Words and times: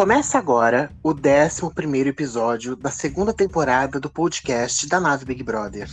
Começa 0.00 0.38
agora 0.38 0.90
o 1.02 1.10
11 1.10 2.08
episódio 2.08 2.74
da 2.74 2.90
segunda 2.90 3.34
temporada 3.34 4.00
do 4.00 4.08
podcast 4.08 4.88
da 4.88 4.98
Nave 4.98 5.26
Big 5.26 5.42
Brother. 5.42 5.90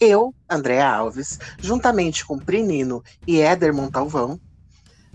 Eu, 0.00 0.34
Andréa 0.48 0.88
Alves, 0.88 1.38
juntamente 1.58 2.24
com 2.24 2.38
Prinino 2.38 3.04
e 3.26 3.38
Éder 3.38 3.74
Montalvão, 3.74 4.40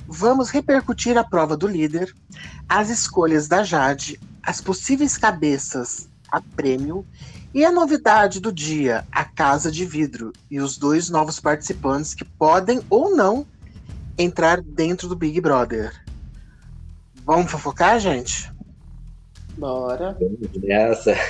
vamos 0.08 0.52
repercutir 0.52 1.18
a 1.18 1.24
prova 1.24 1.58
do 1.58 1.66
líder, 1.66 2.14
as 2.70 2.92
escolhas 2.92 3.48
da 3.48 3.64
Jade, 3.64 4.20
as 4.44 4.62
possíveis 4.62 5.18
cabeças 5.18 6.08
a 6.32 6.40
prêmio 6.40 7.04
e 7.52 7.66
a 7.66 7.72
novidade 7.72 8.40
do 8.40 8.54
dia, 8.54 9.08
a 9.12 9.26
Casa 9.26 9.72
de 9.72 9.88
Vidro 9.88 10.32
e 10.52 10.60
os 10.60 10.78
dois 10.78 11.10
novos 11.10 11.40
participantes 11.40 12.14
que 12.14 12.24
podem 12.24 12.80
ou 12.92 13.16
não 13.16 13.44
entrar 14.16 14.62
dentro 14.62 15.08
do 15.08 15.16
Big 15.16 15.42
Brother. 15.42 16.05
Vamos 17.26 17.52
fofocar, 17.52 18.00
gente? 18.00 18.54
Bora. 19.58 20.16
Nessa. 20.62 21.14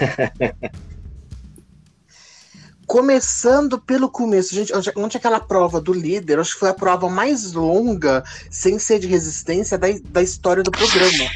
Começando 2.85 3.81
pelo 3.81 4.11
começo, 4.11 4.53
gente, 4.53 4.71
ontem 4.95 5.17
aquela 5.17 5.39
prova 5.39 5.81
do 5.81 5.91
líder, 5.91 6.37
acho 6.37 6.53
que 6.53 6.59
foi 6.59 6.69
a 6.69 6.73
prova 6.73 7.09
mais 7.09 7.53
longa, 7.53 8.23
sem 8.51 8.77
ser 8.77 8.99
de 8.99 9.07
resistência, 9.07 9.75
da, 9.75 9.87
da 10.09 10.21
história 10.21 10.61
do 10.61 10.69
programa. 10.69 11.31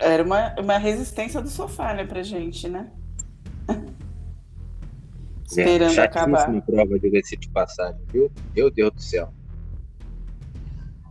Era 0.00 0.24
uma, 0.24 0.52
uma 0.58 0.78
resistência 0.78 1.40
do 1.40 1.48
sofá, 1.48 1.94
né, 1.94 2.04
pra 2.04 2.24
gente, 2.24 2.68
né? 2.68 2.90
Esperando 5.46 5.96
é, 5.96 6.02
acabar. 6.02 6.60
prova 6.62 6.98
de 6.98 7.08
de 7.10 7.48
passagem, 7.50 8.00
viu? 8.12 8.30
Meu 8.54 8.68
Deus 8.68 8.92
do 8.92 9.00
céu. 9.00 9.32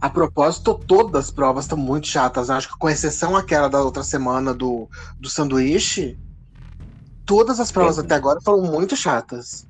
A 0.06 0.10
propósito, 0.12 0.76
todas 0.76 1.26
as 1.26 1.32
provas 1.32 1.66
estão 1.66 1.76
muito 1.80 2.06
chatas. 2.06 2.52
Acho 2.52 2.72
que 2.72 2.78
com 2.78 2.88
exceção 2.88 3.36
aquela 3.36 3.68
da 3.68 3.82
outra 3.82 4.04
semana 4.04 4.54
do, 4.54 4.88
do 5.20 5.28
sanduíche, 5.28 6.16
todas 7.26 7.60
as 7.60 7.72
provas 7.72 7.98
é. 7.98 8.02
até 8.02 8.14
agora 8.14 8.40
foram 8.40 8.62
muito 8.72 8.96
chatas. 8.96 9.68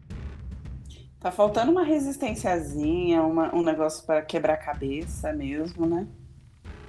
Tá 1.21 1.31
faltando 1.31 1.71
uma 1.71 1.85
resistênciazinha, 1.85 3.23
uma, 3.23 3.55
um 3.55 3.63
negócio 3.63 4.05
para 4.05 4.21
quebrar 4.23 4.55
a 4.55 4.57
cabeça 4.57 5.31
mesmo, 5.31 5.85
né? 5.85 6.05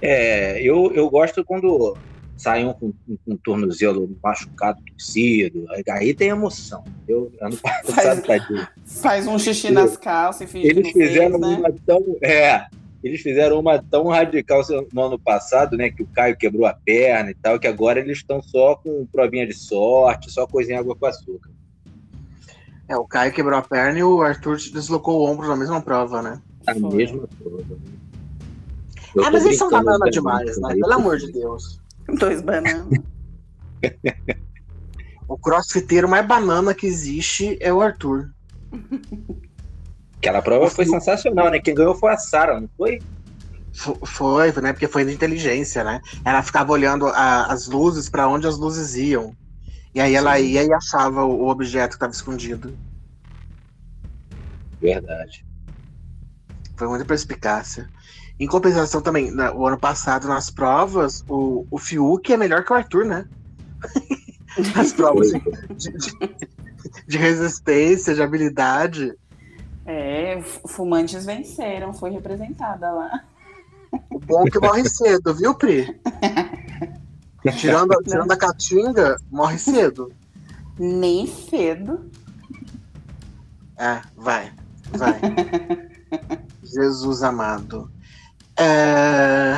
É, 0.01 0.61
eu, 0.61 0.91
eu 0.93 1.09
gosto 1.09 1.41
quando 1.45 1.95
sai 2.35 2.65
um 2.65 2.73
com 2.73 2.93
um, 3.25 3.37
tornozelo 3.37 4.13
machucado, 4.21 4.81
torcido, 4.83 5.65
aí 5.89 6.13
tem 6.13 6.27
emoção. 6.27 6.83
Eu 7.07 7.31
ano 7.39 7.55
passado 7.55 8.23
faz, 8.27 8.43
faz 8.85 9.25
um 9.25 9.39
xixi 9.39 9.71
nas 9.71 9.95
calças 9.95 10.41
e 10.41 10.51
finge 10.51 10.67
Eles 10.67 10.91
fizeram 10.91 11.39
fez, 11.39 11.51
né? 11.53 11.57
uma 11.59 11.71
tão. 11.85 12.03
É, 12.21 12.67
eles 13.03 13.21
fizeram 13.21 13.59
uma 13.59 13.81
tão 13.81 14.07
radical 14.07 14.61
no 14.91 15.03
ano 15.03 15.19
passado, 15.19 15.77
né? 15.77 15.89
Que 15.89 16.03
o 16.03 16.07
Caio 16.07 16.37
quebrou 16.37 16.65
a 16.65 16.73
perna 16.73 17.31
e 17.31 17.35
tal, 17.35 17.59
que 17.59 17.67
agora 17.67 17.99
eles 17.99 18.17
estão 18.17 18.41
só 18.41 18.75
com 18.75 19.05
provinha 19.05 19.45
de 19.45 19.53
sorte, 19.53 20.31
só 20.31 20.47
coisinha 20.47 20.79
água 20.79 20.95
com 20.95 21.05
açúcar. 21.05 21.51
É, 22.87 22.97
o 22.97 23.05
Caio 23.05 23.33
quebrou 23.33 23.57
a 23.57 23.61
perna 23.61 23.99
e 23.99 24.03
o 24.03 24.21
Arthur 24.21 24.57
deslocou 24.57 25.19
o 25.19 25.29
ombro 25.29 25.47
na 25.47 25.55
mesma 25.55 25.81
prova, 25.81 26.21
né? 26.21 26.41
A 26.65 26.73
mesma 26.73 27.27
prova. 27.39 27.77
ah, 29.19 29.31
mas 29.31 29.45
eles 29.45 29.57
são 29.57 29.69
banana 29.69 30.09
demais, 30.09 30.57
né? 30.59 30.73
Pelo 30.73 30.93
amor 30.93 31.17
de 31.17 31.31
Deus. 31.31 31.79
Dois 32.17 32.41
bananas. 32.41 32.87
o 35.27 35.37
crossfiteiro 35.37 36.07
mais 36.07 36.25
banana 36.25 36.73
que 36.73 36.87
existe 36.87 37.57
é 37.59 37.71
o 37.71 37.81
Arthur. 37.81 38.31
Aquela 40.17 40.41
prova 40.41 40.69
foi 40.69 40.85
sensacional, 40.85 41.49
né? 41.51 41.59
Quem 41.59 41.75
ganhou 41.75 41.95
foi 41.95 42.11
a 42.11 42.17
Sara, 42.17 42.59
não 42.59 42.69
foi? 42.75 42.99
Foi, 44.03 44.51
né? 44.61 44.73
Porque 44.73 44.87
foi 44.87 45.05
de 45.05 45.13
inteligência, 45.13 45.83
né? 45.83 46.01
Ela 46.25 46.41
ficava 46.41 46.71
olhando 46.71 47.07
a, 47.07 47.45
as 47.45 47.67
luzes 47.67 48.09
para 48.09 48.27
onde 48.27 48.47
as 48.47 48.57
luzes 48.57 48.95
iam. 48.95 49.35
E 49.93 50.01
aí 50.01 50.15
ela 50.15 50.39
ia 50.39 50.63
e 50.63 50.73
achava 50.73 51.23
o, 51.23 51.43
o 51.43 51.49
objeto 51.49 51.91
que 51.91 51.95
estava 51.95 52.11
escondido. 52.11 52.75
Verdade. 54.81 55.45
Foi 56.75 56.87
muita 56.87 57.05
perspicácia. 57.05 57.87
Em 58.39 58.47
compensação 58.47 59.01
também, 59.01 59.31
no, 59.31 59.51
o 59.53 59.67
ano 59.67 59.77
passado, 59.77 60.27
nas 60.27 60.49
provas, 60.49 61.23
o, 61.27 61.65
o 61.69 61.77
Fiuk 61.77 62.31
é 62.31 62.37
melhor 62.37 62.63
que 62.63 62.71
o 62.71 62.75
Arthur, 62.75 63.05
né? 63.05 63.25
Nas 64.75 64.93
provas 64.93 65.29
de, 65.29 65.39
de, 65.75 66.17
de 67.07 67.17
resistência, 67.17 68.15
de 68.15 68.21
habilidade. 68.23 69.13
É, 69.89 70.41
fumantes 70.67 71.25
venceram, 71.25 71.93
foi 71.93 72.11
representada 72.11 72.91
lá. 72.91 73.23
O 74.11 74.19
bom 74.19 74.45
é 74.45 74.51
que 74.51 74.59
morre 74.59 74.83
cedo, 74.89 75.33
viu, 75.33 75.55
Pri? 75.55 75.97
tirando, 77.57 77.95
tirando 78.03 78.29
a 78.29 78.37
caatinga, 78.37 79.15
morre 79.31 79.57
cedo. 79.57 80.11
Nem 80.77 81.25
cedo. 81.25 82.11
É, 83.77 84.01
vai, 84.17 84.51
vai. 84.91 85.21
Jesus 86.61 87.23
amado. 87.23 87.89
É... 88.59 89.55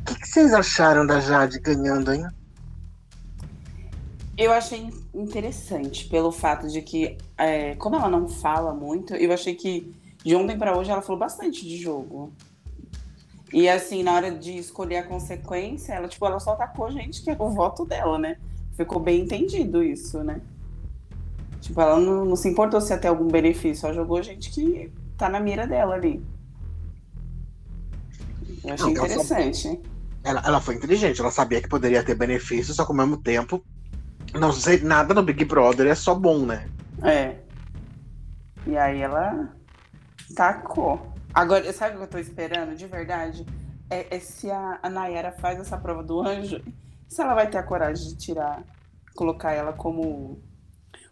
O 0.00 0.04
que, 0.06 0.14
que 0.20 0.28
vocês 0.28 0.54
acharam 0.54 1.06
da 1.06 1.20
Jade 1.20 1.60
ganhando, 1.60 2.12
hein? 2.14 2.26
Eu 4.36 4.52
achei 4.52 4.90
interessante 5.14 6.06
pelo 6.08 6.30
fato 6.30 6.68
de 6.68 6.82
que, 6.82 7.16
é, 7.38 7.74
como 7.76 7.96
ela 7.96 8.10
não 8.10 8.28
fala 8.28 8.74
muito, 8.74 9.14
eu 9.14 9.32
achei 9.32 9.54
que 9.54 9.94
de 10.22 10.36
ontem 10.36 10.58
para 10.58 10.76
hoje 10.76 10.90
ela 10.90 11.00
falou 11.00 11.18
bastante 11.18 11.66
de 11.66 11.78
jogo. 11.78 12.32
E 13.52 13.68
assim, 13.68 14.02
na 14.02 14.12
hora 14.12 14.30
de 14.30 14.58
escolher 14.58 14.98
a 14.98 15.06
consequência, 15.06 15.94
ela, 15.94 16.08
tipo, 16.08 16.26
ela 16.26 16.38
só 16.38 16.52
atacou 16.52 16.90
gente 16.90 17.22
que 17.22 17.30
é 17.30 17.36
o 17.38 17.48
voto 17.48 17.86
dela, 17.86 18.18
né? 18.18 18.36
Ficou 18.76 19.00
bem 19.00 19.22
entendido 19.22 19.82
isso, 19.82 20.22
né? 20.22 20.42
Tipo, 21.60 21.80
ela 21.80 21.98
não, 21.98 22.24
não 22.24 22.36
se 22.36 22.48
importou 22.48 22.80
se 22.80 22.92
até 22.92 23.08
algum 23.08 23.28
benefício, 23.28 23.86
ela 23.86 23.94
jogou 23.94 24.22
gente 24.22 24.50
que 24.50 24.92
tá 25.16 25.28
na 25.30 25.40
mira 25.40 25.66
dela 25.66 25.94
ali. 25.94 26.22
Eu 28.62 28.74
achei 28.74 28.84
não, 28.84 28.92
interessante. 28.92 29.68
Ela, 30.22 30.40
ela, 30.40 30.42
ela, 30.48 30.60
foi 30.60 30.74
inteligente, 30.74 31.20
ela 31.20 31.30
sabia 31.30 31.62
que 31.62 31.68
poderia 31.68 32.02
ter 32.02 32.14
benefício, 32.14 32.74
só 32.74 32.84
que 32.84 32.90
ao 32.90 32.96
mesmo 32.96 33.16
tempo 33.16 33.64
não 34.38 34.52
sei 34.52 34.80
nada 34.80 35.14
no 35.14 35.22
Big 35.22 35.44
Brother, 35.44 35.86
é 35.86 35.94
só 35.94 36.14
bom, 36.14 36.44
né? 36.46 36.68
É. 37.02 37.36
E 38.66 38.76
aí 38.76 39.00
ela 39.00 39.54
tacou. 40.34 41.14
Agora, 41.32 41.70
sabe 41.72 41.94
o 41.94 41.98
que 41.98 42.04
eu 42.04 42.08
tô 42.08 42.18
esperando, 42.18 42.74
de 42.74 42.86
verdade? 42.86 43.44
É, 43.90 44.16
é 44.16 44.18
se 44.18 44.50
a, 44.50 44.78
a 44.82 44.88
Nayara 44.88 45.32
faz 45.32 45.60
essa 45.60 45.76
prova 45.76 46.02
do 46.02 46.20
anjo, 46.20 46.60
se 47.08 47.20
ela 47.20 47.34
vai 47.34 47.48
ter 47.48 47.58
a 47.58 47.62
coragem 47.62 48.08
de 48.08 48.16
tirar, 48.16 48.62
colocar 49.14 49.52
ela 49.52 49.72
como 49.72 50.42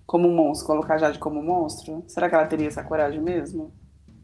como 0.06 0.28
monstro, 0.30 0.66
colocar 0.66 0.94
a 0.94 0.98
Jade 0.98 1.18
como 1.18 1.42
monstro? 1.42 2.04
Será 2.06 2.28
que 2.28 2.34
ela 2.34 2.46
teria 2.46 2.68
essa 2.68 2.82
coragem 2.82 3.20
mesmo? 3.20 3.72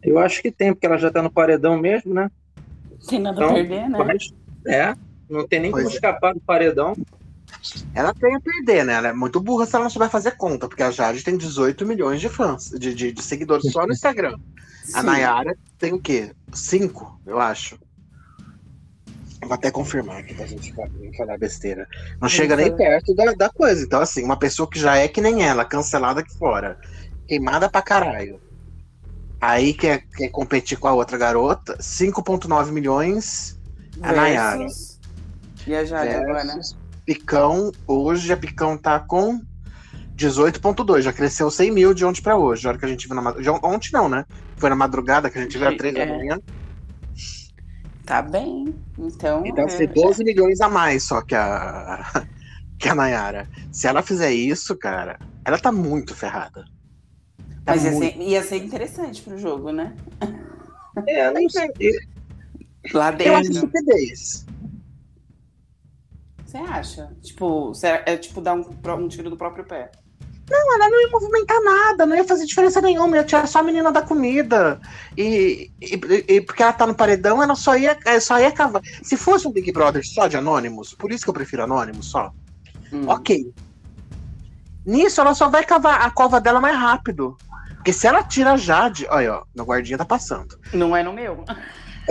Eu 0.02 0.18
acho 0.18 0.42
que 0.42 0.50
tem, 0.50 0.72
porque 0.72 0.86
ela 0.86 0.98
já 0.98 1.10
tá 1.10 1.22
no 1.22 1.30
paredão 1.30 1.78
mesmo, 1.78 2.12
né? 2.14 2.30
Tem 3.08 3.18
nada 3.18 3.36
então, 3.36 3.50
a 3.50 3.54
perder, 3.54 3.88
né? 3.88 3.98
Mas, 3.98 4.34
é, 4.66 4.94
não 5.28 5.46
tem 5.46 5.60
nem 5.60 5.70
pois 5.70 5.84
como 5.84 5.92
é. 5.92 5.94
escapar 5.94 6.34
do 6.34 6.40
paredão. 6.40 6.94
Ela 7.94 8.14
tem 8.14 8.34
a 8.34 8.40
perder, 8.40 8.84
né? 8.84 8.94
Ela 8.94 9.08
é 9.08 9.12
muito 9.12 9.40
burra 9.40 9.66
se 9.66 9.74
ela 9.74 9.84
não 9.84 9.90
souber 9.90 10.08
fazer 10.08 10.32
conta, 10.32 10.68
porque 10.68 10.82
a 10.82 10.90
Jade 10.90 11.22
tem 11.22 11.36
18 11.36 11.84
milhões 11.86 12.20
de 12.20 12.28
fãs, 12.28 12.70
de, 12.70 12.94
de, 12.94 13.12
de 13.12 13.22
seguidores 13.22 13.70
só 13.70 13.86
no 13.86 13.92
Instagram. 13.92 14.36
Sim. 14.84 14.92
A 14.94 15.02
Nayara 15.02 15.56
tem 15.78 15.92
o 15.92 16.00
quê? 16.00 16.32
Cinco, 16.52 17.20
eu 17.26 17.38
acho. 17.38 17.78
Vou 19.42 19.52
até 19.52 19.70
confirmar 19.70 20.18
aqui 20.18 20.34
pra 20.34 20.46
gente 20.46 20.74
falar 21.16 21.38
besteira. 21.38 21.88
Não 22.20 22.28
chega 22.28 22.56
nem 22.56 22.74
perto 22.74 23.14
da, 23.14 23.32
da 23.32 23.48
coisa. 23.48 23.82
Então, 23.82 24.00
assim, 24.00 24.22
uma 24.22 24.38
pessoa 24.38 24.68
que 24.68 24.78
já 24.78 24.96
é 24.96 25.08
que 25.08 25.20
nem 25.20 25.42
ela, 25.42 25.64
cancelada 25.64 26.20
aqui 26.20 26.36
fora, 26.36 26.78
queimada 27.26 27.68
pra 27.68 27.80
caralho. 27.80 28.40
Aí 29.40 29.72
quer, 29.72 30.04
quer 30.14 30.28
competir 30.28 30.78
com 30.78 30.88
a 30.88 30.92
outra 30.92 31.16
garota, 31.16 31.78
5,9 31.78 32.70
milhões 32.70 33.58
a 34.02 34.12
Nayara. 34.12 34.66
E 35.66 35.74
a 35.74 35.84
Jade 35.84 36.14
agora, 36.14 36.44
né? 36.44 36.60
Picão, 37.10 37.72
hoje 37.88 38.32
a 38.32 38.36
Picão 38.36 38.78
tá 38.78 39.00
com 39.00 39.40
18,2. 40.16 41.00
Já 41.00 41.12
cresceu 41.12 41.50
100 41.50 41.70
mil 41.72 41.92
de 41.92 42.04
ontem 42.04 42.22
para 42.22 42.36
hoje. 42.36 42.64
A 42.64 42.70
hora 42.70 42.78
que 42.78 42.84
a 42.84 42.88
gente 42.88 43.08
viu 43.08 43.16
na 43.16 43.22
madrugada. 43.22 43.66
Ontem 43.66 43.90
não, 43.92 44.08
né? 44.08 44.24
Foi 44.56 44.70
na 44.70 44.76
madrugada 44.76 45.28
que 45.28 45.36
a 45.36 45.42
gente 45.42 45.58
viu 45.58 45.66
a 45.66 45.76
3 45.76 45.92
da 45.92 46.00
é. 46.02 46.06
manhã. 46.06 46.38
Tá 48.06 48.22
bem. 48.22 48.72
Então. 48.96 49.42
Então, 49.44 49.68
ser 49.68 49.88
12 49.88 50.22
milhões 50.22 50.60
a 50.60 50.68
mais 50.68 51.02
só 51.02 51.20
que 51.20 51.34
a, 51.34 52.24
que 52.78 52.88
a 52.88 52.94
Nayara. 52.94 53.48
Se 53.72 53.88
ela 53.88 54.02
fizer 54.02 54.30
isso, 54.30 54.76
cara, 54.76 55.18
ela 55.44 55.58
tá 55.58 55.72
muito 55.72 56.14
ferrada. 56.14 56.64
Tá 57.64 57.74
Mas 57.74 57.82
muito... 57.82 58.04
Ia, 58.04 58.12
ser, 58.12 58.22
ia 58.22 58.42
ser 58.44 58.56
interessante 58.58 59.20
pro 59.20 59.36
jogo, 59.36 59.72
né? 59.72 59.96
É, 61.08 61.28
não 61.32 61.42
sei. 61.50 61.70
Lá 62.94 63.10
dentro. 63.10 63.32
Eu 63.32 63.36
acho 63.36 63.50
estupidez. 63.50 64.46
Você 66.50 66.56
acha? 66.56 67.10
Tipo, 67.22 67.72
é 67.84 68.16
tipo 68.16 68.40
dar 68.40 68.54
um, 68.54 68.64
um 68.98 69.08
tiro 69.08 69.30
do 69.30 69.36
próprio 69.36 69.64
pé. 69.64 69.88
Não, 70.50 70.74
ela 70.74 70.90
não 70.90 71.00
ia 71.00 71.08
movimentar 71.08 71.62
nada, 71.62 72.04
não 72.04 72.16
ia 72.16 72.24
fazer 72.24 72.44
diferença 72.44 72.80
nenhuma, 72.80 73.16
ia 73.16 73.22
tirar 73.22 73.46
só 73.46 73.60
a 73.60 73.62
menina 73.62 73.92
da 73.92 74.02
comida. 74.02 74.80
E, 75.16 75.70
e, 75.80 75.94
e 76.26 76.40
porque 76.40 76.60
ela 76.60 76.72
tá 76.72 76.88
no 76.88 76.94
paredão, 76.94 77.40
ela 77.40 77.54
só 77.54 77.76
ia, 77.76 77.96
só 78.20 78.40
ia 78.40 78.50
cavar. 78.50 78.82
Se 79.00 79.16
fosse 79.16 79.46
um 79.46 79.52
Big 79.52 79.70
Brother 79.70 80.04
só 80.04 80.26
de 80.26 80.36
Anônimos, 80.36 80.92
por 80.92 81.12
isso 81.12 81.22
que 81.22 81.30
eu 81.30 81.34
prefiro 81.34 81.62
Anônimos 81.62 82.10
só. 82.10 82.32
Hum. 82.92 83.04
Ok. 83.06 83.54
Nisso, 84.84 85.20
ela 85.20 85.34
só 85.34 85.48
vai 85.48 85.64
cavar 85.64 86.02
a 86.02 86.10
cova 86.10 86.40
dela 86.40 86.60
mais 86.60 86.76
rápido. 86.76 87.38
Porque 87.76 87.92
se 87.92 88.08
ela 88.08 88.24
tira 88.24 88.54
a 88.54 88.56
Jade. 88.56 89.06
Olha, 89.08 89.34
ó, 89.34 89.44
meu 89.54 89.64
guardinha 89.64 89.98
tá 89.98 90.04
passando. 90.04 90.58
Não 90.72 90.96
é 90.96 91.02
no 91.04 91.12
meu. 91.12 91.44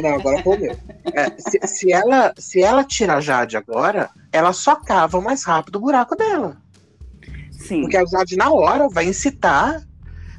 Não, 0.01 0.15
agora 0.15 0.41
foi 0.43 0.57
o 0.57 0.59
meu. 0.59 0.77
É, 1.13 1.29
se, 1.37 1.59
se, 1.67 1.91
ela, 1.91 2.33
se 2.37 2.61
ela 2.61 2.83
tira 2.83 3.15
a 3.15 3.21
Jade 3.21 3.57
agora, 3.57 4.09
ela 4.31 4.53
só 4.53 4.75
cava 4.75 5.19
mais 5.21 5.43
rápido 5.43 5.77
o 5.77 5.81
buraco 5.81 6.15
dela. 6.15 6.57
Sim. 7.51 7.81
Porque 7.81 7.97
a 7.97 8.05
Jade, 8.05 8.35
na 8.35 8.51
hora, 8.51 8.87
vai 8.89 9.05
incitar. 9.05 9.81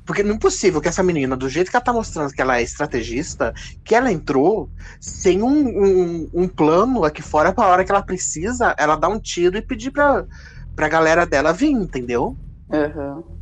Porque 0.06 0.22
não 0.22 0.34
é 0.34 0.38
possível 0.38 0.80
que 0.80 0.88
essa 0.88 1.02
menina, 1.02 1.36
do 1.36 1.48
jeito 1.48 1.70
que 1.70 1.76
ela 1.76 1.84
tá 1.84 1.92
mostrando 1.92 2.32
que 2.32 2.40
ela 2.40 2.58
é 2.58 2.62
estrategista, 2.62 3.54
que 3.84 3.94
ela 3.94 4.10
entrou 4.10 4.68
sem 4.98 5.42
um, 5.42 5.68
um, 5.68 6.30
um 6.32 6.48
plano 6.48 7.04
aqui 7.04 7.22
fora 7.22 7.52
pra 7.52 7.68
hora 7.68 7.84
que 7.84 7.92
ela 7.92 8.02
precisa, 8.02 8.74
ela 8.76 8.96
dar 8.96 9.08
um 9.08 9.20
tiro 9.20 9.56
e 9.56 9.62
pedir 9.62 9.92
pra, 9.92 10.26
pra 10.74 10.88
galera 10.88 11.24
dela 11.24 11.52
vir, 11.52 11.70
entendeu? 11.70 12.36
Uhum. 12.72 13.39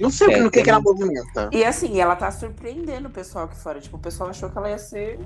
Não 0.00 0.10
sei 0.10 0.34
é, 0.34 0.40
no 0.40 0.50
que, 0.50 0.62
que 0.62 0.70
ela 0.70 0.80
movimenta. 0.80 1.50
E 1.52 1.64
assim, 1.64 2.00
ela 2.00 2.14
tá 2.14 2.30
surpreendendo 2.30 3.08
o 3.08 3.10
pessoal 3.10 3.46
aqui 3.46 3.56
fora. 3.56 3.80
Tipo, 3.80 3.96
o 3.96 4.00
pessoal 4.00 4.30
achou 4.30 4.48
que 4.48 4.56
ela 4.56 4.70
ia 4.70 4.78
ser 4.78 5.18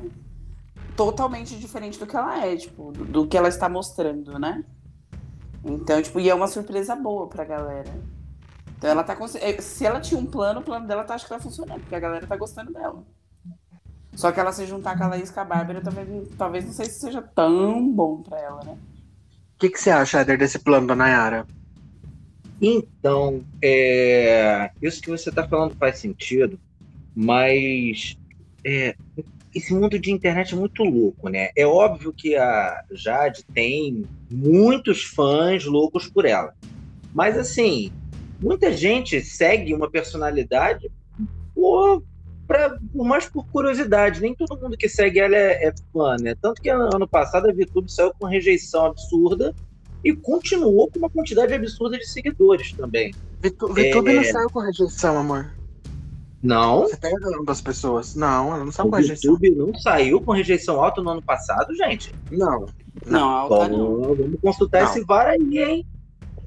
totalmente 0.97 1.59
diferente 1.59 1.99
do 1.99 2.07
que 2.07 2.17
ela 2.17 2.45
é, 2.47 2.57
tipo, 2.57 2.93
do, 2.93 3.05
do 3.05 3.27
que 3.27 3.37
ela 3.37 3.49
está 3.49 3.69
mostrando, 3.69 4.39
né? 4.39 4.65
Então, 5.65 6.01
tipo, 6.03 6.19
e 6.19 6.29
é 6.29 6.35
uma 6.35 6.49
surpresa 6.49 6.97
boa 6.97 7.29
pra 7.29 7.45
galera. 7.45 7.93
Então 8.77 8.91
ela 8.91 9.05
tá. 9.05 9.17
É, 9.41 9.61
se 9.61 9.87
ela 9.87 10.01
tinha 10.01 10.19
um 10.19 10.27
plano, 10.27 10.61
o 10.61 10.63
plano 10.63 10.87
dela 10.87 11.05
tá 11.05 11.15
acho 11.15 11.25
que 11.25 11.31
tá 11.31 11.39
funcionando, 11.39 11.81
porque 11.81 11.95
a 11.95 12.01
galera 12.01 12.27
tá 12.27 12.37
gostando 12.37 12.73
dela. 12.73 13.05
Só 14.15 14.33
que 14.33 14.41
ela 14.41 14.53
se 14.53 14.67
juntar 14.67 14.99
com 14.99 15.05
a 15.05 15.09
Laís 15.09 15.31
com 15.31 15.41
a 15.41 15.45
Bárbara, 15.45 15.81
talvez, 15.81 16.29
talvez 16.37 16.65
não 16.65 16.73
sei 16.73 16.87
se 16.87 17.01
seja 17.01 17.23
tão 17.23 17.91
bom 17.91 18.23
pra 18.23 18.39
ela, 18.41 18.61
né? 18.65 18.77
O 19.55 19.59
que, 19.59 19.71
que 19.71 19.81
você 19.81 19.91
acha, 19.91 20.21
Eder, 20.21 20.37
desse 20.37 20.59
plano 20.59 20.89
da 20.89 20.97
Nayara? 20.97 21.47
Então, 22.65 23.43
é, 23.61 24.71
isso 24.81 25.03
que 25.03 25.11
você 25.11 25.31
está 25.31 25.49
falando 25.49 25.75
faz 25.75 25.99
sentido, 25.99 26.61
mas 27.13 28.17
é, 28.65 28.95
esse 29.53 29.75
mundo 29.75 29.99
de 29.99 30.13
internet 30.13 30.55
é 30.55 30.57
muito 30.57 30.85
louco, 30.85 31.29
né? 31.29 31.51
É 31.57 31.67
óbvio 31.67 32.13
que 32.13 32.37
a 32.37 32.85
Jade 32.93 33.45
tem 33.53 34.05
muitos 34.31 35.03
fãs 35.03 35.65
loucos 35.65 36.07
por 36.07 36.25
ela. 36.25 36.55
Mas, 37.13 37.37
assim, 37.37 37.93
muita 38.41 38.73
gente 38.73 39.21
segue 39.23 39.75
uma 39.75 39.91
personalidade 39.91 40.89
por, 41.53 42.05
pra, 42.47 42.79
por 42.93 43.05
mais 43.05 43.29
por 43.29 43.45
curiosidade. 43.49 44.21
Nem 44.21 44.37
todo 44.37 44.63
mundo 44.63 44.77
que 44.77 44.89
segue 44.89 45.19
ela 45.19 45.35
é, 45.37 45.67
é 45.67 45.75
fã, 45.93 46.17
né? 46.21 46.37
Tanto 46.41 46.63
que 46.63 46.71
ano 46.71 47.09
passado 47.09 47.51
a 47.51 47.53
VTube 47.53 47.91
saiu 47.91 48.15
com 48.15 48.27
rejeição 48.27 48.87
absurda 48.87 49.53
e 50.05 50.15
continuou 50.15 50.91
com 50.91 50.99
uma 50.99 51.11
quantidade 51.11 51.53
absurda 51.55 51.99
de 51.99 52.07
seguidores 52.07 52.73
também. 52.73 53.13
VTube 53.41 54.11
é... 54.11 54.15
não 54.15 54.25
saiu 54.25 54.51
com 54.51 54.61
rejeição, 54.61 55.19
amor. 55.19 55.53
Não. 56.43 56.83
Você 56.83 56.97
tá 56.97 57.09
errando 57.09 57.51
as 57.51 57.61
pessoas. 57.61 58.17
Não, 58.17 58.55
ela 58.55 58.65
não 58.65 58.73
saiu 58.73 58.89
o 58.89 58.91
com 58.91 58.97
rejeição. 58.97 59.31
O 59.31 59.35
YouTube 59.35 59.57
não 59.57 59.75
saiu 59.79 60.21
com 60.21 60.33
rejeição 60.33 60.83
alta 60.83 61.01
no 61.01 61.11
ano 61.11 61.23
passado, 61.23 61.75
gente? 61.75 62.13
Não. 62.31 62.67
Não, 63.07 63.29
alta 63.29 63.69
não. 63.69 64.03
Vamos 64.03 64.41
consultar 64.41 64.83
não. 64.83 64.91
esse 64.91 65.05
VAR 65.05 65.29
aí, 65.29 65.59
hein? 65.59 65.87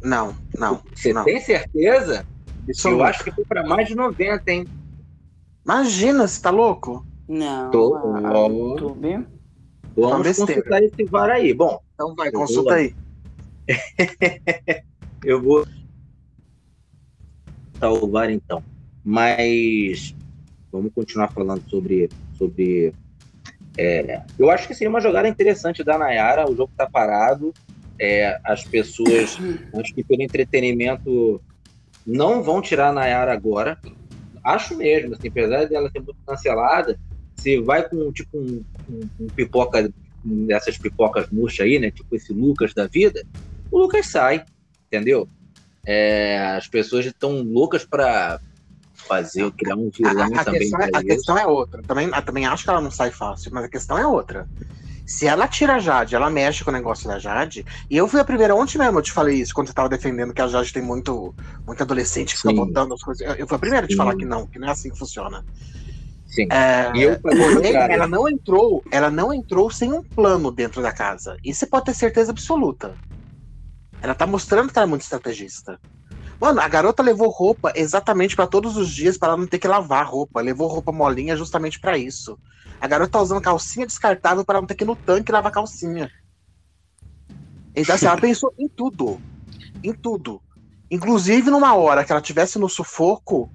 Não, 0.04 0.36
não. 0.58 0.81
Você 0.94 1.13
não. 1.13 1.24
tem 1.24 1.40
certeza? 1.40 2.25
Isso 2.68 2.90
eu 2.90 3.04
acho 3.04 3.24
que 3.24 3.31
foi 3.31 3.46
para 3.46 3.66
mais 3.66 3.88
de 3.88 3.96
90, 3.96 4.51
hein? 4.51 4.68
Imagina, 5.63 6.28
você 6.28 6.42
tá 6.42 6.50
louco? 6.50 7.06
Não. 7.28 7.72
Tô. 7.72 7.96
A, 7.96 8.48
YouTube. 8.48 9.25
Vamos 9.96 10.38
consultar 10.38 10.84
esse 10.84 11.04
VAR 11.06 11.30
aí. 11.30 11.54
Bom. 11.54 11.80
Então 11.94 12.13
vai, 12.16 12.31
consulta 12.31 12.74
aí. 12.74 12.94
eu 15.23 15.41
vou. 15.41 15.67
Tá 17.79 17.89
o 17.89 18.07
VAR 18.09 18.29
então. 18.29 18.63
Mas 19.03 20.15
vamos 20.71 20.94
continuar 20.94 21.31
falando 21.31 21.67
sobre. 21.69 22.09
sobre 22.38 22.94
é, 23.77 24.21
eu 24.39 24.50
acho 24.50 24.67
que 24.67 24.73
seria 24.73 24.89
uma 24.89 25.01
jogada 25.01 25.27
interessante 25.27 25.83
da 25.83 25.97
Nayara. 25.97 26.50
O 26.50 26.56
jogo 26.56 26.71
está 26.71 26.88
parado. 26.88 27.53
É, 27.97 28.39
as 28.44 28.63
pessoas, 28.63 29.38
acho 29.73 29.94
que 29.94 30.03
pelo 30.03 30.21
entretenimento, 30.21 31.41
não 32.06 32.44
vão 32.44 32.62
tirar 32.62 32.89
a 32.89 32.94
Nayara 32.94 33.33
agora. 33.33 33.77
Acho 34.44 34.77
mesmo, 34.77 35.15
assim, 35.15 35.29
apesar 35.29 35.65
dela 35.65 35.89
ser 35.89 36.00
muito 36.00 36.17
cancelada, 36.25 37.00
se 37.35 37.59
vai 37.62 37.88
com 37.88 38.12
tipo 38.12 38.38
um, 38.38 38.63
um, 38.89 39.09
um 39.21 39.27
pipoca, 39.27 39.91
dessas 40.23 40.77
pipocas 40.77 41.29
murchas 41.29 41.65
aí, 41.65 41.79
né? 41.79 41.91
Tipo 41.91 42.15
esse 42.15 42.33
Lucas 42.33 42.73
da 42.73 42.88
vida, 42.88 43.23
o 43.75 43.80
Lucas 43.80 44.07
sai, 44.07 44.45
entendeu? 44.88 45.27
É, 45.86 46.56
as 46.57 46.66
pessoas 46.66 47.06
estão 47.06 47.44
loucas 47.44 47.83
para 47.83 48.39
fazer, 48.94 49.51
criar 49.51 49.75
um 49.75 49.89
vilão 49.89 50.33
a, 50.33 50.42
a 50.42 50.45
também. 50.45 50.62
Questão, 50.62 50.81
é, 50.81 50.89
a 50.94 51.04
questão 51.04 51.38
é 51.38 51.45
outra. 51.45 51.83
Também, 51.83 52.10
também 52.10 52.45
acho 52.45 52.63
que 52.63 52.69
ela 52.69 52.80
não 52.80 52.89
sai 52.89 53.12
fácil, 53.12 53.51
mas 53.54 53.66
a 53.66 53.69
questão 53.69 53.98
é 53.98 54.07
outra. 54.07 54.48
Se 55.06 55.27
ela 55.27 55.45
tira 55.45 55.75
a 55.75 55.80
Jade, 55.80 56.16
ela 56.16 56.30
mexe 56.30 56.63
com 56.63 56.72
o 56.72 56.74
negócio 56.74 57.07
da 57.07 57.19
Jade. 57.19 57.66
E 57.89 57.98
eu 57.98 58.07
fui 58.07 58.22
a 58.22 58.24
primeira, 58.24 58.56
ontem 58.56 58.77
mesmo 58.77 58.98
eu 58.98 59.04
te 59.04 59.12
falei 59.12 59.36
isso, 59.36 59.54
quando 59.54 59.68
você 59.68 59.74
tava 59.74 59.89
defendendo 59.89 60.33
que 60.33 60.42
a 60.42 60.48
Jade 60.48 60.72
tem 60.72 60.81
muito, 60.81 61.36
muito 61.68 61.83
adolescente 61.83 62.33
que 62.33 62.42
fica 62.42 62.54
botando 62.54 62.94
as 62.94 63.04
coisas. 63.04 63.27
Eu, 63.38 63.45
fui 63.45 63.57
a 63.57 63.60
primeira 63.60 63.86
a 63.86 63.89
te 63.89 63.95
falar 63.98 64.16
que 64.16 64.25
não, 64.25 64.48
que 64.48 64.57
não 64.57 64.69
é 64.69 64.72
assim 64.72 64.89
que 64.89 64.98
funciona. 64.98 65.44
Sim. 66.25 66.48
É, 66.50 66.92
eu, 66.95 67.19
porém, 67.19 67.75
ela 67.75 68.07
não 68.07 68.27
entrou, 68.27 68.83
ela 68.89 69.12
não 69.12 69.33
entrou 69.33 69.69
sem 69.69 69.92
um 69.92 70.01
plano 70.01 70.50
dentro 70.50 70.81
da 70.81 70.94
casa. 70.94 71.38
Isso 71.44 71.60
você 71.60 71.66
pode 71.68 71.86
ter 71.86 71.94
certeza 71.94 72.31
absoluta. 72.31 72.95
Ela 74.06 74.13
tá 74.13 74.28
mostrando 74.28 74.72
que 74.72 74.78
ela 74.78 74.86
é 74.86 74.90
muito 74.90 75.02
estrategista. 75.02 75.80
Mano, 76.40 76.62
a 76.62 76.68
garota 76.68 77.02
levou 77.02 77.28
roupa 77.30 77.74
exatamente 77.75 78.36
para 78.36 78.46
todos 78.46 78.78
os 78.78 78.90
dias 78.90 79.18
para 79.18 79.36
não 79.36 79.48
ter 79.48 79.57
que 79.57 79.68
lavar 79.68 80.06
roupa. 80.06 80.42
Levou 80.42 80.68
roupa 80.68 80.92
molinha 80.92 81.36
justamente 81.36 81.80
para 81.80 81.98
isso. 81.98 82.38
A 82.80 82.88
garota 82.88 83.13
tá 83.13 83.22
usando 83.22 83.42
calcinha 83.42 83.88
descartável 83.88 84.46
para 84.46 84.62
não 84.62 84.68
ter 84.68 84.75
que 84.75 84.84
ir 84.84 84.88
no 84.88 84.96
tanque 84.96 85.31
lavar 85.31 85.52
calcinha. 85.52 86.12
Então, 87.75 87.96
assim, 87.96 88.06
ela 88.06 88.18
pensou 88.18 88.54
em 88.60 88.69
tudo. 88.69 89.19
Em 89.84 89.92
tudo. 89.92 90.40
Inclusive, 90.92 91.50
numa 91.50 91.74
hora 91.74 92.06
que 92.06 92.12
ela 92.12 92.22
tivesse 92.22 92.60
no 92.60 92.69
sufoco, 92.69 93.50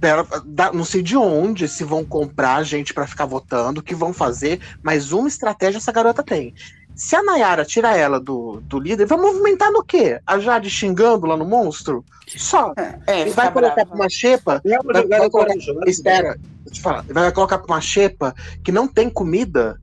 ela, 0.00 0.26
não 0.72 0.84
sei 0.84 1.02
de 1.02 1.16
onde 1.16 1.66
se 1.66 1.82
vão 1.82 2.04
comprar 2.04 2.62
gente 2.62 2.94
para 2.94 3.08
ficar 3.08 3.26
votando, 3.26 3.82
que 3.82 3.94
vão 3.94 4.12
fazer, 4.12 4.60
mas 4.82 5.10
uma 5.10 5.26
estratégia 5.26 5.78
essa 5.78 5.90
garota 5.90 6.22
tem. 6.22 6.54
Se 6.94 7.16
a 7.16 7.22
Nayara 7.22 7.64
tira 7.64 7.96
ela 7.96 8.20
do, 8.20 8.60
do 8.62 8.78
líder, 8.78 9.06
vai 9.06 9.18
movimentar 9.18 9.70
no 9.72 9.82
quê? 9.82 10.20
A 10.24 10.38
Jade 10.38 10.70
xingando 10.70 11.26
lá 11.26 11.36
no 11.36 11.44
monstro? 11.44 12.04
Só. 12.26 12.72
É, 12.76 13.22
é 13.22 13.24
vai 13.30 13.50
colocar 13.52 13.74
brava. 13.74 13.86
pra 13.86 13.96
uma 13.96 14.08
xepa. 14.08 14.62
Vai, 14.64 15.06
vai 15.06 15.30
colocar, 15.30 15.54
espera, 15.86 16.38
deixa 16.64 16.78
eu 16.78 16.82
falar. 16.82 17.04
Vai 17.08 17.32
colocar 17.32 17.58
pra 17.58 17.66
uma 17.66 17.80
xepa 17.80 18.32
que 18.62 18.70
não 18.70 18.86
tem 18.86 19.10
comida. 19.10 19.80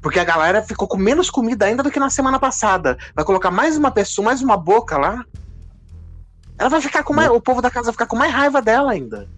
Porque 0.00 0.20
a 0.20 0.24
galera 0.24 0.62
ficou 0.62 0.86
com 0.86 0.96
menos 0.96 1.28
comida 1.28 1.66
ainda 1.66 1.82
do 1.82 1.90
que 1.90 1.98
na 1.98 2.08
semana 2.08 2.38
passada. 2.38 2.96
Vai 3.14 3.24
colocar 3.24 3.50
mais 3.50 3.76
uma 3.76 3.90
pessoa, 3.90 4.24
mais 4.24 4.40
uma 4.40 4.56
boca 4.56 4.96
lá. 4.96 5.24
Ela 6.56 6.70
vai 6.70 6.80
ficar 6.80 7.02
com 7.02 7.12
mais. 7.12 7.28
O 7.28 7.40
povo 7.40 7.60
da 7.60 7.70
casa 7.70 7.86
vai 7.86 7.92
ficar 7.92 8.06
com 8.06 8.16
mais 8.16 8.32
raiva 8.32 8.62
dela 8.62 8.92
ainda. 8.92 9.28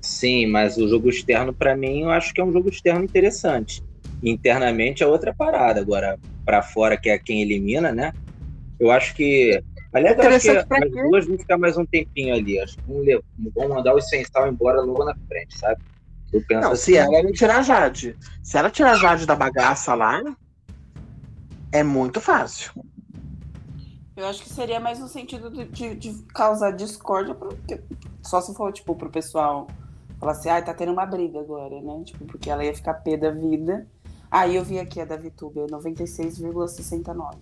Sim, 0.00 0.46
mas 0.46 0.76
o 0.76 0.88
jogo 0.88 1.08
externo, 1.08 1.52
para 1.52 1.74
mim, 1.74 2.02
eu 2.02 2.10
acho 2.10 2.32
que 2.32 2.40
é 2.40 2.44
um 2.44 2.52
jogo 2.52 2.68
externo 2.68 3.02
interessante 3.02 3.82
internamente 4.22 5.02
é 5.02 5.06
outra 5.06 5.34
parada. 5.34 5.80
Agora, 5.80 6.18
para 6.44 6.62
fora, 6.62 6.96
que 6.96 7.08
é 7.08 7.18
quem 7.18 7.42
elimina, 7.42 7.92
né? 7.92 8.12
Eu 8.78 8.90
acho 8.90 9.14
que. 9.14 9.62
Aliás, 9.92 10.18
eu 10.18 10.28
acho 10.28 10.66
que 10.66 10.74
as 10.74 10.90
duas 10.90 11.26
vão 11.26 11.38
ficar 11.38 11.58
mais 11.58 11.76
um 11.76 11.86
tempinho 11.86 12.34
ali. 12.34 12.60
Acho 12.60 12.76
que 12.76 13.22
vão, 13.54 13.68
mandar 13.68 13.94
o 13.94 14.00
Sensal 14.00 14.48
embora 14.48 14.80
logo 14.80 15.04
na 15.04 15.14
frente, 15.26 15.58
sabe? 15.58 15.80
Eu 16.32 16.42
penso 16.46 16.60
não, 16.60 16.72
assim, 16.72 16.92
se 16.92 16.96
ela 16.96 17.22
não 17.22 17.32
tirar 17.32 17.58
a 17.58 17.62
Jade. 17.62 18.16
Se 18.42 18.58
ela 18.58 18.70
tirar 18.70 18.92
a 18.92 18.96
Jade 18.96 19.26
da 19.26 19.34
bagaça 19.34 19.94
lá, 19.94 20.22
é 21.72 21.82
muito 21.82 22.20
fácil. 22.20 22.72
Eu 24.14 24.26
acho 24.26 24.42
que 24.42 24.48
seria 24.48 24.80
mais 24.80 24.98
no 24.98 25.08
sentido 25.08 25.48
de, 25.48 25.64
de, 25.66 25.94
de 25.94 26.22
causar 26.34 26.72
discórdia, 26.72 27.34
porque 27.34 27.80
só 28.20 28.40
se 28.40 28.52
for, 28.54 28.72
tipo, 28.72 28.94
pro 28.94 29.08
pessoal 29.08 29.68
falar 30.18 30.32
assim, 30.32 30.48
ah, 30.48 30.60
tá 30.60 30.74
tendo 30.74 30.92
uma 30.92 31.06
briga 31.06 31.38
agora, 31.38 31.80
né? 31.80 32.02
Tipo, 32.04 32.24
porque 32.26 32.50
ela 32.50 32.64
ia 32.64 32.74
ficar 32.74 32.94
pé 32.94 33.16
da 33.16 33.30
vida 33.30 33.86
Aí 34.30 34.56
eu 34.56 34.64
vi 34.64 34.78
aqui 34.78 34.98
a 35.00 35.04
da 35.04 35.16
VTube, 35.16 35.60
96,69. 35.70 37.34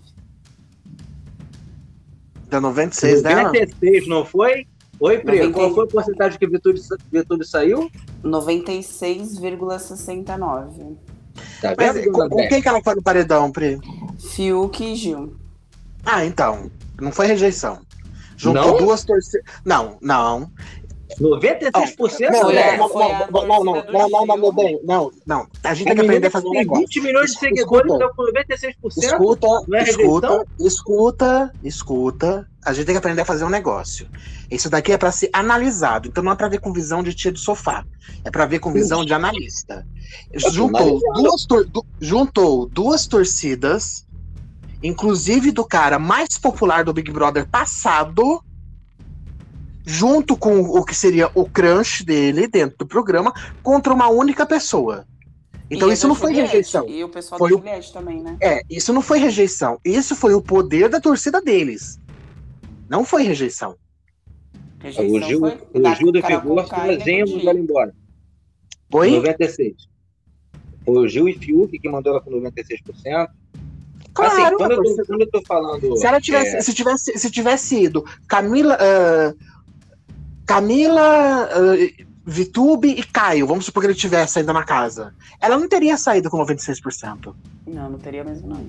Da 2.49 2.61
96 2.61 3.23
dela? 3.23 3.45
96, 3.45 4.09
não 4.09 4.25
foi? 4.25 4.66
Oi, 4.99 5.19
Pri, 5.19 5.40
90... 5.40 5.52
qual 5.52 5.75
foi 5.75 5.85
a 5.85 5.88
porcentagem 5.88 6.38
que 6.38 6.47
a 6.47 6.49
VTube, 6.49 6.81
VTube 7.12 7.47
saiu? 7.47 7.90
96,69. 8.25 10.97
Tá 11.61 11.75
vendo? 11.76 12.11
com, 12.12 12.28
com 12.28 12.49
quem 12.49 12.62
que 12.62 12.69
ela 12.69 12.81
foi 12.83 12.95
no 12.95 13.02
paredão, 13.02 13.50
Pri? 13.50 13.81
Fiuk 14.19 14.85
e 14.85 14.95
Gil. 14.95 15.37
Ah, 16.05 16.25
então. 16.25 16.71
Não 17.00 17.11
foi 17.12 17.26
rejeição. 17.26 17.81
Juntou 18.37 18.73
Não? 18.73 18.78
duas 18.78 19.05
torcidas. 19.05 19.45
Não, 19.64 19.99
não. 20.00 20.50
96%? 21.21 22.31
Não, 22.31 22.51
não, 22.51 22.89
não, 22.89 23.65
não, 23.65 23.65
não, 23.65 23.65
não, 23.65 23.83
do 23.83 24.11
não, 24.11 24.27
não, 24.27 24.37
meu 24.37 24.53
bem. 24.53 24.81
Não, 24.85 25.11
não. 25.25 25.47
A 25.63 25.75
gente 25.75 25.89
A 25.89 25.91
tem 25.91 25.97
que 25.97 26.07
aprender 26.07 26.27
a 26.27 26.31
fazer 26.31 26.49
um 26.49 26.53
negócio. 26.53 26.83
20 26.83 27.01
milhões 27.01 27.33
de 27.33 27.39
seguidores, 27.39 27.93
então 27.93 28.11
com 28.15 28.23
96%. 28.25 28.75
Escuta, 28.97 29.47
é 29.73 29.83
escuta, 29.83 30.47
escuta, 30.59 31.53
escuta. 31.63 32.49
A 32.65 32.73
gente 32.73 32.87
tem 32.87 32.95
que 32.95 32.99
aprender 32.99 33.23
a 33.23 33.25
fazer 33.25 33.45
um 33.45 33.49
negócio. 33.49 34.09
Isso 34.51 34.69
daqui 34.69 34.93
é 34.93 34.99
para 34.99 35.13
ser 35.13 35.31
analisado. 35.33 36.09
Então 36.09 36.23
não 36.23 36.33
é 36.33 36.35
para 36.35 36.49
ver 36.49 36.59
com 36.59 36.73
visão 36.73 37.03
de 37.03 37.15
tia 37.15 37.31
de 37.31 37.41
sofá. 37.41 37.85
É 38.25 38.31
para 38.31 38.45
ver 38.47 38.59
com 38.59 38.73
visão 38.73 39.05
de 39.05 39.15
analista. 39.15 39.87
Juntou 40.35 41.01
duas, 41.15 41.47
juntou 42.01 42.67
duas 42.67 43.07
torcidas, 43.07 44.07
inclusive 44.83 45.53
do 45.53 45.65
cara 45.65 45.99
mais 45.99 46.37
popular 46.39 46.85
do 46.85 46.93
Big 46.93 47.11
Brother 47.11 47.47
passado, 47.49 48.43
junto 49.87 50.37
com 50.37 50.61
o 50.62 50.85
que 50.85 50.95
seria 50.95 51.31
o 51.33 51.49
crush 51.49 52.05
dele 52.05 52.49
dentro 52.49 52.76
do 52.78 52.87
programa, 52.87 53.33
contra 53.62 53.95
uma 53.95 54.09
única 54.09 54.45
pessoa. 54.45 55.07
Então 55.71 55.88
E 55.90 55.95
isso 55.95 56.07
não 56.09 56.14
foi 56.14 56.31
Juliette, 56.33 56.52
rejeição. 56.57 56.88
E 56.88 57.05
o 57.05 57.09
pessoal 57.09 57.38
Foi 57.38 57.50
da 57.50 57.55
o- 57.57 57.59
Juliette 57.59 57.93
também, 57.93 58.21
né? 58.23 58.37
É, 58.40 58.61
isso 58.69 58.93
não 58.93 59.00
foi 59.00 59.19
rejeição. 59.19 59.78
Isso 59.85 60.14
foi 60.16 60.35
o 60.35 60.43
poder 60.43 60.88
da 60.88 61.00
torcida 61.00 61.40
deles. 61.40 62.00
Não 62.88 63.05
foi 63.05 63.23
rejeição. 63.23 63.76
Rejeição 64.81 65.16
O 65.16 65.23
Gil, 65.23 65.40
foi 65.40 65.59
o 65.75 65.81
da 65.81 65.95
Gil 65.95 66.11
e 66.14 66.21
sozinho 66.21 66.45
Nego 67.05 67.31
mandou 67.37 67.50
ela 67.50 67.59
embora. 67.59 67.95
Oi? 68.93 69.11
96. 69.16 69.75
Foi 70.85 70.97
o 70.99 71.09
Gil 71.09 71.28
e 71.28 71.35
Fiuk 71.38 71.78
que 71.78 71.88
mandou 71.88 72.12
ela 72.12 72.21
com 72.21 72.31
96%. 72.31 73.28
Claro, 74.14 74.33
assim, 74.33 74.57
quando 74.57 74.71
eu, 74.73 74.83
tô, 74.83 75.05
quando 75.05 75.21
eu 75.21 75.31
tô 75.31 75.43
falando. 75.43 75.97
Se 75.97 76.07
ela 76.07 76.21
tivesse, 76.21 76.57
é, 76.57 76.61
se 76.61 76.73
tivesse, 76.73 77.19
se 77.19 77.31
tivesse 77.31 77.83
ido 77.83 78.05
Camila, 78.28 78.78
ah, 78.81 79.35
Camila, 80.47 81.49
ah, 81.53 82.05
Vitube 82.25 82.88
e 82.88 83.03
Caio, 83.05 83.47
vamos 83.47 83.65
supor 83.67 83.83
que 83.83 83.88
ele 83.88 83.95
tivesse 83.95 84.38
ainda 84.38 84.53
na 84.53 84.65
casa, 84.65 85.15
ela 85.41 85.59
não 85.59 85.69
teria 85.69 85.97
saído 85.97 86.31
com 86.31 86.38
96%. 86.38 87.35
Não, 87.67 87.91
não 87.91 87.99
teria 87.99 88.25
mesmo, 88.25 88.49
não. 88.49 88.67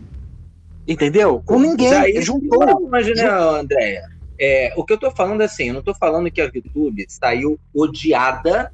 Entendeu? 0.87 1.41
Com 1.45 1.59
ninguém. 1.59 1.89
Daí, 1.89 2.21
juntou. 2.21 2.65
Não, 2.65 2.87
mas, 2.87 3.07
né, 3.07 3.27
Andréia? 3.27 4.09
É, 4.39 4.73
o 4.77 4.83
que 4.85 4.93
eu 4.93 4.97
tô 4.97 5.09
falando 5.11 5.41
é 5.41 5.45
assim, 5.45 5.65
eu 5.69 5.73
não 5.73 5.81
tô 5.81 5.93
falando 5.93 6.29
que 6.29 6.39
a 6.39 6.47
VTube 6.47 7.05
saiu 7.09 7.59
odiada, 7.73 8.71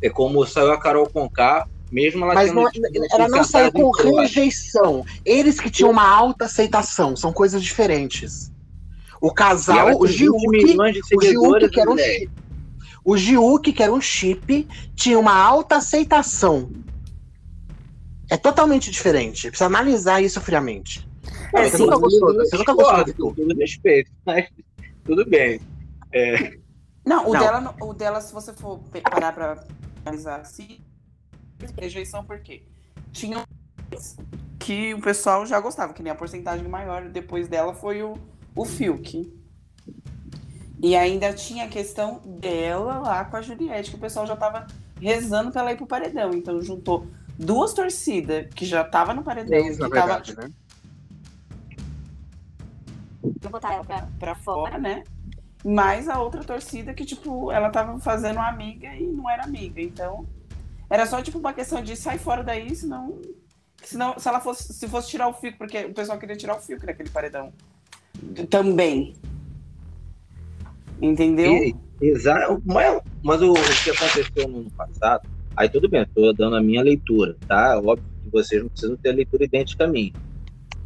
é 0.00 0.08
como 0.08 0.46
saiu 0.46 0.72
a 0.72 0.78
Carol 0.78 1.08
Conká, 1.08 1.66
mesmo 1.90 2.24
ela 2.24 2.34
Mas 2.34 2.48
tendo 2.48 2.62
não- 2.62 2.70
tido 2.70 2.88
ela 3.12 3.28
não 3.28 3.44
saiu 3.44 3.72
com 3.72 3.90
rejeição. 4.20 5.04
Eles 5.24 5.60
que 5.60 5.70
tinham 5.70 5.90
uma 5.90 6.08
alta 6.08 6.44
aceitação, 6.46 7.16
são 7.16 7.32
coisas 7.32 7.62
diferentes. 7.62 8.52
O 9.24 9.32
casal, 9.32 9.96
o 9.96 10.06
20 10.06 10.18
Giuki, 10.18 10.76
o 11.16 11.22
Giuki, 11.22 11.70
que 11.70 11.80
era 11.80 11.90
um 11.90 11.96
chip. 11.96 12.30
O 13.02 13.16
Giuki, 13.16 13.72
que 13.72 13.82
era 13.82 13.90
um 13.90 14.00
chip, 14.00 14.68
tinha 14.94 15.18
uma 15.18 15.34
alta 15.34 15.76
aceitação. 15.76 16.70
É 18.28 18.36
totalmente 18.36 18.90
diferente. 18.90 19.48
Precisa 19.48 19.64
analisar 19.64 20.20
isso 20.20 20.42
friamente. 20.42 21.08
É, 21.54 21.70
você 21.70 21.78
sim, 21.78 21.84
nunca 21.84 21.96
gostou, 21.96 22.34
eu 22.34 22.40
você 22.40 22.58
nunca 22.58 22.74
gostou. 22.74 23.14
Com 23.30 23.34
todo 23.34 23.58
respeito, 23.58 24.10
mas 24.26 24.46
tudo 25.06 25.24
bem. 25.24 25.58
Não, 27.06 27.26
o, 27.26 27.32
Não. 27.32 27.40
Dela, 27.40 27.74
o 27.80 27.94
dela, 27.94 28.20
se 28.20 28.30
você 28.30 28.52
for 28.52 28.78
parar 29.10 29.32
pra 29.32 29.64
analisar 30.04 30.40
assim, 30.40 30.80
rejeição 31.78 32.22
por 32.22 32.40
quê? 32.40 32.62
Tinha 33.10 33.42
que 34.58 34.92
o 34.92 35.00
pessoal 35.00 35.46
já 35.46 35.58
gostava, 35.60 35.94
que 35.94 36.02
nem 36.02 36.12
a 36.12 36.14
porcentagem 36.14 36.68
maior 36.68 37.08
depois 37.08 37.48
dela 37.48 37.74
foi 37.74 38.02
o, 38.02 38.18
o 38.54 38.64
Fiuk. 38.64 39.32
E 40.82 40.94
ainda 40.96 41.32
tinha 41.32 41.64
a 41.64 41.68
questão 41.68 42.20
dela 42.24 42.98
lá 42.98 43.24
com 43.24 43.36
a 43.36 43.42
Juliette, 43.42 43.90
que 43.90 43.96
o 43.96 44.00
pessoal 44.00 44.26
já 44.26 44.36
tava 44.36 44.66
rezando 45.00 45.50
pra 45.50 45.62
ela 45.62 45.72
ir 45.72 45.76
pro 45.76 45.86
paredão. 45.86 46.32
Então 46.34 46.60
juntou 46.60 47.06
duas 47.38 47.72
torcidas 47.72 48.46
que 48.54 48.66
já 48.66 48.84
tava 48.84 49.14
no 49.14 49.22
paredão, 49.22 49.48
Três, 49.48 49.78
na 49.78 49.86
que 49.86 49.94
tava 49.94 50.06
verdade, 50.06 50.36
né? 50.36 50.50
botar 53.48 53.74
ela 53.74 53.84
pra, 53.84 54.08
pra 54.18 54.34
fora, 54.34 54.78
né? 54.78 55.04
Mais 55.64 56.08
a 56.08 56.20
outra 56.20 56.44
torcida 56.44 56.92
que, 56.92 57.04
tipo, 57.04 57.50
ela 57.50 57.70
tava 57.70 57.98
fazendo 57.98 58.38
amiga 58.38 58.88
e 58.94 59.06
não 59.06 59.28
era 59.30 59.44
amiga. 59.44 59.80
Então, 59.80 60.26
era 60.90 61.06
só, 61.06 61.22
tipo, 61.22 61.38
uma 61.38 61.52
questão 61.52 61.82
de 61.82 61.96
sair 61.96 62.18
fora 62.18 62.42
daí, 62.42 62.74
senão. 62.74 63.20
Senão, 63.82 64.18
se 64.18 64.28
ela 64.28 64.40
fosse, 64.40 64.72
se 64.72 64.88
fosse 64.88 65.08
tirar 65.08 65.28
o 65.28 65.34
Fiuk, 65.34 65.56
porque 65.56 65.84
o 65.84 65.94
pessoal 65.94 66.18
queria 66.18 66.36
tirar 66.36 66.56
o 66.56 66.60
Fiuk 66.60 66.84
naquele 66.84 67.10
paredão. 67.10 67.52
Também. 68.48 69.14
Entendeu? 71.00 71.74
Exato, 72.00 72.62
mas, 72.64 73.42
o, 73.42 73.52
o 73.52 73.54
que 73.54 73.90
aconteceu 73.90 74.48
no 74.48 74.58
ano 74.58 74.70
passado, 74.72 75.28
aí 75.56 75.68
tudo 75.68 75.88
bem, 75.88 76.02
estou 76.02 76.34
dando 76.34 76.56
a 76.56 76.62
minha 76.62 76.82
leitura, 76.82 77.36
tá? 77.46 77.78
Óbvio 77.78 78.04
que 78.22 78.30
vocês 78.30 78.62
não 78.62 78.68
precisam 78.68 78.96
ter 78.96 79.10
a 79.10 79.14
leitura 79.14 79.44
idêntica 79.44 79.84
a 79.84 79.86
mim. 79.86 80.12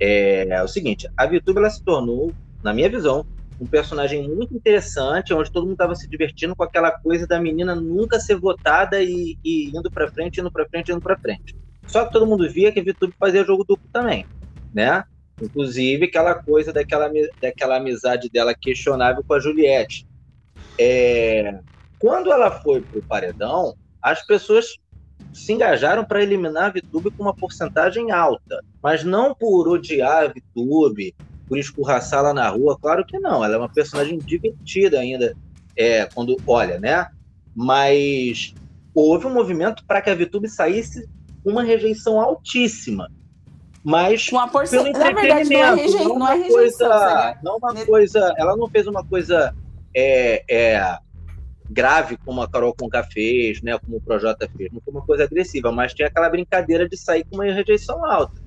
É, 0.00 0.48
é 0.48 0.62
o 0.62 0.68
seguinte, 0.68 1.08
a 1.16 1.26
VTube 1.26 1.58
ela 1.58 1.70
se 1.70 1.82
tornou, 1.82 2.32
na 2.62 2.72
minha 2.72 2.88
visão, 2.88 3.26
um 3.60 3.66
personagem 3.66 4.28
muito 4.28 4.54
interessante, 4.54 5.34
onde 5.34 5.50
todo 5.50 5.64
mundo 5.64 5.72
estava 5.72 5.94
se 5.94 6.08
divertindo 6.08 6.54
com 6.54 6.62
aquela 6.62 6.92
coisa 6.92 7.26
da 7.26 7.40
menina 7.40 7.74
nunca 7.74 8.20
ser 8.20 8.36
votada 8.36 9.02
e, 9.02 9.36
e 9.44 9.68
indo 9.68 9.90
para 9.90 10.08
frente, 10.08 10.40
indo 10.40 10.52
para 10.52 10.68
frente, 10.68 10.92
indo 10.92 11.00
para 11.00 11.18
frente. 11.18 11.56
Só 11.86 12.04
que 12.04 12.12
todo 12.12 12.26
mundo 12.26 12.48
via 12.48 12.70
que 12.70 12.78
a 12.78 12.82
VTube 12.82 13.14
fazia 13.18 13.44
jogo 13.44 13.64
duplo 13.64 13.88
também, 13.92 14.24
né? 14.72 15.02
Inclusive 15.40 16.06
aquela 16.06 16.34
coisa 16.34 16.72
daquela, 16.72 17.10
daquela 17.40 17.76
amizade 17.76 18.28
dela 18.28 18.54
questionável 18.54 19.22
com 19.26 19.34
a 19.34 19.40
Juliette. 19.40 20.06
É, 20.78 21.60
quando 21.98 22.32
ela 22.32 22.50
foi 22.50 22.80
pro 22.80 23.02
paredão, 23.02 23.74
as 24.02 24.24
pessoas 24.24 24.78
se 25.32 25.52
engajaram 25.52 26.04
para 26.04 26.22
eliminar 26.22 26.64
a 26.64 26.70
VTube 26.70 27.10
com 27.10 27.22
uma 27.22 27.34
porcentagem 27.34 28.10
alta, 28.10 28.62
mas 28.82 29.04
não 29.04 29.34
por 29.34 29.68
odiar 29.68 30.24
a 30.24 30.28
VTube, 30.28 31.14
por 31.46 31.58
escorraçá-la 31.58 32.32
na 32.32 32.48
rua, 32.48 32.78
claro 32.80 33.04
que 33.04 33.18
não. 33.18 33.44
Ela 33.44 33.54
é 33.54 33.58
uma 33.58 33.68
personagem 33.68 34.18
divertida 34.18 35.00
ainda, 35.00 35.34
é, 35.76 36.06
quando 36.06 36.36
olha, 36.46 36.78
né? 36.78 37.08
Mas 37.54 38.54
houve 38.94 39.26
um 39.26 39.32
movimento 39.32 39.84
para 39.86 40.00
que 40.02 40.10
a 40.10 40.14
VTube 40.14 40.48
saísse 40.48 41.08
com 41.42 41.50
uma 41.50 41.62
rejeição 41.62 42.20
altíssima. 42.20 43.10
Mas 43.88 44.28
Com 44.28 44.38
a 44.38 44.42
pelo 44.42 44.52
porcentagem. 44.52 44.92
Na 44.92 45.12
verdade, 45.18 45.48
não 45.48 45.60
é, 45.60 45.72
entretenimento, 45.72 45.76
rejei... 45.76 46.08
não 46.08 46.18
não 46.18 46.28
é 46.28 46.34
uma 46.34 46.44
rejeição. 46.44 46.88
coisa, 46.88 47.38
não 47.42 47.56
uma 47.56 47.72
Ne- 47.72 47.86
coisa, 47.86 48.34
ela 48.36 48.54
não 48.54 48.68
fez 48.68 48.86
uma 48.86 49.02
coisa 49.02 49.54
é, 49.96 50.44
é, 50.46 50.98
grave 51.70 52.18
como 52.18 52.42
a 52.42 52.50
Carol 52.50 52.74
Conká 52.74 53.02
fez, 53.04 53.62
né, 53.62 53.78
como 53.78 53.96
o 53.96 54.00
Projota 54.02 54.46
fez, 54.54 54.70
não 54.70 54.82
foi 54.82 54.92
uma 54.92 55.00
coisa 55.00 55.24
agressiva, 55.24 55.72
mas 55.72 55.94
tinha 55.94 56.06
aquela 56.06 56.28
brincadeira 56.28 56.86
de 56.86 56.98
sair 56.98 57.24
com 57.24 57.36
uma 57.36 57.44
rejeição 57.44 58.04
alta. 58.04 58.38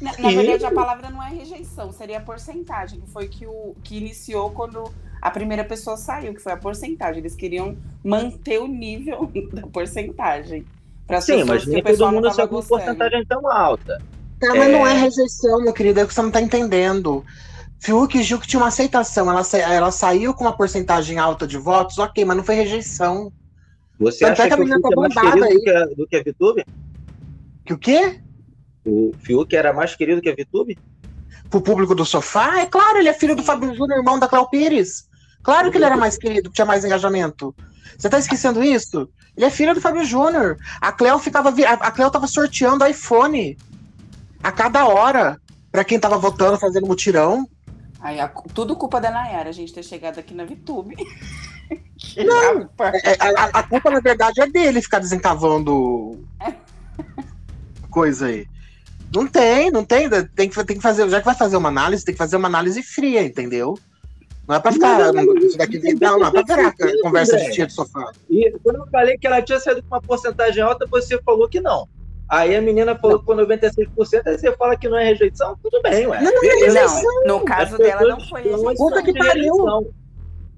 Na, 0.00 0.16
na 0.18 0.30
verdade, 0.30 0.64
a 0.64 0.70
palavra 0.70 1.10
não 1.10 1.20
é 1.20 1.30
rejeição, 1.30 1.90
seria 1.90 2.18
a 2.18 2.20
porcentagem, 2.20 3.00
que 3.00 3.10
foi 3.10 3.26
que, 3.26 3.48
o, 3.48 3.74
que 3.82 3.96
iniciou 3.96 4.50
quando 4.50 4.84
a 5.20 5.32
primeira 5.32 5.64
pessoa 5.64 5.96
saiu, 5.96 6.32
que 6.32 6.40
foi 6.40 6.52
a 6.52 6.56
porcentagem. 6.56 7.18
Eles 7.18 7.34
queriam 7.34 7.76
manter 8.04 8.60
o 8.60 8.68
nível 8.68 9.32
da 9.52 9.66
porcentagem. 9.66 10.64
Para 11.08 11.20
Sim, 11.20 11.42
mas 11.42 11.66
nem 11.66 11.82
todo 11.82 12.12
mundo 12.12 12.32
saiu 12.32 12.48
com 12.48 12.54
uma 12.54 12.62
porcentagem 12.62 13.24
tão 13.26 13.50
alta. 13.50 14.00
Tá, 14.40 14.54
mas 14.54 14.70
não 14.70 14.86
é 14.86 14.92
rejeição, 14.92 15.60
meu 15.62 15.72
querido, 15.72 16.00
é 16.00 16.06
que 16.06 16.12
você 16.12 16.22
não 16.22 16.30
tá 16.30 16.40
entendendo. 16.40 17.24
Fiuk 17.80 18.18
e 18.18 18.22
Gil 18.22 18.38
que 18.38 18.46
tinha 18.46 18.60
uma 18.60 18.68
aceitação, 18.68 19.30
ela, 19.30 19.44
sa- 19.44 19.58
ela 19.58 19.90
saiu 19.90 20.32
com 20.34 20.44
uma 20.44 20.56
porcentagem 20.56 21.18
alta 21.18 21.46
de 21.46 21.58
votos, 21.58 21.98
ok, 21.98 22.24
mas 22.24 22.36
não 22.36 22.44
foi 22.44 22.54
rejeição. 22.54 23.32
Você 23.98 24.24
Tanto 24.24 24.42
é 24.42 24.46
acha 24.46 24.48
que 24.48 24.54
a 24.54 24.56
que 24.56 24.62
o 24.62 24.66
Fiuk 24.66 24.82
tá 24.82 24.88
é 24.90 24.96
mais 24.96 25.14
querido 25.14 25.44
aí. 25.44 25.54
do 25.54 25.60
que, 25.62 25.70
a, 25.70 25.84
do 25.86 26.06
que 26.06 26.16
a 26.16 26.22
VTube? 26.22 26.66
Que 27.64 27.72
o 27.72 27.78
quê? 27.78 28.20
O 28.84 29.12
Fiuk 29.18 29.54
era 29.54 29.72
mais 29.72 29.94
querido 29.94 30.20
que 30.20 30.28
a 30.28 30.34
VTube? 30.34 30.78
Pro 31.48 31.60
público 31.60 31.94
do 31.94 32.04
sofá? 32.04 32.60
É 32.60 32.66
claro, 32.66 32.98
ele 32.98 33.08
é 33.08 33.12
filho 33.12 33.36
do 33.36 33.42
Fábio 33.42 33.74
Júnior, 33.74 33.98
irmão 33.98 34.18
da 34.18 34.26
Cléo 34.28 34.48
Pires. 34.48 35.04
Claro 35.42 35.70
que 35.70 35.76
ele 35.76 35.84
era 35.84 35.96
mais 35.96 36.16
querido, 36.16 36.48
que 36.48 36.54
tinha 36.54 36.64
mais 36.66 36.84
engajamento. 36.84 37.54
Você 37.96 38.08
tá 38.08 38.18
esquecendo 38.18 38.62
isso? 38.64 39.08
Ele 39.36 39.46
é 39.46 39.50
filho 39.50 39.74
do 39.74 39.80
Fábio 39.80 40.04
Júnior. 40.04 40.56
A 40.80 40.90
Cléo 40.90 41.18
ficava. 41.18 41.50
A 41.50 41.90
Cléo 41.90 42.10
tava 42.10 42.26
sorteando 42.26 42.86
iPhone 42.86 43.56
a 44.44 44.52
cada 44.52 44.86
hora 44.86 45.40
pra 45.72 45.82
quem 45.84 45.98
tava 45.98 46.18
votando, 46.18 46.58
fazendo 46.58 46.86
mutirão. 46.86 47.48
Aí, 48.00 48.20
a- 48.20 48.28
tudo 48.28 48.76
culpa 48.76 49.00
da 49.00 49.10
Nayara, 49.10 49.48
a 49.48 49.52
gente 49.52 49.72
ter 49.72 49.82
chegado 49.82 50.18
aqui 50.18 50.34
na 50.34 50.44
VTube. 50.44 50.94
Não. 52.18 52.68
É, 53.02 53.16
a, 53.18 53.44
a- 53.58 53.62
culpa, 53.62 53.90
na 53.90 54.00
verdade, 54.00 54.40
é 54.40 54.46
dele 54.46 54.82
ficar 54.82 54.98
desencavando 54.98 56.22
coisa 57.90 58.26
aí. 58.26 58.46
Não 59.14 59.26
tem, 59.26 59.70
não 59.70 59.84
tem. 59.84 60.08
Tem 60.10 60.48
que, 60.48 60.64
tem 60.64 60.76
que 60.76 60.82
fazer. 60.82 61.08
Já 61.08 61.20
que 61.20 61.24
vai 61.24 61.34
fazer 61.36 61.56
uma 61.56 61.68
análise, 61.68 62.04
tem 62.04 62.12
que 62.14 62.18
fazer 62.18 62.36
uma 62.36 62.48
análise 62.48 62.82
fria, 62.82 63.22
entendeu? 63.22 63.78
Não 64.46 64.56
é 64.56 64.60
pra 64.60 64.72
ficar. 64.72 65.12
Não, 65.12 65.36
isso 65.38 65.56
daqui, 65.56 65.80
não, 66.00 66.18
não 66.18 66.26
é 66.26 66.30
pra 66.30 66.42
virar 66.42 66.74
conversa 67.02 67.38
de 67.38 67.50
tia 67.52 67.66
de 67.66 67.72
sofá. 67.72 68.10
E 68.28 68.50
quando 68.62 68.76
eu 68.80 68.86
falei 68.88 69.16
que 69.16 69.26
ela 69.26 69.40
tinha 69.40 69.58
saído 69.60 69.82
com 69.82 69.94
uma 69.94 70.02
porcentagem 70.02 70.62
alta, 70.62 70.84
você 70.86 71.18
falou 71.22 71.48
que 71.48 71.60
não. 71.60 71.88
Aí 72.28 72.56
a 72.56 72.62
menina 72.62 72.96
falou 72.96 73.18
que 73.20 73.26
foi 73.26 73.36
96%, 73.36 74.22
aí 74.26 74.38
você 74.38 74.52
fala 74.56 74.76
que 74.76 74.88
não 74.88 74.96
é 74.98 75.04
rejeição, 75.04 75.56
tudo 75.62 75.80
bem, 75.82 76.06
ué. 76.06 76.20
Não, 76.22 76.32
não 76.32 76.42
é 76.44 76.54
rejeição. 76.54 77.02
Não, 77.26 77.38
no 77.40 77.44
caso 77.44 77.76
dela 77.78 78.02
não 78.08 78.20
foi 78.20 78.42
rejeição. 78.42 78.74
Puta 78.76 79.02
que 79.02 79.12
pariu. 79.12 79.56
Não, 79.56 79.80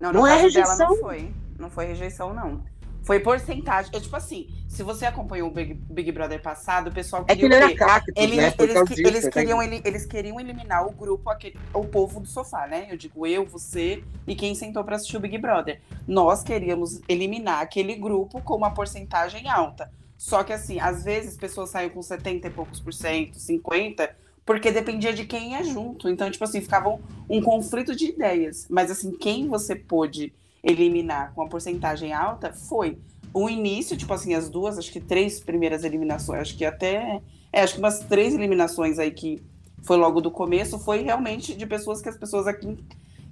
no 0.01 0.13
Não 0.13 0.27
é 0.27 0.31
caso 0.31 0.43
rejeição. 0.45 0.77
dela 0.79 0.91
não 0.91 0.97
foi. 0.99 1.33
Não 1.59 1.71
foi 1.71 1.87
rejeição, 1.87 2.33
não. 2.35 2.63
Foi 3.03 3.21
porcentagem. 3.21 3.91
É, 3.95 4.01
tipo 4.01 4.17
assim, 4.17 4.49
se 4.69 4.83
você 4.83 5.07
acompanhou 5.07 5.49
o 5.49 5.53
Big, 5.53 5.75
Big 5.75 6.11
Brother 6.13 6.43
passado, 6.43 6.89
o 6.89 6.93
pessoal 6.93 7.25
É 7.29 7.35
que 7.37 7.41
queria 7.41 7.47
ele 7.47 7.55
o 7.55 7.67
era 7.67 7.69
quê? 7.69 7.75
cactus, 7.79 8.15
Eles, 8.17 8.37
né? 8.37 8.55
Eles, 8.59 8.75
disso, 8.89 9.01
eles 9.07 9.25
tá 9.25 9.31
queriam, 9.31 9.63
ele- 9.63 9.81
eles 9.85 10.05
queriam 10.05 10.41
eliminar 10.41 10.85
o 10.87 10.91
grupo, 10.91 11.31
aquele, 11.31 11.57
o 11.73 11.85
povo 11.85 12.19
do 12.21 12.27
sofá, 12.27 12.67
né? 12.67 12.87
Eu 12.91 12.97
digo 12.97 13.25
eu, 13.27 13.45
você 13.47 14.03
e 14.27 14.35
quem 14.35 14.55
sentou 14.57 14.83
pra 14.83 14.97
assistir 14.97 15.17
o 15.17 15.21
Big 15.21 15.39
Brother. 15.39 15.81
Nós 16.07 16.43
queríamos 16.43 17.01
eliminar 17.09 17.61
aquele 17.63 17.95
grupo 17.95 18.41
com 18.43 18.57
uma 18.57 18.73
porcentagem 18.75 19.49
alta. 19.49 19.89
Só 20.17 20.43
que 20.43 20.53
assim, 20.53 20.81
às 20.81 21.05
vezes 21.05 21.37
pessoas 21.37 21.71
saem 21.71 21.91
com 21.91 22.03
70 22.03 22.49
e 22.49 22.51
poucos 22.51 22.81
por 22.81 22.93
cento, 22.93 23.39
50, 23.39 24.15
porque 24.45 24.71
dependia 24.71 25.13
de 25.13 25.25
quem 25.27 25.53
ia 25.53 25.65
junto. 25.65 26.09
Então, 26.09 26.31
tipo 26.31 26.45
assim, 26.45 26.61
ficava 26.61 26.89
um, 26.89 27.01
um 27.29 27.43
conflito 27.43 27.95
de 27.95 28.07
ideias. 28.07 28.67
Mas 28.71 28.91
assim, 28.91 29.11
quem 29.13 29.49
você 29.49 29.75
pôde 29.75 30.33
eliminar 30.63 31.33
com 31.35 31.43
uma 31.43 31.49
porcentagem 31.49 32.13
alta 32.13 32.53
foi 32.53 32.99
o 33.33 33.51
início, 33.51 33.97
tipo 33.97 34.15
assim, 34.15 34.35
as 34.35 34.49
duas, 34.49 34.79
acho 34.79 34.91
que 34.91 35.01
três 35.01 35.39
primeiras 35.41 35.85
eliminações, 35.85 36.41
acho 36.41 36.57
que 36.57 36.65
até. 36.65 37.21
É, 37.53 37.63
acho 37.63 37.75
que 37.75 37.79
umas 37.79 38.01
três 38.01 38.35
eliminações 38.35 38.99
aí 38.99 39.11
que 39.11 39.43
foi 39.83 39.97
logo 39.97 40.21
do 40.21 40.31
começo, 40.31 40.79
foi 40.79 41.03
realmente 41.03 41.55
de 41.55 41.67
pessoas 41.67 42.01
que 42.01 42.09
as 42.09 42.17
pessoas 42.17 42.47
aqui 42.47 42.77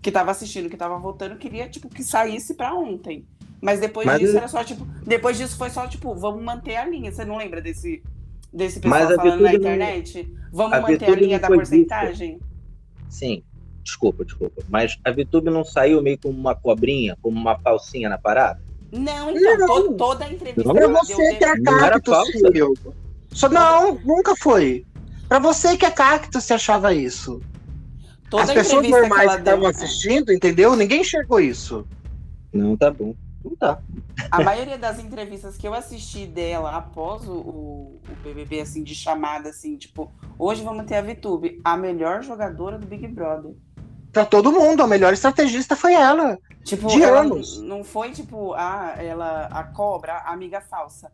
que 0.01 0.11
estavam 0.11 0.31
assistindo, 0.31 0.69
que 0.69 0.75
estavam 0.75 1.01
votando, 1.01 1.37
queria, 1.37 1.67
tipo, 1.69 1.89
que 1.89 2.05
saísse 2.05 2.55
pra 2.55 2.75
ontem. 2.75 3.27
Mas 3.65 3.81
depois 3.81 4.05
Mas 4.07 4.19
disso 4.21 4.35
eu- 4.35 4.39
era 4.39 4.49
só, 4.49 4.63
tipo, 4.63 4.87
depois 5.07 5.39
disso 5.39 5.57
foi 5.57 5.71
só, 5.71 5.87
tipo, 5.87 6.15
vamos 6.15 6.43
manter 6.43 6.77
a 6.77 6.85
linha. 6.85 7.11
Você 7.11 7.25
não 7.25 7.39
lembra 7.39 7.63
desse, 7.63 8.03
desse 8.53 8.79
pessoal 8.79 9.01
falando 9.01 9.17
na 9.17 9.23
Vitube 9.23 9.43
não- 9.43 9.55
internet? 9.55 10.35
Vamos 10.53 10.73
a 10.77 10.81
manter 10.83 11.07
a 11.11 11.15
linha 11.17 11.39
da 11.39 11.49
porcentagem? 11.49 12.39
Sim, 13.09 13.43
desculpa, 13.83 14.23
desculpa. 14.23 14.63
Mas 14.69 14.99
a 15.03 15.11
VTube 15.11 15.49
não 15.49 15.65
saiu 15.65 16.03
meio 16.03 16.19
como 16.23 16.39
uma 16.39 16.55
cobrinha, 16.55 17.17
como 17.23 17.41
uma 17.41 17.59
falsinha 17.59 18.11
na 18.11 18.19
parada? 18.19 18.61
Não, 18.93 19.31
então, 19.31 19.57
Não. 19.59 19.67
to- 19.67 19.95
toda 19.95 20.25
a 20.27 20.31
entrevista 20.31 20.63
Não, 20.63 20.75
Pra 20.75 20.85
ela 20.85 20.93
você 21.03 21.35
que 21.37 21.45
é 21.45 21.57
filho. 22.53 22.75
Só, 23.31 23.49
não, 23.49 23.95
nunca 24.05 24.37
foi. 24.37 24.85
Pra 25.27 25.39
você 25.39 25.75
que 25.79 25.87
é 25.87 25.91
cactus, 25.91 26.45
você 26.45 26.53
achava 26.53 26.93
isso. 26.93 27.41
toda 28.29 28.43
As 28.45 28.53
pessoas 28.53 28.87
normais 28.89 29.33
que 29.33 29.39
estavam 29.39 29.67
assistindo, 29.67 30.33
entendeu? 30.33 30.77
Ninguém 30.77 31.01
enxergou 31.01 31.41
isso. 31.41 31.87
Não, 32.53 32.77
tá 32.77 32.91
bom. 32.91 33.15
Não 33.45 33.55
tá. 33.55 33.79
A 34.31 34.43
maioria 34.43 34.79
das 34.79 34.99
entrevistas 34.99 35.57
que 35.57 35.69
eu 35.69 35.75
assisti 35.75 36.27
dela 36.27 36.75
após 36.77 37.29
o, 37.29 37.33
o, 37.33 38.01
o 38.09 38.17
BBB, 38.23 38.61
assim, 38.61 38.83
de 38.83 38.95
chamada, 38.95 39.51
assim, 39.51 39.77
tipo, 39.77 40.11
hoje 40.39 40.63
vamos 40.65 40.87
ter 40.87 40.97
a 40.97 41.03
VTube, 41.03 41.61
a 41.63 41.77
melhor 41.77 42.23
jogadora 42.23 42.79
do 42.79 42.87
Big 42.87 43.07
Brother. 43.09 43.53
Pra 44.11 44.25
todo 44.25 44.53
mundo, 44.53 44.83
a 44.83 44.87
melhor 44.87 45.13
estrategista 45.13 45.77
foi 45.77 45.93
ela. 45.93 46.39
Tipo, 46.63 46.87
De 46.89 47.03
ela 47.03 47.21
anos. 47.21 47.61
não 47.61 47.85
foi, 47.85 48.13
tipo, 48.13 48.55
ah, 48.55 48.95
ela, 48.97 49.47
a 49.47 49.65
cobra, 49.65 50.15
a 50.15 50.33
amiga 50.33 50.61
falsa. 50.61 51.13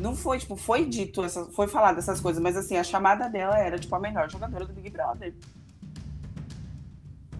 Não 0.00 0.14
foi, 0.16 0.38
tipo, 0.38 0.56
foi 0.56 0.84
dito, 0.84 1.22
essa, 1.24 1.44
foi 1.46 1.68
falado 1.68 1.98
essas 1.98 2.20
coisas, 2.20 2.42
mas 2.42 2.56
assim, 2.56 2.76
a 2.76 2.84
chamada 2.84 3.28
dela 3.28 3.58
era, 3.58 3.78
tipo, 3.78 3.94
a 3.94 4.00
melhor 4.00 4.28
jogadora 4.28 4.66
do 4.66 4.72
Big 4.72 4.90
Brother. 4.90 5.32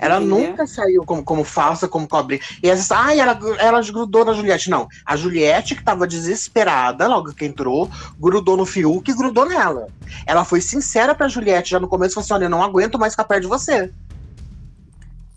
Ela 0.03 0.17
Entendeu? 0.21 0.49
nunca 0.51 0.67
saiu 0.67 1.05
como, 1.05 1.23
como 1.23 1.45
falsa, 1.45 1.87
como 1.87 2.09
cobrinha. 2.09 2.41
E 2.61 2.69
vezes, 2.69 2.91
ai, 2.91 3.21
ela, 3.21 3.39
ela 3.61 3.81
grudou 3.83 4.25
na 4.25 4.33
Juliette. 4.33 4.69
Não, 4.69 4.89
a 5.07 5.15
Juliette, 5.17 5.77
que 5.77 5.85
tava 5.85 6.09
desesperada 6.09 7.07
logo 7.07 7.33
que 7.33 7.45
entrou, 7.45 7.89
grudou 8.19 8.57
no 8.57 8.67
Fiuk 8.67 9.09
e 9.09 9.15
grudou 9.15 9.47
nela. 9.47 9.87
Ela 10.27 10.45
foi 10.45 10.61
sincera 10.61 11.15
pra 11.15 11.29
Juliette 11.29 11.71
já 11.71 11.79
no 11.79 11.87
começo, 11.87 12.15
falou 12.15 12.25
assim: 12.25 12.35
olha, 12.35 12.47
eu 12.47 12.51
não 12.51 12.65
aguento 12.65 12.99
mais 12.99 13.13
ficar 13.13 13.23
perto 13.23 13.43
de 13.43 13.47
você. 13.49 13.93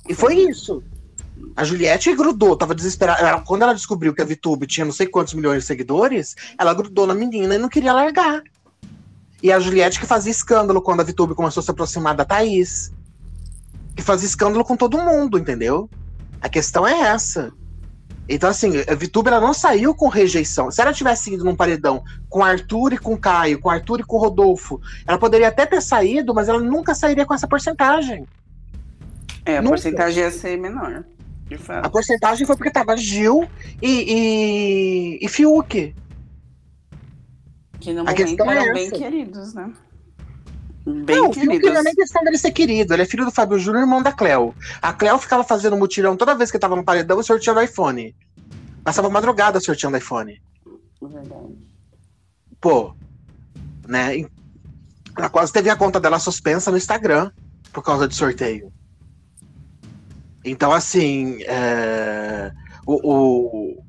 E 0.09 0.15
foi 0.15 0.33
isso. 0.35 0.81
A 1.55 1.63
Juliette 1.63 2.15
grudou, 2.15 2.55
tava 2.57 2.73
desesperada. 2.73 3.21
Ela- 3.21 3.41
quando 3.41 3.61
ela 3.61 3.73
descobriu 3.75 4.15
que 4.15 4.21
a 4.23 4.25
VTube 4.25 4.65
tinha 4.65 4.83
não 4.83 4.91
sei 4.91 5.05
quantos 5.05 5.35
milhões 5.35 5.59
de 5.61 5.67
seguidores, 5.67 6.35
ela 6.57 6.73
grudou 6.73 7.05
na 7.05 7.13
menina 7.13 7.53
e 7.53 7.59
não 7.59 7.69
queria 7.69 7.93
largar. 7.93 8.41
E 9.43 9.51
a 9.51 9.59
Juliette 9.59 9.99
que 9.99 10.07
fazia 10.07 10.31
escândalo 10.31 10.81
quando 10.81 11.01
a 11.01 11.03
VTube 11.03 11.35
começou 11.35 11.61
a 11.61 11.63
se 11.63 11.69
aproximar 11.69 12.15
da 12.15 12.25
Thaís. 12.25 12.91
Que 13.95 14.03
fazia 14.03 14.27
escândalo 14.27 14.65
com 14.65 14.75
todo 14.75 14.97
mundo, 15.01 15.37
entendeu? 15.37 15.89
A 16.41 16.49
questão 16.49 16.85
é 16.85 16.99
essa. 17.01 17.51
Então, 18.27 18.49
assim, 18.49 18.71
a 18.89 18.95
VTube 18.95 19.27
ela 19.27 19.39
não 19.39 19.53
saiu 19.53 19.93
com 19.93 20.07
rejeição. 20.07 20.71
Se 20.71 20.81
ela 20.81 20.91
tivesse 20.91 21.33
ido 21.33 21.43
num 21.43 21.55
paredão 21.55 22.03
com 22.27 22.43
Arthur 22.43 22.93
e 22.93 22.97
com 22.97 23.15
Caio, 23.15 23.59
com 23.59 23.69
Arthur 23.69 23.99
e 23.99 24.03
com 24.03 24.17
Rodolfo, 24.17 24.81
ela 25.07 25.17
poderia 25.17 25.47
até 25.47 25.65
ter 25.65 25.81
saído, 25.81 26.33
mas 26.33 26.49
ela 26.49 26.59
nunca 26.59 26.95
sairia 26.95 27.25
com 27.25 27.33
essa 27.33 27.47
porcentagem. 27.47 28.25
É, 29.45 29.57
a 29.57 29.61
Nunca. 29.61 29.75
porcentagem 29.75 30.23
ia 30.23 30.31
ser 30.31 30.57
menor. 30.57 31.05
De 31.47 31.57
fato. 31.57 31.85
A 31.85 31.89
porcentagem 31.89 32.47
foi 32.47 32.55
porque 32.55 32.71
tava 32.71 32.97
Gil 32.97 33.47
e, 33.79 35.19
e, 35.19 35.25
e 35.25 35.29
Fiuk. 35.29 35.93
Que 37.79 37.93
no 37.93 38.01
A 38.01 38.05
momento 38.05 38.43
é 38.43 38.57
eram 38.57 38.73
bem 38.73 38.87
essa. 38.87 38.95
queridos, 38.97 39.53
né? 39.53 39.71
Bem 40.85 41.15
não, 41.15 41.29
o 41.29 41.33
Fiuk 41.33 41.47
queridos. 41.47 41.71
não 41.73 41.79
é 41.79 41.83
nem 41.83 41.95
questão 41.95 42.23
dele 42.23 42.37
ser 42.37 42.51
querido. 42.51 42.93
Ele 42.93 43.01
é 43.01 43.05
filho 43.05 43.25
do 43.25 43.31
Fábio 43.31 43.57
Júnior, 43.57 43.81
irmão 43.83 44.03
da 44.03 44.11
Cleo. 44.11 44.53
A 44.81 44.93
Cleo 44.93 45.17
ficava 45.17 45.43
fazendo 45.43 45.75
mutirão 45.75 46.15
toda 46.15 46.35
vez 46.35 46.51
que 46.51 46.59
tava 46.59 46.75
no 46.75 46.83
paredão 46.83 47.19
e 47.19 47.23
sorteando 47.23 47.61
iPhone. 47.61 48.15
Passava 48.83 49.09
madrugada 49.09 49.59
sorteando 49.59 49.97
iPhone. 49.97 50.39
Verdade. 51.01 51.57
Pô, 52.61 52.95
né? 53.87 54.25
Ela 55.17 55.29
quase 55.29 55.51
teve 55.51 55.69
a 55.69 55.75
conta 55.75 55.99
dela 55.99 56.19
suspensa 56.19 56.69
no 56.69 56.77
Instagram 56.77 57.31
por 57.73 57.81
causa 57.83 58.07
de 58.07 58.13
sorteio. 58.15 58.71
Então, 60.43 60.71
assim, 60.71 61.39
é, 61.43 62.51
o, 62.85 62.99
o- 63.03 63.84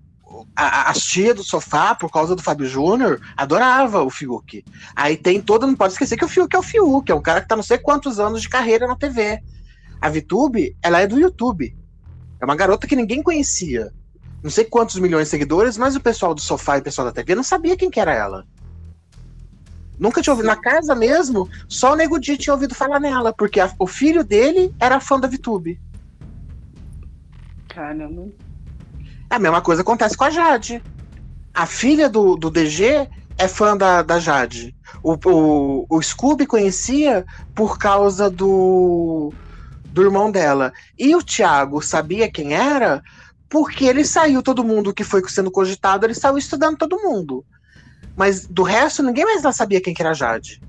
a, 0.57 0.91
a 0.91 0.93
tia 0.95 1.35
do 1.35 1.45
sofá, 1.45 1.95
por 1.95 2.11
causa 2.11 2.35
do 2.35 2.43
Fábio 2.43 2.67
Júnior, 2.67 3.21
adorava 3.37 4.03
o 4.03 4.11
Fiuk. 4.11 4.65
Aí 4.95 5.17
tem 5.17 5.41
toda, 5.41 5.67
não 5.67 5.75
pode 5.77 5.93
esquecer 5.93 6.17
que 6.17 6.25
o 6.25 6.29
Fiuk 6.29 6.55
é 6.57 6.59
o 6.59 6.63
Fiuk, 6.63 7.11
é 7.11 7.15
um 7.15 7.21
cara 7.21 7.41
que 7.43 7.49
tá 7.49 7.55
não 7.57 7.63
sei 7.63 7.79
quantos 7.79 8.19
anos 8.19 8.43
de 8.43 8.49
carreira 8.49 8.87
na 8.87 8.97
TV. 8.97 9.41
A 10.01 10.09
VTube, 10.09 10.77
ela 10.83 11.01
é 11.01 11.07
do 11.07 11.19
YouTube. 11.19 11.77
É 12.41 12.45
uma 12.45 12.57
garota 12.57 12.87
que 12.87 12.97
ninguém 12.97 13.23
conhecia. 13.23 13.93
Não 14.43 14.51
sei 14.51 14.65
quantos 14.65 14.97
milhões 14.97 15.25
de 15.25 15.31
seguidores, 15.31 15.77
mas 15.77 15.97
o 15.97 16.01
pessoal 16.01 16.35
do 16.35 16.41
sofá 16.41 16.77
e 16.77 16.81
o 16.81 16.85
pessoal 16.85 17.07
da 17.07 17.13
TV 17.13 17.35
não 17.35 17.43
sabia 17.43 17.77
quem 17.77 17.91
que 17.91 17.99
era 18.01 18.13
ela. 18.15 18.47
Nunca 19.99 20.21
tinha 20.21 20.33
ouvido. 20.35 20.47
Na 20.47 20.57
casa 20.57 20.95
mesmo, 20.95 21.49
só 21.67 21.93
o 21.95 21.97
Nego 21.97 22.19
Di 22.19 22.37
tinha 22.37 22.53
ouvido 22.53 22.75
falar 22.75 23.01
nela, 23.01 23.33
porque 23.33 23.59
a- 23.59 23.73
o 23.79 23.87
filho 23.87 24.23
dele 24.23 24.75
era 24.79 25.01
fã 25.01 25.19
da 25.19 25.27
VTube. 25.27 25.81
Caramba. 27.69 28.29
A 29.29 29.39
mesma 29.39 29.61
coisa 29.61 29.83
acontece 29.83 30.17
com 30.17 30.25
a 30.25 30.31
Jade. 30.31 30.83
A 31.53 31.67
filha 31.67 32.09
do, 32.09 32.37
do 32.37 32.51
DG 32.51 33.09
é 33.39 33.49
fã 33.49 33.77
da, 33.77 34.03
da 34.03 34.19
Jade. 34.19 34.75
O, 35.03 35.17
o, 35.25 35.87
o 35.89 36.03
Scooby 36.03 36.47
conhecia 36.47 37.25
por 37.55 37.79
causa 37.79 38.31
do, 38.31 39.33
do 39.87 40.03
irmão 40.03 40.31
dela. 40.31 40.73
E 40.99 41.15
o 41.15 41.23
Thiago 41.23 41.83
sabia 41.83 42.31
quem 42.31 42.55
era 42.55 43.03
porque 43.49 43.85
ele 43.85 44.05
saiu, 44.05 44.43
todo 44.43 44.65
mundo 44.65 44.93
que 44.93 45.05
foi 45.05 45.27
sendo 45.29 45.51
cogitado, 45.51 46.05
ele 46.05 46.15
saiu 46.15 46.37
estudando 46.37 46.77
todo 46.77 47.01
mundo. 47.01 47.45
Mas 48.17 48.47
do 48.47 48.63
resto, 48.63 49.03
ninguém 49.03 49.25
mais 49.25 49.43
lá 49.43 49.53
sabia 49.53 49.81
quem 49.81 49.95
que 49.95 50.03
era 50.03 50.11
a 50.11 50.15
Jade. 50.15 50.61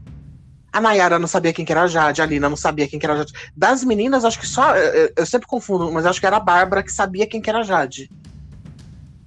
A 0.72 0.82
Nayara 0.82 1.18
não 1.18 1.28
sabia 1.28 1.54
quem 1.54 1.66
que 1.66 1.72
era 1.72 1.84
a 1.84 1.88
Jade, 1.88 2.22
a 2.22 2.26
Lina 2.26 2.50
não 2.50 2.58
sabia 2.58 2.88
quem 2.88 3.00
que 3.00 3.06
era 3.06 3.16
a 3.16 3.18
Jade. 3.18 3.34
Das 3.56 3.84
meninas, 3.84 4.26
acho 4.26 4.40
que 4.40 4.46
só. 4.46 4.76
Eu, 4.76 5.26
sempre 5.26 5.48
confundo, 5.48 5.92
mas 5.92 6.06
acho 6.06 6.20
que 6.20 6.26
era 6.28 6.38
a 6.38 6.42
Bárbara 6.42 6.84
que 6.84 6.92
sabia 6.92 7.26
quem 7.26 7.42
que 7.42 7.50
era 7.50 7.60
a 7.60 7.64
Jade. 7.64 8.12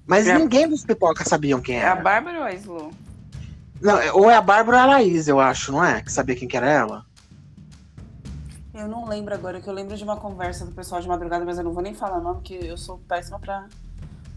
Mas 0.07 0.27
É. 0.27 0.37
ninguém 0.39 0.69
dos 0.69 0.85
pipocas 0.85 1.29
sabiam 1.29 1.61
quem 1.61 1.77
É 1.77 1.85
a 1.87 1.91
era. 1.93 2.01
Bárbara 2.01 2.39
ou 2.39 2.45
a 2.45 2.53
Slu? 2.55 2.91
Não, 3.81 3.99
é- 3.99 4.13
ou 4.13 4.31
é 4.31 4.35
a 4.35 4.43
Bárbara 4.43 4.79
ou 4.79 4.83
a 4.83 4.87
Laís, 4.87 5.29
eu 5.29 5.41
acho, 5.41 5.73
não 5.73 5.85
é? 5.85 6.03
Que 6.03 6.13
sabia 6.13 6.37
quem 6.37 6.49
que 6.49 6.57
era 6.57 6.69
ela. 6.69 7.07
Eu 8.75 8.87
não 8.89 9.07
lembro 9.09 9.35
agora, 9.35 9.61
que 9.61 9.69
eu 9.69 9.73
lembro 9.75 9.97
de 9.97 10.05
uma 10.05 10.17
conversa 10.17 10.65
do 10.65 10.73
pessoal 10.73 11.01
de 11.01 11.09
madrugada, 11.09 11.45
mas 11.45 11.59
eu 11.59 11.65
não 11.65 11.73
vou 11.73 11.83
nem 11.83 11.95
falar 11.95 12.19
o 12.19 12.23
nome, 12.23 12.37
porque 12.37 12.55
eu 12.55 12.77
sou 12.79 12.99
péssima 13.09 13.39
pra, 13.39 13.67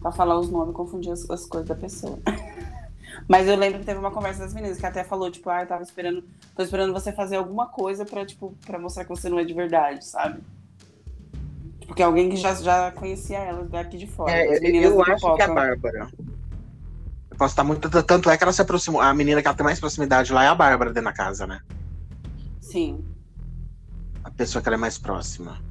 pra 0.01 0.11
falar 0.11 0.39
os 0.39 0.49
nomes, 0.49 0.75
confundir 0.75 1.11
as, 1.11 1.29
as 1.29 1.45
coisas 1.45 1.67
da 1.69 1.75
pessoa. 1.75 2.17
mas 3.27 3.47
eu 3.47 3.55
lembro 3.55 3.79
que 3.79 3.85
teve 3.85 3.99
uma 3.99 4.11
conversa 4.11 4.41
das 4.43 4.53
meninas 4.53 4.77
que 4.79 4.85
até 4.85 5.03
falou, 5.03 5.29
tipo, 5.29 5.49
ah, 5.49 5.61
eu 5.61 5.67
tava 5.67 5.83
esperando, 5.83 6.23
tô 6.55 6.63
esperando 6.63 6.91
você 6.93 7.11
fazer 7.11 7.35
alguma 7.35 7.67
coisa 7.67 8.05
pra, 8.05 8.25
tipo, 8.25 8.55
pra 8.65 8.79
mostrar 8.79 9.03
que 9.03 9.09
você 9.09 9.29
não 9.29 9.39
é 9.39 9.43
de 9.43 9.53
verdade, 9.53 10.03
sabe? 10.05 10.41
Porque 11.93 12.01
alguém 12.01 12.27
que 12.27 12.37
já, 12.37 12.55
já 12.55 12.91
conhecia 12.91 13.37
elas 13.37 13.69
daqui 13.69 13.97
de 13.97 14.07
fora. 14.07 14.31
É, 14.31 14.57
eu 14.83 14.95
do 14.95 15.01
acho 15.03 15.35
que 15.35 15.41
é 15.41 15.45
a 15.45 15.47
Pipoca. 15.47 15.53
Bárbara. 15.53 16.07
Eu 17.29 17.37
posso 17.37 17.51
estar 17.51 17.63
muito. 17.63 17.87
Tanto 18.03 18.31
é 18.31 18.35
que 18.35 18.43
ela 18.43 18.51
se 18.51 18.63
aproximou. 18.63 18.99
A 18.99 19.13
menina 19.13 19.43
que 19.43 19.47
ela 19.47 19.55
tem 19.55 19.63
mais 19.63 19.79
proximidade 19.79 20.33
lá 20.33 20.43
é 20.43 20.47
a 20.47 20.55
Bárbara 20.55 20.91
dentro 20.91 21.05
da 21.05 21.13
casa, 21.13 21.45
né? 21.45 21.61
Sim. 22.59 23.05
A 24.23 24.31
pessoa 24.31 24.59
que 24.59 24.69
ela 24.69 24.75
é 24.75 24.79
mais 24.79 24.97
próxima. 24.97 25.61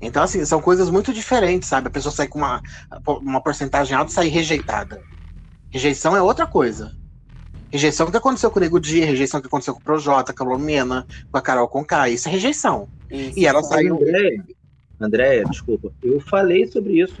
Então, 0.00 0.22
assim, 0.22 0.44
são 0.44 0.62
coisas 0.62 0.88
muito 0.88 1.12
diferentes, 1.12 1.68
sabe? 1.68 1.88
A 1.88 1.90
pessoa 1.90 2.12
sai 2.12 2.28
com 2.28 2.38
uma, 2.38 2.62
uma 3.06 3.40
porcentagem 3.40 3.96
alta 3.96 4.12
e 4.12 4.14
sair 4.14 4.28
rejeitada. 4.28 5.02
Rejeição 5.68 6.16
é 6.16 6.22
outra 6.22 6.46
coisa. 6.46 6.96
Rejeição 7.72 8.08
que 8.08 8.16
aconteceu 8.16 8.52
com 8.52 8.60
o 8.60 8.62
Nego 8.62 8.78
Dia, 8.78 9.04
rejeição 9.04 9.40
que 9.40 9.48
aconteceu 9.48 9.74
com 9.74 9.80
o 9.80 9.84
Projota, 9.84 10.32
com 10.32 10.44
a 10.44 10.46
Lumena, 10.46 11.04
com 11.28 11.38
a 11.38 11.42
Carol 11.42 11.66
Conká. 11.66 12.08
Isso 12.08 12.28
é 12.28 12.32
rejeição. 12.32 12.88
Isso. 13.10 13.36
E 13.36 13.46
ela 13.46 13.62
saiu. 13.64 13.96
Andréia, 13.96 14.44
Andréia, 15.00 15.44
desculpa, 15.44 15.90
eu 16.02 16.20
falei 16.20 16.66
sobre 16.66 17.00
isso. 17.00 17.16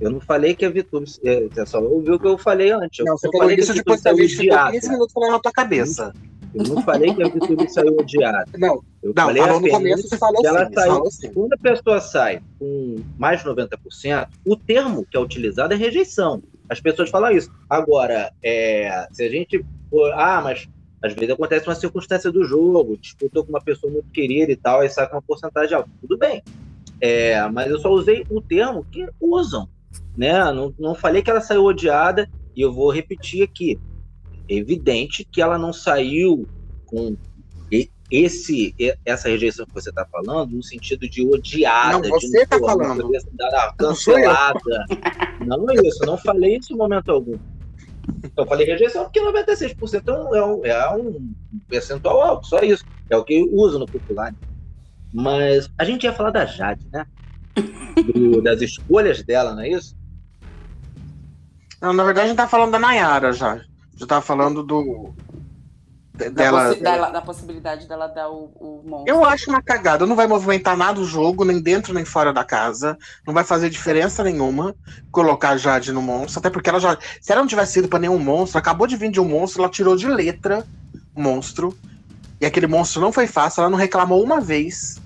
Eu 0.00 0.10
não 0.10 0.20
falei 0.20 0.54
que 0.54 0.64
a 0.64 0.68
Vitube. 0.70 1.08
É, 1.24 1.46
você 1.48 1.64
só 1.66 1.80
ouviu 1.80 2.14
o 2.14 2.18
que 2.18 2.26
eu 2.26 2.36
falei 2.36 2.70
antes. 2.72 2.98
Eu 2.98 3.06
Não, 3.06 3.16
você 3.16 3.28
falou 3.28 3.42
falei 3.42 3.56
isso 3.56 3.72
depois 3.72 4.02
da 4.02 4.12
vez 4.12 4.36
odiada. 4.38 4.72
15 4.72 4.90
minutos 4.90 5.12
falando 5.12 5.30
na 5.32 5.38
tua 5.38 5.52
cabeça. 5.52 6.12
Eu 6.54 6.62
não 6.64 6.82
falei 6.82 7.12
que 7.14 7.22
a 7.22 7.28
Vitube 7.28 7.68
saiu 7.68 7.96
odiada. 7.96 8.44
Não, 8.58 8.80
Eu 9.02 9.12
não 9.16 9.24
falei 9.24 9.42
falou 9.42 9.60
no 9.60 9.68
começo, 9.68 10.08
você 10.08 10.16
falou 10.18 10.40
que 10.40 10.46
ela 10.46 10.62
assim. 10.62 10.74
Você 10.74 10.80
saiu- 10.80 11.02
assim. 11.06 11.32
Quando 11.32 11.52
a 11.52 11.58
pessoa 11.58 12.00
sai 12.00 12.40
com 12.58 12.96
mais 13.18 13.40
de 13.42 13.46
90%, 13.48 14.28
o 14.46 14.56
termo 14.56 15.04
que 15.04 15.16
é 15.16 15.20
utilizado 15.20 15.72
é 15.74 15.76
rejeição. 15.76 16.42
As 16.68 16.80
pessoas 16.80 17.10
falam 17.10 17.30
isso. 17.32 17.50
Agora, 17.68 18.32
é, 18.42 19.06
se 19.12 19.24
a 19.24 19.28
gente. 19.30 19.64
for- 19.90 20.12
Ah, 20.12 20.40
mas 20.44 20.68
às 21.02 21.12
vezes 21.14 21.30
acontece 21.30 21.66
uma 21.68 21.74
circunstância 21.74 22.30
do 22.32 22.44
jogo, 22.44 22.96
disputou 22.98 23.42
com 23.44 23.50
uma 23.50 23.60
pessoa 23.60 23.92
muito 23.92 24.08
querida 24.10 24.50
e 24.52 24.56
tal, 24.56 24.82
e 24.84 24.88
sai 24.88 25.08
com 25.08 25.16
uma 25.16 25.22
porcentagem 25.22 25.74
alta. 25.76 25.90
Tudo 26.00 26.16
bem. 26.16 26.42
É, 27.06 27.46
mas 27.50 27.70
eu 27.70 27.78
só 27.78 27.90
usei 27.90 28.24
o 28.30 28.40
termo 28.40 28.82
que 28.90 29.06
usam. 29.20 29.68
Né? 30.16 30.32
Não, 30.52 30.72
não 30.78 30.94
falei 30.94 31.20
que 31.20 31.30
ela 31.30 31.42
saiu 31.42 31.64
odiada, 31.64 32.30
e 32.56 32.62
eu 32.62 32.72
vou 32.72 32.90
repetir 32.90 33.42
aqui. 33.42 33.78
É 34.48 34.54
evidente 34.54 35.22
que 35.22 35.42
ela 35.42 35.58
não 35.58 35.70
saiu 35.70 36.48
com 36.86 37.14
esse, 38.10 38.74
essa 39.04 39.28
rejeição 39.28 39.66
que 39.66 39.74
você 39.74 39.90
está 39.90 40.06
falando, 40.06 40.52
no 40.52 40.62
sentido 40.62 41.06
de 41.06 41.26
odiada, 41.26 42.08
Não, 42.08 42.18
você 42.18 42.46
tá 42.46 42.58
pô, 42.58 42.66
falando. 42.66 43.10
cancelada. 43.76 44.86
Não 45.44 45.70
é 45.70 45.74
isso, 45.86 46.04
eu 46.04 46.06
não 46.06 46.16
falei 46.16 46.56
isso 46.56 46.72
em 46.72 46.76
momento 46.76 47.10
algum. 47.10 47.36
Eu 48.34 48.46
falei 48.46 48.66
rejeição 48.66 49.04
porque 49.04 49.20
96% 49.20 50.08
é 50.08 50.12
um, 50.12 50.34
é 50.34 50.44
um, 50.44 50.64
é 50.64 50.96
um 50.96 51.30
percentual 51.68 52.22
alto, 52.22 52.46
só 52.46 52.60
isso. 52.60 52.82
É 53.10 53.16
o 53.16 53.24
que 53.24 53.42
usa 53.52 53.78
no 53.78 53.84
popular. 53.84 54.34
Mas 55.14 55.68
a 55.78 55.84
gente 55.84 56.02
ia 56.02 56.12
falar 56.12 56.30
da 56.30 56.44
Jade, 56.44 56.88
né? 56.92 57.06
Do- 58.12 58.42
das 58.42 58.60
escolhas 58.60 59.22
dela, 59.22 59.54
não 59.54 59.62
é 59.62 59.68
isso? 59.68 59.94
Não, 61.80 61.92
na 61.92 62.02
verdade, 62.02 62.26
a 62.26 62.28
gente 62.30 62.36
tá 62.36 62.48
falando 62.48 62.72
da 62.72 62.78
Nayara 62.80 63.32
já. 63.32 63.60
Já 63.96 64.06
tava 64.06 64.22
falando 64.22 64.64
do. 64.64 65.14
de- 66.16 66.30
Da, 66.30 66.30
Dela. 66.30 66.68
possi- 66.68 66.80
dela- 66.80 67.10
da 67.10 67.20
possibilidade 67.20 67.88
dela 67.88 68.06
dar 68.08 68.28
o, 68.28 68.46
o 68.56 68.82
monstro. 68.88 69.14
Eu 69.14 69.24
acho 69.24 69.50
uma 69.50 69.62
cagada. 69.62 70.04
Não 70.06 70.16
vai 70.16 70.26
movimentar 70.26 70.76
nada 70.76 71.00
o 71.00 71.04
jogo, 71.04 71.44
nem 71.44 71.60
dentro 71.60 71.94
nem 71.94 72.04
fora 72.04 72.32
da 72.32 72.42
casa. 72.44 72.96
Não 73.26 73.32
vai 73.34 73.44
fazer 73.44 73.70
diferença 73.70 74.24
nenhuma 74.24 74.74
colocar 75.12 75.50
a 75.50 75.56
Jade 75.56 75.92
no 75.92 76.02
monstro. 76.02 76.40
Até 76.40 76.50
porque 76.50 76.68
ela 76.70 76.80
já. 76.80 76.98
Se 77.20 77.30
ela 77.30 77.40
não 77.40 77.48
tivesse 77.48 77.78
ido 77.78 77.88
pra 77.88 77.98
nenhum 78.00 78.18
monstro, 78.18 78.58
acabou 78.58 78.86
de 78.88 78.96
vir 78.96 79.10
de 79.12 79.20
um 79.20 79.28
monstro, 79.28 79.62
ela 79.62 79.70
tirou 79.70 79.94
de 79.96 80.08
letra 80.08 80.64
monstro. 81.16 81.76
E 82.40 82.46
aquele 82.46 82.66
monstro 82.66 83.00
não 83.00 83.12
foi 83.12 83.26
fácil, 83.26 83.60
ela 83.60 83.70
não 83.70 83.78
reclamou 83.78 84.22
uma 84.22 84.40
vez. 84.40 85.00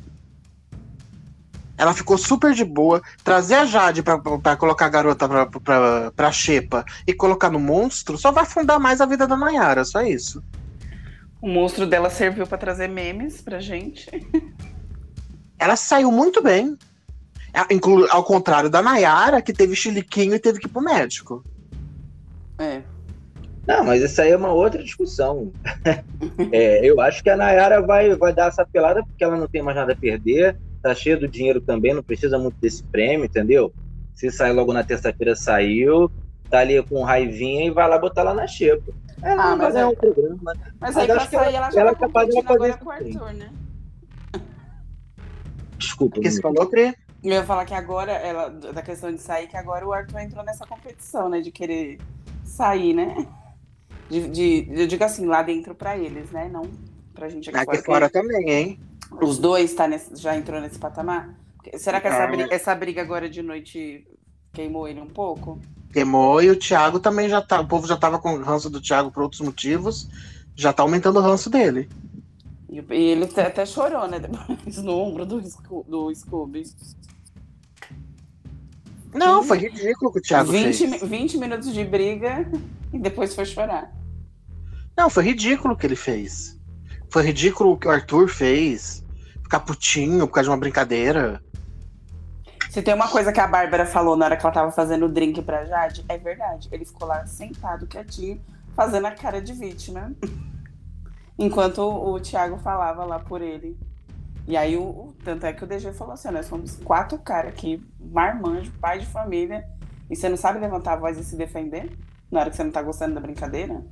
Ela 1.79 1.95
ficou 1.95 2.19
super 2.19 2.53
de 2.53 2.65
boa. 2.65 3.01
Trazer 3.23 3.55
a 3.55 3.65
Jade 3.65 4.03
pra, 4.03 4.19
pra- 4.19 4.39
pra 4.39 4.57
colocar 4.57 4.87
a 4.87 4.91
garota 4.91 5.29
pra, 5.29 5.47
pra, 5.47 6.11
pra 6.15 6.33
Xepa 6.33 6.85
e 7.07 7.15
colocar 7.15 7.49
no 7.51 7.61
monstro 7.61 8.19
só 8.19 8.33
vai 8.33 8.43
afundar 8.43 8.81
mais 8.81 9.01
a 9.01 9.07
vida 9.07 9.27
da 9.27 9.37
Nayara, 9.37 9.85
só 9.85 10.03
isso. 10.03 10.43
O 11.41 11.49
monstro 11.49 11.87
dela 11.87 12.11
serviu 12.11 12.47
pra 12.47 12.59
trazer 12.59 12.89
memes 12.89 13.41
pra 13.41 13.61
gente. 13.61 14.11
ela 15.57 15.77
saiu 15.77 16.11
muito 16.11 16.43
bem. 16.43 16.77
Ao 18.11 18.23
contrário 18.25 18.69
da 18.69 18.83
Nayara, 18.83 19.41
que 19.41 19.53
teve 19.53 19.75
chiliquinho 19.75 20.35
e 20.35 20.39
teve 20.39 20.59
que 20.59 20.67
ir 20.67 20.71
pro 20.71 20.83
médico. 20.83 21.43
É. 22.59 22.83
Não, 23.67 23.85
mas 23.85 24.03
isso 24.03 24.21
aí 24.21 24.31
é 24.33 24.37
uma 24.37 24.53
outra 24.53 24.83
discussão. 24.83 25.53
É, 26.53 26.85
eu 26.85 27.01
acho 27.01 27.23
que 27.23 27.31
a 27.31 27.37
Nayara 27.37 27.81
vai, 27.81 28.15
vai 28.17 28.33
dar 28.33 28.49
essa 28.49 28.65
pelada 28.67 29.03
porque 29.05 29.23
ela 29.25 29.37
não 29.37 29.47
tem 29.49 29.63
mais 29.63 29.77
nada 29.77 29.93
a 29.93 29.97
perder, 29.97 30.57
tá 30.89 30.95
cheia 30.95 31.17
do 31.19 31.29
dinheiro 31.29 31.61
também, 31.61 31.93
não 31.93 32.03
precisa 32.03 32.39
muito 32.39 32.57
desse 32.59 32.83
prêmio, 32.83 33.27
entendeu? 33.27 33.71
Se 34.15 34.31
sair 34.31 34.53
logo 34.53 34.73
na 34.73 34.83
terça-feira, 34.83 35.37
saiu, 35.37 36.11
tá 36.49 36.61
ali 36.61 36.83
com 36.83 37.03
raivinha 37.03 37.67
e 37.67 37.71
vai 37.71 37.87
lá 37.89 37.99
botar 37.99 38.23
lá 38.23 38.33
na 38.33 38.47
xepa. 38.47 38.91
Ela 39.23 39.43
Ah, 39.43 39.51
não 39.51 39.59
mas 39.59 39.75
ganhar 39.75 39.85
é- 39.85 39.89
um 39.89 39.95
programa. 39.95 40.55
né? 40.55 40.61
Mas 40.81 40.95
Mas 40.95 40.97
aí 40.97 41.07
pra 41.07 41.17
acho 41.17 41.29
que 41.29 41.37
sair 41.37 41.55
ela, 41.55 41.71
já 41.71 41.81
ela 41.83 41.91
tá 41.95 41.97
é 41.97 42.01
capaz 42.01 42.29
de 42.29 42.35
competindo 42.35 42.49
fazer 42.59 42.73
agora 42.73 42.79
com 42.79 42.89
o 42.89 42.91
Arthur, 42.93 43.35
né? 43.35 43.51
Desculpa. 45.77 46.19
O 46.19 46.23
que 46.23 46.31
você 46.31 46.41
falou, 46.41 46.67
Pri? 46.67 46.95
Eu 47.23 47.31
ia 47.33 47.45
falar 47.45 47.65
que 47.65 47.75
agora, 47.75 48.13
ela, 48.13 48.49
da 48.49 48.81
questão 48.81 49.13
de 49.13 49.21
sair, 49.21 49.47
que 49.49 49.57
agora 49.57 49.87
o 49.87 49.93
Arthur 49.93 50.21
entrou 50.21 50.45
nessa 50.45 50.65
competição, 50.67 51.29
né? 51.29 51.41
De 51.41 51.51
querer 51.51 51.99
sair, 52.45 52.95
né? 52.95 53.27
De, 54.09 54.27
de- 54.29 54.69
eu 54.71 54.87
digo 54.87 55.05
assim, 55.05 55.27
lá 55.27 55.43
dentro 55.43 55.75
pra 55.75 55.99
eles, 55.99 56.31
né? 56.31 56.49
Não 56.51 56.63
pra 57.13 57.29
gente 57.29 57.51
aqui, 57.51 57.59
Aqui 57.59 57.67
fora. 57.67 57.83
fora 57.83 58.11
também, 58.11 58.51
hein? 58.51 58.81
Os 59.11 59.39
dois 59.39 59.73
tá 59.75 59.87
nesse- 59.89 60.15
já 60.17 60.37
entrou 60.37 60.61
nesse 60.61 60.79
patamar? 60.79 61.35
Será 61.77 62.01
que 62.01 62.07
essa, 62.09 62.27
briga, 62.27 62.55
essa 62.55 62.75
briga 62.75 63.03
agora 63.03 63.29
de 63.29 63.43
noite 63.43 64.07
queimou 64.53 64.87
ele 64.89 65.01
um 65.01 65.07
pouco? 65.07 65.61
Queimou 65.93 66.43
e 66.43 66.51
o 66.51 66.57
Thiago 66.57 67.01
também 67.01 67.29
já 67.29 67.41
tá. 67.43 67.61
O 67.61 67.67
povo 67.67 67.87
já 67.87 67.97
tava 67.97 68.19
com 68.19 68.37
ranço 68.39 68.69
do 68.71 68.81
Thiago 68.81 69.11
por 69.11 69.23
outros 69.23 69.41
motivos. 69.41 70.09
Já 70.55 70.73
tá 70.73 70.83
aumentando 70.83 71.19
o 71.19 71.23
ranço 71.23 71.49
dele. 71.51 71.89
E, 72.71 72.79
ele 72.93 73.25
até, 73.25 73.65
chorou, 73.65 74.07
né? 74.09 74.19
Depois 74.21 74.77
no 74.83 74.93
ombro 74.93 75.25
do, 75.25 75.41
do 75.41 76.15
Scooby. 76.15 76.65
Não, 79.15 79.43
foi 79.43 79.59
ridículo 79.59 80.11
o 80.11 80.13
que 80.13 80.19
o 80.19 80.23
Thiago 80.23 80.53
20, 80.53 80.77
fez. 80.77 81.03
mi- 81.03 81.09
20 81.09 81.39
minutos 81.39 81.73
de 81.73 81.83
briga 81.85 82.47
e 82.93 82.99
depois 82.99 83.35
foi 83.35 83.47
chorar. 83.47 83.91
Não, 84.97 85.09
foi 85.09 85.25
ridículo 85.25 85.75
o 85.75 85.77
que 85.77 85.87
ele 85.87 85.97
fez. 85.97 86.58
Foi 87.11 87.23
ridículo 87.23 87.73
o 87.73 87.77
que 87.79 87.89
o 87.89 87.91
Arthur 87.91 88.29
fez. 88.29 89.05
Ficar 89.43 89.61
putinho 89.61 90.27
por 90.27 90.35
causa 90.35 90.49
de 90.49 90.51
uma 90.51 90.59
brincadeira. 90.59 91.43
Se 92.71 92.83
tem 92.83 92.93
uma 92.95 93.09
coisa 93.09 93.33
que 93.33 93.41
a 93.41 93.47
Bárbara 93.47 93.87
falou 93.87 94.15
na 94.15 94.27
hora 94.27 94.37
que 94.37 94.45
ela 94.45 94.53
tava 94.53 94.71
fazendo 94.71 95.07
o 95.07 95.09
drink 95.09 95.41
pra 95.43 95.65
Jade, 95.65 96.05
é 96.09 96.19
verdade. 96.19 96.69
Ele 96.71 96.85
ficou 96.85 97.09
lá 97.09 97.27
sentado, 97.27 97.87
quietinho, 97.87 98.41
fazendo 98.77 99.07
a 99.07 99.11
cara 99.11 99.41
de 99.41 99.55
vítima. 99.55 100.13
Enquanto 101.39 101.79
o, 101.81 102.21
Thiago 102.21 102.59
falava 102.59 103.05
lá 103.05 103.19
por 103.19 103.41
ele. 103.41 103.79
E 104.47 104.57
aí, 104.57 104.77
o, 104.77 104.83
o- 104.83 105.15
tanto 105.25 105.47
é 105.47 105.53
que 105.53 105.65
o 105.65 105.67
DG 105.67 105.93
falou 105.93 106.15
assim: 106.15 106.31
nós 106.31 106.47
somos 106.47 106.77
quatro 106.77 107.19
caras 107.19 107.53
aqui, 107.53 107.83
marmanjo, 108.01 108.73
pai 108.81 108.99
de 108.99 109.07
família, 109.07 109.65
e 110.11 110.17
você 110.17 110.29
não 110.29 110.37
sabe 110.37 110.59
levantar 110.59 110.95
a 110.95 110.97
voz 110.97 111.17
e 111.17 111.25
se 111.25 111.37
defender? 111.37 111.97
Na 112.31 112.41
hora 112.41 112.51
que 112.51 112.57
você 112.57 112.65
não 112.65 112.71
tá 112.73 112.83
gostando 112.83 113.15
da 113.15 113.21
brincadeira? 113.21 113.83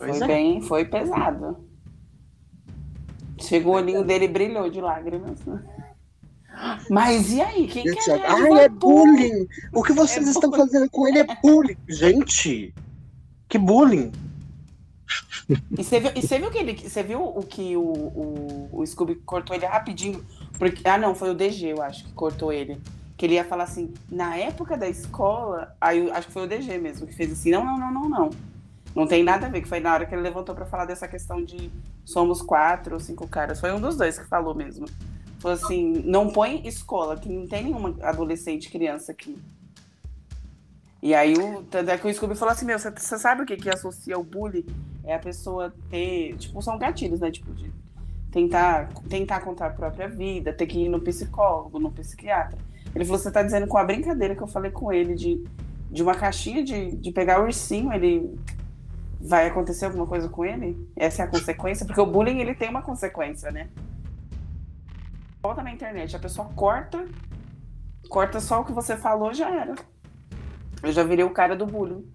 Pois 0.00 0.16
foi 0.16 0.24
é. 0.24 0.26
bem, 0.26 0.60
foi 0.62 0.84
pesado. 0.86 1.58
Chegou 3.38 3.74
o 3.74 3.76
olhinho 3.76 4.02
dele 4.02 4.24
e 4.24 4.28
brilhou 4.28 4.70
de 4.70 4.80
lágrimas. 4.80 5.38
Mas 6.88 7.30
e 7.30 7.40
aí? 7.42 7.66
Quem 7.68 7.84
que 7.84 8.10
é 8.10 8.26
Ai, 8.26 8.64
é 8.64 8.68
bullying! 8.68 9.46
O 9.74 9.82
que 9.82 9.92
vocês 9.92 10.26
É 10.26 10.30
estão 10.30 10.50
bullying." 10.50 10.62
fazendo 10.62 10.90
com 10.90 11.06
ele 11.06 11.18
é 11.18 11.26
bullying. 11.42 11.76
Gente, 11.86 12.74
que 13.46 13.58
bullying. 13.58 14.10
E 15.76 15.84
você 15.84 16.00
viu, 16.00 16.12
e 16.14 16.22
você 16.22 16.38
viu 16.38 16.50
que 16.50 16.58
ele. 16.58 16.76
Você 16.76 17.02
viu 17.02 17.22
o 17.22 17.42
que 17.42 17.76
o, 17.76 17.82
o, 17.82 18.68
o 18.72 18.86
Scooby 18.86 19.16
cortou 19.16 19.54
ele 19.54 19.66
rapidinho? 19.66 20.24
Porque, 20.58 20.86
ah, 20.88 20.96
não, 20.96 21.14
foi 21.14 21.30
o 21.30 21.34
DG, 21.34 21.72
eu 21.72 21.82
acho, 21.82 22.04
que 22.04 22.12
cortou 22.12 22.52
ele. 22.52 22.80
Que 23.18 23.26
ele 23.26 23.34
ia 23.34 23.44
falar 23.44 23.64
assim, 23.64 23.92
na 24.10 24.36
época 24.36 24.78
da 24.78 24.88
escola, 24.88 25.76
aí 25.78 25.98
eu 25.98 26.14
acho 26.14 26.28
que 26.28 26.32
foi 26.32 26.44
o 26.44 26.46
DG 26.46 26.78
mesmo, 26.78 27.06
que 27.06 27.14
fez 27.14 27.30
assim, 27.32 27.50
não, 27.50 27.64
não, 27.64 27.78
não, 27.78 27.92
não, 27.92 28.08
não. 28.08 28.30
Não 28.94 29.06
tem 29.06 29.22
nada 29.22 29.46
a 29.46 29.48
ver, 29.50 29.62
que 29.62 29.68
foi 29.68 29.80
na 29.80 29.92
hora 29.92 30.04
que 30.04 30.14
ele 30.14 30.22
levantou 30.22 30.54
pra 30.54 30.66
falar 30.66 30.84
dessa 30.84 31.06
questão 31.06 31.44
de 31.44 31.70
somos 32.04 32.42
quatro 32.42 32.94
ou 32.94 33.00
cinco 33.00 33.26
caras. 33.28 33.60
Foi 33.60 33.72
um 33.72 33.80
dos 33.80 33.96
dois 33.96 34.18
que 34.18 34.26
falou 34.26 34.54
mesmo. 34.54 34.86
Falou 35.38 35.56
assim, 35.56 36.02
não 36.04 36.28
põe 36.28 36.66
escola, 36.66 37.16
que 37.16 37.28
não 37.28 37.46
tem 37.46 37.64
nenhuma 37.64 37.96
adolescente, 38.02 38.70
criança 38.70 39.12
aqui. 39.12 39.38
E 41.02 41.14
aí 41.14 41.34
o, 41.34 41.62
tanto 41.62 41.90
é 41.90 41.96
que 41.96 42.06
o 42.06 42.12
Scooby 42.12 42.34
falou 42.34 42.52
assim, 42.52 42.66
meu, 42.66 42.78
você 42.78 42.90
você 42.90 43.18
sabe 43.18 43.42
o 43.42 43.46
que, 43.46 43.56
que 43.56 43.70
associa 43.70 44.18
o 44.18 44.24
bullying? 44.24 44.66
É 45.04 45.14
a 45.14 45.18
pessoa 45.18 45.72
ter, 45.88 46.36
tipo, 46.36 46.60
são 46.60 46.76
gatilhos, 46.76 47.20
né? 47.20 47.30
Tipo, 47.30 47.54
de 47.54 47.72
tentar, 48.30 48.90
tentar 49.08 49.40
contar 49.40 49.68
a 49.68 49.70
própria 49.70 50.08
vida, 50.08 50.52
ter 50.52 50.66
que 50.66 50.78
ir 50.78 50.88
no 50.88 51.00
psicólogo, 51.00 51.78
no 51.78 51.90
psiquiatra. 51.90 52.58
Ele 52.94 53.04
falou, 53.04 53.18
você 53.18 53.30
tá 53.30 53.42
dizendo 53.42 53.66
com 53.66 53.78
a 53.78 53.84
brincadeira 53.84 54.34
que 54.34 54.42
eu 54.42 54.46
falei 54.46 54.70
com 54.70 54.92
ele 54.92 55.14
de, 55.14 55.42
de 55.90 56.02
uma 56.02 56.14
caixinha 56.14 56.62
de, 56.62 56.96
de 56.96 57.12
pegar 57.12 57.40
o 57.40 57.44
ursinho, 57.44 57.92
ele 57.92 58.38
vai 59.20 59.46
acontecer 59.46 59.84
alguma 59.84 60.06
coisa 60.06 60.28
com 60.28 60.44
ele? 60.44 60.88
Essa 60.96 61.22
é 61.22 61.24
a 61.26 61.28
consequência? 61.28 61.84
Porque 61.84 62.00
o 62.00 62.06
bullying, 62.06 62.38
ele 62.38 62.54
tem 62.54 62.70
uma 62.70 62.82
consequência, 62.82 63.50
né? 63.50 63.68
Volta 65.42 65.62
na 65.62 65.72
internet, 65.72 66.16
a 66.16 66.18
pessoa 66.18 66.48
corta, 66.54 67.06
corta 68.08 68.40
só 68.40 68.60
o 68.60 68.64
que 68.64 68.72
você 68.72 68.96
falou, 68.96 69.32
já 69.34 69.50
era. 69.50 69.74
Eu 70.82 70.92
já 70.92 71.04
virei 71.04 71.24
o 71.24 71.30
cara 71.30 71.54
do 71.54 71.66
bullying. 71.66 72.10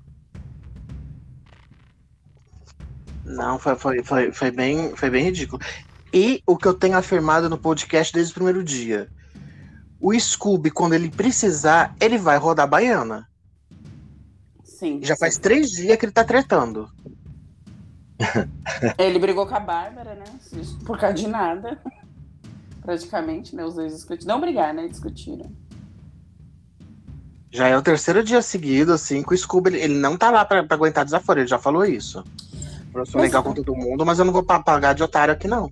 Não, 3.23 3.57
foi, 3.57 3.75
foi, 3.75 4.03
foi, 4.03 4.31
foi, 4.31 4.51
bem, 4.51 4.95
foi 4.95 5.09
bem 5.09 5.23
ridículo. 5.23 5.61
E 6.13 6.41
o 6.45 6.55
que 6.55 6.67
eu 6.67 6.73
tenho 6.73 6.97
afirmado 6.97 7.49
no 7.49 7.57
podcast 7.57 8.13
desde 8.13 8.31
o 8.31 8.35
primeiro 8.35 8.63
dia. 8.63 9.09
O 9.99 10.17
Scooby, 10.17 10.69
quando 10.69 10.93
ele 10.93 11.09
precisar, 11.09 11.95
ele 11.99 12.17
vai 12.17 12.37
rodar 12.37 12.67
baiana. 12.67 13.27
Sim. 14.85 14.99
Já 15.03 15.15
sim. 15.15 15.19
faz 15.19 15.37
três 15.37 15.71
dias 15.71 15.97
que 15.97 16.05
ele 16.05 16.11
tá 16.13 16.23
tretando. 16.23 16.89
Ele 18.97 19.19
brigou 19.19 19.45
com 19.45 19.55
a 19.55 19.59
Bárbara, 19.59 20.15
né? 20.15 20.23
Por 20.85 20.97
causa 20.97 21.15
de 21.15 21.27
nada. 21.27 21.77
Praticamente, 22.81 23.53
né? 23.55 23.65
Os 23.65 23.75
dois 23.75 23.93
discutiram. 23.93 24.33
Não 24.35 24.39
brigar, 24.41 24.73
né? 24.73 24.87
Discutiram. 24.87 25.51
Já 27.51 27.67
é 27.67 27.77
o 27.77 27.81
terceiro 27.81 28.23
dia 28.23 28.41
seguido, 28.41 28.93
assim, 28.93 29.21
que 29.23 29.33
o 29.33 29.37
Scooby, 29.37 29.69
ele, 29.71 29.79
ele 29.81 29.93
não 29.95 30.17
tá 30.17 30.29
lá 30.31 30.45
pra, 30.45 30.63
pra 30.63 30.75
aguentar 30.75 31.03
desaforo, 31.05 31.39
ele 31.39 31.47
já 31.47 31.57
falou 31.59 31.83
isso. 31.85 32.23
Eu 32.93 33.05
sou 33.05 33.19
Mas- 33.19 33.29
legal 33.29 33.43
com 33.43 33.53
todo 33.53 33.75
mundo, 33.75 34.05
mas 34.05 34.19
eu 34.19 34.25
não 34.25 34.31
vou 34.33 34.43
pa- 34.43 34.61
pagar 34.61 34.93
de 34.93 35.03
otário 35.03 35.33
aqui, 35.33 35.47
não. 35.47 35.71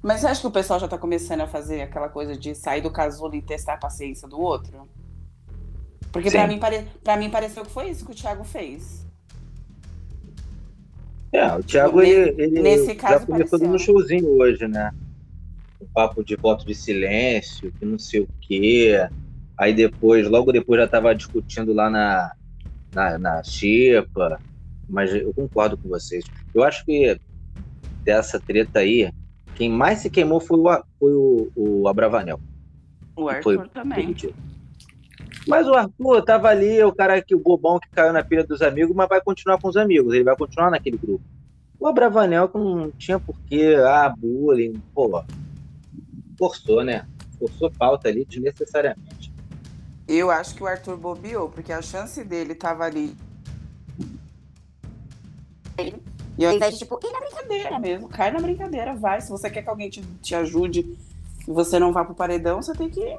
Mas 0.00 0.20
você 0.20 0.26
acha 0.28 0.40
que 0.40 0.46
o 0.46 0.50
pessoal 0.50 0.78
já 0.80 0.86
tá 0.88 0.98
começando 0.98 1.40
a 1.42 1.46
fazer 1.48 1.82
aquela 1.82 2.08
coisa 2.08 2.36
de 2.36 2.54
sair 2.54 2.80
do 2.80 2.90
casulo 2.90 3.34
e 3.34 3.42
testar 3.42 3.74
a 3.74 3.78
paciência 3.78 4.26
do 4.28 4.38
outro? 4.40 4.88
Porque 6.12 6.30
pra 6.30 6.42
Sim. 6.42 6.48
mim, 6.48 6.58
pare... 6.60 6.86
pra 7.02 7.16
mim 7.16 7.30
pareceu 7.30 7.64
que 7.64 7.70
foi 7.70 7.88
isso 7.88 8.04
que 8.04 8.12
o 8.12 8.14
Thiago 8.14 8.44
fez. 8.44 9.06
É, 11.32 11.46
o 11.54 11.62
Thiago, 11.62 12.02
ele, 12.02 12.34
ele 12.42 12.60
nesse 12.60 12.88
já 12.88 12.94
caso, 12.94 13.26
começou 13.26 13.58
pareceu. 13.58 13.68
no 13.72 13.78
showzinho 13.78 14.28
hoje, 14.38 14.68
né? 14.68 14.92
Um 15.80 15.86
papo 15.86 16.22
de 16.22 16.36
voto 16.36 16.66
de 16.66 16.74
silêncio, 16.74 17.72
que 17.78 17.84
não 17.86 17.98
sei 17.98 18.20
o 18.20 18.28
quê. 18.42 19.08
Aí 19.58 19.72
depois, 19.72 20.28
logo 20.28 20.52
depois 20.52 20.78
já 20.80 20.86
tava 20.86 21.14
discutindo 21.14 21.72
lá 21.72 21.88
na, 21.88 22.32
na, 22.94 23.18
na 23.18 23.42
Xepa. 23.42 24.38
Mas 24.88 25.14
eu 25.14 25.32
concordo 25.32 25.78
com 25.78 25.88
vocês. 25.88 26.24
Eu 26.54 26.62
acho 26.62 26.84
que 26.84 27.18
dessa 28.04 28.38
treta 28.38 28.80
aí, 28.80 29.10
quem 29.54 29.70
mais 29.70 30.00
se 30.00 30.10
queimou 30.10 30.40
foi 30.40 30.58
o, 30.58 30.84
foi 30.98 31.14
o, 31.14 31.50
o 31.56 31.88
Abravanel. 31.88 32.38
O 33.16 33.28
Arthur 33.28 33.56
Foi- 33.56 33.68
também. 33.68 34.14
Mas 35.46 35.66
o 35.66 35.74
Arthur 35.74 36.22
tava 36.22 36.48
ali, 36.48 36.82
o 36.84 36.92
cara 36.92 37.20
que 37.20 37.34
o 37.34 37.40
bobão 37.40 37.80
que 37.80 37.88
caiu 37.90 38.12
na 38.12 38.22
pilha 38.22 38.44
dos 38.44 38.62
amigos, 38.62 38.94
mas 38.94 39.08
vai 39.08 39.20
continuar 39.20 39.60
com 39.60 39.68
os 39.68 39.76
amigos, 39.76 40.14
ele 40.14 40.24
vai 40.24 40.36
continuar 40.36 40.70
naquele 40.70 40.96
grupo. 40.96 41.24
O 41.78 41.86
Abravanel 41.86 42.48
que 42.48 42.58
não 42.58 42.90
tinha 42.92 43.18
porquê, 43.18 43.74
ah, 43.84 44.08
bullying, 44.16 44.80
pô, 44.94 45.22
forçou, 46.38 46.84
né? 46.84 47.06
Forçou 47.38 47.70
pauta 47.72 48.08
ali 48.08 48.24
desnecessariamente. 48.24 49.32
Eu 50.06 50.30
acho 50.30 50.54
que 50.54 50.62
o 50.62 50.66
Arthur 50.66 50.96
bobeou, 50.96 51.48
porque 51.48 51.72
a 51.72 51.82
chance 51.82 52.22
dele 52.22 52.54
tava 52.54 52.84
ali. 52.84 53.16
E 56.38 56.46
ao 56.46 56.52
invés 56.52 56.78
tipo, 56.78 56.98
ir 57.02 57.12
na 57.12 57.20
brincadeira 57.20 57.78
mesmo, 57.78 58.08
cai 58.08 58.30
na 58.30 58.40
brincadeira, 58.40 58.94
vai. 58.94 59.20
Se 59.20 59.30
você 59.30 59.50
quer 59.50 59.62
que 59.62 59.68
alguém 59.68 59.90
te, 59.90 60.02
te 60.20 60.34
ajude 60.34 60.96
e 61.48 61.52
você 61.52 61.78
não 61.78 61.92
vá 61.92 62.04
pro 62.04 62.14
paredão, 62.14 62.62
você 62.62 62.72
tem 62.72 62.88
que 62.88 63.18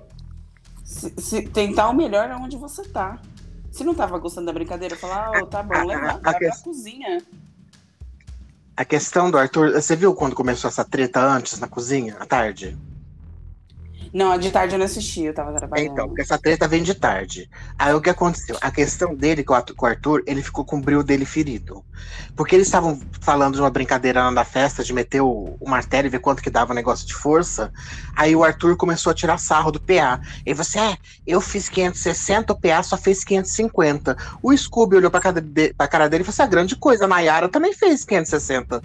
se- 0.83 1.13
se- 1.17 1.41
tentar 1.43 1.89
o 1.89 1.93
melhor 1.93 2.29
onde 2.41 2.57
você 2.57 2.83
tá. 2.83 3.19
Se 3.71 3.83
não 3.83 3.95
tava 3.95 4.17
gostando 4.19 4.45
da 4.47 4.53
brincadeira, 4.53 4.95
falar, 4.95 5.31
ah, 5.37 5.45
tá 5.45 5.63
bom, 5.63 5.85
legal, 5.85 6.17
a 6.17 6.19
vai 6.19 6.19
pra 6.21 6.33
questão- 6.39 6.63
cozinha. 6.73 7.21
A 8.75 8.83
questão 8.85 9.29
do 9.29 9.37
Arthur, 9.37 9.71
você 9.73 9.95
viu 9.95 10.13
quando 10.15 10.35
começou 10.35 10.67
essa 10.67 10.83
treta 10.83 11.21
antes 11.21 11.59
na 11.59 11.67
cozinha, 11.67 12.17
à 12.19 12.25
tarde? 12.25 12.77
Não, 14.13 14.31
a 14.31 14.37
de 14.37 14.51
tarde 14.51 14.75
eu 14.75 14.77
não 14.79 14.85
assisti, 14.85 15.23
eu 15.23 15.33
tava 15.33 15.53
trabalhando. 15.57 15.91
Então, 15.91 16.07
porque 16.07 16.21
essa 16.21 16.37
treta 16.37 16.67
vem 16.67 16.83
de 16.83 16.93
tarde. 16.93 17.49
Aí 17.79 17.93
o 17.95 18.01
que 18.01 18.11
aconteceu? 18.11 18.55
A 18.61 18.69
questão 18.69 19.15
dele 19.15 19.43
com 19.43 19.53
o 19.53 19.85
Arthur- 19.87 20.21
ele 20.27 20.43
ficou 20.43 20.63
com 20.63 20.77
o 20.77 20.81
brilho 20.81 21.01
dele 21.03 21.25
ferido. 21.25 21.83
Porque 22.35 22.55
eles 22.55 22.67
estavam 22.67 22.99
falando 23.21 23.55
de 23.55 23.61
uma 23.61 23.71
brincadeira 23.71 24.21
lá 24.23 24.29
na 24.29 24.43
festa, 24.45 24.83
de 24.83 24.93
meter 24.93 25.21
o, 25.21 25.57
o 25.59 25.67
martelo 25.67 26.05
e 26.07 26.09
ver 26.11 26.19
quanto 26.19 26.43
que 26.43 26.51
dava 26.51 26.73
o 26.73 26.75
negócio 26.75 27.07
de 27.07 27.13
força. 27.15 27.71
Aí 28.15 28.35
o 28.35 28.43
Arthur 28.43 28.77
começou 28.77 29.09
a 29.09 29.15
tirar 29.15 29.39
sarro 29.39 29.71
do 29.71 29.81
PA. 29.81 30.21
E 30.45 30.53
você, 30.53 30.77
é, 30.77 30.97
eu 31.25 31.41
fiz 31.41 31.67
560, 31.67 32.53
o 32.53 32.59
PA 32.59 32.83
só 32.83 32.95
fez 32.97 33.23
550. 33.23 34.15
O 34.43 34.55
Scooby 34.55 34.97
olhou 34.97 35.09
pra 35.09 35.21
cara, 35.21 35.41
de, 35.41 35.73
pra 35.73 35.87
cara 35.87 36.07
dele 36.07 36.21
e 36.21 36.25
falou 36.25 36.33
assim: 36.33 36.43
a 36.43 36.47
grande 36.47 36.75
coisa, 36.75 37.05
a 37.05 37.07
Nayara 37.07 37.49
também 37.49 37.73
fez 37.73 38.05
560. 38.05 38.79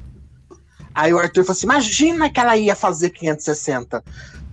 Aí 0.94 1.12
o 1.12 1.18
Arthur 1.18 1.44
falou 1.44 1.52
assim: 1.52 1.66
imagina 1.66 2.30
que 2.30 2.40
ela 2.40 2.56
ia 2.56 2.74
fazer 2.74 3.10
560. 3.10 4.02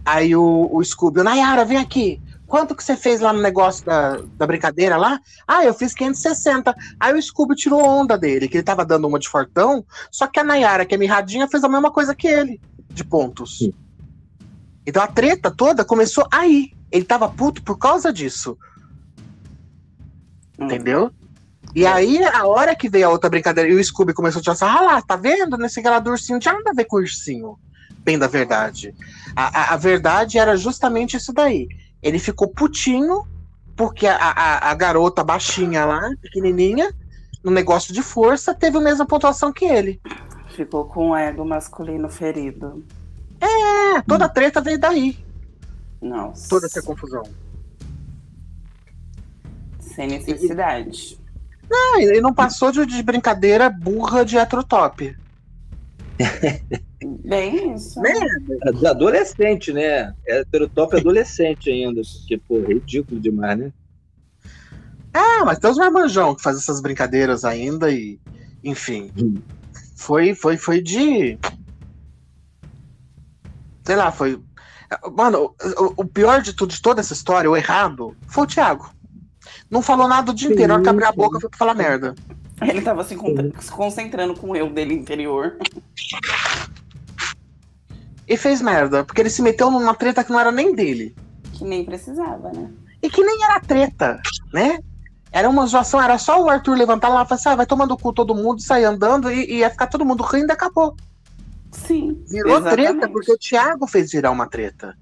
Aí 0.06 0.36
o, 0.36 0.70
o 0.72 0.84
Scooby, 0.84 1.24
Nayara, 1.24 1.66
vem 1.66 1.78
aqui. 1.78 2.22
Quanto 2.46 2.76
que 2.76 2.84
você 2.84 2.96
fez 2.96 3.20
lá 3.22 3.34
no 3.34 3.42
negócio 3.42 3.84
da, 3.84 4.22
da 4.38 4.46
brincadeira 4.46 4.98
lá? 4.98 5.20
Ah, 5.48 5.66
eu 5.66 5.74
fiz 5.74 5.96
560. 5.96 6.76
Aí 7.00 7.14
o 7.14 7.22
Scooby 7.22 7.56
tirou 7.56 7.84
onda 7.84 8.18
dele, 8.18 8.48
que 8.48 8.58
ele 8.58 8.64
tava 8.64 8.86
dando 8.86 9.08
uma 9.08 9.18
de 9.18 9.28
fortão, 9.28 9.84
só 10.12 10.28
que 10.28 10.40
a 10.40 10.44
Nayara, 10.44 10.86
que 10.86 10.94
é 10.94 10.98
mirradinha, 10.98 11.48
fez 11.48 11.64
a 11.64 11.70
mesma 11.70 11.92
coisa 11.92 12.14
que 12.14 12.28
ele, 12.28 12.62
de 12.90 13.04
pontos. 13.04 13.58
Sim. 13.58 13.74
Então 14.86 15.02
a 15.02 15.08
treta 15.08 15.50
toda 15.50 15.84
começou 15.84 16.28
aí. 16.32 16.72
Ele 16.92 17.04
tava 17.04 17.28
puto 17.28 17.64
por 17.64 17.78
causa 17.78 18.14
disso, 18.14 18.58
Hum. 20.58 20.66
entendeu? 20.66 21.12
E 21.74 21.86
aí, 21.86 22.24
a 22.24 22.46
hora 22.48 22.76
que 22.76 22.88
veio 22.88 23.08
a 23.08 23.10
outra 23.10 23.30
brincadeira 23.30 23.70
e 23.70 23.76
o 23.76 23.84
Scooby 23.84 24.14
começou 24.14 24.40
a 24.40 24.42
tirar 24.42 24.54
essa, 24.54 24.66
ah 24.66 24.82
lá, 24.82 25.02
tá 25.02 25.18
vendo? 25.18 25.58
Nesse 25.58 25.82
do 25.82 26.10
ursinho, 26.12 26.36
não 26.36 26.40
tinha 26.40 26.54
nada 26.54 26.72
a 26.72 26.74
ver 26.74 26.86
com 26.86 26.96
o 26.96 27.00
ursinho. 27.00 27.58
Bem 28.06 28.20
da 28.20 28.28
verdade. 28.28 28.94
A, 29.36 29.62
a, 29.62 29.74
a 29.74 29.78
verdade 29.78 30.38
era 30.38 30.56
justamente 30.56 31.18
isso 31.18 31.34
daí. 31.34 31.68
Ele 32.04 32.20
ficou 32.20 32.48
putinho 32.48 33.26
porque 33.76 34.06
a, 34.06 34.16
a, 34.16 34.70
a 34.70 34.76
garota 34.76 35.24
baixinha 35.24 35.84
lá, 35.84 36.12
pequenininha, 36.22 36.94
no 37.44 37.50
negócio 37.50 37.92
de 37.92 38.04
força, 38.04 38.54
teve 38.54 38.78
a 38.78 38.82
mesma 38.82 39.08
pontuação 39.08 39.52
que 39.52 39.66
ele. 39.66 40.00
Ficou 40.50 40.86
com 40.86 41.10
o 41.10 41.16
ego 41.16 41.44
masculino 41.44 42.08
ferido. 42.08 42.86
É, 43.42 44.02
toda 44.04 44.26
a 44.26 44.30
treta 44.30 44.62
veio 44.62 44.80
daí. 44.80 45.18
Nossa. 46.00 46.48
Toda 46.48 46.68
essa 46.68 46.84
confusão. 46.84 47.24
Sem 49.80 50.08
necessidade. 50.08 51.20
Ah, 51.72 52.00
ele 52.00 52.22
não 52.22 52.34
passou 52.34 52.72
de, 52.72 52.86
de 52.86 53.02
brincadeira 53.02 53.68
burra 53.68 54.24
de 54.24 54.38
heterotop. 54.38 55.18
Bem 57.26 57.74
isso. 57.74 58.00
Né? 58.02 58.12
É 58.84 58.88
Adolescente, 58.88 59.74
né? 59.74 60.14
É 60.28 60.44
top 60.74 60.98
adolescente 60.98 61.70
ainda, 61.70 62.02
porque, 62.02 62.38
pô, 62.38 62.60
é 62.60 62.74
ridículo 62.74 63.20
demais, 63.20 63.58
né? 63.58 63.74
Ah, 65.14 65.44
mas 65.46 65.60
tem 65.60 65.72
os 65.72 65.78
marmanjão 65.78 66.36
que 66.36 66.42
fazem 66.42 66.62
essas 66.62 66.82
brincadeiras 66.82 67.46
ainda 67.46 67.90
e. 67.92 68.20
Enfim. 68.64 69.12
Hum. 69.18 69.36
Foi, 69.96 70.36
foi, 70.36 70.58
foi 70.58 70.82
de. 70.82 71.38
Sei 73.84 73.96
lá, 73.96 74.12
foi. 74.12 74.40
Mano, 75.14 75.56
o, 75.78 76.02
o 76.04 76.06
pior 76.06 76.42
de 76.42 76.54
tudo, 76.54 76.72
de 76.72 76.82
toda 76.82 77.00
essa 77.00 77.14
história, 77.14 77.50
o 77.50 77.58
errado, 77.58 78.16
foi 78.28 78.44
o 78.44 78.48
Thiago. 78.48 78.94
Não 79.70 79.82
falou 79.82 80.08
nada 80.08 80.32
o 80.32 80.36
dia 80.36 80.52
inteiro, 80.52 80.74
a 80.74 80.76
hora 80.76 80.84
que 80.84 80.90
abriu 80.90 81.08
a 81.08 81.12
boca 81.12 81.40
foi 81.40 81.50
pra 81.50 81.58
falar 81.58 81.74
merda. 81.74 82.14
Ele 82.62 82.82
tava 82.82 83.04
se 83.04 83.16
concentrando 83.72 84.36
com 84.36 84.52
o 84.52 84.56
eu 84.56 84.70
dele 84.70 84.94
interior. 84.94 85.58
E 88.28 88.38
fez 88.38 88.62
merda, 88.62 89.04
porque 89.04 89.22
ele 89.22 89.30
se 89.30 89.42
meteu 89.42 89.70
numa 89.70 89.94
treta 89.94 90.24
que 90.24 90.32
não 90.32 90.40
era 90.40 90.52
nem 90.52 90.74
dele. 90.74 91.16
Que 91.54 91.64
nem 91.64 91.86
precisava, 91.86 92.52
né? 92.52 92.72
E 93.02 93.10
que 93.10 93.24
nem 93.24 93.44
era 93.44 93.60
treta, 93.60 94.20
né? 94.52 94.80
Era 95.32 95.50
uma 95.50 95.66
zoação, 95.68 96.02
era 96.02 96.18
só 96.18 96.42
o 96.42 96.50
Arthur 96.50 96.76
levantar 96.78 97.10
lá 97.10 97.24
e 97.24 97.28
falar 97.28 97.36
assim: 97.40 97.50
ah, 97.50 97.56
vai 97.56 97.66
tomando 97.66 97.98
cu 97.98 98.12
todo 98.14 98.34
mundo, 98.34 98.62
sair 98.62 98.86
andando 98.86 99.32
e, 99.32 99.46
e 99.46 99.58
ia 99.58 99.70
ficar 99.70 99.88
todo 99.88 100.06
mundo 100.06 100.24
rindo 100.24 100.48
e 100.50 100.54
acabou. 100.54 100.96
Sim. 101.72 102.24
Virou 102.28 102.58
exatamente. 102.58 102.88
treta 102.92 103.10
porque 103.10 103.32
o 103.32 103.38
Thiago 103.38 103.86
fez 103.86 104.12
virar 104.12 104.32
uma 104.32 104.48
treta. 104.48 104.98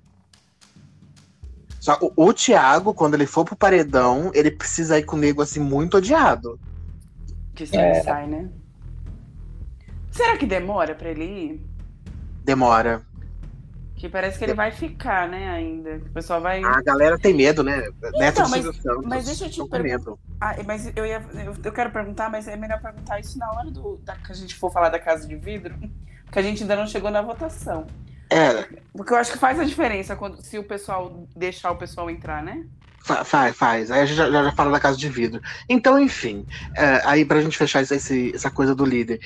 Só 1.79 1.97
o, 2.01 2.11
o 2.29 2.33
Thiago, 2.33 2.93
quando 2.93 3.13
ele 3.13 3.27
for 3.27 3.45
pro 3.45 3.55
paredão, 3.55 4.31
ele 4.33 4.49
precisa 4.49 4.97
ir 4.97 5.03
comigo 5.03 5.41
assim, 5.41 5.59
muito 5.59 5.97
odiado. 5.97 6.59
Que 7.53 7.67
se 7.67 7.77
É. 7.77 8.01
sai, 8.01 8.25
né? 8.27 8.49
Será 10.11 10.37
que 10.37 10.45
demora 10.45 10.95
pra 10.95 11.09
ele 11.09 11.23
ir? 11.23 11.65
Demora. 12.43 13.01
Que 14.03 14.09
parece 14.09 14.37
que 14.37 14.43
ele 14.43 14.53
vai 14.53 14.69
ficar, 14.69 15.29
né, 15.29 15.49
ainda. 15.49 15.95
O 15.95 16.09
pessoal 16.09 16.41
vai. 16.41 16.61
A 16.61 16.81
galera 16.81 17.17
tem 17.17 17.33
medo, 17.33 17.63
né? 17.63 17.87
Então, 18.15 18.49
mas- 18.49 18.65
mas 19.05 19.25
deixa 19.25 19.45
eu 19.45 19.49
te 19.49 19.65
perguntar. 19.69 20.11
Ah, 20.41 20.55
mas 20.67 20.91
eu, 20.93 21.05
ia, 21.05 21.25
eu, 21.45 21.55
eu 21.63 21.71
quero 21.71 21.89
perguntar, 21.89 22.29
mas 22.29 22.45
é 22.49 22.57
melhor 22.57 22.81
perguntar 22.81 23.21
isso 23.21 23.39
na 23.39 23.49
hora 23.49 23.71
do, 23.71 23.95
da, 24.03 24.13
que 24.17 24.29
a 24.33 24.35
gente 24.35 24.55
for 24.55 24.69
falar 24.73 24.89
da 24.89 24.99
casa 24.99 25.25
de 25.25 25.37
vidro, 25.37 25.73
porque 26.25 26.37
a 26.37 26.41
gente 26.41 26.63
ainda 26.63 26.75
não 26.75 26.85
chegou 26.85 27.09
na 27.09 27.21
votação. 27.21 27.87
É, 28.29 28.67
Porque 28.91 29.13
eu 29.13 29.17
acho 29.17 29.31
que 29.31 29.37
faz 29.37 29.57
a 29.57 29.63
diferença 29.63 30.17
quando, 30.17 30.41
se 30.41 30.59
o 30.59 30.65
pessoal 30.65 31.25
deixar 31.33 31.71
o 31.71 31.77
pessoal 31.77 32.09
entrar, 32.09 32.43
né? 32.43 32.65
fa- 33.05 33.23
faz, 33.23 33.55
faz. 33.55 33.89
Aí 33.91 34.01
a 34.01 34.05
gente 34.05 34.17
já, 34.17 34.29
já 34.29 34.51
fala 34.51 34.71
da 34.71 34.81
casa 34.81 34.97
de 34.97 35.07
vidro. 35.07 35.41
Então, 35.69 35.97
enfim, 35.97 36.45
é, 36.75 37.01
aí 37.05 37.23
pra 37.23 37.39
gente 37.41 37.57
fechar 37.57 37.81
esse- 37.81 38.33
essa 38.35 38.51
coisa 38.51 38.75
do 38.75 38.83
líder. 38.83 39.21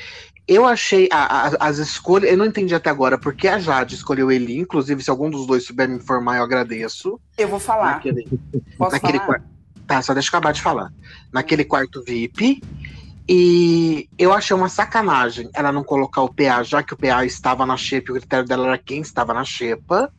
Eu 0.47 0.65
achei 0.65 1.09
a- 1.11 1.47
a- 1.49 1.67
as 1.67 1.77
escolhas, 1.77 2.31
eu 2.31 2.37
não 2.37 2.45
entendi 2.45 2.73
até 2.73 2.89
agora 2.89 3.17
porque 3.17 3.47
a 3.49 3.59
Jade 3.59 3.95
escolheu 3.95 4.31
ele, 4.31 4.57
inclusive, 4.57 5.03
se 5.03 5.09
algum 5.09 5.29
dos 5.29 5.45
dois 5.45 5.65
souber 5.65 5.89
me 5.89 5.95
informar, 5.97 6.37
eu 6.37 6.43
agradeço. 6.43 7.19
Eu 7.37 7.49
vou 7.49 7.59
falar. 7.59 7.95
Naquele, 7.95 8.27
Posso 8.77 8.91
naquele 8.93 9.19
falar? 9.19 9.43
Tá, 9.85 10.01
só 10.01 10.13
deixa 10.13 10.27
eu 10.27 10.29
acabar 10.29 10.53
de 10.53 10.61
falar. 10.61 10.93
Naquele 11.33 11.65
quarto 11.65 12.01
VIP. 12.03 12.61
E 13.29 14.07
eu 14.17 14.31
achei 14.31 14.55
uma 14.55 14.69
sacanagem 14.69 15.49
ela 15.53 15.69
não 15.71 15.83
colocar 15.83 16.21
o 16.21 16.33
PA, 16.33 16.63
já 16.63 16.81
que 16.81 16.93
o 16.93 16.97
PA 16.97 17.25
estava 17.25 17.65
na 17.65 17.75
xepa, 17.75 18.09
e 18.09 18.11
o 18.11 18.19
critério 18.19 18.45
dela 18.47 18.67
era 18.67 18.77
quem 18.77 19.01
estava 19.01 19.33
na 19.33 19.43
xepa. 19.43 20.09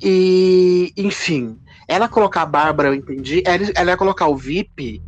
E, 0.00 0.92
enfim, 0.96 1.58
ela 1.86 2.08
colocar 2.08 2.42
a 2.42 2.46
Bárbara, 2.46 2.88
eu 2.88 2.94
entendi. 2.94 3.42
Ela, 3.44 3.70
ela 3.74 3.90
ia 3.90 3.96
colocar 3.96 4.26
o 4.28 4.36
VIP 4.36 5.02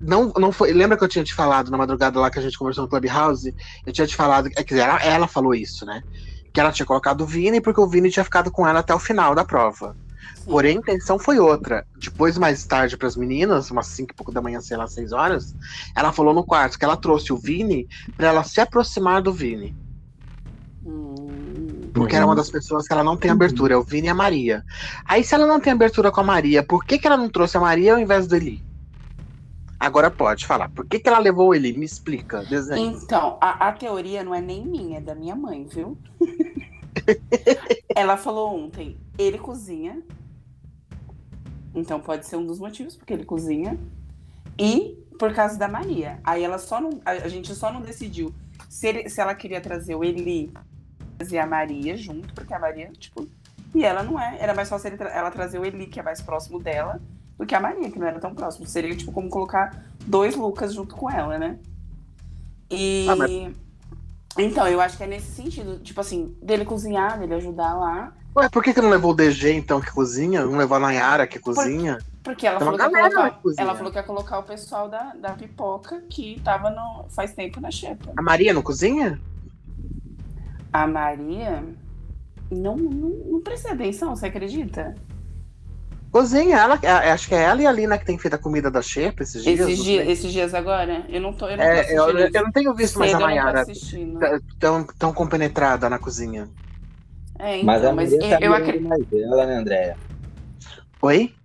não, 0.00 0.32
não 0.38 0.52
foi. 0.52 0.72
Lembra 0.72 0.96
que 0.96 1.02
eu 1.02 1.08
tinha 1.08 1.24
te 1.24 1.34
falado 1.34 1.70
na 1.70 1.78
madrugada 1.78 2.20
lá 2.20 2.30
que 2.30 2.38
a 2.38 2.42
gente 2.42 2.58
conversou 2.58 2.84
no 2.84 2.90
Clubhouse? 2.90 3.54
Eu 3.84 3.92
tinha 3.92 4.06
te 4.06 4.14
falado. 4.14 4.46
É, 4.48 4.62
quer 4.62 4.74
dizer, 4.74 4.80
ela, 4.82 5.02
ela 5.02 5.28
falou 5.28 5.54
isso, 5.54 5.84
né? 5.84 6.02
Que 6.52 6.60
ela 6.60 6.72
tinha 6.72 6.86
colocado 6.86 7.22
o 7.22 7.26
Vini 7.26 7.60
porque 7.60 7.80
o 7.80 7.88
Vini 7.88 8.10
tinha 8.10 8.24
ficado 8.24 8.50
com 8.50 8.66
ela 8.66 8.80
até 8.80 8.94
o 8.94 8.98
final 8.98 9.34
da 9.34 9.44
prova. 9.44 9.96
Sim. 10.36 10.44
Porém, 10.50 10.76
a 10.76 10.80
intenção 10.80 11.18
foi 11.18 11.40
outra. 11.40 11.84
Depois, 11.96 12.38
mais 12.38 12.64
tarde, 12.64 12.96
para 12.96 13.08
as 13.08 13.16
meninas, 13.16 13.70
umas 13.70 13.88
5 13.88 14.12
e 14.12 14.14
pouco 14.14 14.30
da 14.30 14.40
manhã, 14.40 14.60
sei 14.60 14.76
lá, 14.76 14.86
6 14.86 15.12
horas, 15.12 15.54
ela 15.96 16.12
falou 16.12 16.32
no 16.32 16.44
quarto 16.44 16.78
que 16.78 16.84
ela 16.84 16.96
trouxe 16.96 17.32
o 17.32 17.36
Vini 17.36 17.88
para 18.16 18.28
ela 18.28 18.44
se 18.44 18.60
aproximar 18.60 19.20
do 19.20 19.32
Vini. 19.32 19.76
Hum, 20.84 21.90
Porque 21.92 22.14
era 22.14 22.24
uma 22.24 22.36
das 22.36 22.50
pessoas 22.50 22.86
que 22.86 22.92
ela 22.92 23.02
não 23.02 23.16
tem 23.16 23.30
abertura, 23.30 23.74
é 23.74 23.76
o 23.76 23.82
Vini 23.82 24.06
e 24.06 24.10
a 24.10 24.14
Maria. 24.14 24.64
Aí, 25.04 25.24
se 25.24 25.34
ela 25.34 25.46
não 25.46 25.58
tem 25.58 25.72
abertura 25.72 26.12
com 26.12 26.20
a 26.20 26.24
Maria, 26.24 26.62
por 26.62 26.84
que, 26.84 26.98
que 26.98 27.06
ela 27.06 27.16
não 27.16 27.28
trouxe 27.28 27.56
a 27.56 27.60
Maria 27.60 27.94
ao 27.94 27.98
invés 27.98 28.28
do 28.28 28.36
Eli? 28.36 28.67
Agora 29.78 30.10
pode 30.10 30.46
falar. 30.46 30.68
Por 30.70 30.86
que, 30.86 30.98
que 30.98 31.08
ela 31.08 31.18
levou 31.18 31.48
o 31.48 31.54
Eli? 31.54 31.76
Me 31.76 31.84
explica. 31.84 32.42
Desenho. 32.44 32.96
Então, 32.96 33.38
a, 33.40 33.68
a 33.68 33.72
teoria 33.72 34.24
não 34.24 34.34
é 34.34 34.40
nem 34.40 34.66
minha, 34.66 34.98
é 34.98 35.00
da 35.00 35.14
minha 35.14 35.36
mãe, 35.36 35.64
viu? 35.64 35.96
Ela 37.94 38.16
falou 38.16 38.56
ontem, 38.56 38.98
ele 39.16 39.38
cozinha. 39.38 40.02
Então 41.74 42.00
pode 42.00 42.26
ser 42.26 42.36
um 42.36 42.46
dos 42.46 42.58
motivos, 42.58 42.96
porque 42.96 43.12
ele 43.12 43.24
cozinha. 43.24 43.78
E 44.58 44.98
por 45.18 45.32
causa 45.32 45.58
da 45.58 45.68
Maria. 45.68 46.18
Aí 46.24 46.42
ela 46.42 46.58
só 46.58 46.80
não. 46.80 47.00
A, 47.04 47.28
gente 47.28 47.54
só 47.54 47.72
não 47.72 47.80
decidiu 47.80 48.34
se, 48.68 48.88
ele- 48.88 49.08
se 49.08 49.20
ela 49.20 49.34
queria 49.34 49.60
trazer 49.60 49.94
o 49.94 50.04
Eli 50.04 50.52
trazer 51.16 51.38
a 51.38 51.46
Maria 51.46 51.96
junto, 51.96 52.32
porque 52.32 52.54
a 52.54 52.58
Maria, 52.58 52.90
tipo. 52.98 53.28
E 53.74 53.84
ela 53.84 54.02
não 54.02 54.18
é. 54.18 54.36
Era 54.40 54.54
mais 54.54 54.68
fácil 54.68 54.88
ele 54.88 55.02
ela 55.02 55.30
trazer 55.30 55.58
o 55.58 55.64
Eli, 55.64 55.86
que 55.86 56.00
é 56.00 56.02
mais 56.02 56.20
próximo 56.20 56.58
dela, 56.60 57.00
do 57.38 57.46
que 57.46 57.54
a 57.54 57.60
Maria, 57.60 57.90
que 57.90 57.98
não 57.98 58.06
era 58.06 58.18
tão 58.18 58.34
próximo. 58.34 58.66
Seria, 58.66 58.94
tipo, 58.96 59.12
como 59.12 59.28
colocar 59.30 59.84
dois 60.04 60.34
Lucas 60.34 60.74
junto 60.74 60.94
com 60.96 61.10
ela, 61.10 61.38
né? 61.38 61.58
E. 62.70 63.06
Ah, 63.08 63.16
mas- 63.16 63.52
Então, 64.36 64.66
eu 64.68 64.80
acho 64.80 64.96
que 64.96 65.04
é 65.04 65.06
nesse 65.06 65.32
sentido, 65.32 65.78
tipo 65.78 66.00
assim, 66.00 66.36
dele 66.42 66.64
cozinhar, 66.64 67.18
dele 67.18 67.34
ajudar 67.34 67.74
lá. 67.74 68.12
Ué, 68.36 68.48
por 68.48 68.62
que, 68.62 68.72
que 68.74 68.80
não 68.80 68.90
levou 68.90 69.12
o 69.12 69.14
DG, 69.14 69.52
então, 69.52 69.80
que 69.80 69.90
cozinha? 69.90 70.44
Não 70.44 70.56
levou 70.56 70.76
a 70.76 70.80
Nayara, 70.80 71.26
que 71.26 71.38
cozinha? 71.40 71.98
Porque 72.22 72.46
ela 72.46 72.60
falou, 72.60 72.78
que 72.78 72.84
colocar, 72.84 73.30
que 73.40 73.60
ela 73.60 73.74
falou 73.74 73.90
que 73.90 73.98
ia 73.98 74.02
colocar 74.02 74.38
o 74.38 74.42
pessoal 74.42 74.88
da, 74.88 75.14
da 75.14 75.32
pipoca 75.32 76.02
que 76.10 76.38
tava 76.44 76.70
no, 76.70 77.08
faz 77.08 77.32
tempo 77.32 77.58
na 77.60 77.70
xepa. 77.70 78.12
A 78.16 78.22
Maria 78.22 78.52
não 78.52 78.60
cozinha? 78.62 79.18
A 80.72 80.86
Maria 80.86 81.64
não, 82.50 82.76
não, 82.76 83.08
não 83.08 83.40
prestei 83.40 83.72
atenção, 83.72 84.14
você 84.14 84.26
acredita? 84.26 84.94
Cozinha, 86.10 86.56
ela, 86.58 86.74
a- 86.84 87.12
acho 87.14 87.26
que 87.28 87.34
é 87.34 87.42
ela 87.44 87.62
e 87.62 87.66
a 87.66 87.72
Lina 87.72 87.98
que 87.98 88.04
tem 88.04 88.18
feito 88.18 88.34
a 88.34 88.38
comida 88.38 88.70
da 88.70 88.82
Xepa 88.82 89.22
esses 89.22 89.42
dias. 89.44 89.72
Esses, 89.72 89.84
esses 89.88 90.32
dias 90.32 90.54
agora? 90.54 91.04
Eu 91.08 91.20
não 91.20 91.32
tô, 91.32 91.48
eu 91.48 91.56
não 91.58 91.68
tô 91.68 91.78
É, 91.78 91.96
eu, 91.98 92.04
assistindo. 92.06 92.22
eu 92.32 92.42
não 92.44 92.52
tenho 92.52 92.74
visto 92.74 92.98
mais 92.98 93.12
a 93.14 93.20
eu 93.32 93.40
tô 93.40 93.48
assistindo. 93.48 94.32
tão, 94.58 94.86
tão 94.98 95.12
compenetrada 95.14 95.88
na 95.90 95.98
cozinha. 95.98 96.50
É, 97.38 97.56
então, 97.58 97.76
Mas 97.76 97.84
a 97.84 97.92
mas 97.92 98.12
Maria 98.12 98.18
eu, 98.20 98.22
tá 98.26 98.38
eu 98.40 98.54
acredito. 98.54 98.88
mais 98.88 99.02
ela, 99.12 99.46
né, 99.46 99.54
Andréia? 99.56 99.96
Oi? 101.00 101.38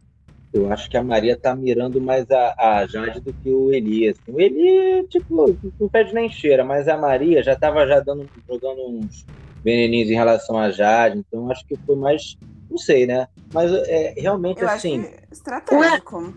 Eu 0.52 0.72
acho 0.72 0.88
que 0.90 0.98
a 0.98 1.04
Maria 1.04 1.40
tá 1.40 1.56
mirando 1.56 2.00
mais 2.00 2.30
a, 2.30 2.54
a 2.82 2.86
Jade 2.88 3.22
do 3.22 3.34
que 3.34 3.50
o 3.52 3.72
Elias. 3.74 4.22
O 4.28 4.40
Eli, 4.40 5.08
tipo, 5.08 5.58
não 5.80 5.90
pede 5.90 6.14
nem 6.14 6.30
cheira, 6.30 6.64
mas 6.64 6.88
a 6.88 6.96
Maria 6.98 7.42
já 7.44 7.56
tava 7.56 7.88
já 7.88 8.00
dando, 8.00 8.30
jogando 8.48 8.88
uns 8.88 9.26
veneninhos 9.64 10.10
em 10.10 10.14
relação 10.14 10.58
a 10.60 10.70
Jade, 10.72 11.18
então 11.20 11.50
acho 11.52 11.66
que 11.68 11.76
foi 11.86 11.96
mais. 11.96 12.36
Não 12.70 12.78
sei, 12.78 13.06
né? 13.06 13.28
Mas 13.54 13.72
é, 13.72 14.14
realmente 14.18 14.62
Eu 14.62 14.68
acho 14.68 14.78
assim. 14.78 15.02
que 15.02 15.08
é 15.08 15.24
estratégico. 15.32 16.34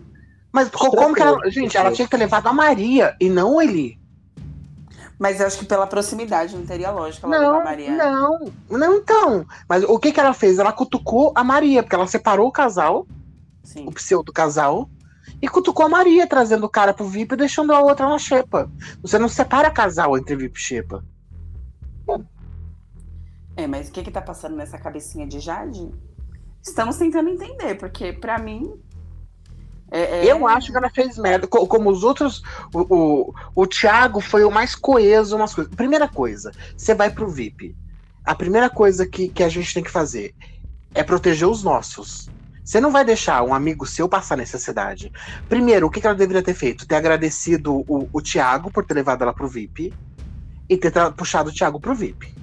Mas 0.52 0.68
co- 0.70 0.90
como 0.90 1.14
que 1.14 1.22
ela. 1.22 1.50
Gente, 1.50 1.76
ela 1.76 1.92
tinha 1.92 2.06
que 2.06 2.10
ter 2.10 2.16
levado 2.18 2.46
a 2.46 2.52
Maria 2.52 3.14
e 3.20 3.28
não 3.28 3.56
o 3.56 3.60
Eli. 3.62 3.98
Mas 5.18 5.40
eu 5.40 5.46
acho 5.46 5.58
que 5.58 5.64
pela 5.64 5.86
proximidade 5.86 6.54
não 6.54 6.66
teria 6.66 6.90
lógica 6.90 7.26
ela 7.26 7.38
levar 7.38 7.52
Não, 7.52 7.60
a 7.60 7.64
Maria. 7.64 7.90
não, 7.96 8.52
não 8.70 8.94
então. 8.96 9.46
Mas 9.66 9.82
o 9.84 9.98
que 9.98 10.12
que 10.12 10.20
ela 10.20 10.34
fez? 10.34 10.58
Ela 10.58 10.72
cutucou 10.72 11.32
a 11.34 11.42
Maria, 11.42 11.82
porque 11.82 11.94
ela 11.96 12.06
separou 12.06 12.46
o 12.48 12.52
casal, 12.52 13.06
Sim. 13.62 13.86
o 13.86 13.92
pseudo 13.92 14.30
casal, 14.30 14.90
e 15.40 15.48
cutucou 15.48 15.86
a 15.86 15.88
Maria, 15.88 16.26
trazendo 16.26 16.64
o 16.64 16.68
cara 16.68 16.92
pro 16.92 17.06
VIP 17.08 17.32
e 17.32 17.36
deixando 17.38 17.72
a 17.72 17.80
outra 17.80 18.06
na 18.08 18.18
xepa. 18.18 18.70
Você 19.00 19.18
não 19.18 19.28
separa 19.28 19.70
casal 19.70 20.18
entre 20.18 20.36
VIP 20.36 20.58
e 20.58 20.62
xepa. 20.62 21.02
É, 23.56 23.66
mas 23.66 23.88
o 23.88 23.92
que 23.92 24.02
que 24.02 24.10
tá 24.10 24.20
passando 24.20 24.54
nessa 24.54 24.76
cabecinha 24.78 25.26
de 25.26 25.40
Jade? 25.40 25.90
Estamos 26.66 26.96
tentando 26.96 27.28
entender, 27.28 27.76
porque 27.76 28.12
pra 28.12 28.38
mim. 28.38 28.74
é- 29.90 30.26
é- 30.26 30.32
Eu 30.32 30.46
acho 30.48 30.72
que 30.72 30.76
ela 30.76 30.90
fez 30.90 31.16
merda. 31.16 31.46
Co- 31.46 31.66
Como 31.66 31.88
os 31.90 32.02
outros. 32.02 32.42
O, 32.74 32.94
o, 32.94 33.34
o 33.54 33.66
Thiago 33.66 34.20
foi 34.20 34.44
o 34.44 34.50
mais 34.50 34.74
coeso 34.74 35.36
umas 35.36 35.54
coisas. 35.54 35.72
Primeira 35.74 36.08
coisa, 36.08 36.50
você 36.76 36.94
vai 36.94 37.10
pro 37.10 37.28
VIP. 37.28 37.76
A 38.24 38.34
primeira 38.34 38.68
coisa 38.68 39.06
que, 39.06 39.28
que 39.28 39.44
a 39.44 39.48
gente 39.48 39.72
tem 39.72 39.82
que 39.84 39.90
fazer 39.90 40.34
é 40.92 41.04
proteger 41.04 41.48
os 41.48 41.62
nossos. 41.62 42.28
Você 42.64 42.80
não 42.80 42.90
vai 42.90 43.04
deixar 43.04 43.44
um 43.44 43.54
amigo 43.54 43.86
seu 43.86 44.08
passar 44.08 44.36
necessidade. 44.36 45.12
Primeiro, 45.48 45.86
o 45.86 45.90
que, 45.90 46.04
ela 46.04 46.16
deveria 46.16 46.42
ter 46.42 46.54
feito? 46.54 46.84
Ter 46.84 46.96
agradecido 46.96 47.84
o, 47.86 48.08
o 48.12 48.20
Thiago 48.20 48.72
por 48.72 48.84
ter 48.84 48.94
levado 48.94 49.22
ela 49.22 49.32
pro 49.32 49.46
VIP 49.46 49.94
e 50.68 50.76
ter 50.76 50.90
puxado 51.12 51.50
o 51.50 51.52
Thiago 51.54 51.78
pro 51.78 51.94
VIP. 51.94 52.34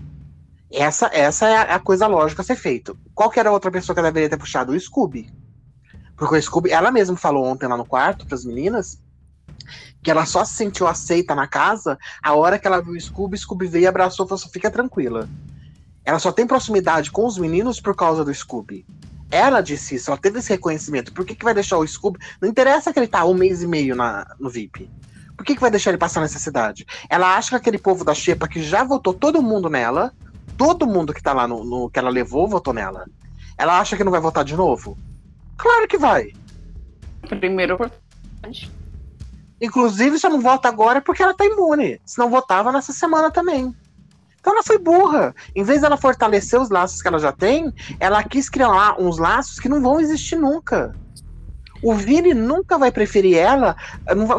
Essa, 0.74 1.08
essa 1.14 1.48
é 1.48 1.74
a, 1.74 1.80
coisa 1.80 2.08
lógica 2.08 2.42
a 2.42 2.46
ser 2.46 2.56
feita. 2.56 2.96
Qual 3.14 3.30
que 3.30 3.40
era 3.40 3.50
a 3.50 3.52
outra 3.52 3.70
pessoa 3.70 3.94
que 3.94 4.00
ela 4.00 4.10
deveria 4.10 4.30
ter 4.30 4.38
puxado? 4.38 4.72
O 4.72 4.80
Scooby. 4.80 5.32
Porque 6.18 6.36
o 6.36 6.42
Scooby, 6.42 6.72
ela 6.72 6.92
mesma 6.92 7.16
falou 7.16 7.46
ontem 7.46 7.68
lá 7.68 7.78
no 7.78 7.86
quarto 7.86 8.26
para 8.26 8.34
as 8.36 8.44
meninas 8.44 9.00
que 10.02 10.12
ela 10.12 10.26
só 10.26 10.44
se 10.44 10.56
sentiu 10.56 10.88
aceita 10.88 11.34
na 11.34 11.48
casa 11.48 11.98
a 12.22 12.34
hora 12.34 12.60
que 12.60 12.68
ela 12.68 12.82
viu 12.82 12.94
o 12.94 13.00
Scooby, 13.00 13.38
Scooby 13.38 13.68
veio 13.68 13.84
e 13.84 13.88
abraçou 13.88 14.26
e 14.26 14.30
falou 14.30 14.42
assim, 14.42 14.52
fica 14.52 14.70
tranquila. 14.70 15.30
Ela 16.04 16.20
só 16.20 16.32
tem 16.32 16.46
proximidade 16.46 17.12
com 17.12 17.26
os 17.26 17.38
meninos 17.38 17.80
por 17.80 17.96
causa 17.96 18.26
do 18.26 18.34
Scooby. 18.34 18.86
Ela 19.32 19.62
disse 19.62 19.96
isso, 19.96 20.10
ela 20.10 20.20
teve 20.20 20.40
esse 20.40 20.50
reconhecimento. 20.50 21.14
Por 21.14 21.24
que, 21.24 21.36
que 21.36 21.46
vai 21.46 21.54
deixar 21.54 21.78
o 21.78 21.88
Scooby? 21.88 22.20
Não 22.42 22.50
interessa 22.50 22.92
que 22.92 23.00
ele 23.00 23.08
tá 23.08 23.24
um 23.26 23.34
mês 23.34 23.62
e 23.64 23.68
meio 23.68 23.96
na, 23.96 24.28
no 24.40 24.50
VIP. 24.50 24.90
Por 25.38 25.46
que, 25.46 25.56
que 25.56 25.62
vai 25.62 25.72
deixar 25.72 25.92
ele 25.92 25.98
passar 25.98 26.22
necessidade? 26.22 26.86
Ela 27.10 27.38
acha 27.38 27.50
que 27.50 27.56
aquele 27.56 27.78
povo 27.78 28.04
da 28.04 28.14
Xepa 28.14 28.48
que 28.48 28.62
já 28.62 28.84
votou 28.84 29.14
todo 29.14 29.42
mundo 29.42 29.70
nela, 29.70 30.14
todo 30.58 30.88
mundo 30.88 31.14
que 31.14 31.22
tá 31.22 31.34
lá 31.34 31.48
no, 31.48 31.64
no 31.64 31.90
que 31.90 32.00
ela 32.00 32.10
levou, 32.10 32.48
votou 32.48 32.74
nela. 32.74 33.06
Ela 33.58 33.80
acha 33.80 33.96
que 33.96 34.04
não 34.04 34.12
vai 34.12 34.22
votar 34.22 34.44
de 34.44 34.56
novo? 34.56 34.98
Claro 35.58 35.88
que 35.88 35.98
vai. 35.98 36.34
Primeiro 37.22 37.76
oportunidade. 37.76 38.72
Inclusive, 39.62 40.20
só 40.20 40.30
não 40.30 40.42
vota 40.42 40.68
agora 40.68 41.02
porque 41.02 41.24
ela 41.24 41.34
tá 41.34 41.46
imune. 41.46 42.00
Se 42.06 42.18
não 42.18 42.30
votava 42.30 42.72
nessa 42.72 42.92
semana 42.92 43.32
também. 43.32 43.74
Então 44.40 44.52
ela 44.52 44.64
foi 44.64 44.78
burra. 44.78 45.34
Em 45.56 45.64
vez 45.64 45.82
dela 45.82 45.96
fortalecer 45.96 46.60
os 46.60 46.70
laços 46.70 47.02
que 47.02 47.08
ela 47.08 47.18
já 47.18 47.32
tem, 47.32 47.74
ela 47.98 48.22
quis 48.24 48.50
criar 48.50 49.00
uns 49.00 49.18
laços 49.18 49.60
que 49.60 49.70
não 49.70 49.82
vão 49.82 50.02
existir 50.02 50.36
nunca. 50.36 50.94
O 51.82 51.94
Vini 51.94 52.34
nunca 52.34 52.78
vai 52.78 52.92
preferir 52.92 53.38
ela, 53.38 53.76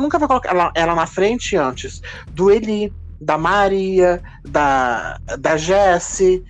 nunca 0.00 0.18
vai 0.18 0.28
colocar 0.28 0.50
ela, 0.50 0.72
ela 0.74 0.94
na 0.94 1.06
frente 1.06 1.56
antes 1.56 2.02
do 2.30 2.50
Eli, 2.50 2.92
da 3.20 3.38
Maria, 3.38 4.22
da, 4.44 5.18
da 5.38 5.56
Jessie, 5.56 6.44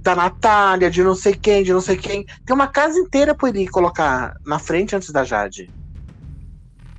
da 0.00 0.14
Natália, 0.14 0.90
de 0.90 1.02
não 1.02 1.14
sei 1.14 1.34
quem, 1.34 1.62
de 1.62 1.72
não 1.72 1.80
sei 1.80 1.96
quem. 1.96 2.24
Tem 2.44 2.54
uma 2.54 2.66
casa 2.66 2.98
inteira 2.98 3.34
pro 3.34 3.48
Eli 3.48 3.68
colocar 3.68 4.36
na 4.44 4.58
frente 4.58 4.94
antes 4.96 5.10
da 5.10 5.24
Jade. 5.24 5.70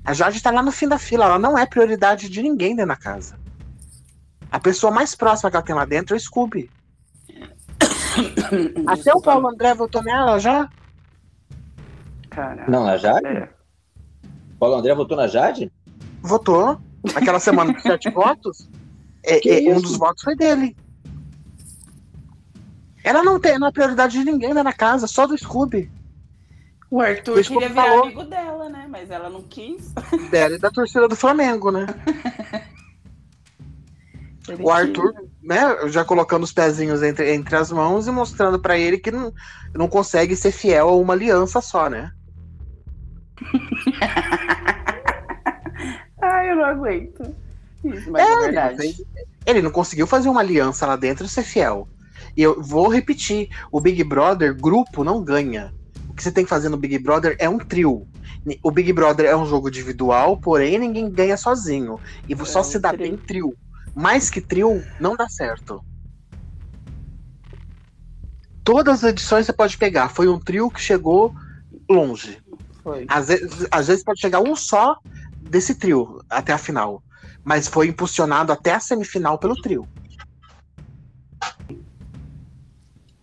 A 0.03 0.13
Jade 0.13 0.41
tá 0.41 0.51
lá 0.51 0.62
no 0.62 0.71
fim 0.71 0.88
da 0.88 0.97
fila, 0.97 1.25
ela 1.25 1.39
não 1.39 1.58
é 1.58 1.65
prioridade 1.65 2.29
de 2.29 2.41
ninguém 2.41 2.75
dentro 2.75 2.89
da 2.89 2.95
casa. 2.95 3.38
A 4.51 4.60
pessoa 4.60 4.91
mais 4.91 5.15
próxima 5.15 5.49
que 5.49 5.58
ela 5.58 5.65
tem 5.65 5.75
lá 5.75 5.86
dentro 5.86 6.15
é 6.15 6.17
o 6.17 6.19
Scooby. 6.19 6.69
Até 8.88 9.13
o 9.13 9.21
Paulo 9.21 9.47
André 9.47 9.73
votou 9.73 10.03
nela 10.03 10.39
já? 10.39 10.69
Cara. 12.29 12.65
Não, 12.67 12.84
na 12.84 12.97
Jade? 12.97 13.27
É. 13.27 13.49
Paulo 14.60 14.75
André 14.75 14.93
votou 14.95 15.15
na 15.15 15.27
Jade? 15.27 15.71
Votou. 16.21 16.79
Aquela 17.15 17.39
semana 17.39 17.73
de 17.73 17.82
sete 17.84 18.10
votos. 18.10 18.67
É, 19.23 19.67
é, 19.67 19.75
um 19.75 19.82
dos 19.82 19.97
votos 19.97 20.23
foi 20.23 20.36
dele. 20.36 20.75
Ela 23.03 23.23
não 23.23 23.39
tem 23.39 23.58
não 23.58 23.67
é 23.67 23.71
prioridade 23.71 24.17
de 24.17 24.25
ninguém 24.25 24.49
dentro 24.49 24.65
da 24.65 24.74
casa, 24.74 25.07
só 25.07 25.26
do 25.26 25.38
Scooby. 25.38 25.89
O 26.91 26.99
Arthur 26.99 27.41
que 27.41 27.49
queria 27.49 27.70
virar 27.70 27.84
falou. 27.84 28.03
amigo 28.03 28.24
dela, 28.24 28.70
né? 28.70 28.88
Mas 28.89 29.11
ela 29.11 29.30
não 29.30 29.43
quis. 29.43 29.93
Dela 30.32 30.55
e 30.55 30.59
da 30.59 30.72
torcida 30.72 31.07
do 31.07 31.15
Flamengo, 31.15 31.72
né? 31.72 31.86
O 34.59 34.72
Arthur, 34.72 35.13
né, 35.43 35.59
já 35.89 36.03
colocando 36.03 36.43
os 36.43 36.51
pezinhos 36.51 37.03
entre, 37.03 37.34
entre 37.34 37.55
as 37.55 37.72
mãos 37.72 38.07
e 38.07 38.11
mostrando 38.11 38.59
pra 38.59 38.78
ele 38.78 38.97
que 38.97 39.11
não, 39.11 39.32
não 39.76 39.88
consegue 39.88 40.36
ser 40.36 40.51
fiel 40.51 40.89
a 40.89 40.95
uma 40.95 41.13
aliança 41.13 41.61
só, 41.61 41.88
né? 41.88 42.11
Ai, 46.22 46.51
eu 46.51 46.55
não 46.55 46.65
aguento. 46.65 47.36
Isso, 47.84 48.11
mas 48.11 48.21
é, 48.21 48.25
É, 48.25 48.32
ele, 48.32 48.36
não 48.36 48.41
verdade. 48.41 49.07
ele 49.45 49.61
não 49.61 49.71
conseguiu 49.71 50.07
fazer 50.07 50.30
uma 50.30 50.41
aliança 50.41 50.86
lá 50.86 50.95
dentro 50.95 51.25
e 51.25 51.30
ser 51.30 51.43
fiel. 51.43 51.88
E 52.36 52.41
eu 52.43 52.61
vou 52.61 52.88
repetir: 52.88 53.49
o 53.71 53.80
Big 53.80 54.03
Brother, 54.03 54.55
grupo, 54.55 55.03
não 55.03 55.23
ganha. 55.23 55.73
O 56.09 56.13
que 56.13 56.23
você 56.23 56.32
tem 56.32 56.43
que 56.43 56.49
fazer 56.49 56.69
no 56.69 56.77
Big 56.77 56.97
Brother 56.99 57.36
é 57.39 57.47
um 57.49 57.57
trio. 57.57 58.07
O 58.63 58.71
Big 58.71 58.91
Brother 58.93 59.25
é 59.25 59.36
um 59.36 59.45
jogo 59.45 59.67
individual, 59.69 60.38
porém 60.38 60.77
ninguém 60.80 61.09
ganha 61.09 61.38
sozinho. 61.38 61.99
E 62.27 62.36
só 62.45 62.59
É 62.61 62.63
se 62.63 62.77
um 62.77 62.82
dá 62.82 62.89
trio. 62.89 63.01
bem 63.01 63.17
trio. 63.17 63.53
Mais 63.95 64.30
que 64.30 64.41
trio, 64.41 64.84
não 64.99 65.15
dá 65.15 65.27
certo. 65.30 65.84
Todas 68.63 69.03
as 69.03 69.11
edições 69.11 69.45
você 69.45 69.53
pode 69.53 69.77
pegar. 69.77 70.09
Foi 70.09 70.27
um 70.27 70.39
trio 70.39 70.69
que 70.69 70.80
chegou 70.80 71.34
longe. 71.89 72.39
Às 73.07 73.27
vezes, 73.27 73.67
às 73.71 73.88
vezes 73.88 74.03
pode 74.03 74.19
chegar 74.19 74.41
um 74.41 74.55
só 74.55 74.97
desse 75.41 75.75
trio 75.75 76.21
até 76.30 76.53
a 76.53 76.57
final. 76.57 77.03
Mas 77.43 77.67
foi 77.67 77.87
impulsionado 77.87 78.51
até 78.51 78.73
a 78.73 78.79
semifinal 78.79 79.37
pelo 79.37 79.55
trio. 79.55 79.87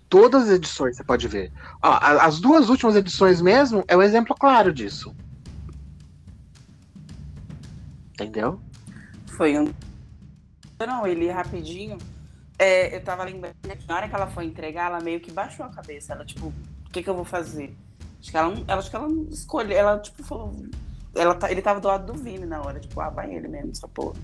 Todas 0.09 0.45
as 0.45 0.51
edições 0.51 0.97
você 0.97 1.05
pode 1.05 1.27
ver. 1.27 1.53
Ó, 1.83 1.99
as 2.01 2.41
duas 2.41 2.69
últimas 2.69 2.95
edições 2.95 3.41
mesmo 3.41 3.85
é 3.89 3.97
um 3.97 4.03
exemplo 4.03 4.37
claro 4.39 4.73
disso. 4.73 5.15
Entendeu? 8.13 8.61
Foi 9.27 9.59
um. 9.59 9.73
Não, 10.87 11.07
ele 11.07 11.31
rapidinho. 11.31 11.99
É, 12.59 12.97
eu 12.97 13.05
tava 13.05 13.25
lembrando 13.25 13.55
que 13.63 13.87
na 13.87 13.97
hora 13.97 14.09
que 14.09 14.15
ela 14.15 14.27
foi 14.27 14.47
entregar, 14.47 14.91
ela 14.91 15.01
meio 15.01 15.21
que 15.21 15.31
baixou 15.31 15.67
a 15.67 15.69
cabeça. 15.69 16.15
Ela, 16.15 16.25
tipo, 16.25 16.47
o 16.47 16.91
que, 16.91 17.03
que 17.03 17.11
eu 17.11 17.15
vou 17.15 17.25
fazer? 17.25 17.77
Acho 18.21 18.31
que 18.31 18.37
ela. 18.37 18.55
Ela, 18.67 18.79
acho 18.79 18.91
que 18.91 18.97
ela 18.97 19.09
escolheu. 19.31 19.77
Ela, 19.77 19.99
tipo, 19.99 20.23
falou. 20.23 20.55
Ela, 21.17 21.35
tá- 21.35 21.51
ele 21.51 21.63
tava 21.63 21.81
do 21.81 21.89
lado 21.89 22.13
do 22.13 22.19
Vini 22.19 22.47
na 22.47 22.61
hora, 22.61 22.79
tipo, 22.79 23.01
ah, 23.01 23.11
vai 23.11 23.35
ele 23.35 23.49
mesmo, 23.49 23.71
essa 23.71 23.89
porra. 23.89 24.17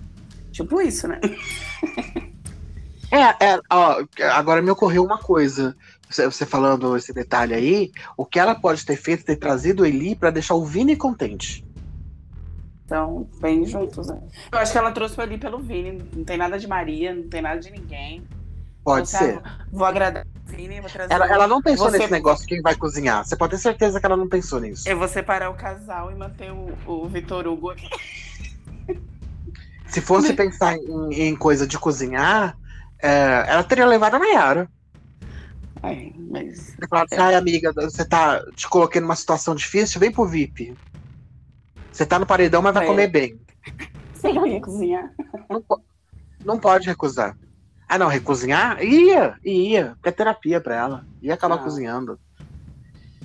Tipo 0.50 0.80
isso, 0.80 1.08
né? 1.08 1.20
É, 3.10 3.44
é, 3.44 3.60
ó, 3.70 4.02
agora 4.32 4.62
me 4.62 4.70
ocorreu 4.70 5.04
uma 5.04 5.18
coisa. 5.18 5.76
Você, 6.08 6.24
você 6.24 6.46
falando 6.46 6.96
esse 6.96 7.12
detalhe 7.12 7.54
aí, 7.54 7.92
o 8.16 8.24
que 8.24 8.38
ela 8.38 8.54
pode 8.54 8.86
ter 8.86 8.96
feito 8.96 9.24
ter 9.24 9.36
trazido 9.36 9.82
o 9.82 9.86
Eli 9.86 10.14
pra 10.14 10.30
deixar 10.30 10.54
o 10.54 10.64
Vini 10.64 10.96
contente. 10.96 11.62
Então, 12.86 13.28
bem 13.40 13.64
juntos, 13.64 14.08
né? 14.08 14.20
Eu 14.50 14.58
acho 14.58 14.72
que 14.72 14.78
ela 14.78 14.92
trouxe 14.92 15.20
ali 15.20 15.38
pelo 15.38 15.58
Vini. 15.58 16.02
Não 16.14 16.24
tem 16.24 16.36
nada 16.36 16.58
de 16.58 16.66
Maria, 16.66 17.14
não 17.14 17.28
tem 17.28 17.40
nada 17.42 17.60
de 17.60 17.70
ninguém. 17.70 18.22
Pode 18.84 19.02
assim, 19.02 19.18
ser. 19.18 19.42
Vou 19.70 19.86
agradar 19.86 20.26
vou 20.80 20.90
trazer. 20.90 21.12
Ela, 21.12 21.26
ela 21.26 21.46
não 21.48 21.62
pensou 21.62 21.90
Você- 21.90 21.98
nesse 21.98 22.10
negócio 22.10 22.46
quem 22.46 22.60
vai 22.60 22.74
cozinhar. 22.74 23.24
Você 23.24 23.36
pode 23.36 23.52
ter 23.52 23.58
certeza 23.58 23.98
que 24.00 24.06
ela 24.06 24.16
não 24.16 24.28
pensou 24.28 24.60
nisso. 24.60 24.88
Eu 24.88 24.98
vou 24.98 25.08
separar 25.08 25.50
o 25.50 25.54
casal 25.54 26.10
e 26.10 26.14
manter 26.14 26.50
o, 26.52 26.76
o 26.86 27.08
Vitor 27.08 27.46
Hugo 27.46 27.70
aqui. 27.70 27.88
Se 29.86 30.00
fosse 30.00 30.32
pensar 30.34 30.76
em, 30.76 31.28
em 31.28 31.36
coisa 31.36 31.66
de 31.66 31.78
cozinhar, 31.78 32.56
é, 33.00 33.44
ela 33.48 33.64
teria 33.64 33.86
levado 33.86 34.14
a 34.14 34.18
Nayara. 34.18 34.68
Ai, 35.82 36.12
mas. 36.30 36.74
Falado 36.88 37.08
assim, 37.10 37.20
ai 37.20 37.34
amiga, 37.34 37.72
você 37.72 38.04
tá 38.04 38.40
te 38.54 38.68
coloquei 38.68 39.00
numa 39.00 39.16
situação 39.16 39.54
difícil, 39.54 39.98
vem 40.00 40.12
pro 40.12 40.26
VIP. 40.26 40.76
Você 41.90 42.06
tá 42.06 42.18
no 42.18 42.24
paredão, 42.26 42.62
mas 42.62 42.72
vai 42.72 42.84
É. 42.84 42.86
comer 42.86 43.08
bem. 43.08 43.40
Você 44.14 44.30
ia 44.30 44.60
cozinhar? 44.60 45.12
Não, 45.50 45.64
não 46.44 46.56
pode 46.58 46.86
recusar. 46.86 47.36
Ah, 47.94 47.98
não, 47.98 48.08
recozinhar? 48.08 48.82
Ia, 48.82 49.34
ia. 49.44 49.90
Porque 49.96 50.08
é 50.08 50.12
terapia 50.12 50.62
pra 50.62 50.74
ela. 50.74 51.06
Ia 51.20 51.34
acabar 51.34 51.56
Ah. 51.56 51.58
cozinhando. 51.58 52.18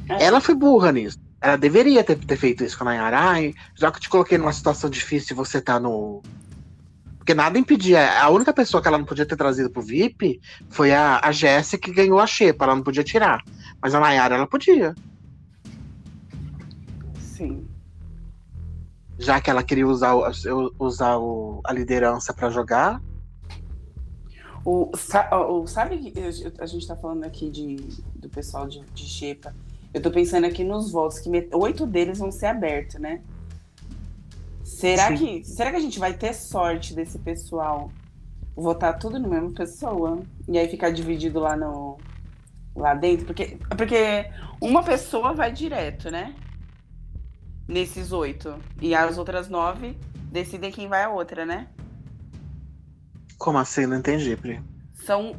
É. 0.09 0.25
Ela 0.25 0.41
foi 0.41 0.55
burra 0.55 0.91
nisso. 0.91 1.17
Ela 1.39 1.55
deveria 1.55 2.03
ter, 2.03 2.17
ter 2.17 2.35
feito 2.35 2.65
isso 2.65 2.77
com 2.77 2.83
a 2.83 2.87
Nayara. 2.87 3.17
Ai, 3.17 3.53
já 3.75 3.89
que 3.89 3.95
eu 3.95 4.01
te 4.01 4.09
coloquei 4.09 4.37
numa 4.37 4.51
situação 4.51 4.89
difícil 4.89 5.33
e 5.33 5.37
você 5.37 5.61
tá 5.61 5.79
no. 5.79 6.21
Porque 7.17 7.33
nada 7.33 7.57
impedia. 7.57 8.21
A 8.21 8.27
única 8.29 8.51
pessoa 8.51 8.81
que 8.81 8.89
ela 8.89 8.97
não 8.97 9.05
podia 9.05 9.25
ter 9.25 9.37
trazido 9.37 9.69
pro 9.69 9.81
VIP 9.81 10.41
foi 10.69 10.93
a, 10.93 11.21
a 11.23 11.31
Jéssica 11.31 11.85
que 11.87 11.93
ganhou 11.95 12.19
a 12.19 12.27
Xepa. 12.27 12.65
Ela 12.65 12.75
não 12.75 12.83
podia 12.83 13.05
tirar. 13.05 13.41
Mas 13.81 13.95
a 13.95 14.01
Nayara, 14.01 14.35
ela 14.35 14.47
podia. 14.47 14.93
Sim. 17.19 17.65
Já 19.17 19.39
que 19.39 19.49
ela 19.49 19.63
queria 19.63 19.87
usar, 19.87 20.13
usar 20.77 21.15
o- 21.19 21.61
a 21.63 21.71
liderança 21.71 22.33
pra 22.33 22.49
jogar. 22.49 23.01
O, 24.69 24.91
o- 24.91 25.65
sabe 25.65 25.97
que 25.97 26.13
a 26.59 26.65
gente 26.65 26.85
tá 26.85 26.93
falando 26.97 27.23
aqui 27.23 27.49
de, 27.49 27.77
do 28.15 28.27
pessoal 28.27 28.67
de, 28.67 28.81
de 28.93 29.05
Xepa. 29.05 29.55
Eu 29.93 30.01
tô 30.01 30.11
pensando 30.11 30.45
aqui 30.45 30.61
nos 30.61 30.91
votos, 30.91 31.19
que 31.19 31.29
met- 31.29 31.49
oito 31.55 31.85
deles 31.87 32.19
vão 32.19 32.29
ser 32.33 32.47
abertos, 32.47 32.99
né? 32.99 33.21
Será 34.65 35.07
Sim. 35.07 35.15
que, 35.39 35.45
será 35.45 35.71
que 35.71 35.77
a 35.77 35.79
gente 35.79 35.97
vai 35.97 36.13
ter 36.13 36.33
sorte 36.33 36.93
desse 36.93 37.17
pessoal 37.17 37.89
votar 38.57 38.99
tudo 38.99 39.17
no 39.17 39.29
mesmo 39.29 39.53
pessoa? 39.53 40.19
E 40.49 40.57
aí 40.57 40.67
ficar 40.67 40.89
dividido 40.89 41.39
lá 41.39 41.55
no 41.55 41.97
lá 42.75 42.93
dentro? 42.93 43.25
Porque, 43.25 43.57
porque 43.77 44.29
uma 44.59 44.83
pessoa 44.83 45.33
vai 45.33 45.49
direto, 45.49 46.11
né? 46.11 46.35
Nesses 47.65 48.11
oito. 48.11 48.53
E 48.81 48.93
as 48.93 49.17
outras 49.17 49.47
nove 49.47 49.97
decidem 50.29 50.71
quem 50.73 50.89
vai 50.89 51.03
a 51.05 51.09
outra, 51.09 51.45
né? 51.45 51.69
Como 53.37 53.57
assim? 53.57 53.85
Não 53.85 53.97
entendi, 53.97 54.35
Pri. 54.35 54.61
São 55.05 55.35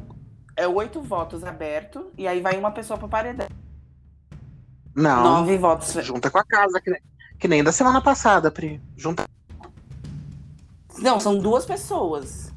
é, 0.55 0.67
oito 0.67 1.01
votos 1.01 1.43
abertos, 1.43 2.03
e 2.17 2.27
aí 2.27 2.41
vai 2.41 2.57
uma 2.57 2.71
pessoa 2.71 2.97
pro 2.97 3.07
paredão. 3.09 3.47
Não. 4.95 5.23
Nove 5.23 5.57
votos. 5.57 5.93
Junta 6.05 6.29
com 6.31 6.37
a 6.37 6.43
casa, 6.43 6.81
que 6.81 6.89
nem, 6.89 7.01
que 7.39 7.47
nem 7.47 7.63
da 7.63 7.71
semana 7.71 8.01
passada, 8.01 8.49
Pri. 8.51 8.81
Junta. 8.97 9.25
Não, 10.97 11.19
são 11.19 11.37
duas 11.37 11.65
pessoas. 11.65 12.51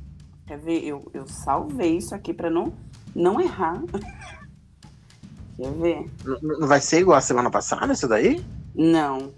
Quer 0.47 0.59
ver? 0.59 0.83
Eu, 0.85 1.09
eu 1.15 1.27
salvei 1.29 1.97
isso 1.99 2.15
aqui 2.15 2.33
pra 2.35 2.51
não, 2.51 2.73
não 3.15 3.41
errar. 3.41 3.81
Quer 5.57 5.73
ver? 5.73 6.11
N- 6.25 6.59
Não 6.59 6.67
vai 6.67 6.81
ser 6.81 7.01
igual 7.01 7.19
a 7.19 7.21
semana 7.21 7.51
passada, 7.51 7.93
isso 7.93 8.09
daí? 8.09 8.45
Não. 8.75 9.33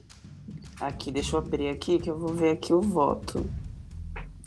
Aqui, 0.81 1.11
deixa 1.11 1.37
eu 1.37 1.41
abrir 1.41 1.69
aqui 1.69 1.99
que 1.99 2.11
eu 2.11 2.19
vou 2.19 2.33
ver 2.33 2.51
aqui 2.51 2.73
o 2.73 2.81
voto. 2.81 3.45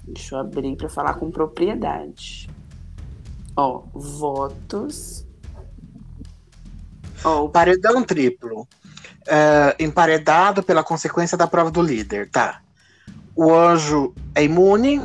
Deixa 0.08 0.36
eu 0.36 0.40
abrir 0.40 0.76
pra 0.76 0.88
falar 0.88 1.16
com 1.16 1.30
propriedade. 1.30 2.50
Ó, 3.56 3.84
votos. 3.94 5.26
Ó, 7.24 7.46
o 7.46 7.50
Paredão 7.50 8.04
triplo. 8.04 8.68
É, 9.28 9.76
emparedado 9.78 10.64
pela 10.64 10.84
consequência 10.84 11.38
da 11.38 11.48
prova 11.48 11.70
do 11.70 11.82
líder, 11.82 12.30
tá? 12.30 12.62
O 13.36 13.54
anjo 13.54 14.14
é 14.34 14.44
imune, 14.44 15.02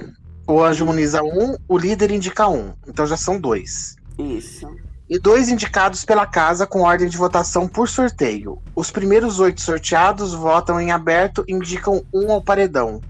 o 0.46 0.62
anjo 0.62 0.84
imuniza 0.84 1.22
um, 1.24 1.57
o 1.66 1.76
líder 1.76 2.12
indica 2.12 2.46
um. 2.48 2.72
Então 2.86 3.05
já 3.05 3.16
são 3.16 3.40
dois. 3.40 3.96
Isso. 4.16 4.70
E 5.11 5.18
dois 5.18 5.48
indicados 5.48 6.05
pela 6.05 6.24
casa 6.24 6.66
com 6.66 6.82
ordem 6.82 7.09
de 7.09 7.16
votação 7.16 7.66
por 7.66 7.88
sorteio. 7.88 8.62
Os 8.76 8.90
primeiros 8.90 9.40
oito 9.40 9.61
sorteados 9.61 10.32
votam 10.32 10.80
em 10.80 10.92
aberto 10.92 11.44
e 11.48 11.53
indicam 11.53 12.05
um 12.14 12.30
ao 12.30 12.40
paredão. 12.40 13.00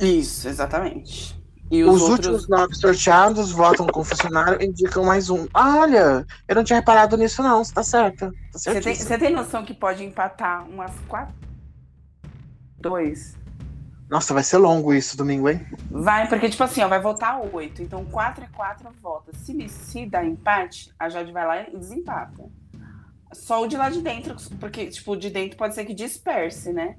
Isso, 0.00 0.48
exatamente. 0.48 1.42
E 1.70 1.82
Os, 1.82 1.96
os, 1.96 2.02
outros. 2.02 2.26
últimos 2.28 2.48
nove 2.48 2.74
sorteados 2.74 3.50
votam 3.50 3.86
com 3.86 4.00
o 4.00 4.04
funcionário 4.04 4.60
e 4.60 4.66
indicam 4.66 5.04
mais 5.04 5.30
um. 5.30 5.46
Ah, 5.52 5.78
olha, 5.78 6.26
eu 6.46 6.54
não 6.54 6.64
tinha 6.64 6.78
reparado 6.78 7.16
nisso, 7.16 7.42
não. 7.42 7.64
Você 7.64 7.72
tá 7.72 7.82
certa. 7.82 8.30
Tá 8.30 8.58
Você 8.58 8.80
tem, 8.80 9.18
tem 9.18 9.32
noção 9.32 9.64
que 9.64 9.72
pode 9.72 10.04
empatar 10.04 10.68
umas 10.68 10.92
quatro? 11.08 11.34
Dois. 12.78 13.34
Nossa, 14.10 14.34
vai 14.34 14.42
ser 14.42 14.58
longo 14.58 14.92
isso 14.92 15.16
domingo, 15.16 15.48
hein? 15.48 15.66
Vai, 15.90 16.28
porque, 16.28 16.50
tipo 16.50 16.62
assim, 16.62 16.82
ó, 16.82 16.88
vai 16.88 17.00
votar 17.00 17.40
oito. 17.52 17.82
Então, 17.82 18.04
quatro 18.04 18.44
é 18.44 18.48
quatro 18.54 18.88
votos. 19.02 19.36
Se, 19.38 19.68
se 19.68 20.06
dá 20.06 20.24
empate, 20.24 20.92
a 20.98 21.08
Jade 21.08 21.32
vai 21.32 21.46
lá 21.46 21.62
e 21.62 21.76
desempata. 21.76 22.44
Só 23.32 23.62
o 23.62 23.66
de 23.66 23.76
lá 23.76 23.88
de 23.88 24.02
dentro, 24.02 24.36
porque, 24.60 24.86
tipo, 24.86 25.12
o 25.12 25.16
de 25.16 25.30
dentro 25.30 25.56
pode 25.56 25.74
ser 25.74 25.84
que 25.84 25.94
disperse, 25.94 26.72
né? 26.72 26.96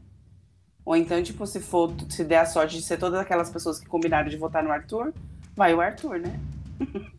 Ou 0.85 0.95
então, 0.95 1.21
tipo, 1.23 1.47
se 1.47 1.59
for, 1.59 1.91
se 2.09 2.23
der 2.23 2.37
a 2.37 2.45
sorte 2.45 2.77
de 2.77 2.83
ser 2.83 2.97
todas 2.99 3.19
aquelas 3.19 3.49
pessoas 3.49 3.79
que 3.79 3.87
combinaram 3.87 4.29
de 4.29 4.37
votar 4.37 4.63
no 4.63 4.71
Arthur, 4.71 5.11
vai 5.55 5.73
o 5.73 5.81
Arthur, 5.81 6.19
né? 6.19 6.39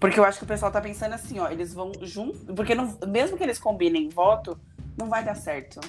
Porque 0.00 0.20
eu 0.20 0.24
acho 0.24 0.38
que 0.38 0.44
o 0.44 0.48
pessoal 0.48 0.70
tá 0.70 0.80
pensando 0.80 1.14
assim, 1.14 1.38
ó, 1.38 1.48
eles 1.48 1.72
vão 1.72 1.92
junto. 2.02 2.52
Porque 2.54 2.74
não, 2.74 2.98
mesmo 3.06 3.36
que 3.36 3.42
eles 3.42 3.58
combinem 3.58 4.08
voto, 4.08 4.60
não 4.98 5.08
vai 5.08 5.24
dar 5.24 5.34
certo. 5.34 5.80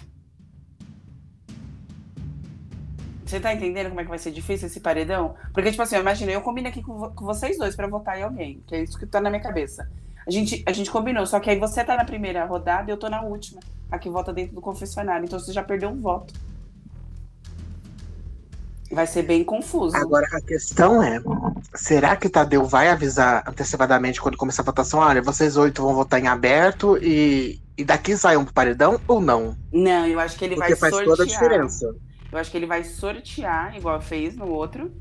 Você 3.25 3.39
tá 3.41 3.53
entendendo 3.53 3.89
como 3.89 3.99
é 3.99 4.03
que 4.03 4.09
vai 4.09 4.19
ser 4.19 4.31
difícil 4.31 4.67
esse 4.67 4.79
paredão? 4.79 5.35
Porque, 5.53 5.69
tipo 5.69 5.83
assim, 5.83 5.95
eu 5.95 6.01
imaginei, 6.01 6.33
eu 6.33 6.41
combino 6.41 6.69
aqui 6.69 6.81
com, 6.81 7.09
com 7.09 7.25
vocês 7.25 7.57
dois 7.57 7.75
pra 7.75 7.85
votar 7.87 8.17
em 8.17 8.23
alguém, 8.23 8.63
que 8.65 8.73
é 8.73 8.83
isso 8.83 8.97
que 8.97 9.05
tá 9.05 9.19
na 9.19 9.29
minha 9.29 9.41
cabeça. 9.41 9.89
A 10.27 10.31
gente, 10.31 10.61
a 10.65 10.73
gente 10.73 10.91
combinou, 10.91 11.25
só 11.25 11.39
que 11.39 11.49
aí 11.49 11.57
você 11.57 11.81
tá 11.85 11.95
na 11.95 12.03
primeira 12.03 12.43
rodada 12.45 12.91
e 12.91 12.93
eu 12.93 12.97
tô 12.97 13.07
na 13.09 13.21
última. 13.21 13.61
A 13.89 13.97
que 13.97 14.09
vota 14.09 14.33
dentro 14.33 14.53
do 14.53 14.59
confessionário. 14.61 15.23
Então 15.23 15.39
você 15.39 15.53
já 15.53 15.63
perdeu 15.63 15.89
um 15.89 16.01
voto. 16.01 16.33
Vai 18.91 19.07
ser 19.07 19.23
bem 19.23 19.43
confuso. 19.43 19.95
Agora 19.95 20.27
a 20.33 20.41
questão 20.41 21.01
é: 21.01 21.21
será 21.73 22.15
que 22.17 22.27
Tadeu 22.27 22.65
vai 22.65 22.89
avisar 22.89 23.43
antecipadamente 23.47 24.21
quando 24.21 24.37
começar 24.37 24.63
a 24.63 24.65
votação? 24.65 24.99
Olha, 24.99 25.21
vocês 25.21 25.55
oito 25.55 25.81
vão 25.81 25.93
votar 25.95 26.21
em 26.21 26.27
aberto 26.27 26.97
e, 27.01 27.61
e 27.77 27.85
daqui 27.85 28.17
sai 28.17 28.35
um 28.35 28.43
pro 28.43 28.53
paredão 28.53 28.99
ou 29.07 29.21
não? 29.21 29.57
Não, 29.71 30.05
eu 30.05 30.19
acho 30.19 30.37
que 30.37 30.43
ele 30.43 30.55
Porque 30.55 30.71
vai 30.71 30.79
faz 30.79 30.93
sortear. 30.93 31.09
toda 31.17 31.23
a 31.23 31.25
diferença. 31.25 31.95
Eu 32.29 32.37
acho 32.37 32.51
que 32.51 32.57
ele 32.57 32.65
vai 32.65 32.83
sortear, 32.83 33.77
igual 33.77 34.01
fez 34.01 34.35
no 34.35 34.47
outro. 34.49 34.91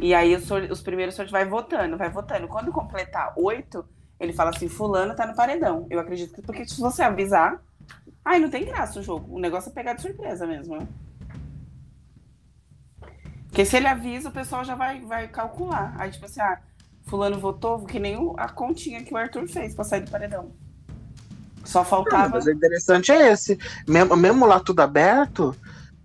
E 0.00 0.14
aí 0.14 0.34
os, 0.34 0.50
os 0.70 0.80
primeiros 0.80 1.14
sorteios 1.14 1.32
vai 1.32 1.44
votando, 1.46 1.98
vai 1.98 2.10
votando. 2.10 2.48
Quando 2.48 2.72
completar 2.72 3.34
oito, 3.36 3.84
ele 4.22 4.32
fala 4.32 4.50
assim: 4.50 4.68
Fulano 4.68 5.14
tá 5.14 5.26
no 5.26 5.34
paredão. 5.34 5.86
Eu 5.90 6.00
acredito 6.00 6.34
que. 6.34 6.42
Porque 6.42 6.66
se 6.66 6.80
você 6.80 7.02
avisar, 7.02 7.60
Ai, 8.24 8.38
não 8.38 8.48
tem 8.48 8.64
graça 8.64 9.00
o 9.00 9.02
jogo. 9.02 9.34
O 9.34 9.40
negócio 9.40 9.70
é 9.70 9.72
pegar 9.72 9.94
de 9.94 10.02
surpresa 10.02 10.46
mesmo, 10.46 10.76
né? 10.76 10.86
Porque 13.48 13.64
se 13.64 13.76
ele 13.76 13.88
avisa, 13.88 14.28
o 14.28 14.32
pessoal 14.32 14.64
já 14.64 14.74
vai, 14.74 15.00
vai 15.00 15.28
calcular. 15.28 15.94
Aí, 15.98 16.10
tipo 16.10 16.24
assim, 16.24 16.40
ah, 16.40 16.58
fulano 17.04 17.38
votou, 17.38 17.84
que 17.84 17.98
nem 17.98 18.16
a 18.38 18.48
continha 18.48 19.02
que 19.02 19.12
o 19.12 19.16
Arthur 19.16 19.46
fez 19.48 19.74
pra 19.74 19.84
sair 19.84 20.02
do 20.02 20.10
paredão. 20.10 20.52
Só 21.64 21.84
faltava. 21.84 22.24
Não, 22.24 22.30
mas 22.30 22.46
o 22.46 22.50
interessante 22.50 23.12
é 23.12 23.32
esse. 23.32 23.58
Mesmo, 23.86 24.16
mesmo 24.16 24.46
lá 24.46 24.58
tudo 24.58 24.80
aberto, 24.80 25.54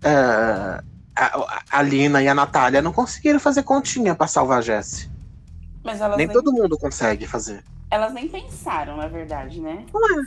é, 0.03 0.84
a, 1.15 1.61
a 1.72 1.82
Lina 1.82 2.22
e 2.22 2.28
a 2.28 2.36
Natália 2.36 2.82
não 2.82 2.91
conseguiram 2.91 3.39
fazer 3.39 3.63
continha 3.63 4.13
pra 4.13 4.28
salvar 4.28 4.61
a 4.61 4.65
elas 4.65 6.18
nem, 6.18 6.28
nem 6.28 6.28
todo 6.28 6.51
mundo 6.51 6.78
consegue 6.78 7.26
fazer. 7.26 7.63
Elas 7.90 8.14
nem 8.14 8.28
pensaram, 8.28 8.98
na 8.98 9.08
verdade, 9.08 9.62
né? 9.62 9.86
Não 9.94 10.20
é. 10.20 10.24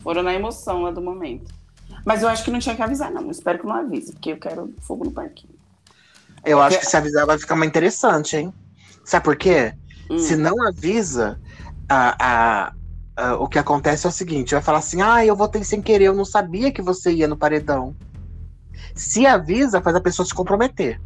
Foram 0.00 0.22
na 0.22 0.34
emoção 0.34 0.82
lá 0.82 0.90
do 0.90 1.00
momento. 1.00 1.52
Mas 2.04 2.22
eu 2.22 2.28
acho 2.28 2.44
que 2.44 2.50
não 2.50 2.58
tinha 2.58 2.76
que 2.76 2.82
avisar, 2.82 3.10
não. 3.10 3.30
espero 3.30 3.58
que 3.58 3.66
não 3.66 3.74
avise, 3.74 4.12
porque 4.12 4.32
eu 4.32 4.38
quero 4.38 4.74
fogo 4.80 5.04
no 5.04 5.10
parquinho. 5.10 5.54
Eu 6.44 6.60
acho 6.60 6.78
que 6.78 6.86
se 6.86 6.96
avisar 6.96 7.26
vai 7.26 7.38
ficar 7.38 7.56
mais 7.56 7.68
interessante, 7.68 8.36
hein? 8.36 8.52
Sabe 9.04 9.24
por 9.24 9.36
quê? 9.36 9.74
Hum. 10.10 10.18
Se 10.18 10.36
não 10.36 10.62
avisa, 10.66 11.40
a, 11.88 12.16
a, 12.18 12.72
a, 13.16 13.34
o 13.36 13.48
que 13.48 13.58
acontece 13.58 14.06
é 14.06 14.08
o 14.08 14.12
seguinte: 14.12 14.54
vai 14.54 14.62
falar 14.62 14.78
assim, 14.78 15.02
ah, 15.02 15.24
eu 15.24 15.34
votei 15.34 15.64
sem 15.64 15.82
querer, 15.82 16.04
eu 16.04 16.14
não 16.14 16.24
sabia 16.24 16.70
que 16.70 16.82
você 16.82 17.12
ia 17.12 17.28
no 17.28 17.36
paredão. 17.36 17.96
Se 18.94 19.26
avisa, 19.26 19.80
faz 19.80 19.96
a 19.96 20.00
pessoa 20.00 20.26
se 20.26 20.34
comprometer. 20.34 21.00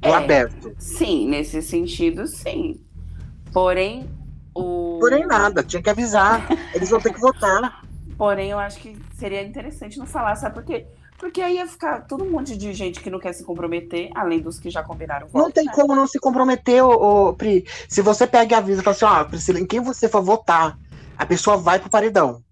É, 0.00 0.12
aberto. 0.12 0.74
Sim, 0.78 1.28
nesse 1.28 1.62
sentido, 1.62 2.26
sim. 2.26 2.80
Porém, 3.52 4.08
o. 4.54 4.98
Porém, 5.00 5.26
nada, 5.26 5.62
tinha 5.62 5.82
que 5.82 5.90
avisar. 5.90 6.46
Eles 6.74 6.90
vão 6.90 7.00
ter 7.00 7.12
que 7.12 7.20
votar. 7.20 7.84
Porém, 8.16 8.50
eu 8.50 8.58
acho 8.58 8.78
que 8.78 8.96
seria 9.14 9.42
interessante 9.42 9.98
não 9.98 10.06
falar, 10.06 10.36
sabe 10.36 10.54
por 10.54 10.64
quê? 10.64 10.86
Porque 11.18 11.40
aí 11.40 11.54
ia 11.54 11.68
ficar 11.68 12.00
todo 12.00 12.24
um 12.24 12.30
monte 12.30 12.56
de 12.56 12.72
gente 12.72 13.00
que 13.00 13.08
não 13.08 13.20
quer 13.20 13.32
se 13.32 13.44
comprometer, 13.44 14.10
além 14.14 14.40
dos 14.40 14.58
que 14.58 14.70
já 14.70 14.82
combinaram. 14.82 15.28
Voto, 15.28 15.44
não 15.44 15.50
tem 15.52 15.66
né? 15.66 15.72
como 15.72 15.94
não 15.94 16.06
se 16.06 16.18
comprometer, 16.18 16.84
ô, 16.84 17.28
ô, 17.28 17.34
Pri. 17.34 17.64
Se 17.88 18.02
você 18.02 18.26
pega 18.26 18.56
e 18.56 18.58
avisa 18.58 18.80
e 18.80 18.84
fala 18.84 18.96
assim, 18.96 19.04
ó, 19.04 19.24
Priscila, 19.24 19.60
em 19.60 19.66
quem 19.66 19.80
você 19.80 20.08
for 20.08 20.20
votar, 20.20 20.76
a 21.16 21.24
pessoa 21.24 21.56
vai 21.56 21.78
pro 21.78 21.88
paredão. 21.88 22.42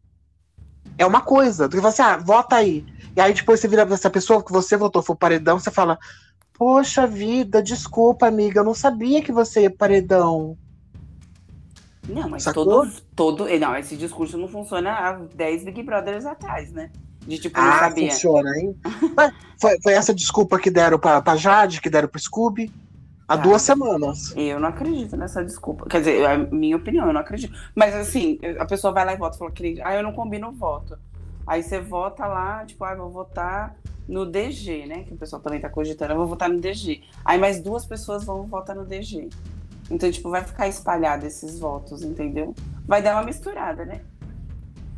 É 0.96 1.04
uma 1.04 1.20
coisa. 1.20 1.68
Tu 1.68 1.76
fala 1.78 1.88
assim, 1.88 2.02
ah, 2.02 2.16
vota 2.16 2.56
aí. 2.56 2.86
E 3.16 3.20
aí 3.20 3.34
depois 3.34 3.58
você 3.58 3.66
vira 3.66 3.84
pra 3.84 3.94
essa 3.94 4.08
pessoa 4.08 4.44
que 4.44 4.52
você 4.52 4.76
votou 4.76 5.02
for 5.02 5.16
paredão, 5.16 5.58
você 5.58 5.70
fala, 5.70 5.98
poxa 6.54 7.08
vida, 7.08 7.60
desculpa, 7.60 8.28
amiga, 8.28 8.60
eu 8.60 8.64
não 8.64 8.74
sabia 8.74 9.20
que 9.20 9.32
você 9.32 9.62
ia 9.62 9.70
paredão. 9.70 10.56
Não, 12.10 12.28
mas 12.28 12.44
todo, 12.44 12.90
todo. 13.14 13.46
Não, 13.58 13.76
esse 13.76 13.96
discurso 13.96 14.36
não 14.36 14.48
funciona 14.48 14.90
há 14.90 15.12
10 15.12 15.64
Big 15.64 15.82
Brothers 15.82 16.26
atrás, 16.26 16.72
né? 16.72 16.90
De 17.26 17.38
tipo, 17.38 17.60
não 17.60 17.68
ah, 17.68 17.78
sabia. 17.78 18.10
funciona, 18.10 18.50
hein? 18.58 18.76
foi, 19.60 19.80
foi 19.82 19.92
essa 19.92 20.14
desculpa 20.14 20.58
que 20.58 20.70
deram 20.70 20.98
pra, 20.98 21.20
pra 21.20 21.36
Jade, 21.36 21.80
que 21.80 21.90
deram 21.90 22.08
pro 22.08 22.20
Scooby. 22.20 22.72
Há 23.28 23.34
ah, 23.34 23.36
duas 23.36 23.62
semanas. 23.62 24.34
Eu 24.36 24.58
não 24.58 24.68
acredito 24.68 25.16
nessa 25.16 25.44
desculpa. 25.44 25.86
Quer 25.88 26.00
dizer, 26.00 26.20
é 26.22 26.34
a 26.34 26.38
minha 26.38 26.76
opinião, 26.76 27.06
eu 27.06 27.12
não 27.12 27.20
acredito. 27.20 27.56
Mas 27.74 27.94
assim, 27.94 28.40
a 28.58 28.64
pessoa 28.64 28.92
vai 28.92 29.04
lá 29.04 29.12
e 29.12 29.16
vota 29.16 29.36
e 29.36 29.38
fala 29.38 29.52
ah, 29.84 29.94
eu 29.94 30.02
não 30.02 30.12
combino 30.12 30.48
o 30.48 30.52
voto. 30.52 30.98
Aí 31.46 31.62
você 31.62 31.80
vota 31.80 32.26
lá, 32.26 32.64
tipo, 32.64 32.82
ah, 32.84 32.94
vou 32.94 33.10
votar 33.10 33.76
no 34.08 34.26
DG, 34.26 34.86
né? 34.86 35.04
Que 35.04 35.14
o 35.14 35.16
pessoal 35.16 35.40
também 35.40 35.60
tá 35.60 35.68
cogitando, 35.68 36.12
eu 36.12 36.16
vou 36.16 36.26
votar 36.26 36.48
no 36.48 36.60
DG. 36.60 37.02
Aí 37.24 37.38
mais 37.38 37.60
duas 37.60 37.86
pessoas 37.86 38.24
vão 38.24 38.46
votar 38.46 38.74
no 38.74 38.84
DG. 38.84 39.28
Então, 39.90 40.10
tipo, 40.10 40.30
vai 40.30 40.44
ficar 40.44 40.68
espalhado 40.68 41.26
esses 41.26 41.58
votos, 41.58 42.02
entendeu? 42.02 42.54
Vai 42.86 43.02
dar 43.02 43.16
uma 43.16 43.24
misturada, 43.24 43.84
né? 43.84 44.02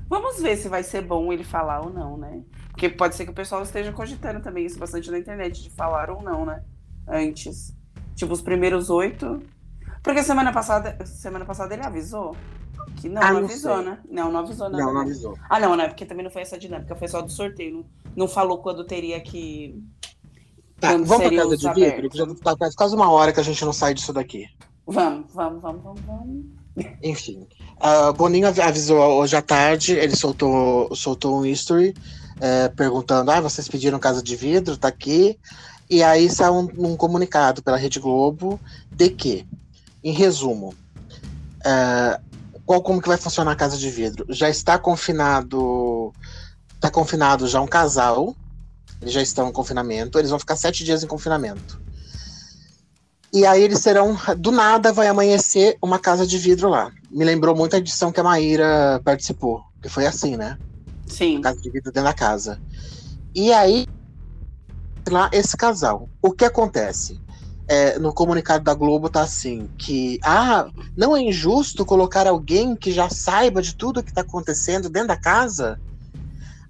Vamos 0.08 0.40
ver 0.40 0.58
se 0.58 0.68
vai 0.68 0.82
ser 0.82 1.00
bom 1.00 1.32
ele 1.32 1.42
falar 1.42 1.80
ou 1.80 1.90
não, 1.90 2.18
né? 2.18 2.42
Porque 2.68 2.88
pode 2.90 3.14
ser 3.14 3.24
que 3.24 3.30
o 3.30 3.34
pessoal 3.34 3.62
esteja 3.62 3.92
cogitando 3.92 4.40
também 4.40 4.66
isso 4.66 4.78
bastante 4.78 5.10
na 5.10 5.18
internet, 5.18 5.62
de 5.62 5.70
falar 5.70 6.10
ou 6.10 6.22
não, 6.22 6.44
né? 6.44 6.62
Antes. 7.08 7.74
Tipo, 8.14 8.34
os 8.34 8.42
primeiros 8.42 8.90
oito. 8.90 9.42
Porque 10.02 10.22
semana 10.22 10.52
passada, 10.52 10.98
semana 11.06 11.46
passada 11.46 11.72
ele 11.72 11.84
avisou. 11.84 12.36
Que 12.96 13.08
não, 13.08 13.22
ah, 13.22 13.32
não 13.32 13.44
avisou, 13.44 13.76
sei. 13.76 13.84
né? 13.86 13.98
Não, 14.10 14.30
não 14.30 14.40
avisou, 14.40 14.68
não. 14.68 14.78
Não, 14.78 14.92
não 14.92 15.00
avisou. 15.00 15.38
Ah, 15.48 15.58
não, 15.58 15.76
não, 15.76 15.84
é 15.84 15.88
porque 15.88 16.04
também 16.04 16.24
não 16.24 16.30
foi 16.30 16.42
essa 16.42 16.58
dinâmica, 16.58 16.94
foi 16.94 17.08
só 17.08 17.22
do 17.22 17.30
sorteio. 17.30 17.76
Não, 17.76 17.84
não 18.14 18.28
falou 18.28 18.58
quando 18.58 18.84
teria 18.84 19.18
que. 19.20 19.82
Tá, 20.78 20.92
quando 20.92 21.06
vamos 21.06 21.28
pra 21.28 21.36
casa 21.36 21.56
de 21.56 21.72
vidro, 21.72 22.10
que 22.10 22.18
já 22.18 22.26
tá 22.26 22.70
quase 22.76 22.94
uma 22.94 23.10
hora 23.10 23.32
que 23.32 23.40
a 23.40 23.44
gente 23.44 23.64
não 23.64 23.72
sai 23.72 23.94
disso 23.94 24.12
daqui. 24.12 24.46
Vamos, 24.86 25.32
vamos, 25.32 25.62
vamos, 25.62 25.82
vamos, 25.82 26.00
vamos. 26.06 26.44
Enfim. 27.02 27.46
Uh, 27.80 28.12
Boninho 28.12 28.48
avisou 28.48 28.98
hoje 28.98 29.36
à 29.36 29.42
tarde, 29.42 29.92
ele 29.92 30.16
soltou, 30.16 30.94
soltou 30.94 31.38
um 31.38 31.46
history 31.46 31.94
é, 32.40 32.68
perguntando: 32.68 33.30
ah, 33.30 33.40
vocês 33.40 33.68
pediram 33.68 33.98
casa 33.98 34.22
de 34.22 34.34
vidro, 34.34 34.76
tá 34.76 34.88
aqui. 34.88 35.38
E 35.88 36.02
aí 36.02 36.30
saiu 36.30 36.54
um, 36.54 36.92
um 36.92 36.96
comunicado 36.96 37.62
pela 37.62 37.76
Rede 37.76 38.00
Globo 38.00 38.58
de 38.90 39.10
que, 39.10 39.46
em 40.02 40.12
resumo, 40.12 40.74
é, 41.64 42.18
qual 42.64 42.82
como 42.82 43.02
que 43.02 43.08
vai 43.08 43.18
funcionar 43.18 43.52
a 43.52 43.56
casa 43.56 43.76
de 43.76 43.90
vidro? 43.90 44.24
Já 44.30 44.48
está 44.48 44.78
confinado, 44.78 46.12
está 46.74 46.90
confinado 46.90 47.46
já 47.46 47.60
um 47.60 47.66
casal, 47.66 48.34
eles 49.00 49.12
já 49.12 49.20
estão 49.20 49.48
em 49.48 49.52
confinamento, 49.52 50.18
eles 50.18 50.30
vão 50.30 50.38
ficar 50.38 50.56
sete 50.56 50.84
dias 50.84 51.04
em 51.04 51.06
confinamento. 51.06 51.81
E 53.32 53.46
aí 53.46 53.62
eles 53.62 53.78
serão, 53.78 54.14
do 54.36 54.52
nada 54.52 54.92
vai 54.92 55.08
amanhecer 55.08 55.78
uma 55.82 55.98
casa 55.98 56.26
de 56.26 56.36
vidro 56.36 56.68
lá. 56.68 56.92
Me 57.10 57.24
lembrou 57.24 57.56
muito 57.56 57.74
a 57.74 57.78
edição 57.78 58.12
que 58.12 58.20
a 58.20 58.24
Maíra 58.24 59.00
participou, 59.02 59.62
que 59.82 59.88
foi 59.88 60.06
assim, 60.06 60.36
né? 60.36 60.58
Sim. 61.06 61.40
Casa 61.40 61.58
de 61.60 61.70
vidro 61.70 61.90
dentro 61.90 62.10
da 62.10 62.12
casa. 62.12 62.60
E 63.34 63.50
aí, 63.50 63.86
lá 65.08 65.30
esse 65.32 65.56
casal. 65.56 66.10
O 66.20 66.30
que 66.30 66.44
acontece? 66.44 67.18
É, 67.66 67.98
no 67.98 68.12
comunicado 68.12 68.64
da 68.64 68.74
Globo 68.74 69.08
tá 69.08 69.22
assim, 69.22 69.66
que 69.78 70.18
ah, 70.22 70.68
não 70.94 71.16
é 71.16 71.22
injusto 71.22 71.86
colocar 71.86 72.26
alguém 72.26 72.76
que 72.76 72.92
já 72.92 73.08
saiba 73.08 73.62
de 73.62 73.74
tudo 73.74 74.02
que 74.02 74.12
tá 74.12 74.20
acontecendo 74.20 74.90
dentro 74.90 75.08
da 75.08 75.16
casa? 75.16 75.78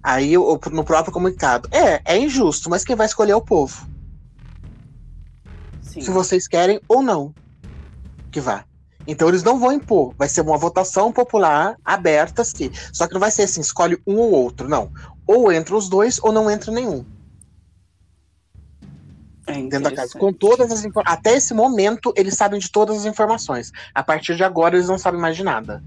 Aí 0.01 0.35
no 0.37 0.83
próprio 0.85 1.13
comunicado, 1.13 1.67
é, 1.71 2.01
é 2.05 2.17
injusto, 2.17 2.69
mas 2.69 2.85
quem 2.85 2.95
vai 2.95 3.07
escolher 3.07 3.31
é 3.31 3.35
o 3.35 3.41
povo. 3.41 3.92
Sim. 5.93 6.01
se 6.01 6.09
vocês 6.09 6.47
querem 6.47 6.81
ou 6.87 7.03
não 7.03 7.33
que 8.31 8.41
vá. 8.41 8.65
Então 9.05 9.27
eles 9.27 9.43
não 9.43 9.59
vão 9.59 9.71
impor, 9.71 10.15
vai 10.17 10.27
ser 10.27 10.41
uma 10.41 10.57
votação 10.57 11.11
popular 11.11 11.77
aberta, 11.85 12.43
sim. 12.43 12.71
Só 12.91 13.05
que 13.05 13.13
não 13.13 13.19
vai 13.19 13.29
ser 13.29 13.43
assim, 13.43 13.61
escolhe 13.61 14.01
um 14.07 14.17
ou 14.17 14.31
outro, 14.31 14.67
não. 14.67 14.91
Ou 15.27 15.51
entra 15.51 15.75
os 15.75 15.87
dois 15.87 16.19
ou 16.23 16.31
não 16.31 16.49
entra 16.49 16.71
nenhum. 16.71 17.05
É 19.45 19.53
dentro 19.53 19.81
da 19.81 19.91
casa. 19.91 20.17
Com 20.17 20.31
todas 20.31 20.71
as 20.71 20.83
Até 21.05 21.35
esse 21.35 21.53
momento, 21.53 22.13
eles 22.15 22.33
sabem 22.35 22.59
de 22.59 22.71
todas 22.71 22.97
as 22.97 23.05
informações. 23.05 23.71
A 23.93 24.01
partir 24.01 24.35
de 24.35 24.43
agora, 24.43 24.75
eles 24.77 24.87
não 24.87 24.97
sabem 24.97 25.19
mais 25.19 25.35
de 25.35 25.43
nada. 25.43 25.83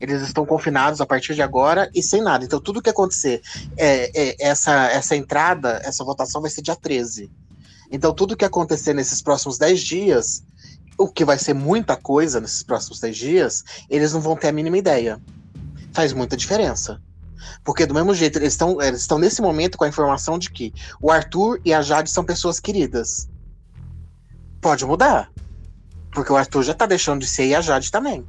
Eles 0.00 0.20
estão 0.22 0.44
confinados 0.44 1.00
a 1.00 1.06
partir 1.06 1.34
de 1.34 1.42
agora 1.42 1.88
e 1.94 2.02
sem 2.02 2.20
nada. 2.20 2.44
Então, 2.44 2.60
tudo 2.60 2.82
que 2.82 2.90
acontecer, 2.90 3.40
é, 3.76 4.10
é, 4.14 4.36
essa, 4.40 4.88
essa 4.90 5.16
entrada, 5.16 5.80
essa 5.84 6.04
votação 6.04 6.42
vai 6.42 6.50
ser 6.50 6.60
dia 6.60 6.76
13. 6.76 7.30
Então, 7.90 8.12
tudo 8.12 8.36
que 8.36 8.44
acontecer 8.44 8.94
nesses 8.94 9.22
próximos 9.22 9.58
10 9.58 9.80
dias, 9.80 10.42
o 10.98 11.08
que 11.08 11.24
vai 11.24 11.38
ser 11.38 11.54
muita 11.54 11.96
coisa 11.96 12.40
nesses 12.40 12.62
próximos 12.62 13.00
10 13.00 13.16
dias, 13.16 13.64
eles 13.88 14.12
não 14.12 14.20
vão 14.20 14.36
ter 14.36 14.48
a 14.48 14.52
mínima 14.52 14.76
ideia. 14.76 15.20
Faz 15.92 16.12
muita 16.12 16.36
diferença. 16.36 17.00
Porque 17.64 17.86
do 17.86 17.94
mesmo 17.94 18.14
jeito, 18.14 18.38
eles 18.38 18.52
estão 18.52 18.82
eles 18.82 19.00
estão 19.00 19.18
nesse 19.18 19.40
momento 19.40 19.78
com 19.78 19.84
a 19.84 19.88
informação 19.88 20.38
de 20.38 20.50
que 20.50 20.72
o 21.00 21.10
Arthur 21.10 21.60
e 21.64 21.72
a 21.72 21.80
Jade 21.80 22.10
são 22.10 22.24
pessoas 22.24 22.60
queridas. 22.60 23.28
Pode 24.60 24.84
mudar. 24.84 25.30
Porque 26.12 26.32
o 26.32 26.36
Arthur 26.36 26.62
já 26.64 26.74
tá 26.74 26.84
deixando 26.84 27.20
de 27.20 27.28
ser 27.28 27.46
e 27.46 27.54
a 27.54 27.60
Jade 27.60 27.90
também. 27.90 28.26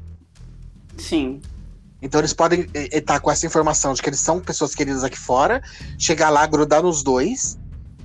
Sim. 0.98 1.42
Então 2.02 2.22
eles 2.22 2.34
podem 2.34 2.68
estar 2.74 3.20
com 3.20 3.32
essa 3.32 3.46
informação 3.46 3.94
de 3.94 4.02
que 4.02 4.10
eles 4.10 4.20
são 4.20 4.40
pessoas 4.40 4.74
queridas 4.74 5.04
aqui 5.04 5.18
fora, 5.18 5.62
chegar 5.98 6.30
lá, 6.30 6.46
grudar 6.46 6.84
nos 6.84 7.04
dois 7.04 7.59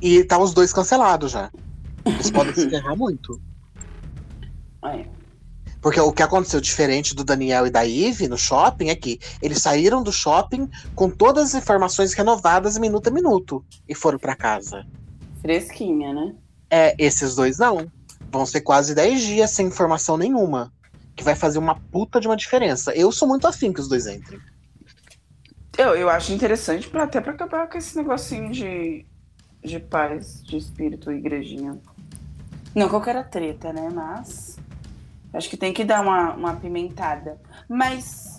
e 0.05 0.23
tá 0.23 0.39
os 0.39 0.53
dois 0.53 0.71
cancelados 0.71 1.33
já. 1.33 1.51
Eles 2.05 2.31
podem 2.31 2.55
se 2.55 2.69
ferrar 2.69 2.95
muito. 2.95 3.41
É. 4.85 5.07
Porque 5.81 5.99
o 5.99 6.13
que 6.13 6.23
aconteceu 6.23 6.61
diferente 6.61 7.15
do 7.15 7.25
Daniel 7.25 7.67
e 7.67 7.71
da 7.71 7.89
Eve 7.89 8.29
no 8.29 8.37
shopping 8.37 8.91
é 8.91 8.95
que 8.95 9.19
eles 9.41 9.63
saíram 9.63 10.03
do 10.03 10.13
shopping 10.13 10.69
com 10.95 11.09
todas 11.09 11.45
as 11.45 11.63
informações 11.63 12.13
renovadas 12.13 12.77
minuto 12.77 13.09
a 13.09 13.11
minuto 13.11 13.65
e 13.89 13.95
foram 13.95 14.19
para 14.19 14.37
casa. 14.37 14.87
Fresquinha, 15.41 16.13
né? 16.13 16.35
É, 16.69 16.95
esses 16.99 17.35
dois 17.35 17.57
não. 17.57 17.91
Vão 18.31 18.45
ser 18.45 18.61
quase 18.61 18.95
10 18.95 19.23
dias 19.23 19.51
sem 19.53 19.69
informação 19.69 20.19
nenhuma. 20.19 20.71
Que 21.17 21.25
vai 21.25 21.35
fazer 21.35 21.59
uma 21.59 21.77
puta 21.77 22.21
de 22.21 22.29
uma 22.29 22.37
diferença. 22.37 22.95
Eu 22.95 23.11
sou 23.11 23.27
muito 23.27 23.47
afim 23.47 23.73
que 23.73 23.81
os 23.81 23.89
dois 23.89 24.07
entrem. 24.07 24.39
Eu, 25.79 25.95
eu 25.95 26.11
acho 26.11 26.31
interessante 26.31 26.89
pra, 26.91 27.05
até 27.05 27.23
pra 27.23 27.33
acabar 27.33 27.71
com 27.71 27.79
esse 27.79 27.97
negocinho 27.97 28.51
de 28.53 29.07
de 29.65 29.81
paz, 29.81 30.43
de 30.43 30.57
espírito, 30.57 31.11
igrejinha. 31.11 31.79
Não 32.75 32.89
que 32.89 32.95
eu 32.95 33.01
quero 33.01 33.25
treta, 33.25 33.73
né? 33.73 33.89
Mas 33.93 34.59
acho 35.33 35.49
que 35.49 35.57
tem 35.57 35.73
que 35.73 35.85
dar 35.85 36.03
uma, 36.03 36.35
uma 36.35 36.57
pimentada. 36.57 37.41
Mas 37.69 38.35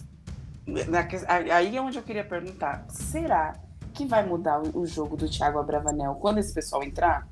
Aí 1.54 1.78
é 1.78 1.82
onde 1.82 1.98
eu 1.98 2.04
queria 2.04 2.24
perguntar: 2.24 2.86
será 2.90 3.56
que 3.94 4.06
vai 4.06 4.26
mudar 4.26 4.62
o 4.62 4.86
jogo 4.86 5.16
do 5.16 5.30
Thiago 5.30 5.60
Abravanel 5.60 6.16
quando 6.16 6.40
esse 6.40 6.54
pessoal 6.54 6.84
entrar? 6.84 7.28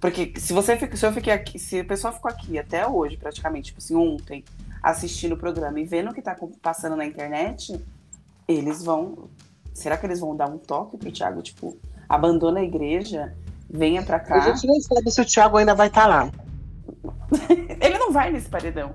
Porque 0.00 0.32
se 0.38 0.52
você 0.52 0.78
se 0.96 1.06
eu 1.06 1.12
fiquei 1.12 1.32
aqui, 1.32 1.58
se 1.58 1.80
o 1.80 1.86
pessoal 1.86 2.14
ficou 2.14 2.30
aqui 2.30 2.58
até 2.58 2.86
hoje, 2.86 3.16
praticamente, 3.16 3.66
tipo 3.66 3.78
assim, 3.78 3.96
ontem, 3.96 4.44
assistindo 4.82 5.32
o 5.32 5.36
programa 5.36 5.78
e 5.80 5.84
vendo 5.84 6.10
o 6.10 6.14
que 6.14 6.22
tá 6.22 6.36
passando 6.62 6.96
na 6.96 7.04
internet, 7.04 7.78
eles 8.46 8.82
vão. 8.82 9.28
Será 9.74 9.96
que 9.96 10.06
eles 10.06 10.20
vão 10.20 10.36
dar 10.36 10.48
um 10.48 10.58
toque 10.58 10.96
pro 10.96 11.12
Thiago? 11.12 11.42
Tipo, 11.42 11.76
abandona 12.10 12.58
a 12.58 12.64
igreja, 12.64 13.32
venha 13.70 14.02
pra 14.02 14.18
cá. 14.18 14.34
A 14.34 14.40
gente 14.40 14.66
nem 14.66 14.80
sabe 14.80 15.08
se 15.12 15.20
o 15.20 15.24
Thiago 15.24 15.56
ainda 15.56 15.76
vai 15.76 15.86
estar 15.86 16.02
tá 16.02 16.08
lá. 16.08 16.30
Ele 17.80 17.98
não 17.98 18.10
vai 18.10 18.32
nesse 18.32 18.48
paredão. 18.48 18.92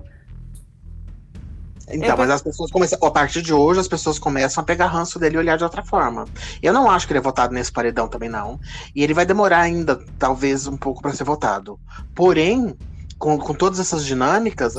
Então, 1.88 2.10
eu 2.10 2.16
mas 2.18 2.30
as 2.30 2.42
pessoas 2.42 2.70
começam. 2.70 2.98
A 3.00 3.10
partir 3.10 3.40
de 3.40 3.54
hoje, 3.54 3.80
as 3.80 3.88
pessoas 3.88 4.18
começam 4.18 4.60
a 4.60 4.64
pegar 4.64 4.88
ranço 4.88 5.18
dele 5.18 5.36
e 5.36 5.38
olhar 5.38 5.56
de 5.56 5.64
outra 5.64 5.82
forma. 5.82 6.26
Eu 6.62 6.74
não 6.74 6.90
acho 6.90 7.06
que 7.06 7.12
ele 7.12 7.20
é 7.20 7.22
votado 7.22 7.54
nesse 7.54 7.72
paredão 7.72 8.06
também, 8.06 8.28
não. 8.28 8.60
E 8.94 9.02
ele 9.02 9.14
vai 9.14 9.24
demorar 9.24 9.60
ainda, 9.60 9.98
talvez, 10.18 10.66
um 10.66 10.76
pouco 10.76 11.00
para 11.00 11.12
ser 11.12 11.24
votado. 11.24 11.80
Porém, 12.14 12.76
com, 13.18 13.38
com 13.38 13.54
todas 13.54 13.78
essas 13.78 14.04
dinâmicas, 14.04 14.74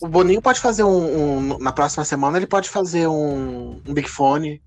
o 0.00 0.06
Boninho 0.06 0.42
pode 0.42 0.60
fazer 0.60 0.84
um, 0.84 1.54
um, 1.54 1.58
Na 1.58 1.72
próxima 1.72 2.04
semana, 2.04 2.36
ele 2.36 2.46
pode 2.46 2.68
fazer 2.68 3.08
um, 3.08 3.80
um 3.84 3.94
Big 3.94 4.08
Fone. 4.08 4.62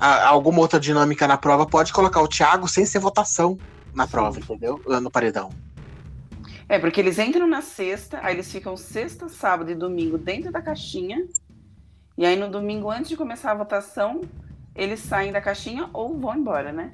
A, 0.00 0.26
alguma 0.26 0.60
outra 0.60 0.80
dinâmica 0.80 1.28
na 1.28 1.36
prova 1.36 1.66
pode 1.66 1.92
colocar 1.92 2.22
o 2.22 2.28
Thiago 2.28 2.66
sem 2.66 2.86
ser 2.86 2.98
votação 2.98 3.58
na 3.94 4.06
prova, 4.06 4.38
entendeu? 4.38 4.80
No 4.86 5.10
paredão. 5.10 5.50
É, 6.68 6.78
porque 6.78 7.00
eles 7.00 7.18
entram 7.18 7.46
na 7.46 7.60
sexta, 7.60 8.20
aí 8.22 8.34
eles 8.34 8.50
ficam 8.50 8.76
sexta, 8.76 9.28
sábado 9.28 9.70
e 9.70 9.74
domingo 9.74 10.16
dentro 10.16 10.50
da 10.52 10.62
caixinha. 10.62 11.26
E 12.16 12.24
aí 12.24 12.36
no 12.36 12.48
domingo, 12.48 12.90
antes 12.90 13.08
de 13.08 13.16
começar 13.16 13.50
a 13.50 13.54
votação, 13.54 14.20
eles 14.74 15.00
saem 15.00 15.32
da 15.32 15.40
caixinha 15.40 15.90
ou 15.92 16.16
vão 16.16 16.36
embora, 16.36 16.72
né? 16.72 16.92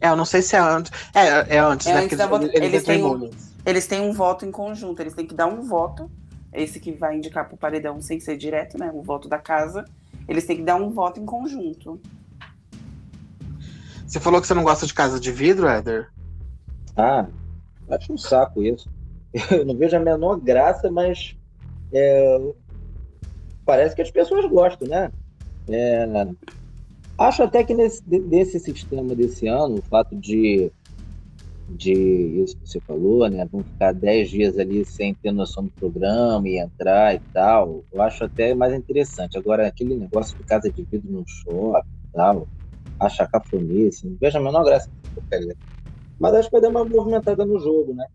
É, 0.00 0.08
eu 0.08 0.16
não 0.16 0.24
sei 0.24 0.40
se 0.40 0.56
é 0.56 0.60
antes. 0.60 0.92
É, 1.12 1.56
é 1.56 1.58
antes, 1.58 1.86
é 1.86 1.94
né? 1.94 2.00
Antes 2.04 2.18
eles, 2.18 2.54
eles, 2.54 2.54
eles, 2.54 2.84
têm 2.84 3.04
um, 3.04 3.30
eles 3.66 3.86
têm 3.86 4.00
um 4.00 4.12
voto 4.12 4.46
em 4.46 4.50
conjunto, 4.50 5.00
eles 5.00 5.14
têm 5.14 5.26
que 5.26 5.34
dar 5.34 5.46
um 5.46 5.62
voto. 5.62 6.10
Esse 6.52 6.80
que 6.80 6.92
vai 6.92 7.16
indicar 7.16 7.46
pro 7.48 7.56
paredão 7.56 8.00
sem 8.00 8.18
ser 8.18 8.36
direto, 8.36 8.78
né? 8.78 8.90
O 8.94 9.02
voto 9.02 9.28
da 9.28 9.38
casa. 9.38 9.84
Eles 10.28 10.46
têm 10.46 10.56
que 10.56 10.62
dar 10.62 10.76
um 10.76 10.90
voto 10.90 11.20
em 11.20 11.26
conjunto. 11.26 12.00
Você 14.06 14.18
falou 14.18 14.40
que 14.40 14.46
você 14.46 14.54
não 14.54 14.64
gosta 14.64 14.86
de 14.86 14.94
casa 14.94 15.20
de 15.20 15.30
vidro, 15.30 15.68
Éder? 15.68 16.10
Ah, 16.96 17.26
Acho 17.90 18.12
um 18.12 18.18
saco 18.18 18.62
isso. 18.62 18.88
Eu 19.50 19.64
não 19.64 19.76
vejo 19.76 19.96
a 19.96 20.00
menor 20.00 20.36
graça, 20.40 20.90
mas 20.90 21.36
é, 21.92 22.52
parece 23.64 23.94
que 23.94 24.02
as 24.02 24.10
pessoas 24.10 24.48
gostam, 24.48 24.88
né? 24.88 25.12
É, 25.68 26.06
acho 27.18 27.42
até 27.42 27.62
que 27.62 27.74
nesse 27.74 28.02
desse 28.02 28.58
sistema 28.58 29.14
desse 29.14 29.46
ano, 29.46 29.76
o 29.76 29.82
fato 29.82 30.16
de, 30.16 30.70
de 31.76 31.92
isso 31.92 32.56
que 32.56 32.68
você 32.68 32.80
falou, 32.80 33.28
né? 33.28 33.46
Vão 33.50 33.62
ficar 33.62 33.92
10 33.92 34.30
dias 34.30 34.58
ali 34.58 34.84
sem 34.84 35.14
ter 35.14 35.32
noção 35.32 35.64
do 35.64 35.70
programa 35.78 36.48
e 36.48 36.58
entrar 36.58 37.14
e 37.14 37.20
tal, 37.32 37.84
eu 37.92 38.02
acho 38.02 38.24
até 38.24 38.54
mais 38.54 38.74
interessante. 38.74 39.38
Agora, 39.38 39.66
aquele 39.66 39.96
negócio 39.96 40.36
de 40.36 40.44
casa 40.44 40.70
de 40.70 40.82
vidro 40.82 41.10
no 41.10 41.24
shopping 41.26 41.88
e 41.88 42.12
tal, 42.12 42.48
acho 42.98 43.22
a 43.22 43.26
cafonice, 43.26 44.06
não 44.06 44.16
vejo 44.20 44.38
a 44.38 44.42
menor 44.42 44.64
graça 44.64 44.90
porcaria. 45.14 45.56
Mas 46.18 46.34
acho 46.34 46.48
que 46.48 46.52
vai 46.52 46.60
dar 46.60 46.68
uma 46.68 46.84
movimentada 46.84 47.44
no 47.46 47.58
jogo, 47.58 47.94
né? 47.94 48.06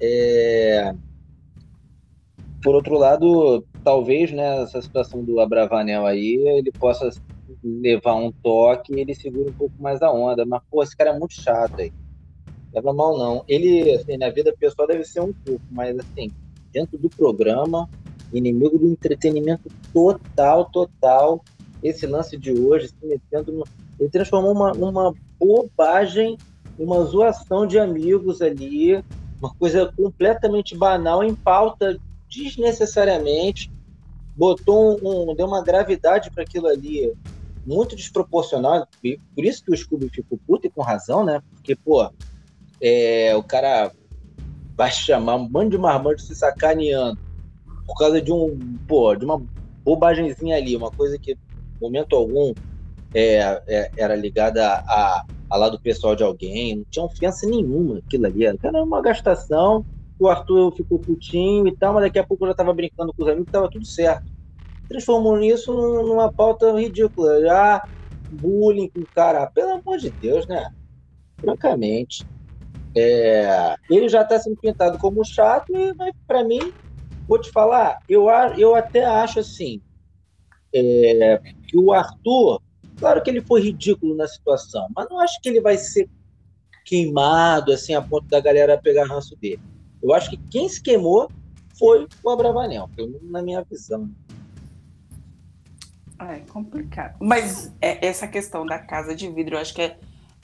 É... 0.00 0.92
Por 2.62 2.74
outro 2.74 2.98
lado, 2.98 3.64
talvez 3.84 4.32
né, 4.32 4.62
essa 4.62 4.80
situação 4.80 5.22
do 5.22 5.38
Abravanel 5.38 6.06
aí, 6.06 6.36
ele 6.58 6.72
possa 6.72 7.10
levar 7.62 8.14
um 8.14 8.32
toque 8.32 8.94
e 8.94 9.00
ele 9.00 9.14
segura 9.14 9.50
um 9.50 9.54
pouco 9.54 9.74
mais 9.80 10.00
a 10.02 10.10
onda. 10.10 10.44
Mas, 10.46 10.62
pô, 10.70 10.82
esse 10.82 10.96
cara 10.96 11.10
é 11.10 11.18
muito 11.18 11.34
chato 11.34 11.80
aí. 11.80 11.92
Leva 12.74 12.92
mal, 12.92 13.16
não. 13.16 13.44
Ele, 13.46 13.94
assim, 13.94 14.16
na 14.16 14.30
vida 14.30 14.54
pessoal 14.58 14.88
deve 14.88 15.04
ser 15.04 15.20
um 15.20 15.32
pouco, 15.32 15.62
mas, 15.70 15.96
assim, 15.98 16.30
dentro 16.72 16.98
do 16.98 17.08
programa, 17.08 17.88
inimigo 18.32 18.78
do 18.78 18.88
entretenimento 18.88 19.70
total, 19.92 20.64
total. 20.70 21.44
Esse 21.82 22.06
lance 22.06 22.36
de 22.36 22.52
hoje, 22.52 22.88
se 22.88 23.06
metendo 23.06 23.52
no... 23.52 23.64
Ele 24.00 24.10
transformou 24.10 24.52
uma, 24.52 24.72
uma 24.72 25.14
bobagem 25.38 26.36
uma 26.78 27.04
zoação 27.04 27.66
de 27.66 27.78
amigos 27.78 28.42
ali, 28.42 29.02
uma 29.38 29.54
coisa 29.54 29.92
completamente 29.96 30.76
banal 30.76 31.22
em 31.22 31.34
pauta 31.34 31.98
desnecessariamente, 32.28 33.70
botou 34.36 34.98
um, 35.02 35.30
um 35.30 35.34
deu 35.34 35.46
uma 35.46 35.62
gravidade 35.62 36.30
para 36.30 36.42
aquilo 36.42 36.66
ali 36.66 37.12
muito 37.66 37.96
desproporcional, 37.96 38.86
por 39.34 39.44
isso 39.44 39.64
que 39.64 39.72
o 39.72 39.76
Scooby 39.76 40.08
ficou 40.10 40.38
puto 40.46 40.66
e 40.66 40.70
com 40.70 40.82
razão, 40.82 41.24
né? 41.24 41.40
Porque, 41.54 41.74
pô, 41.74 42.10
é, 42.84 43.34
o 43.34 43.42
cara 43.42 43.90
vai 44.76 44.90
chamar 44.92 45.36
um 45.36 45.48
bando 45.48 45.70
de 45.70 45.78
marmanjo 45.78 46.18
se 46.20 46.34
sacaneando 46.34 47.18
por 47.86 47.96
causa 47.96 48.20
de 48.20 48.32
um, 48.32 48.78
pô, 48.86 49.14
de 49.16 49.24
uma 49.24 49.42
bobagemzinha 49.84 50.56
ali, 50.56 50.76
uma 50.76 50.90
coisa 50.90 51.18
que, 51.18 51.36
momento 51.80 52.14
algum, 52.16 52.54
é, 53.14 53.38
é, 53.68 53.92
era 53.96 54.14
ligada 54.16 54.66
a, 54.86 55.24
a 55.50 55.56
lá 55.56 55.68
do 55.70 55.80
pessoal 55.80 56.14
de 56.16 56.22
alguém, 56.22 56.76
não 56.76 56.84
tinha 56.90 57.04
ofensa 57.04 57.46
nenhuma 57.46 57.98
aquilo 57.98 58.26
ali. 58.26 58.44
Era 58.44 58.82
uma 58.82 59.00
gastação, 59.02 59.86
o 60.18 60.28
Arthur 60.28 60.72
ficou 60.76 60.98
putinho 60.98 61.68
e 61.68 61.76
tal, 61.76 61.94
mas 61.94 62.04
daqui 62.04 62.18
a 62.18 62.26
pouco 62.26 62.44
eu 62.44 62.48
já 62.48 62.54
tava 62.54 62.74
brincando 62.74 63.12
com 63.14 63.22
os 63.22 63.28
amigos, 63.28 63.48
tava 63.50 63.70
tudo 63.70 63.86
certo. 63.86 64.24
Transformou 64.88 65.40
isso 65.42 65.72
numa 65.72 66.32
pauta 66.32 66.72
ridícula. 66.78 67.40
Já 67.42 67.82
bullying 68.30 68.90
com 68.90 69.00
o 69.02 69.08
cara, 69.14 69.46
pelo 69.48 69.72
amor 69.72 69.98
de 69.98 70.12
Deus, 70.20 70.46
né? 70.48 70.68
Francamente. 71.40 72.26
É, 72.96 73.76
ele 73.90 74.08
já 74.08 74.22
está 74.22 74.38
sendo 74.38 74.56
pintado 74.56 74.98
como 74.98 75.24
chato, 75.24 75.72
e 75.74 75.94
para 76.26 76.44
mim, 76.44 76.72
vou 77.26 77.40
te 77.40 77.50
falar, 77.50 77.98
eu, 78.08 78.26
eu 78.56 78.74
até 78.74 79.04
acho 79.04 79.40
assim 79.40 79.80
é, 80.72 81.40
que 81.66 81.76
o 81.76 81.92
Arthur 81.92 82.60
Claro 82.96 83.22
que 83.22 83.30
ele 83.30 83.40
foi 83.40 83.60
ridículo 83.60 84.14
na 84.14 84.26
situação, 84.26 84.88
mas 84.94 85.08
não 85.10 85.18
acho 85.18 85.40
que 85.40 85.48
ele 85.48 85.60
vai 85.60 85.76
ser 85.76 86.08
queimado 86.84 87.72
assim 87.72 87.94
a 87.94 88.02
ponto 88.02 88.26
da 88.28 88.40
galera 88.40 88.80
pegar 88.80 89.06
ranço 89.06 89.36
dele. 89.36 89.60
Eu 90.02 90.12
acho 90.12 90.30
que 90.30 90.36
quem 90.36 90.68
se 90.68 90.82
queimou 90.82 91.30
foi 91.78 92.06
o 92.22 92.30
Abravanel, 92.30 92.88
pelo 92.94 93.08
menos 93.08 93.30
na 93.30 93.42
minha 93.42 93.62
visão. 93.62 94.08
É 96.20 96.40
complicado. 96.40 97.16
Mas 97.20 97.72
é, 97.80 98.06
essa 98.06 98.28
questão 98.28 98.64
da 98.64 98.78
casa 98.78 99.14
de 99.14 99.28
vidro, 99.28 99.56
eu 99.56 99.60
acho 99.60 99.74
que 99.74 99.82
é, 99.82 99.98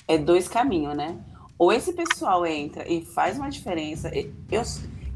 é 0.08 0.18
dois 0.18 0.48
caminhos, 0.48 0.96
né? 0.96 1.16
Ou 1.60 1.70
esse 1.70 1.92
pessoal 1.92 2.46
entra 2.46 2.90
e 2.90 3.04
faz 3.04 3.36
uma 3.36 3.50
diferença. 3.50 4.10
Eu, 4.14 4.62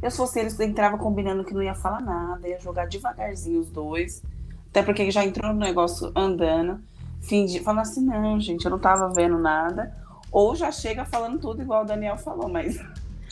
eu 0.03 0.11
se 0.11 0.17
fosse 0.19 0.39
eles, 0.39 0.61
entrava 0.61 0.99
combinando 0.99 1.43
que 1.43 1.55
não 1.55 1.63
ia 1.63 1.75
falar 1.75 2.03
nada, 2.03 2.47
ia 2.47 2.61
jogar 2.61 2.87
devagarzinho 2.87 3.61
os 3.61 3.71
dois. 3.71 4.23
Até 4.69 4.83
porque 4.83 5.11
já 5.11 5.25
entrou 5.25 5.55
no 5.55 5.59
negócio 5.59 6.13
andando 6.15 6.83
fingir, 7.23 7.63
falando 7.63 7.81
assim, 7.81 8.05
não, 8.05 8.39
gente, 8.39 8.63
eu 8.67 8.71
não 8.71 8.79
tava 8.79 9.09
vendo 9.09 9.39
nada. 9.39 9.97
Ou 10.31 10.55
já 10.55 10.71
chega 10.71 11.07
falando 11.07 11.39
tudo 11.39 11.63
igual 11.63 11.81
o 11.81 11.87
Daniel 11.87 12.19
falou, 12.19 12.47
mas. 12.47 12.79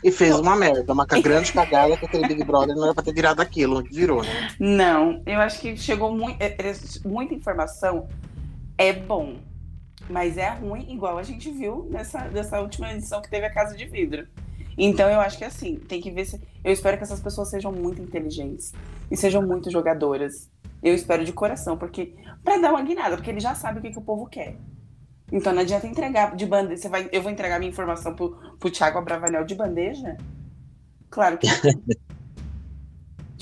E 0.02 0.10
fez 0.10 0.38
uma 0.38 0.56
merda, 0.56 0.90
uma 0.94 1.04
grande 1.04 1.52
cagada 1.52 1.98
que 1.98 2.06
aquele 2.06 2.26
Big 2.26 2.42
Brother 2.44 2.74
não 2.74 2.84
era 2.84 2.94
pra 2.94 3.04
ter 3.04 3.12
virado 3.12 3.42
aquilo 3.42 3.82
que 3.82 3.94
virou, 3.94 4.22
né? 4.22 4.48
Não, 4.58 5.20
eu 5.26 5.38
acho 5.38 5.60
que 5.60 5.76
chegou 5.76 6.16
muito, 6.16 6.40
é, 6.40 6.56
é, 6.58 6.74
muita 7.04 7.34
informação. 7.34 8.08
É 8.78 8.90
bom, 8.90 9.36
mas 10.09 10.36
é 10.36 10.50
ruim, 10.50 10.92
igual 10.92 11.18
a 11.18 11.22
gente 11.22 11.50
viu 11.50 11.86
nessa, 11.90 12.28
nessa 12.28 12.61
última 12.61 12.92
edição 12.92 13.20
que 13.22 13.30
teve 13.30 13.46
a 13.46 13.53
Casa 13.53 13.76
de 13.76 13.86
Vidro. 13.86 14.26
Então 14.76 15.09
eu 15.09 15.20
acho 15.20 15.38
que 15.38 15.44
assim, 15.44 15.76
tem 15.76 16.00
que 16.00 16.11
ver 16.11 16.24
se. 16.24 16.40
Eu 16.64 16.72
espero 16.72 16.96
que 16.96 17.05
essas 17.05 17.20
pessoas 17.20 17.50
sejam 17.50 17.72
muito 17.72 18.00
inteligentes 18.00 18.72
e 19.11 19.16
sejam 19.16 19.42
muito 19.42 19.70
jogadoras. 19.70 20.50
Eu 20.82 20.94
espero 20.94 21.24
de 21.24 21.32
coração, 21.32 21.76
porque 21.76 22.14
para 22.42 22.59
dar 22.59 22.70
uma 22.70 22.82
guinada, 22.82 23.16
porque 23.16 23.30
ele 23.30 23.40
já 23.40 23.55
sabe 23.55 23.78
o 23.78 23.82
que, 23.82 23.90
que 23.90 23.98
o 23.98 24.03
povo 24.03 24.26
quer. 24.26 24.57
Então 25.30 25.53
não 25.53 25.62
adianta 25.62 25.86
entregar 25.86 26.34
de 26.34 26.46
bandeja. 26.46 26.82
Você 26.82 26.88
vai, 26.88 27.09
eu 27.12 27.22
vou 27.22 27.30
entregar 27.30 27.59
minha 27.59 27.70
informação 27.70 28.14
pro, 28.14 28.36
pro 28.59 28.70
Thiago 28.70 28.98
Abravanel 28.98 29.44
de 29.44 29.55
bandeja? 29.55 30.16
Claro 31.11 31.38
que 31.38 31.46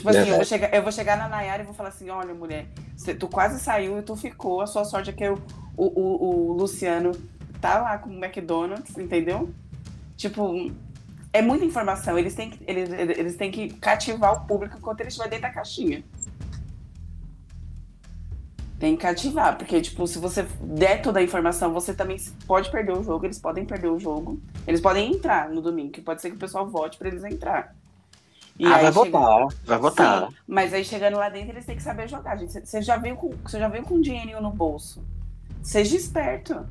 Tipo 0.00 0.08
assim, 0.08 0.30
eu 0.30 0.36
vou, 0.36 0.44
chegar, 0.46 0.74
eu 0.74 0.82
vou 0.82 0.92
chegar 0.92 1.18
na 1.18 1.28
Nayara 1.28 1.62
e 1.62 1.66
vou 1.66 1.74
falar 1.74 1.90
assim: 1.90 2.08
olha, 2.08 2.32
mulher, 2.32 2.66
você, 2.96 3.14
tu 3.14 3.28
quase 3.28 3.60
saiu 3.60 3.98
e 3.98 4.02
tu 4.02 4.16
ficou. 4.16 4.62
A 4.62 4.66
sua 4.66 4.82
sorte 4.82 5.10
é 5.10 5.12
que 5.12 5.22
eu, 5.22 5.38
o, 5.84 6.00
o, 6.00 6.50
o 6.50 6.52
Luciano 6.52 7.12
tá 7.60 7.80
lá 7.80 7.98
com 7.98 8.10
o 8.10 8.24
McDonald's, 8.24 8.96
entendeu? 8.98 9.50
Tipo, 10.16 10.70
é 11.32 11.40
muita 11.40 11.64
informação. 11.64 12.18
Eles 12.18 12.34
têm 12.34 12.50
que, 12.50 12.62
eles, 12.66 12.90
eles 12.90 13.36
têm 13.36 13.50
que 13.50 13.70
cativar 13.74 14.32
o 14.34 14.46
público 14.46 14.76
enquanto 14.76 15.00
eles 15.00 15.14
estiver 15.14 15.30
dentro 15.30 15.42
da 15.48 15.50
caixinha. 15.50 16.02
Tem 18.78 18.96
que 18.96 19.06
ativar, 19.06 19.58
porque, 19.58 19.78
tipo, 19.82 20.06
se 20.06 20.18
você 20.18 20.42
der 20.62 21.02
toda 21.02 21.20
a 21.20 21.22
informação, 21.22 21.70
você 21.72 21.92
também 21.92 22.16
pode 22.46 22.70
perder 22.70 22.92
o 22.92 23.02
jogo, 23.02 23.26
eles 23.26 23.38
podem 23.38 23.66
perder 23.66 23.88
o 23.88 23.98
jogo. 23.98 24.40
Eles 24.66 24.80
podem 24.80 25.12
entrar 25.12 25.50
no 25.50 25.60
domingo, 25.60 25.90
que 25.90 26.00
pode 26.00 26.22
ser 26.22 26.30
que 26.30 26.36
o 26.36 26.38
pessoal 26.38 26.66
vote 26.66 26.96
para 26.96 27.08
eles 27.08 27.22
entrar. 27.22 27.76
E 28.58 28.64
ah, 28.64 28.70
vai 28.70 28.78
chega- 28.80 28.92
votar, 28.92 29.46
vai 29.66 29.78
votar. 29.78 30.28
Sim, 30.28 30.36
mas 30.46 30.72
aí 30.72 30.82
chegando 30.84 31.18
lá 31.18 31.28
dentro, 31.28 31.50
eles 31.50 31.66
têm 31.66 31.76
que 31.76 31.82
saber 31.82 32.08
jogar, 32.08 32.36
gente. 32.36 32.52
Você 32.52 32.80
já 32.80 32.96
veio 32.96 33.16
com, 33.16 33.30
você 33.44 33.58
já 33.58 33.68
veio 33.68 33.84
com 33.84 33.96
um 33.96 34.00
dinheirinho 34.00 34.40
no 34.40 34.50
bolso. 34.50 35.02
Seja 35.62 35.96
esperto. 35.96 36.66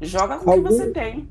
Joga 0.00 0.36
com 0.38 0.42
o 0.42 0.44
que 0.44 0.50
Algum- 0.58 0.68
você 0.68 0.90
tem. 0.90 1.28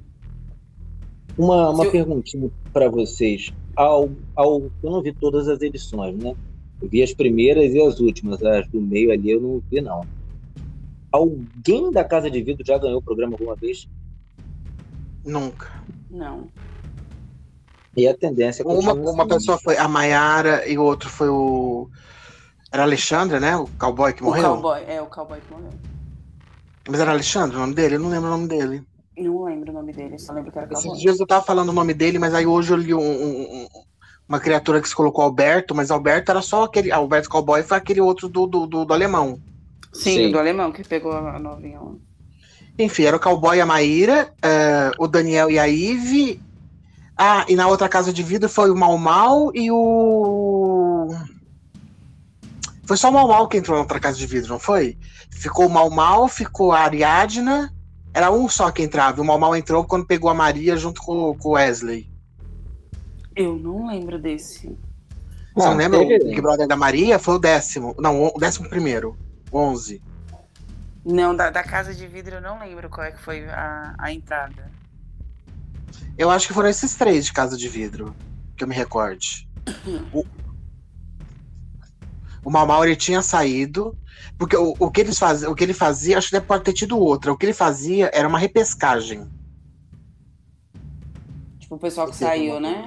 Uma, 1.37 1.69
uma 1.69 1.79
Se 1.83 1.87
eu- 1.87 1.91
perguntinha 1.91 2.51
para 2.71 2.89
vocês. 2.89 3.51
Ao, 3.75 4.09
ao, 4.35 4.61
eu 4.61 4.91
não 4.91 5.01
vi 5.01 5.11
todas 5.13 5.47
as 5.47 5.61
edições, 5.61 6.15
né? 6.17 6.35
Eu 6.81 6.87
vi 6.89 7.01
as 7.01 7.13
primeiras 7.13 7.73
e 7.73 7.81
as 7.81 7.99
últimas. 7.99 8.41
As 8.43 8.67
do 8.67 8.79
meio 8.79 9.11
ali 9.11 9.31
eu 9.31 9.41
não 9.41 9.61
vi, 9.69 9.81
não. 9.81 10.01
Alguém 11.11 11.91
da 11.91 12.03
Casa 12.03 12.29
de 12.29 12.41
Vidro 12.41 12.65
já 12.65 12.77
ganhou 12.77 12.99
o 12.99 13.01
programa 13.03 13.33
alguma 13.33 13.55
vez? 13.55 13.87
Nunca. 15.25 15.71
Não. 16.09 16.47
E 17.95 18.07
a 18.07 18.15
tendência 18.15 18.63
é 18.63 18.65
Uma, 18.65 18.93
uma 18.93 19.27
pessoa 19.27 19.57
foi 19.57 19.77
a 19.77 19.87
Maiara 19.87 20.67
e 20.67 20.77
o 20.77 20.83
outro 20.83 21.09
foi 21.09 21.29
o. 21.29 21.89
Era 22.71 22.83
Alexandre, 22.83 23.39
né? 23.39 23.55
O 23.55 23.67
cowboy 23.79 24.13
que 24.13 24.23
O 24.23 24.25
morreu. 24.25 24.43
cowboy, 24.55 24.81
é 24.87 24.99
o 25.01 25.05
cowboy 25.05 25.39
que 25.39 25.53
morreu. 25.53 25.69
Mas 26.87 26.99
era 26.99 27.11
Alexandre 27.11 27.55
o 27.55 27.59
nome 27.59 27.73
dele? 27.73 27.95
Eu 27.95 27.99
não 27.99 28.09
lembro 28.09 28.27
o 28.27 28.31
nome 28.31 28.47
dele. 28.47 28.83
Não 29.17 29.43
lembro 29.43 29.71
o 29.71 29.73
nome 29.73 29.93
dele, 29.93 30.17
só 30.19 30.33
lembro 30.33 30.51
que 30.51 30.57
era 30.59 30.73
Esses 30.73 30.99
dias 30.99 31.19
eu 31.19 31.27
tava 31.27 31.45
falando 31.45 31.69
o 31.69 31.73
nome 31.73 31.93
dele, 31.93 32.17
mas 32.19 32.33
aí 32.33 32.45
hoje 32.45 32.71
eu 32.73 32.77
li 32.77 32.93
um- 32.93 32.99
um- 32.99 33.63
um- 33.63 33.67
uma 34.27 34.39
criatura 34.39 34.81
que 34.81 34.89
se 34.89 34.95
colocou 34.95 35.23
Alberto, 35.23 35.75
mas 35.75 35.91
Alberto 35.91 36.31
era 36.31 36.41
só 36.41 36.63
aquele. 36.63 36.91
Alberto 36.91 37.29
Cowboy 37.29 37.61
foi 37.63 37.77
aquele 37.77 38.01
outro 38.01 38.27
do, 38.27 38.47
do, 38.47 38.65
do- 38.65 38.85
do 38.85 38.93
alemão. 38.93 39.39
Sim, 39.93 40.15
Sim. 40.15 40.31
do 40.31 40.39
alemão 40.39 40.71
que 40.71 40.83
pegou 40.83 41.11
a 41.11 41.37
novinha 41.39 41.79
lá. 41.79 41.91
Enfim, 42.79 43.03
era 43.03 43.15
o 43.15 43.19
cowboy 43.19 43.57
e 43.57 43.61
a 43.61 43.65
Maíra, 43.67 44.33
eh, 44.41 44.89
o 44.97 45.07
Daniel 45.07 45.51
e 45.51 45.59
a 45.59 45.67
Ive. 45.67 46.41
Ah, 47.15 47.45
e 47.47 47.55
na 47.55 47.67
outra 47.67 47.87
casa 47.87 48.11
de 48.11 48.23
vidro 48.23 48.49
foi 48.49 48.71
o 48.71 48.75
Mal 48.75 48.97
Mal 48.97 49.51
e 49.53 49.69
o. 49.71 51.07
Foi 52.93 52.97
só 52.99 53.09
o 53.09 53.11
Mal 53.13 53.27
Mal 53.27 53.47
que 53.47 53.57
entrou 53.57 53.75
na 53.75 53.81
outra 53.81 53.99
casa 53.99 54.15
de 54.19 54.27
vidro, 54.27 54.49
não 54.49 54.59
foi? 54.59 54.95
Ficou 55.31 55.65
o 55.65 55.69
Mal 55.69 55.89
Mal, 55.89 56.27
ficou 56.27 56.71
a 56.71 56.81
Ariadna. 56.81 57.73
Era 58.13 58.29
um 58.29 58.47
só 58.47 58.69
que 58.69 58.83
entrava. 58.83 59.19
O 59.19 59.25
Mal 59.25 59.39
Mal 59.39 59.55
entrou 59.55 59.83
quando 59.83 60.05
pegou 60.05 60.29
a 60.29 60.33
Maria 60.35 60.77
junto 60.77 61.01
com, 61.01 61.35
com 61.35 61.49
o 61.49 61.51
Wesley. 61.53 62.07
Eu 63.35 63.55
não 63.57 63.87
lembro 63.87 64.19
desse. 64.21 64.77
Você 65.55 65.65
não 65.65 65.71
Ah, 65.71 65.75
lembra? 65.75 65.99
teve- 66.01 66.23
O 66.23 66.25
Big 66.29 66.39
Brother 66.41 66.67
da 66.67 66.75
Maria 66.75 67.17
foi 67.17 67.33
o 67.33 67.39
décimo. 67.39 67.95
Não, 67.97 68.25
o 68.25 68.37
décimo 68.37 68.69
primeiro. 68.69 69.17
Onze. 69.51 69.99
Não, 71.03 71.35
da, 71.35 71.49
da 71.49 71.63
casa 71.63 71.95
de 71.95 72.05
vidro 72.05 72.35
eu 72.35 72.41
não 72.41 72.59
lembro 72.59 72.91
qual 72.91 73.07
é 73.07 73.11
que 73.11 73.19
foi 73.23 73.43
a, 73.49 73.95
a 73.97 74.13
entrada. 74.13 74.69
Eu 76.15 76.29
acho 76.29 76.45
que 76.45 76.53
foram 76.53 76.69
esses 76.69 76.93
três 76.93 77.25
de 77.25 77.33
casa 77.33 77.57
de 77.57 77.67
vidro. 77.67 78.15
Que 78.55 78.63
eu 78.63 78.67
me 78.67 78.75
recorde. 78.75 79.49
O, 80.13 80.23
o 82.43 82.49
Mal 82.51 82.65
Mal 82.67 82.83
ele 82.85 82.95
tinha 82.95 83.21
saído. 83.21 83.97
Porque 84.37 84.55
o, 84.55 84.75
o, 84.79 84.89
que 84.91 85.01
eles 85.01 85.17
faz, 85.19 85.43
o 85.43 85.53
que 85.53 85.63
ele 85.63 85.73
fazia, 85.73 86.17
acho 86.17 86.27
que 86.27 86.33
deve 86.33 86.45
pode 86.45 86.63
ter 86.63 86.73
tido 86.73 86.97
outra. 86.97 87.31
O 87.31 87.37
que 87.37 87.45
ele 87.45 87.53
fazia 87.53 88.09
era 88.13 88.27
uma 88.27 88.39
repescagem. 88.39 89.27
Tipo, 91.59 91.75
o 91.75 91.79
pessoal 91.79 92.07
que 92.09 92.15
saiu, 92.15 92.59
né? 92.59 92.85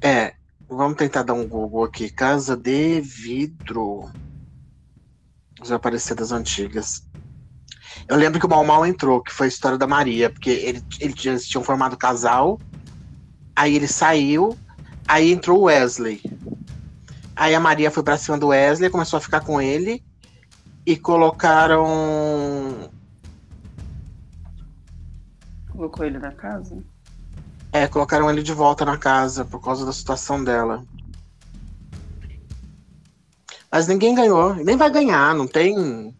É. 0.00 0.34
Vamos 0.68 0.96
tentar 0.96 1.22
dar 1.22 1.34
um 1.34 1.46
Google 1.46 1.84
aqui. 1.84 2.10
Casa 2.10 2.56
de 2.56 3.00
vidro. 3.00 4.10
Vai 5.64 5.76
aparecer 5.76 6.14
das 6.14 6.32
antigas. 6.32 7.02
Eu 8.08 8.16
lembro 8.16 8.40
que 8.40 8.46
o 8.46 8.48
Mal 8.48 8.64
Mal 8.64 8.84
entrou, 8.86 9.22
que 9.22 9.32
foi 9.32 9.46
a 9.46 9.48
história 9.48 9.78
da 9.78 9.86
Maria, 9.86 10.30
porque 10.30 10.50
ele, 10.50 10.82
ele, 11.00 11.12
tinha- 11.12 11.32
eles 11.32 11.46
tinham 11.46 11.62
formado 11.62 11.96
casal, 11.96 12.60
aí 13.56 13.76
ele 13.76 13.86
saiu, 13.86 14.58
aí 15.06 15.32
entrou 15.32 15.60
o 15.60 15.62
Wesley. 15.64 16.20
Aí 17.36 17.54
a 17.54 17.60
Maria 17.60 17.90
foi 17.90 18.02
pra 18.02 18.16
cima 18.16 18.38
do 18.38 18.48
Wesley, 18.48 18.90
começou 18.90 19.16
a 19.16 19.20
ficar 19.20 19.40
com 19.40 19.60
ele, 19.60 20.02
e 20.86 20.96
colocaram. 20.96 22.90
Colocou 25.70 26.04
ele 26.06 26.18
na 26.18 26.30
casa? 26.32 26.76
É, 27.72 27.88
colocaram 27.88 28.30
ele 28.30 28.42
de 28.42 28.52
volta 28.52 28.84
na 28.84 28.96
casa 28.96 29.44
por 29.44 29.60
causa 29.60 29.84
da 29.84 29.92
situação 29.92 30.42
dela. 30.44 30.84
Mas 33.70 33.88
ninguém 33.88 34.14
ganhou, 34.14 34.54
nem 34.54 34.76
vai 34.76 34.88
ganhar, 34.90 35.34
não 35.34 35.48
tem. 35.48 36.14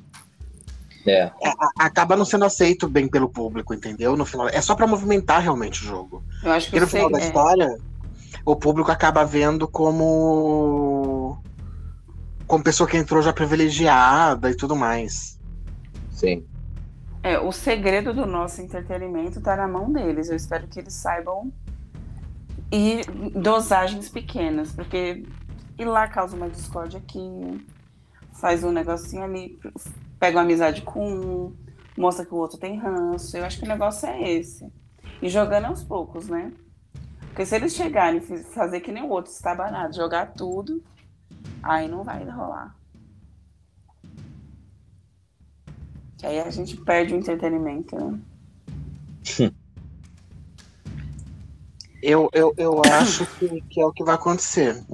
É. 1.06 1.24
a- 1.44 1.84
acaba 1.84 2.16
não 2.16 2.24
sendo 2.24 2.46
aceito 2.46 2.88
bem 2.88 3.06
pelo 3.06 3.28
público, 3.28 3.74
entendeu? 3.74 4.16
No 4.16 4.24
final, 4.24 4.48
é 4.48 4.60
só 4.62 4.74
pra 4.74 4.86
movimentar 4.86 5.42
realmente 5.42 5.82
o 5.82 5.86
jogo. 5.86 6.24
Eu 6.42 6.50
acho 6.50 6.66
que 6.66 6.70
Porque 6.70 6.80
no 6.80 6.90
sei. 6.90 7.00
final 7.00 7.12
da 7.12 7.18
é, 7.20 7.26
história, 7.26 7.78
o 8.44 8.56
público 8.56 8.90
acaba 8.90 9.22
vendo 9.22 9.68
como 9.68 10.93
como 12.46 12.62
pessoa 12.62 12.88
que 12.88 12.96
entrou 12.96 13.22
já 13.22 13.32
privilegiada 13.32 14.50
e 14.50 14.54
tudo 14.54 14.76
mais. 14.76 15.38
Sim. 16.10 16.46
é, 17.22 17.38
o 17.38 17.50
segredo 17.50 18.12
do 18.12 18.26
nosso 18.26 18.60
entretenimento 18.60 19.40
tá 19.40 19.56
na 19.56 19.66
mão 19.66 19.90
deles. 19.90 20.28
Eu 20.28 20.36
espero 20.36 20.68
que 20.68 20.78
eles 20.78 20.94
saibam 20.94 21.52
ir 22.70 23.08
em 23.08 23.30
dosagens 23.30 24.08
pequenas, 24.08 24.72
porque 24.72 25.24
ir 25.78 25.84
lá 25.84 26.06
causa 26.06 26.36
uma 26.36 26.48
discórdia 26.48 26.98
aqui, 26.98 27.66
faz 28.34 28.62
um 28.62 28.70
negocinho 28.70 29.22
ali, 29.22 29.58
pega 30.18 30.36
uma 30.36 30.44
amizade 30.44 30.82
com 30.82 31.08
um, 31.08 31.56
mostra 31.96 32.26
que 32.26 32.34
o 32.34 32.36
outro 32.36 32.58
tem 32.58 32.78
ranço. 32.78 33.36
Eu 33.36 33.44
acho 33.44 33.58
que 33.58 33.64
o 33.64 33.68
negócio 33.68 34.08
é 34.08 34.30
esse. 34.30 34.70
E 35.22 35.28
jogando 35.28 35.66
aos 35.66 35.82
poucos, 35.82 36.28
né? 36.28 36.52
Porque 37.28 37.46
se 37.46 37.56
eles 37.56 37.74
chegarem 37.74 38.20
e 38.20 38.38
fazer 38.44 38.80
que 38.80 38.92
nem 38.92 39.02
o 39.02 39.08
outro 39.08 39.32
estabanado, 39.32 39.96
jogar 39.96 40.32
tudo, 40.34 40.82
aí 41.64 41.88
não 41.88 42.04
vai 42.04 42.22
rolar. 42.24 42.76
Que 46.18 46.26
aí 46.26 46.40
a 46.40 46.50
gente 46.50 46.76
perde 46.76 47.14
o 47.14 47.16
entretenimento, 47.16 47.96
né? 47.96 48.18
Eu, 52.06 52.28
eu, 52.34 52.52
eu 52.58 52.82
acho 52.84 53.24
que, 53.38 53.62
que 53.62 53.80
é 53.80 53.86
o 53.86 53.90
que 53.90 54.04
vai 54.04 54.14
acontecer. 54.14 54.84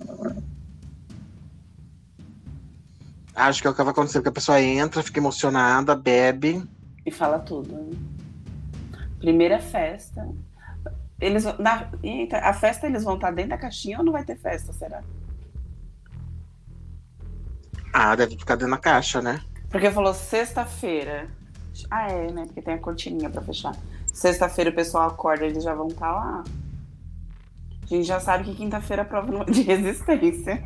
Acho 3.35 3.61
que 3.61 3.67
é 3.67 3.71
o 3.71 3.75
que 3.75 3.83
vai 3.83 3.91
acontecer, 3.91 4.21
porque 4.21 4.29
a 4.29 4.33
pessoa 4.33 4.61
entra, 4.63 5.03
fica 5.03 5.19
emocionada, 5.19 5.97
bebe. 5.97 6.63
E 7.05 7.11
fala 7.11 7.41
tudo. 7.41 7.75
né? 7.75 7.99
Primeira 9.19 9.59
festa. 9.59 10.29
Eles, 11.21 11.43
na, 11.59 11.91
a 12.43 12.53
festa 12.53 12.87
eles 12.87 13.03
vão 13.03 13.17
estar 13.17 13.33
dentro 13.33 13.51
da 13.51 13.59
caixinha 13.59 13.99
ou 13.99 14.05
não 14.05 14.13
vai 14.13 14.25
ter 14.25 14.39
festa, 14.39 14.73
será? 14.73 15.03
Ah, 17.93 18.15
deve 18.15 18.37
ficar 18.37 18.55
dentro 18.57 18.71
da 18.73 18.79
caixa, 18.79 19.21
né? 19.21 19.41
Porque 19.69 19.91
falou 19.91 20.15
sexta-feira. 20.15 21.29
Ah, 21.91 22.11
é, 22.11 22.31
né? 22.31 22.45
Porque 22.47 22.63
tem 22.63 22.75
a 22.75 22.79
cortininha 22.79 23.31
pra 23.31 23.43
fechar. 23.43 23.75
Sexta-feira 24.07 24.71
o 24.71 24.75
pessoal 24.75 25.09
acorda, 25.09 25.45
eles 25.47 25.63
já 25.65 25.75
vão 25.75 25.89
estar 25.89 26.11
lá. 26.13 26.45
A 27.83 27.87
gente 27.87 28.05
já 28.05 28.21
sabe 28.21 28.45
que 28.45 28.55
quinta-feira 28.55 29.03
é 29.03 29.05
prova 29.05 29.45
de 29.51 29.63
resistência. 29.63 30.63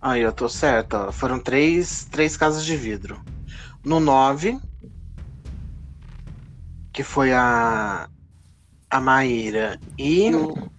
Aí, 0.00 0.22
eu 0.22 0.32
tô 0.32 0.48
certa. 0.48 1.08
ó. 1.08 1.12
Foram 1.12 1.38
três, 1.38 2.04
três 2.06 2.36
casas 2.36 2.64
de 2.64 2.76
vidro. 2.76 3.20
No 3.84 4.00
9, 4.00 4.58
que 6.92 7.02
foi 7.02 7.32
a, 7.32 8.08
a 8.90 9.00
Maíra 9.00 9.78
e 9.98 10.30
No- 10.30 10.70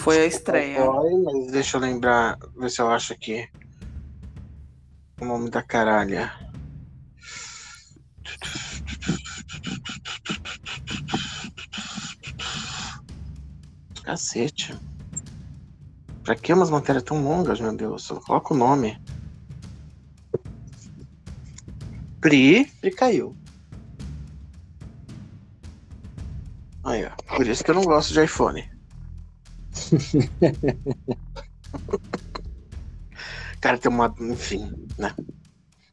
Foi 0.00 0.18
a 0.18 0.24
estreia. 0.24 0.80
Mas 1.24 1.52
deixa 1.52 1.76
eu 1.76 1.80
lembrar, 1.82 2.38
ver 2.56 2.70
se 2.70 2.80
eu 2.80 2.90
acho 2.90 3.12
aqui 3.12 3.46
o 5.20 5.26
nome 5.26 5.50
da 5.50 5.62
caralha. 5.62 6.32
Cacete. 14.02 14.74
Pra 16.24 16.34
que 16.34 16.54
umas 16.54 16.70
matérias 16.70 17.04
tão 17.04 17.22
longas, 17.22 17.60
meu 17.60 17.76
Deus? 17.76 18.04
Só 18.04 18.18
coloca 18.20 18.54
o 18.54 18.56
nome. 18.56 18.98
Pri, 22.22 22.64
Pri 22.80 22.90
caiu. 22.90 23.36
Aí, 26.84 27.04
ó. 27.04 27.36
Por 27.36 27.46
isso 27.46 27.62
que 27.62 27.70
eu 27.70 27.74
não 27.74 27.84
gosto 27.84 28.14
de 28.14 28.24
iPhone. 28.24 28.69
Cara, 33.60 33.78
tem 33.78 33.90
uma. 33.90 34.14
Enfim, 34.20 34.72
né? 34.98 35.14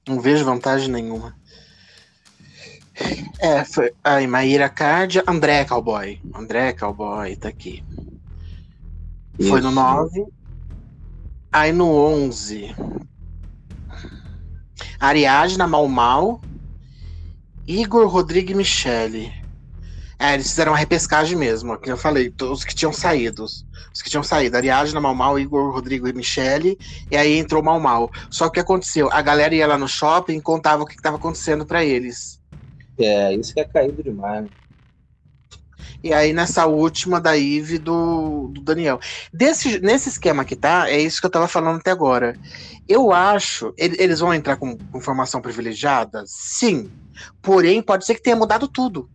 Não 0.07 0.21
vejo 0.21 0.45
vantagem 0.45 0.89
nenhuma. 0.89 1.35
É, 3.39 3.63
foi. 3.65 3.93
Aí, 4.03 4.25
Maíra 4.25 4.69
Card, 4.69 5.21
André 5.27 5.65
Cowboy. 5.65 6.19
André 6.33 6.73
Cowboy, 6.73 7.35
tá 7.35 7.49
aqui. 7.49 7.83
Foi 9.37 9.61
no 9.61 9.69
Isso. 9.69 9.71
9. 9.71 10.25
Aí 11.51 11.71
no 11.71 11.91
11. 11.91 12.75
Ariadna 14.99 15.67
Mal 15.67 15.87
Mal. 15.87 16.41
Igor 17.67 18.07
Rodrigo 18.07 18.51
e 18.51 18.55
Michele. 18.55 19.31
É, 20.19 20.33
eles 20.33 20.49
fizeram 20.49 20.71
uma 20.71 20.77
repescagem 20.77 21.37
mesmo, 21.37 21.77
que 21.77 21.91
eu 21.91 21.97
falei, 21.97 22.33
os 22.41 22.63
que 22.63 22.73
tinham 22.73 22.91
saído. 22.91 23.43
Os 23.43 24.01
que 24.01 24.09
tinham 24.09 24.23
saído, 24.23 24.57
Ariadna, 24.57 24.99
Mal 24.99 25.13
Mal, 25.13 25.39
Igor, 25.39 25.71
Rodrigo 25.71 26.07
e 26.07 26.13
Michele, 26.13 26.77
e 27.11 27.15
aí 27.15 27.37
entrou 27.37 27.61
Mal 27.61 27.79
Mal. 27.79 28.11
Só 28.29 28.45
que 28.45 28.49
o 28.49 28.53
que 28.53 28.59
aconteceu? 28.59 29.11
A 29.11 29.21
galera 29.21 29.53
ia 29.53 29.67
lá 29.67 29.77
no 29.77 29.87
shopping 29.87 30.37
e 30.37 30.41
contava 30.41 30.83
o 30.83 30.85
que 30.85 30.95
estava 30.95 31.17
acontecendo 31.17 31.65
para 31.65 31.83
eles. 31.83 32.41
É, 32.97 33.33
isso 33.35 33.53
que 33.53 33.59
é 33.59 33.65
caído 33.65 34.01
demais. 34.01 34.43
Né? 34.43 34.49
E 36.03 36.13
aí 36.13 36.31
nessa 36.31 36.65
última 36.65 37.19
da 37.19 37.35
Ive 37.35 37.77
do, 37.77 38.49
do 38.53 38.61
Daniel. 38.61 38.99
Desse, 39.33 39.79
nesse 39.79 40.09
esquema 40.09 40.45
que 40.45 40.55
tá, 40.55 40.89
é 40.89 40.99
isso 40.99 41.19
que 41.19 41.25
eu 41.25 41.31
tava 41.31 41.47
falando 41.47 41.77
até 41.77 41.91
agora. 41.91 42.35
Eu 42.87 43.11
acho. 43.11 43.73
Eles 43.77 44.19
vão 44.19 44.33
entrar 44.33 44.57
com, 44.57 44.77
com 44.77 44.97
informação 44.97 45.41
privilegiada? 45.41 46.23
Sim. 46.25 46.89
Porém, 47.41 47.81
pode 47.81 48.05
ser 48.05 48.15
que 48.15 48.21
tenha 48.21 48.35
mudado 48.35 48.67
tudo. 48.67 49.09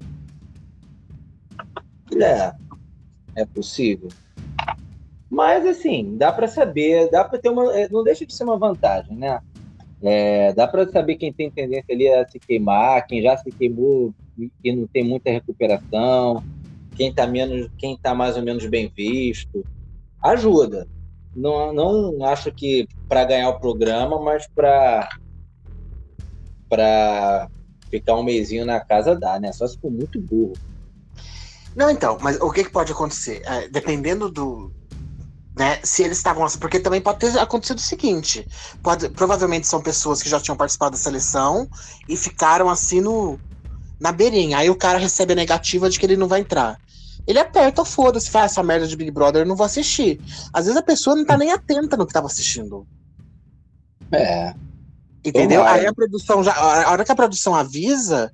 É, 2.20 2.52
é 3.36 3.46
possível. 3.46 4.08
Mas 5.30 5.64
assim, 5.64 6.16
dá 6.18 6.30
para 6.30 6.46
saber, 6.46 7.10
dá 7.10 7.24
para 7.24 7.38
ter 7.38 7.48
uma, 7.48 7.74
é, 7.74 7.88
não 7.88 8.04
deixa 8.04 8.26
de 8.26 8.34
ser 8.34 8.44
uma 8.44 8.58
vantagem, 8.58 9.16
né? 9.16 9.40
É, 10.02 10.52
dá 10.52 10.66
para 10.66 10.86
saber 10.88 11.16
quem 11.16 11.32
tem 11.32 11.50
tendência 11.50 11.94
ali 11.94 12.08
a 12.08 12.28
se 12.28 12.38
queimar, 12.38 13.06
quem 13.06 13.22
já 13.22 13.36
se 13.36 13.50
queimou 13.50 14.12
e 14.62 14.72
não 14.74 14.86
tem 14.86 15.04
muita 15.04 15.30
recuperação, 15.30 16.42
quem 16.96 17.12
tá 17.12 17.26
menos, 17.26 17.70
quem 17.78 17.96
tá 17.96 18.14
mais 18.14 18.36
ou 18.36 18.42
menos 18.42 18.66
bem 18.66 18.92
visto. 18.94 19.64
Ajuda. 20.22 20.86
Não, 21.34 21.72
não 21.72 22.24
acho 22.26 22.52
que 22.52 22.86
para 23.08 23.24
ganhar 23.24 23.48
o 23.48 23.58
programa, 23.58 24.20
mas 24.20 24.46
para 24.48 25.08
para 26.68 27.48
ficar 27.90 28.16
um 28.16 28.22
mesinho 28.22 28.64
na 28.64 28.80
casa 28.80 29.14
dá, 29.14 29.38
né? 29.38 29.52
Só 29.52 29.66
se 29.66 29.78
for 29.78 29.90
muito 29.90 30.20
burro. 30.20 30.52
Não, 31.74 31.90
então, 31.90 32.18
mas 32.20 32.38
o 32.40 32.50
que, 32.50 32.64
que 32.64 32.70
pode 32.70 32.92
acontecer? 32.92 33.42
É, 33.44 33.68
dependendo 33.68 34.30
do. 34.30 34.72
Né, 35.54 35.80
se 35.82 36.02
eles 36.02 36.16
estavam 36.16 36.46
porque 36.58 36.80
também 36.80 37.00
pode 37.00 37.18
ter 37.18 37.38
acontecido 37.38 37.78
o 37.78 37.82
seguinte: 37.82 38.46
pode, 38.82 39.08
provavelmente 39.10 39.66
são 39.66 39.82
pessoas 39.82 40.22
que 40.22 40.28
já 40.28 40.40
tinham 40.40 40.56
participado 40.56 40.92
da 40.92 40.96
seleção 40.96 41.68
e 42.08 42.16
ficaram 42.16 42.70
assim 42.70 43.00
no, 43.00 43.38
na 44.00 44.12
beirinha. 44.12 44.58
Aí 44.58 44.70
o 44.70 44.76
cara 44.76 44.98
recebe 44.98 45.32
a 45.32 45.36
negativa 45.36 45.90
de 45.90 45.98
que 45.98 46.06
ele 46.06 46.16
não 46.16 46.28
vai 46.28 46.40
entrar. 46.40 46.78
Ele 47.26 47.38
aperta, 47.38 47.84
foda-se, 47.84 48.30
faz 48.30 48.52
essa 48.52 48.62
merda 48.62 48.86
de 48.86 48.96
Big 48.96 49.10
Brother, 49.10 49.42
eu 49.42 49.46
não 49.46 49.54
vou 49.54 49.66
assistir. 49.66 50.20
Às 50.52 50.64
vezes 50.64 50.78
a 50.78 50.82
pessoa 50.82 51.14
não 51.14 51.24
tá 51.24 51.36
nem 51.36 51.52
atenta 51.52 51.96
no 51.96 52.06
que 52.06 52.12
tava 52.12 52.26
assistindo. 52.26 52.86
É. 54.10 54.54
Entendeu? 55.24 55.62
Aí 55.62 55.86
a 55.86 55.94
produção 55.94 56.42
já. 56.42 56.52
A 56.52 56.90
hora 56.90 57.04
que 57.04 57.12
a 57.12 57.16
produção 57.16 57.54
avisa, 57.54 58.32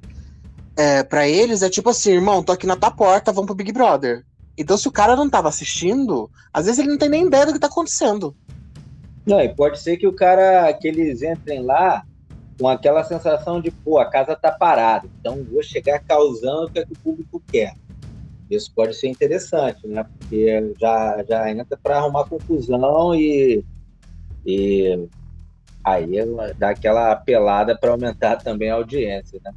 é, 0.79 1.03
para 1.03 1.29
eles 1.29 1.61
é 1.61 1.69
tipo 1.69 1.91
assim, 1.91 2.13
irmão, 2.13 2.41
tô 2.41 2.53
aqui 2.53 2.65
na 2.65 2.77
tua 2.77 2.93
porta, 2.93 3.33
vamos 3.33 3.47
pro 3.47 3.55
Big 3.57 3.73
Brother. 3.73 4.25
Então, 4.57 4.77
se 4.77 4.87
o 4.87 4.93
cara 4.93 5.17
não 5.17 5.29
tava 5.29 5.49
assistindo, 5.49 6.31
às 6.53 6.67
vezes 6.67 6.79
ele 6.79 6.91
não 6.91 6.99
tem 6.99 7.09
nem 7.09 7.27
ideia 7.27 7.45
do 7.45 7.53
que 7.53 7.59
tá 7.59 7.67
acontecendo. 7.67 8.33
Não, 9.27 9.41
e 9.41 9.49
pode 9.49 9.81
ser 9.81 9.97
que 9.97 10.07
o 10.07 10.13
cara, 10.13 10.73
que 10.73 10.87
eles 10.87 11.21
entrem 11.21 11.65
lá 11.65 12.05
com 12.57 12.69
aquela 12.69 13.03
sensação 13.03 13.61
de, 13.61 13.73
pô, 13.73 13.99
a 13.99 14.09
casa 14.09 14.37
tá 14.37 14.53
parada, 14.53 15.09
então 15.19 15.45
vou 15.51 15.63
chegar 15.65 15.99
causando 15.99 16.67
o 16.67 16.71
que, 16.71 16.79
é 16.79 16.87
que 16.87 16.93
o 16.93 16.99
público 16.99 17.43
quer. 17.51 17.75
Isso 18.49 18.73
pode 18.73 18.95
ser 18.95 19.09
interessante, 19.09 19.85
né? 19.87 20.07
Porque 20.17 20.75
já, 20.81 21.25
já 21.29 21.51
entra 21.51 21.77
para 21.83 21.99
arrumar 21.99 22.25
confusão 22.29 23.17
e, 23.17 23.65
e 24.47 25.09
aí 25.83 26.07
dá 26.57 26.71
aquela 26.71 27.11
apelada 27.11 27.77
para 27.77 27.91
aumentar 27.91 28.37
também 28.37 28.71
a 28.71 28.75
audiência, 28.75 29.41
né? 29.45 29.53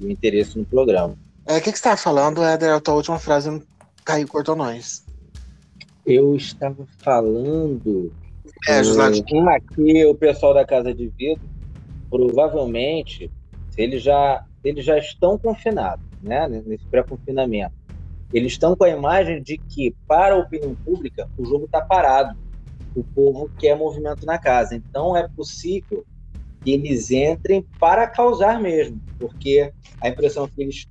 O 0.00 0.08
interesse 0.08 0.58
no 0.58 0.64
programa. 0.64 1.16
É, 1.46 1.58
o 1.58 1.60
que, 1.60 1.64
que 1.64 1.70
você 1.70 1.76
estava 1.76 1.96
falando, 1.96 2.42
Éder? 2.42 2.74
A 2.74 2.80
tua 2.80 2.94
última 2.94 3.18
frase 3.18 3.50
não 3.50 3.62
caiu, 4.04 4.26
cortou 4.26 4.56
nós. 4.56 5.04
Eu 6.06 6.34
estava 6.34 6.86
falando. 6.98 8.12
É, 8.68 8.82
Gislade. 8.82 9.24
Um 9.32 9.48
aqui, 9.48 10.04
o 10.06 10.14
pessoal 10.14 10.54
da 10.54 10.64
Casa 10.64 10.94
de 10.94 11.08
Vidro, 11.08 11.44
provavelmente, 12.08 13.30
eles 13.76 14.02
já, 14.02 14.44
eles 14.62 14.84
já 14.84 14.98
estão 14.98 15.38
confinados, 15.38 16.04
né? 16.22 16.48
Nesse 16.48 16.86
pré-confinamento. 16.86 17.74
Eles 18.32 18.52
estão 18.52 18.74
com 18.74 18.84
a 18.84 18.90
imagem 18.90 19.42
de 19.42 19.58
que, 19.58 19.94
para 20.08 20.34
a 20.34 20.38
opinião 20.38 20.74
pública, 20.74 21.28
o 21.38 21.44
jogo 21.44 21.66
está 21.66 21.80
parado. 21.80 22.36
O 22.94 23.04
povo 23.04 23.50
quer 23.58 23.76
movimento 23.76 24.24
na 24.24 24.38
casa. 24.38 24.74
Então, 24.74 25.16
é 25.16 25.28
possível 25.28 26.04
que 26.64 26.72
eles 26.72 27.10
entrem 27.10 27.64
para 27.78 28.08
causar 28.08 28.58
mesmo, 28.60 28.98
porque 29.18 29.70
a 30.00 30.08
impressão 30.08 30.48
que 30.48 30.62
eles, 30.62 30.86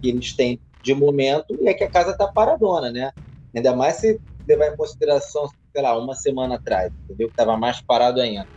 que 0.00 0.08
eles 0.08 0.34
têm 0.34 0.58
de 0.82 0.94
momento 0.94 1.58
é 1.64 1.74
que 1.74 1.84
a 1.84 1.90
casa 1.90 2.12
está 2.12 2.26
paradona, 2.26 2.90
né? 2.90 3.12
Ainda 3.54 3.76
mais 3.76 3.96
se 3.96 4.18
levar 4.48 4.72
em 4.72 4.76
consideração, 4.76 5.46
sei 5.72 5.82
lá, 5.82 5.98
uma 5.98 6.14
semana 6.14 6.54
atrás, 6.54 6.90
entendeu? 7.04 7.28
Que 7.28 7.32
estava 7.32 7.56
mais 7.58 7.82
parado 7.82 8.20
ainda. 8.20 8.48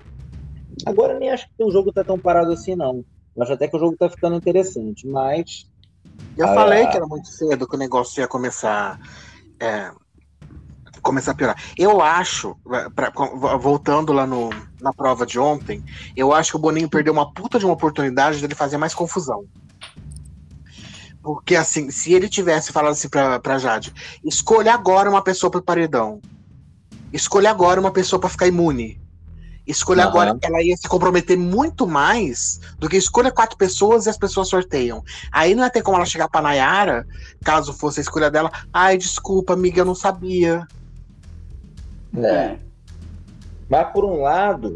Agora 0.85 1.19
nem 1.19 1.29
acho 1.29 1.45
que 1.45 1.63
o 1.63 1.71
jogo 1.71 1.89
está 1.89 2.03
tão 2.03 2.17
parado 2.17 2.53
assim, 2.53 2.75
não. 2.75 3.03
Eu 3.35 3.43
acho 3.43 3.53
até 3.53 3.67
que 3.67 3.75
o 3.75 3.79
jogo 3.79 3.93
está 3.93 4.09
ficando 4.09 4.37
interessante, 4.37 5.05
mas. 5.05 5.69
Eu 6.37 6.47
ah, 6.47 6.55
falei 6.55 6.87
que 6.87 6.95
era 6.95 7.05
muito 7.05 7.27
cedo 7.27 7.67
que 7.67 7.75
o 7.75 7.79
negócio 7.79 8.21
ia 8.21 8.27
começar. 8.27 8.97
É, 9.61 9.91
começar 11.01 11.31
a 11.31 11.35
piorar. 11.35 11.61
Eu 11.77 12.01
acho, 12.01 12.55
pra, 12.95 13.11
voltando 13.57 14.13
lá 14.13 14.25
no, 14.25 14.49
na 14.79 14.93
prova 14.93 15.25
de 15.25 15.39
ontem, 15.39 15.83
eu 16.15 16.33
acho 16.33 16.51
que 16.51 16.57
o 16.57 16.59
Boninho 16.59 16.89
perdeu 16.89 17.13
uma 17.13 17.31
puta 17.31 17.59
de 17.59 17.65
uma 17.65 17.73
oportunidade 17.73 18.39
dele 18.39 18.55
fazer 18.55 18.77
mais 18.77 18.93
confusão. 18.93 19.45
Porque, 21.21 21.55
assim, 21.55 21.91
se 21.91 22.13
ele 22.13 22.27
tivesse 22.27 22.71
falado 22.71 22.93
assim 22.93 23.09
pra, 23.09 23.39
pra 23.39 23.59
Jade, 23.59 23.93
escolha 24.25 24.73
agora 24.73 25.09
uma 25.09 25.23
pessoa 25.23 25.51
pro 25.51 25.61
paredão. 25.61 26.19
Escolha 27.13 27.51
agora 27.51 27.79
uma 27.79 27.91
pessoa 27.91 28.19
para 28.19 28.29
ficar 28.29 28.47
imune. 28.47 28.99
Escolha 29.67 30.03
uhum. 30.03 30.09
agora, 30.09 30.39
ela 30.41 30.63
ia 30.63 30.75
se 30.75 30.87
comprometer 30.87 31.37
muito 31.37 31.85
mais 31.85 32.59
do 32.79 32.89
que 32.89 32.97
escolha 32.97 33.31
quatro 33.31 33.55
pessoas 33.55 34.05
e 34.05 34.09
as 34.09 34.17
pessoas 34.17 34.47
sorteiam. 34.47 35.03
Aí 35.31 35.53
não 35.53 35.63
ia 35.63 35.69
ter 35.69 35.83
como 35.83 35.97
ela 35.97 36.05
chegar 36.05 36.27
pra 36.27 36.41
Nayara, 36.41 37.05
caso 37.43 37.71
fosse 37.71 37.99
a 37.99 38.01
escolha 38.01 38.31
dela. 38.31 38.51
Ai, 38.73 38.97
desculpa, 38.97 39.53
amiga, 39.53 39.81
eu 39.81 39.85
não 39.85 39.95
sabia. 39.95 40.67
É. 42.17 42.57
Mas, 43.69 43.91
por 43.91 44.03
um 44.03 44.21
lado, 44.21 44.75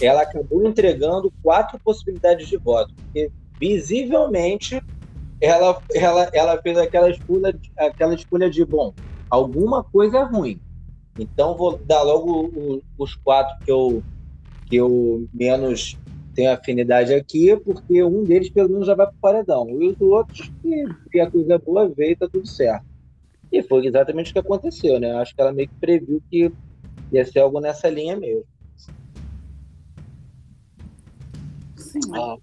ela 0.00 0.22
acabou 0.22 0.66
entregando 0.66 1.32
quatro 1.42 1.78
possibilidades 1.80 2.48
de 2.48 2.56
voto, 2.56 2.94
porque 2.94 3.30
visivelmente 3.58 4.82
ela, 5.40 5.80
ela, 5.94 6.30
ela 6.32 6.62
fez 6.62 6.78
aquela 6.78 7.10
escolha, 7.10 7.58
aquela 7.76 8.14
escolha 8.14 8.50
de, 8.50 8.64
bom, 8.64 8.92
alguma 9.30 9.82
coisa 9.84 10.18
é 10.18 10.24
ruim. 10.24 10.60
Então 11.18 11.56
vou 11.56 11.78
dar 11.78 12.02
logo 12.02 12.82
os 12.98 13.14
quatro 13.14 13.64
que 13.64 13.70
eu, 13.70 14.02
que 14.66 14.76
eu 14.76 15.26
menos 15.32 15.96
tenho 16.34 16.52
afinidade 16.52 17.14
aqui, 17.14 17.56
porque 17.56 18.02
um 18.04 18.22
deles 18.24 18.50
pelo 18.50 18.68
menos 18.68 18.86
já 18.86 18.94
vai 18.94 19.06
para 19.06 19.14
o 19.14 19.20
paredão. 19.20 19.66
E 19.70 19.88
os 19.88 20.00
outros, 20.00 20.52
que 21.10 21.20
a 21.20 21.30
coisa 21.30 21.58
boa 21.58 21.88
veio, 21.88 22.16
tá 22.16 22.28
tudo 22.30 22.46
certo. 22.46 22.84
E 23.50 23.62
foi 23.62 23.86
exatamente 23.86 24.30
o 24.30 24.32
que 24.34 24.38
aconteceu, 24.38 25.00
né? 25.00 25.12
Acho 25.12 25.34
que 25.34 25.40
ela 25.40 25.52
meio 25.52 25.68
que 25.68 25.74
previu 25.76 26.22
que 26.30 26.52
ia 27.12 27.24
ser 27.24 27.40
algo 27.40 27.60
nessa 27.60 27.88
linha 27.88 28.16
mesmo. 28.16 28.44
Sim. 31.76 32.00
Ah. 32.14 32.36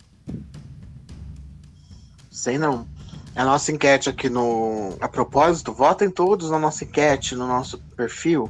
Sei 2.31 2.57
não. 2.57 2.87
A 3.35 3.43
nossa 3.43 3.71
enquete 3.71 4.09
aqui 4.09 4.29
no. 4.29 4.95
A 5.01 5.07
propósito, 5.07 5.73
votem 5.73 6.09
todos 6.09 6.51
na 6.51 6.59
nossa 6.59 6.83
enquete, 6.83 7.35
no 7.35 7.47
nosso 7.47 7.79
perfil. 7.95 8.49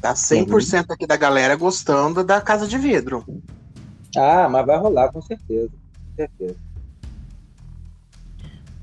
Tá 0.00 0.14
100% 0.14 0.48
uhum. 0.48 0.84
aqui 0.88 1.06
da 1.06 1.16
galera 1.16 1.54
gostando 1.54 2.24
da 2.24 2.40
Casa 2.40 2.66
de 2.66 2.78
Vidro. 2.78 3.24
Ah, 4.16 4.48
mas 4.48 4.64
vai 4.64 4.78
rolar 4.78 5.12
com 5.12 5.20
certeza. 5.20 5.68
Com 5.70 6.16
certeza. 6.16 6.56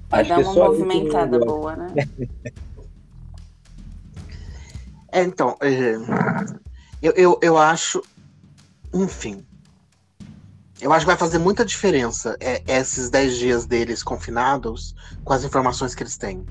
Vai 0.10 0.22
Acho 0.22 0.30
dar 0.30 0.39
uma 0.39 0.54
movimentada 0.54 1.39
boa, 1.39 1.76
né? 1.76 1.93
É, 5.18 5.24
então, 5.24 5.57
é, 5.61 5.95
eu, 7.01 7.11
eu, 7.13 7.39
eu 7.41 7.57
acho, 7.57 8.03
enfim, 8.93 9.43
eu 10.80 10.93
acho 10.93 11.05
que 11.05 11.07
vai 11.07 11.18
fazer 11.18 11.39
muita 11.39 11.65
diferença 11.65 12.38
é, 12.39 12.61
esses 12.68 13.09
10 13.09 13.36
dias 13.36 13.65
deles 13.65 14.03
confinados 14.03 14.95
com 15.24 15.34
as 15.34 15.43
informações 15.43 15.95
que 15.95 16.03
eles 16.03 16.18
têm. 16.18 16.45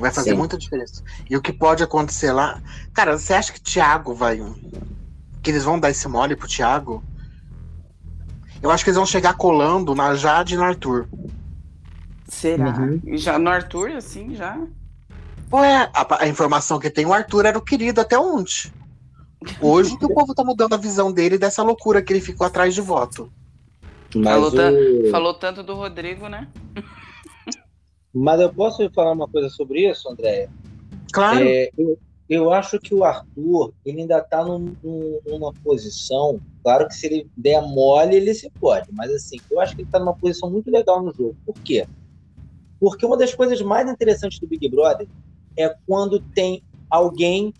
Vai 0.00 0.10
fazer 0.10 0.30
Sim. 0.30 0.38
muita 0.38 0.56
diferença. 0.56 1.02
E 1.28 1.36
o 1.36 1.42
que 1.42 1.52
pode 1.52 1.82
acontecer 1.82 2.32
lá. 2.32 2.58
Cara, 2.94 3.18
você 3.18 3.34
acha 3.34 3.52
que 3.52 3.60
Thiago 3.60 4.14
vai. 4.14 4.40
Que 5.42 5.50
eles 5.50 5.64
vão 5.64 5.78
dar 5.78 5.90
esse 5.90 6.08
mole 6.08 6.34
pro 6.34 6.48
Thiago? 6.48 7.04
Eu 8.62 8.70
acho 8.70 8.82
que 8.82 8.88
eles 8.88 8.96
vão 8.96 9.04
chegar 9.04 9.34
colando 9.34 9.94
na 9.94 10.14
Jade 10.14 10.54
e 10.54 10.56
no 10.56 10.64
Arthur. 10.64 11.06
Será? 12.26 12.70
Uhum. 12.70 13.02
Já 13.18 13.38
no 13.38 13.50
Arthur, 13.50 13.90
assim, 13.90 14.34
já? 14.34 14.58
Ué, 15.52 15.90
a, 15.92 16.24
a, 16.24 16.28
informação 16.28 16.78
que 16.78 16.88
tem, 16.88 17.04
o 17.04 17.12
Arthur 17.12 17.44
era 17.44 17.58
o 17.58 17.64
querido 17.64 18.00
até 18.00 18.18
ontem. 18.18 18.72
Hoje 19.60 19.98
que 19.98 20.06
o 20.06 20.14
povo 20.14 20.34
tá 20.34 20.42
mudando 20.42 20.72
a 20.72 20.78
visão 20.78 21.12
dele 21.12 21.36
dessa 21.36 21.62
loucura 21.62 22.00
que 22.00 22.12
ele 22.12 22.20
ficou 22.20 22.46
atrás 22.46 22.74
de 22.74 22.80
voto. 22.80 23.30
Falou, 24.22 24.50
o... 24.50 25.10
falou, 25.10 25.34
tanto 25.34 25.62
do 25.62 25.74
Rodrigo, 25.74 26.28
né? 26.28 26.48
Mas 28.14 28.40
eu 28.40 28.52
posso 28.52 28.88
falar 28.90 29.12
uma 29.12 29.28
coisa 29.28 29.48
sobre 29.48 29.90
isso, 29.90 30.08
André? 30.08 30.48
Claro. 31.12 31.44
É, 31.46 31.70
eu, 31.76 31.98
eu 32.28 32.52
acho 32.52 32.78
que 32.78 32.94
o 32.94 33.04
Arthur 33.04 33.72
ele 33.84 34.02
ainda 34.02 34.18
está 34.18 34.44
num, 34.44 34.74
numa 35.26 35.52
posição. 35.64 36.40
Claro 36.62 36.88
que 36.88 36.94
se 36.94 37.06
ele 37.06 37.30
der 37.36 37.60
mole, 37.62 38.16
ele 38.16 38.32
se 38.34 38.50
pode, 38.50 38.88
mas 38.92 39.10
assim, 39.10 39.38
eu 39.50 39.60
acho 39.60 39.74
que 39.74 39.82
ele 39.82 39.88
está 39.88 39.98
numa 39.98 40.14
posição 40.14 40.50
muito 40.50 40.70
legal 40.70 41.02
no 41.02 41.12
jogo. 41.12 41.36
Por 41.44 41.54
quê? 41.60 41.86
Porque 42.78 43.04
uma 43.04 43.16
das 43.16 43.34
coisas 43.34 43.60
mais 43.62 43.90
interessantes 43.90 44.38
do 44.38 44.46
Big 44.46 44.68
Brother 44.68 45.06
é 45.56 45.74
quando 45.86 46.20
tem 46.20 46.62
alguém 46.88 47.52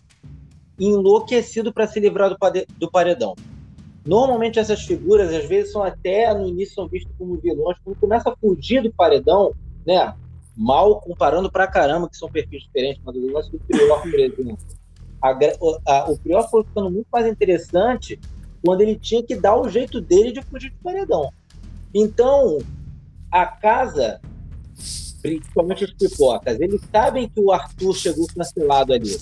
enlouquecido 0.79 1.73
para 1.73 1.87
se 1.87 1.99
livrar 1.99 2.35
do, 2.77 2.91
paredão. 2.91 3.35
Normalmente 4.05 4.59
essas 4.59 4.81
figuras, 4.81 5.33
às 5.33 5.45
vezes, 5.45 5.71
são 5.71 5.83
até 5.83 6.33
no 6.33 6.47
início 6.47 6.75
são 6.75 6.87
vistas 6.87 7.13
como 7.17 7.37
vilões. 7.37 7.77
Quando 7.83 7.99
começa 7.99 8.29
a 8.29 8.35
fugir 8.35 8.81
do 8.81 8.91
paredão, 8.91 9.53
né? 9.85 10.13
Mal 10.55 10.99
comparando 11.01 11.51
pra 11.51 11.67
caramba, 11.67 12.09
que 12.09 12.17
são 12.17 12.29
perfis 12.29 12.63
diferentes, 12.63 13.01
mas 13.03 13.15
o 13.15 13.31
lance 13.31 13.51
do 13.51 13.59
Prior, 13.59 14.01
por 14.01 14.19
exemplo. 14.19 14.57
A, 15.21 15.37
a, 15.87 16.11
o 16.11 16.19
Prior 16.19 16.47
foi 16.49 16.63
ficando 16.63 16.91
muito 16.91 17.07
mais 17.11 17.25
interessante 17.25 18.19
quando 18.63 18.81
ele 18.81 18.95
tinha 18.97 19.23
que 19.23 19.35
dar 19.35 19.55
o 19.55 19.69
jeito 19.69 19.99
dele 19.99 20.31
de 20.31 20.41
fugir 20.43 20.69
do 20.69 20.77
paredão. 20.83 21.31
Então, 21.93 22.59
a 23.31 23.45
casa, 23.45 24.21
principalmente 25.23 25.85
os 25.85 25.93
pipocas, 25.93 26.59
eles 26.59 26.81
sabem 26.91 27.29
que 27.29 27.39
o 27.39 27.51
Arthur 27.51 27.95
chegou 27.95 28.27
cancelado 28.27 28.93
ali. 28.93 29.17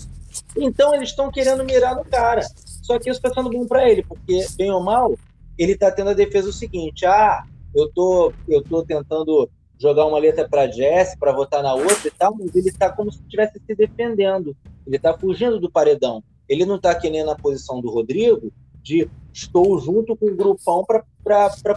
Então, 0.58 0.94
eles 0.96 1.10
estão 1.10 1.32
querendo 1.32 1.64
mirar 1.64 1.96
no 1.96 2.04
cara. 2.04 2.42
Só 2.82 2.98
que 2.98 3.10
isso 3.10 3.20
está 3.24 3.32
sendo 3.32 3.52
bom 3.52 3.68
para 3.68 3.88
ele, 3.88 4.04
porque, 4.04 4.46
bem 4.58 4.72
ou 4.72 4.84
mal, 4.84 5.16
ele 5.58 5.74
está 5.74 5.92
tendo 5.92 6.10
a 6.10 6.14
defesa 6.14 6.50
o 6.50 6.54
seguinte: 6.54 7.06
ah, 7.06 7.44
eu 7.76 7.88
tô, 7.94 8.34
eu 8.48 8.64
tô 8.64 8.84
tentando 8.84 9.48
jogar 9.80 10.06
uma 10.06 10.18
letra 10.18 10.48
para 10.50 10.70
Jess 10.70 11.16
para 11.18 11.32
votar 11.32 11.62
na 11.62 11.74
outra 11.74 12.08
e 12.08 12.12
tal, 12.12 12.36
mas 12.36 12.56
ele 12.56 12.70
está 12.70 12.90
como 12.92 13.12
se 13.12 13.22
estivesse 13.22 13.62
se 13.66 13.76
defendendo. 13.76 14.56
Ele 14.86 14.96
está 14.96 15.16
fugindo 15.18 15.60
do 15.60 15.72
paredão. 15.72 16.24
Ele 16.50 16.66
não 16.66 16.76
está 16.76 16.94
que 16.96 17.10
nem 17.10 17.24
na 17.24 17.36
posição 17.36 17.80
do 17.80 17.90
Rodrigo 17.90 18.52
de 18.82 19.10
estou 19.34 19.80
junto 19.80 20.16
com 20.16 20.28
o 20.28 20.36
grupão 20.36 20.86
para 20.86 21.04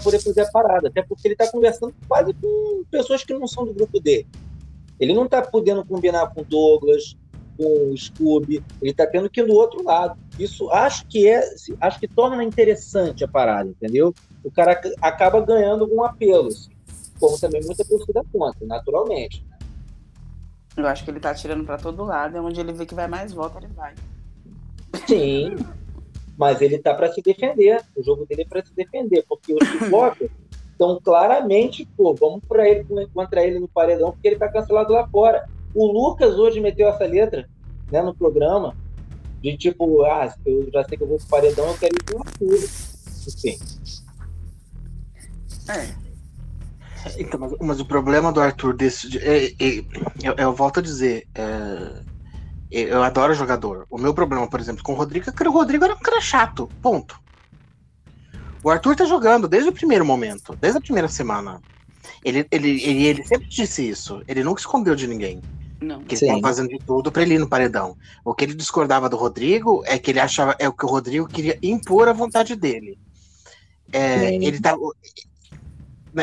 poder 0.03 0.19
fazer 0.21 0.43
a 0.43 0.51
parada. 0.51 0.89
Até 0.89 1.03
porque 1.03 1.29
ele 1.29 1.35
está 1.35 1.51
conversando 1.51 1.95
quase 2.09 2.35
com 2.35 2.85
pessoas 2.91 3.25
que 3.25 3.33
não 3.33 3.47
são 3.47 3.65
do 3.65 3.75
grupo 3.75 4.01
dele. 4.01 4.27
Ele 4.99 5.13
não 5.13 5.25
está 5.25 5.43
podendo 5.43 5.85
combinar 5.85 6.33
com 6.35 6.43
Douglas, 6.43 7.17
com 7.57 7.93
o 7.93 7.97
Scooby, 7.97 8.63
ele 8.81 8.91
está 8.91 9.07
tendo 9.07 9.31
que 9.31 9.41
ir 9.41 9.47
do 9.47 9.55
outro 9.55 9.83
lado. 9.83 10.19
Isso 10.39 10.71
acho 10.71 11.07
que 11.07 11.29
é, 11.29 11.43
acho 11.81 12.01
que 12.01 12.09
torna 12.09 12.43
interessante 12.43 13.25
a 13.25 13.29
parada, 13.29 13.69
entendeu? 13.69 14.13
O 14.43 14.51
cara 14.51 14.81
acaba 15.01 15.41
ganhando 15.41 15.85
algum 15.85 16.03
apelo, 16.03 16.49
assim, 16.49 16.71
como 17.19 17.39
também 17.39 17.63
muita 17.65 17.85
torcida 17.85 18.23
contra, 18.33 18.67
naturalmente. 18.67 19.45
Eu 20.77 20.87
acho 20.87 21.05
que 21.05 21.11
ele 21.11 21.19
está 21.19 21.33
tirando 21.33 21.65
para 21.65 21.79
todo 21.79 22.05
lado, 22.05 22.37
é 22.37 22.41
onde 22.41 22.61
ele 22.61 22.73
vê 22.73 22.85
que 22.85 22.95
vai 22.95 23.07
mais 23.07 23.33
volta, 23.33 23.59
ele 23.59 23.69
vai. 23.69 23.95
Sim, 25.07 25.55
mas 26.37 26.61
ele 26.61 26.79
tá 26.79 26.95
para 26.95 27.13
se 27.13 27.23
defender. 27.23 27.81
O 27.97 28.03
jogo 28.03 28.27
dele 28.27 28.43
é 28.43 28.47
para 28.47 28.65
se 28.65 28.75
defender, 28.75 29.25
porque 29.29 29.55
os 29.55 29.69
pipocas 29.79 30.31
estão 30.73 31.01
claramente, 31.03 31.89
pô, 31.97 32.15
vamos 32.15 32.43
para 32.47 32.69
ele 32.69 32.85
contra 33.15 33.45
ele 33.45 33.59
no 33.59 33.69
paredão, 33.69 34.13
porque 34.13 34.29
ele 34.29 34.37
tá 34.37 34.49
cancelado 34.49 34.93
lá 34.93 35.07
fora. 35.09 35.49
O 35.75 35.87
Lucas 35.87 36.39
hoje 36.39 36.61
meteu 36.61 36.89
essa 36.89 37.05
letra 37.05 37.49
né, 37.91 38.03
no 38.03 38.15
programa, 38.15 38.77
de 39.41 39.57
tipo, 39.57 40.03
ah, 40.05 40.33
eu 40.45 40.71
já 40.73 40.85
sei 40.85 40.97
que 40.97 41.05
eu 41.05 41.09
vou 41.09 41.19
pro 41.19 41.27
paredão, 41.27 41.67
eu 41.69 41.79
quero 41.79 41.95
ir 41.95 42.05
pro 42.05 42.19
Arthur. 42.19 42.59
Enfim. 43.29 43.59
É. 45.69 46.05
Então, 47.19 47.39
mas, 47.39 47.53
mas, 47.61 47.81
o 47.81 47.85
problema 47.85 48.33
do 48.33 48.41
Arthur 48.41 48.75
desse. 48.75 49.19
É, 49.19 49.47
é, 49.47 49.85
eu, 50.23 50.35
eu, 50.37 50.53
volto 50.55 50.81
a 50.81 50.83
dizer. 50.83 51.27
É, 51.35 52.03
eu 52.81 53.03
adoro 53.03 53.35
jogador. 53.35 53.87
O 53.91 53.99
meu 53.99 54.13
problema, 54.13 54.49
por 54.49 54.61
exemplo, 54.61 54.83
com 54.83 54.93
o 54.93 54.97
Rodrigo 54.97 55.29
é 55.29 55.33
que 55.33 55.49
o 55.49 55.53
Rodrigo 55.53 55.85
era 55.85 55.95
um 55.95 55.99
cara 55.99 56.21
chato. 56.21 56.69
Ponto. 56.83 57.21
O 58.63 58.71
Arthur 58.71 58.97
tá 58.97 59.05
jogando 59.05 59.47
desde 59.47 59.69
o 59.69 59.73
primeiro 59.73 60.05
momento, 60.05 60.57
desde 60.57 60.79
a 60.79 60.81
primeira 60.81 61.09
semana. 61.09 61.61
Ele, 62.25 62.47
ele, 62.51 62.83
ele, 62.83 63.07
ele 63.07 63.25
sempre 63.25 63.47
disse 63.47 63.87
isso. 63.89 64.23
Ele 64.27 64.43
nunca 64.43 64.61
escondeu 64.61 64.95
de 64.95 65.07
ninguém. 65.07 65.43
Não. 65.81 66.03
Que 66.03 66.15
ele 66.15 66.41
fazendo 66.41 66.69
de 66.69 66.79
tudo 66.79 67.13
para 67.13 67.23
ele 67.23 67.35
ir 67.35 67.39
no 67.39 67.49
paredão. 67.49 67.97
O 68.25 68.35
que 68.35 68.45
ele 68.45 68.55
discordava 68.55 69.09
do 69.09 69.17
Rodrigo 69.17 69.83
é 69.85 69.99
que 69.99 70.11
ele 70.11 70.21
achava 70.21 70.57
é 70.59 70.69
o 70.69 70.73
que 70.73 70.85
o 70.85 70.89
Rodrigo 70.89 71.27
queria 71.27 71.59
impor 71.63 72.09
a 72.09 72.13
vontade 72.13 72.57
dele. 72.57 72.99
É, 73.93 74.35
ele 74.35 74.61
tá, 74.61 74.77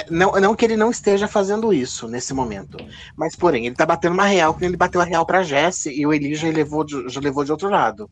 não, 0.09 0.31
não 0.33 0.55
que 0.55 0.63
ele 0.63 0.77
não 0.77 0.89
esteja 0.89 1.27
fazendo 1.27 1.73
isso 1.73 2.07
nesse 2.07 2.33
momento, 2.33 2.77
mas 3.15 3.35
porém, 3.35 3.65
ele 3.65 3.75
tá 3.75 3.85
batendo 3.85 4.13
uma 4.13 4.25
real 4.25 4.53
que 4.53 4.63
ele 4.63 4.77
bateu 4.77 5.01
a 5.01 5.03
real 5.03 5.25
pra 5.25 5.43
Jesse 5.43 5.91
e 5.91 6.05
o 6.05 6.13
Eli 6.13 6.33
já 6.35 6.49
levou 6.49 6.83
de, 6.83 7.09
já 7.09 7.19
levou 7.19 7.43
de 7.43 7.51
outro 7.51 7.69
lado. 7.69 8.09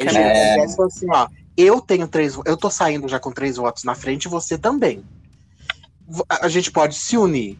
Ele 0.00 0.18
é... 0.18 0.68
falou 0.68 0.86
assim, 0.86 1.06
ó, 1.10 1.28
eu 1.56 1.80
tenho 1.80 2.08
três, 2.08 2.38
eu 2.44 2.56
tô 2.56 2.70
saindo 2.70 3.06
já 3.06 3.20
com 3.20 3.30
três 3.30 3.56
votos 3.56 3.84
na 3.84 3.94
frente, 3.94 4.28
você 4.28 4.58
também. 4.58 5.04
A 6.28 6.48
gente 6.48 6.70
pode 6.70 6.96
se 6.96 7.16
unir 7.16 7.58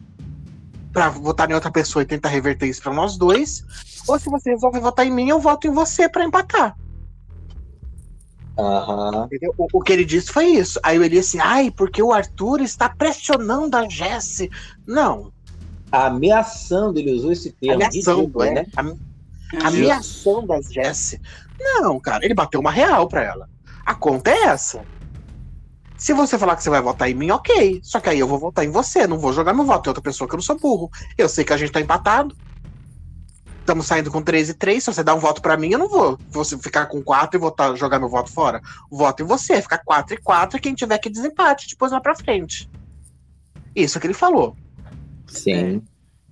para 0.91 1.09
votar 1.09 1.49
em 1.49 1.53
outra 1.53 1.71
pessoa 1.71 2.03
e 2.03 2.05
tentar 2.05 2.29
reverter 2.29 2.67
isso 2.67 2.81
para 2.81 2.93
nós 2.93 3.17
dois. 3.17 3.63
Ou 4.07 4.19
se 4.19 4.29
você 4.29 4.51
resolve 4.51 4.79
votar 4.79 5.07
em 5.07 5.11
mim, 5.11 5.29
eu 5.29 5.39
voto 5.39 5.67
em 5.67 5.71
você 5.71 6.09
para 6.09 6.25
empatar. 6.25 6.77
Uhum. 8.57 9.27
O, 9.57 9.67
o, 9.79 9.81
que 9.81 9.91
ele 9.91 10.05
disse 10.05 10.31
foi 10.31 10.45
isso. 10.45 10.79
Aí 10.83 10.95
ele 10.97 11.09
disse, 11.09 11.39
ai, 11.39 11.71
porque 11.71 12.01
o 12.01 12.13
Arthur 12.13 12.61
está 12.61 12.87
pressionando 12.87 13.75
a 13.75 13.89
Jesse. 13.89 14.49
Não. 14.85 15.31
Ameaçando, 15.91 16.99
ele 16.99 17.13
usou 17.13 17.31
esse 17.31 17.51
termo. 17.51 17.75
Ameaçando, 17.75 18.43
é. 18.43 18.53
né? 18.53 18.65
ameaçando 19.63 20.53
a 20.53 20.61
Jesse. 20.61 21.19
Não, 21.59 21.99
cara, 21.99 22.25
ele 22.25 22.33
bateu 22.33 22.59
uma 22.59 22.71
real 22.71 23.07
para 23.07 23.23
ela. 23.23 23.49
A 23.85 23.95
conta 23.95 24.31
é 24.31 24.43
essa. 24.43 24.83
Se 25.97 26.13
você 26.13 26.37
falar 26.37 26.55
que 26.55 26.63
você 26.63 26.69
vai 26.69 26.81
votar 26.81 27.09
em 27.09 27.13
mim, 27.13 27.31
ok. 27.31 27.79
Só 27.83 27.99
que 27.99 28.09
aí 28.09 28.19
eu 28.19 28.27
vou 28.27 28.39
votar 28.39 28.65
em 28.65 28.69
você, 28.69 29.07
não 29.07 29.17
vou 29.17 29.31
jogar 29.31 29.53
meu 29.53 29.65
voto 29.65 29.87
em 29.87 29.89
outra 29.89 30.03
pessoa 30.03 30.27
que 30.27 30.35
eu 30.35 30.37
não 30.37 30.43
sou 30.43 30.59
burro. 30.59 30.91
Eu 31.17 31.29
sei 31.29 31.45
que 31.45 31.53
a 31.53 31.57
gente 31.57 31.71
tá 31.71 31.79
empatado. 31.79 32.35
Estamos 33.63 33.87
saindo 33.87 34.11
com 34.11 34.21
3 34.21 34.49
e 34.49 34.53
3. 34.55 34.83
Se 34.83 34.93
você 34.93 35.01
dá 35.01 35.15
um 35.15 35.19
voto 35.19 35.41
para 35.41 35.55
mim, 35.55 35.71
eu 35.71 35.79
não 35.79 35.87
vou. 35.87 36.19
Você 36.31 36.57
ficar 36.57 36.85
com 36.87 37.01
4 37.01 37.37
e 37.37 37.39
votar, 37.39 37.73
jogar 37.77 37.97
meu 37.97 38.09
voto 38.09 38.29
fora. 38.29 38.61
Voto 38.91 39.23
em 39.23 39.25
você, 39.25 39.61
ficar 39.61 39.77
4 39.77 40.15
e 40.15 40.17
4 40.17 40.57
e 40.57 40.59
quem 40.59 40.75
tiver 40.75 40.97
que 40.97 41.09
desempate, 41.09 41.69
depois 41.69 41.93
lá 41.93 42.01
pra 42.01 42.13
frente. 42.13 42.69
Isso 43.73 44.01
que 44.01 44.05
ele 44.05 44.13
falou. 44.13 44.53
Sim. 45.27 45.81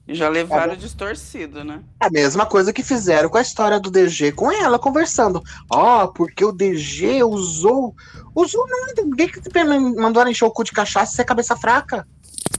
É. 0.07 0.13
Já 0.13 0.27
levaram 0.27 0.73
é 0.73 0.75
distorcido, 0.75 1.63
né? 1.63 1.81
A 2.01 2.09
mesma 2.09 2.45
coisa 2.45 2.73
que 2.73 2.83
fizeram 2.83 3.29
com 3.29 3.37
a 3.37 3.41
história 3.41 3.79
do 3.79 3.89
DG 3.89 4.33
com 4.33 4.51
ela 4.51 4.77
conversando. 4.77 5.41
Ó, 5.71 6.03
oh, 6.03 6.07
porque 6.09 6.43
o 6.43 6.51
DG 6.51 7.23
usou. 7.23 7.95
Usou 8.35 8.67
nada. 8.67 9.03
Ninguém 9.03 9.29
que 9.29 9.41
mandou 9.63 10.21
ela 10.21 10.29
encher 10.29 10.43
o 10.43 10.51
cu 10.51 10.65
de 10.65 10.73
cachaça 10.73 11.13
e 11.13 11.15
ser 11.15 11.23
cabeça 11.23 11.55
fraca. 11.55 12.05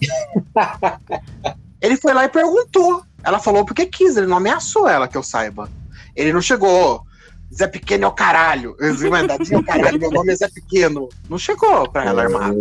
ele 1.79 1.99
foi 1.99 2.15
lá 2.15 2.25
e 2.25 2.31
perguntou. 2.31 3.05
Ela 3.25 3.39
falou 3.39 3.65
porque 3.65 3.87
quis, 3.87 4.17
ele 4.17 4.27
não 4.27 4.37
ameaçou 4.37 4.89
ela, 4.89 5.09
que 5.09 5.17
eu 5.17 5.23
saiba. 5.23 5.71
Ele 6.15 6.33
não 6.33 6.41
chegou. 6.41 7.03
Zé 7.55 7.67
Pequeno 7.67 8.05
é 8.05 8.09
o 8.09 8.13
caralho. 8.13 8.75
É 8.81 8.91
o 8.91 9.65
caralho, 9.65 10.01
meu 10.01 10.11
nome 10.11 10.33
é 10.33 10.37
Zé 10.37 10.49
Pequeno. 10.49 11.09
Não 11.29 11.39
chegou 11.39 11.89
pra 11.91 12.05
ela 12.05 12.23
armar. 12.23 12.53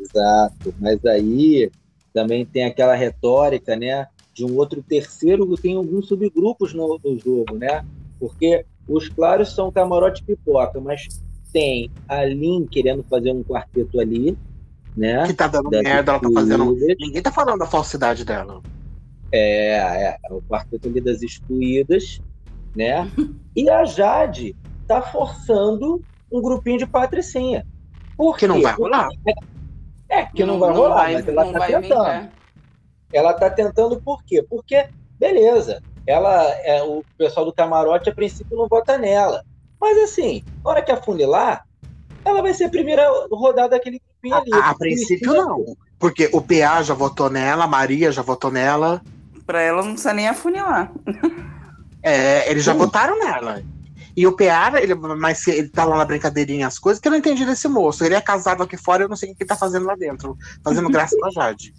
Exato. 0.00 0.74
Mas 0.80 1.04
aí 1.04 1.70
também 2.12 2.44
tem 2.44 2.64
aquela 2.64 2.94
retórica, 2.94 3.76
né? 3.76 4.08
de 4.34 4.44
um 4.44 4.56
outro 4.56 4.82
terceiro, 4.82 5.56
tem 5.56 5.76
alguns 5.76 6.08
subgrupos 6.08 6.74
no, 6.74 6.98
no 7.02 7.18
jogo, 7.18 7.54
né? 7.56 7.84
Porque 8.18 8.66
os 8.88 9.08
claros 9.08 9.54
são 9.54 9.70
camarote 9.70 10.24
pipoca, 10.24 10.80
mas 10.80 11.22
tem 11.52 11.90
a 12.08 12.24
Lin 12.24 12.66
querendo 12.66 13.04
fazer 13.04 13.32
um 13.32 13.44
quarteto 13.44 14.00
ali, 14.00 14.36
né? 14.96 15.24
Que 15.26 15.32
tá 15.32 15.46
dando 15.46 15.70
merda, 15.70 16.12
ela 16.12 16.20
tá 16.20 16.30
fazendo. 16.34 16.76
Ninguém 16.98 17.22
tá 17.22 17.30
falando 17.30 17.60
da 17.60 17.66
falsidade 17.66 18.24
dela. 18.24 18.60
É, 19.36 19.70
é, 19.76 20.18
é 20.22 20.32
o 20.32 20.40
quarteto 20.42 20.86
ali 20.86 21.00
das 21.00 21.20
excluídas, 21.20 22.20
né? 22.74 23.10
e 23.56 23.68
a 23.68 23.84
Jade 23.84 24.54
tá 24.86 25.02
forçando 25.02 26.04
um 26.30 26.40
grupinho 26.40 26.78
de 26.78 26.86
patricinha. 26.86 27.66
Por 28.16 28.36
que 28.36 28.46
não 28.46 28.62
vai 28.62 28.74
rolar? 28.74 29.08
É, 30.08 30.26
que 30.26 30.44
não, 30.44 30.54
não 30.54 30.60
vai 30.60 30.70
rolar, 30.70 30.88
não 30.88 30.94
vai, 30.94 31.12
mas 31.14 31.28
ela 31.28 31.52
tá 31.52 31.66
tentando. 31.66 32.04
Vir, 32.04 32.12
né? 32.12 32.32
ela 33.12 33.30
está 33.32 33.50
tentando 33.50 34.00
por 34.00 34.22
quê? 34.24 34.44
Porque, 34.48 34.88
beleza, 35.18 35.82
ela 36.06 36.44
é, 36.62 36.82
o 36.84 37.04
pessoal 37.18 37.44
do 37.44 37.52
camarote 37.52 38.10
a 38.10 38.14
princípio 38.14 38.56
não 38.56 38.68
vota 38.68 38.96
nela. 38.96 39.42
Mas 39.80 39.98
assim, 39.98 40.44
na 40.64 40.70
hora 40.70 40.82
que 40.82 40.92
afunilar, 40.92 41.64
ela 42.24 42.40
vai 42.40 42.54
ser 42.54 42.64
a 42.64 42.70
primeira 42.70 43.08
rodada 43.32 43.70
daquele 43.70 44.00
grupinho 44.00 44.36
ali. 44.36 44.52
A, 44.52 44.70
a 44.70 44.74
princípio 44.76 45.32
não. 45.32 45.64
Porque 45.98 46.28
o 46.32 46.40
PA 46.40 46.82
já 46.82 46.94
votou 46.94 47.30
nela, 47.30 47.64
a 47.64 47.68
Maria 47.68 48.12
já 48.12 48.22
votou 48.22 48.50
nela. 48.50 49.02
Pra 49.46 49.60
ela 49.60 49.82
não 49.82 49.90
precisa 49.92 50.12
nem 50.14 50.28
afunilar. 50.28 50.90
É, 52.02 52.50
eles 52.50 52.64
já 52.64 52.72
Sim. 52.72 52.78
votaram 52.78 53.18
nela. 53.18 53.62
E 54.16 54.26
o 54.26 54.32
PA, 54.36 54.72
ele, 54.80 54.94
mas 54.94 55.46
ele 55.48 55.68
tá 55.68 55.84
lá 55.84 55.96
na 55.96 56.04
brincadeirinha, 56.04 56.66
as 56.66 56.78
coisas 56.78 57.00
que 57.00 57.08
eu 57.08 57.10
não 57.10 57.18
entendi 57.18 57.44
desse 57.44 57.66
moço. 57.66 58.04
Ele 58.04 58.14
é 58.14 58.20
casado 58.20 58.62
aqui 58.62 58.76
fora, 58.76 59.04
eu 59.04 59.08
não 59.08 59.16
sei 59.16 59.32
o 59.32 59.34
que 59.34 59.42
ele 59.42 59.48
tá 59.48 59.56
fazendo 59.56 59.86
lá 59.86 59.96
dentro. 59.96 60.36
Fazendo 60.62 60.88
graça 60.88 61.16
com 61.18 61.26
a 61.26 61.30
Jade. 61.30 61.74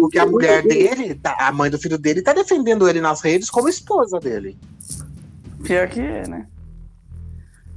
Porque 0.00 0.18
a 0.18 0.26
mulher 0.26 0.62
dele, 0.62 1.14
tá- 1.14 1.36
a 1.38 1.52
mãe 1.52 1.70
do 1.70 1.78
filho 1.78 1.96
dele, 1.96 2.20
tá 2.20 2.32
defendendo 2.32 2.88
ele 2.88 3.00
nas 3.00 3.20
redes 3.20 3.48
como 3.48 3.68
esposa 3.68 4.18
dele. 4.18 4.58
Pior 5.62 5.88
que 5.88 6.00
é, 6.00 6.26
né? 6.26 6.46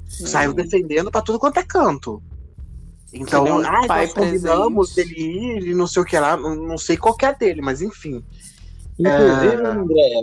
Saiu 0.07 0.51
Hum. 0.51 0.55
defendendo 0.55 1.11
pra 1.11 1.21
tudo 1.21 1.37
quanto 1.39 1.59
é 1.59 1.63
canto. 1.63 2.21
Então, 3.13 3.59
ai, 3.59 3.85
pai 3.87 4.05
nós 4.05 4.13
convidamos 4.13 4.93
presente. 4.93 5.15
dele 5.15 5.29
ir 5.59 5.67
e 5.67 5.73
não 5.75 5.85
sei 5.85 6.01
o 6.01 6.05
que 6.05 6.17
lá, 6.17 6.35
não, 6.35 6.55
não 6.55 6.77
sei 6.79 6.97
qual 6.97 7.15
que 7.15 7.25
é 7.25 7.35
dele, 7.35 7.61
mas 7.61 7.81
enfim. 7.81 8.23
Inclusive, 8.99 9.63
É. 9.63 9.67
André, 9.67 10.21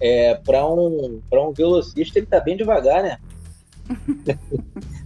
é, 0.00 0.34
para 0.34 0.66
um, 0.66 1.20
pra 1.28 1.42
um 1.42 1.52
velocista, 1.52 2.18
ele 2.18 2.26
tá 2.26 2.40
bem 2.40 2.56
devagar, 2.56 3.02
né? 3.02 3.18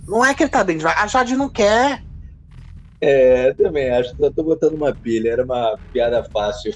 Não 0.07 0.25
é 0.25 0.35
que 0.35 0.43
ele 0.43 0.51
tá 0.51 0.63
bem 0.65 0.77
devagar, 0.79 1.05
a 1.05 1.07
Jade 1.07 1.37
não 1.37 1.49
quer. 1.49 2.03
É, 3.01 3.53
também 3.55 3.91
acho 3.91 4.15
que 4.15 4.23
eu 4.25 4.33
tô 4.33 4.43
botando 4.43 4.75
uma 4.75 4.95
pilha, 4.95 5.31
era 5.31 5.45
uma 5.45 5.79
piada 5.93 6.23
fácil. 6.25 6.73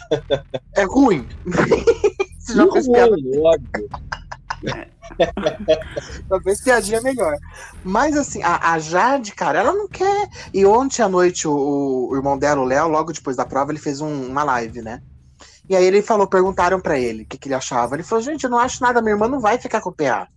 É 0.75 0.85
ruim. 0.85 1.27
Você 2.39 2.55
já 2.55 2.65
Não, 2.65 2.73
fez 2.73 2.89
piada 2.89 3.13
óbvio. 3.13 3.89
Talvez 6.29 6.61
piadinha 6.63 7.01
melhor. 7.01 7.37
Mas 7.85 8.17
assim, 8.17 8.43
a, 8.43 8.73
a 8.73 8.79
Jade, 8.79 9.33
cara, 9.33 9.59
ela 9.61 9.73
não 9.73 9.89
quer. 9.89 10.29
E 10.53 10.65
ontem 10.65 11.03
à 11.03 11.09
noite, 11.09 11.47
o, 11.49 12.09
o 12.11 12.17
irmão 12.17 12.39
dela, 12.39 12.61
o 12.61 12.65
Léo, 12.65 12.89
logo 12.89 13.13
depois 13.13 13.37
da 13.37 13.45
prova, 13.45 13.71
ele 13.73 13.79
fez 13.81 14.01
um- 14.01 14.27
uma 14.29 14.43
live, 14.45 14.83
né? 14.83 15.03
E 15.69 15.75
aí 15.75 15.85
ele 15.85 16.03
falou, 16.03 16.27
perguntaram 16.27 16.81
pra 16.81 16.99
ele 16.99 17.23
o 17.23 17.27
que, 17.27 17.39
que 17.39 17.49
ele 17.49 17.55
achava. 17.55 17.97
Ele 17.97 18.03
falou, 18.03 18.23
gente, 18.23 18.45
eu 18.45 18.51
não 18.51 18.59
acho 18.59 18.83
nada, 18.83 19.03
minha 19.03 19.15
irmã 19.15 19.27
não 19.27 19.41
vai 19.41 19.59
ficar 19.59 19.81
com 19.81 19.91
o 19.91 19.93
PA. 19.93 20.29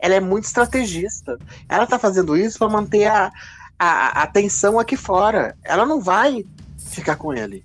Ela 0.00 0.14
é 0.14 0.20
muito 0.20 0.44
estrategista. 0.44 1.38
Ela 1.68 1.86
tá 1.86 1.98
fazendo 1.98 2.36
isso 2.36 2.58
pra 2.58 2.68
manter 2.68 3.06
a, 3.06 3.30
a, 3.78 4.20
a 4.20 4.22
atenção 4.22 4.78
aqui 4.78 4.96
fora. 4.96 5.56
Ela 5.62 5.84
não 5.84 6.00
vai 6.00 6.44
ficar 6.78 7.16
com 7.16 7.34
ele. 7.34 7.64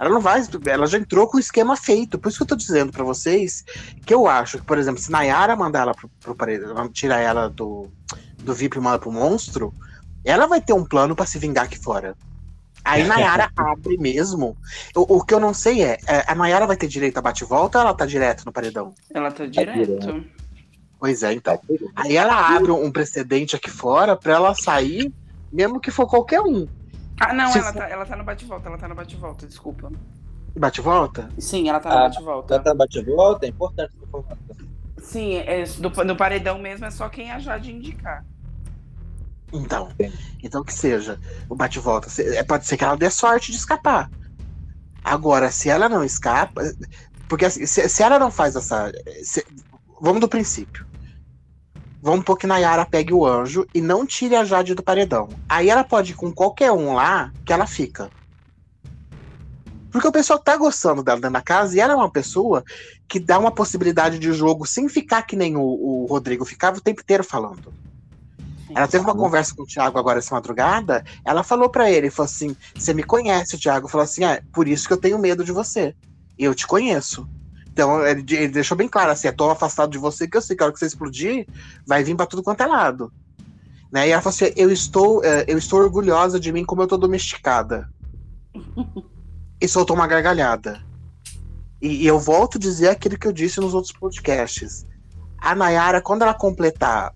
Ela 0.00 0.10
não 0.10 0.20
vai, 0.20 0.42
ela 0.66 0.86
já 0.86 0.98
entrou 0.98 1.28
com 1.28 1.36
o 1.36 1.40
esquema 1.40 1.76
feito. 1.76 2.18
Por 2.18 2.28
isso 2.28 2.38
que 2.38 2.42
eu 2.42 2.48
tô 2.48 2.56
dizendo 2.56 2.90
pra 2.90 3.04
vocês 3.04 3.64
que 4.04 4.12
eu 4.12 4.26
acho 4.26 4.58
que, 4.58 4.64
por 4.64 4.76
exemplo, 4.76 5.00
se 5.00 5.12
Nayara 5.12 5.54
mandar 5.54 5.82
ela 5.82 5.94
pro, 5.94 6.10
pro 6.18 6.88
tirar 6.88 7.20
ela 7.20 7.48
do, 7.48 7.88
do 8.38 8.52
VIP 8.52 8.78
e 8.78 8.80
manda 8.80 8.98
pro 8.98 9.12
monstro, 9.12 9.72
ela 10.24 10.46
vai 10.46 10.60
ter 10.60 10.72
um 10.72 10.84
plano 10.84 11.14
pra 11.14 11.26
se 11.26 11.38
vingar 11.38 11.66
aqui 11.66 11.78
fora. 11.78 12.16
Aí 12.84 13.04
Nayara 13.04 13.50
abre 13.56 13.96
mesmo. 13.96 14.56
O, 14.94 15.18
o 15.18 15.24
que 15.24 15.32
eu 15.34 15.40
não 15.40 15.54
sei 15.54 15.82
é, 15.84 15.98
é, 16.06 16.24
a 16.26 16.34
Nayara 16.34 16.66
vai 16.66 16.76
ter 16.76 16.88
direito 16.88 17.18
a 17.18 17.22
bate-volta 17.22 17.78
ou 17.78 17.84
ela 17.84 17.94
tá 17.94 18.04
direto 18.04 18.44
no 18.44 18.52
paredão? 18.52 18.92
Ela 19.14 19.30
tá 19.30 19.46
direto. 19.46 20.24
Pois 20.98 21.22
é, 21.22 21.32
então. 21.32 21.58
Aí 21.96 22.16
ela 22.16 22.56
abre 22.56 22.70
um 22.70 22.90
precedente 22.90 23.56
aqui 23.56 23.70
fora 23.70 24.16
pra 24.16 24.34
ela 24.34 24.54
sair, 24.54 25.12
mesmo 25.52 25.80
que 25.80 25.90
for 25.90 26.06
qualquer 26.06 26.40
um. 26.40 26.66
Ah, 27.20 27.32
não, 27.32 27.48
Se 27.52 27.58
ela 27.58 27.72
for- 27.72 27.78
tá, 27.78 27.88
ela 27.88 28.06
tá 28.06 28.16
no 28.16 28.24
bate-volta, 28.24 28.68
ela 28.68 28.78
tá 28.78 28.88
no 28.88 28.94
bate-volta, 28.94 29.46
desculpa. 29.46 29.90
Bate-volta? 30.56 31.28
Sim, 31.38 31.68
ela 31.68 31.80
tá 31.80 31.88
no 31.90 31.96
Ah, 31.96 32.08
bate-volta. 32.08 32.54
Já 32.54 32.60
tá 32.60 32.74
bate-volta, 32.74 33.46
é 33.46 33.48
importante 33.48 33.92
essa 33.94 34.04
informação. 34.04 34.72
Sim, 34.98 35.36
é, 35.36 35.64
do, 35.64 35.88
do 35.90 36.16
paredão 36.16 36.58
mesmo 36.58 36.84
é 36.86 36.90
só 36.90 37.08
quem 37.08 37.30
a 37.32 37.38
Jade 37.38 37.72
indicar. 37.72 38.24
Então. 39.52 39.90
Então 40.42 40.64
que 40.64 40.72
seja. 40.72 41.20
O 41.48 41.54
bate-volta. 41.54 42.08
É, 42.20 42.42
Pode 42.42 42.66
ser 42.66 42.76
que 42.76 42.84
ela 42.84 42.96
dê 42.96 43.10
sorte 43.10 43.50
de 43.52 43.58
escapar. 43.58 44.10
Agora, 45.04 45.50
se 45.50 45.68
ela 45.68 45.88
não 45.88 46.02
escapa. 46.02 46.62
Porque 47.28 47.44
assim, 47.44 47.66
se, 47.66 47.88
se 47.88 48.02
ela 48.02 48.18
não 48.18 48.30
faz 48.30 48.56
essa. 48.56 48.90
se- 49.22 49.46
vamos 50.00 50.20
do 50.20 50.28
princípio. 50.28 50.86
Vamos 52.00 52.20
supor 52.20 52.36
que 52.36 52.46
Nayara 52.48 52.84
pegue 52.84 53.12
o 53.12 53.24
anjo 53.24 53.64
e 53.72 53.80
não 53.80 54.04
tire 54.04 54.34
a 54.34 54.44
Jade 54.44 54.74
do 54.74 54.82
paredão. 54.82 55.28
Aí 55.48 55.70
ela 55.70 55.84
pode 55.84 56.12
ir 56.12 56.14
com 56.16 56.32
qualquer 56.32 56.72
um 56.72 56.94
lá 56.94 57.32
que 57.46 57.52
ela 57.52 57.66
fica. 57.66 58.10
Porque 59.92 60.08
o 60.08 60.12
pessoal 60.12 60.38
tá 60.38 60.56
gostando 60.56 61.02
dela 61.02 61.20
dentro 61.20 61.34
da 61.34 61.42
casa 61.42 61.76
e 61.76 61.80
ela 61.80 61.92
é 61.92 61.96
uma 61.96 62.10
pessoa 62.10 62.64
que 63.06 63.20
dá 63.20 63.38
uma 63.38 63.52
possibilidade 63.52 64.18
de 64.18 64.32
jogo 64.32 64.66
sem 64.66 64.88
ficar 64.88 65.22
que 65.22 65.36
nem 65.36 65.54
o, 65.54 65.60
o 65.62 66.06
Rodrigo 66.06 66.44
ficava 66.44 66.78
o 66.78 66.80
tempo 66.80 67.02
inteiro 67.02 67.22
falando. 67.22 67.72
Ela 68.74 68.88
teve 68.88 69.04
uma 69.04 69.14
conversa 69.14 69.54
com 69.54 69.62
o 69.62 69.66
Thiago 69.66 69.98
agora 69.98 70.18
essa 70.18 70.34
madrugada. 70.34 71.04
Ela 71.24 71.42
falou 71.42 71.68
pra 71.68 71.90
ele, 71.90 72.10
falou 72.10 72.26
assim: 72.26 72.56
"Você 72.74 72.94
me 72.94 73.02
conhece?" 73.02 73.56
O 73.56 73.58
Thiago 73.58 73.88
falou 73.88 74.04
assim: 74.04 74.24
"É, 74.24 74.42
por 74.52 74.66
isso 74.68 74.86
que 74.86 74.92
eu 74.92 75.00
tenho 75.00 75.18
medo 75.18 75.44
de 75.44 75.52
você. 75.52 75.94
Eu 76.38 76.54
te 76.54 76.66
conheço." 76.66 77.28
Então 77.72 78.06
ele, 78.06 78.24
ele 78.34 78.48
deixou 78.48 78.76
bem 78.76 78.88
claro 78.88 79.10
assim: 79.10 79.28
"Eu 79.28 79.36
tô 79.36 79.50
afastado 79.50 79.90
de 79.90 79.98
você 79.98 80.28
que 80.28 80.36
eu 80.36 80.42
sei 80.42 80.56
que 80.56 80.62
a 80.62 80.66
hora 80.66 80.72
que 80.72 80.78
você 80.78 80.86
explodir, 80.86 81.46
vai 81.86 82.02
vir 82.02 82.16
pra 82.16 82.26
tudo 82.26 82.42
quanto 82.42 82.62
é 82.62 82.66
lado." 82.66 83.12
Né? 83.92 84.08
E 84.08 84.10
ela 84.10 84.22
falou 84.22 84.34
assim: 84.34 84.52
"Eu 84.56 84.70
estou, 84.70 85.22
eh, 85.24 85.44
eu 85.48 85.58
estou 85.58 85.80
orgulhosa 85.80 86.40
de 86.40 86.52
mim 86.52 86.64
como 86.64 86.82
eu 86.82 86.86
tô 86.86 86.96
domesticada." 86.96 87.88
e 89.62 89.68
soltou 89.68 89.94
uma 89.94 90.08
gargalhada. 90.08 90.82
E, 91.80 92.02
e 92.02 92.06
eu 92.06 92.18
volto 92.18 92.56
a 92.56 92.60
dizer 92.60 92.88
aquilo 92.88 93.16
que 93.16 93.26
eu 93.26 93.32
disse 93.32 93.60
nos 93.60 93.74
outros 93.74 93.92
podcasts. 93.92 94.84
A 95.38 95.54
Nayara, 95.54 96.00
quando 96.00 96.22
ela 96.22 96.34
completar 96.34 97.12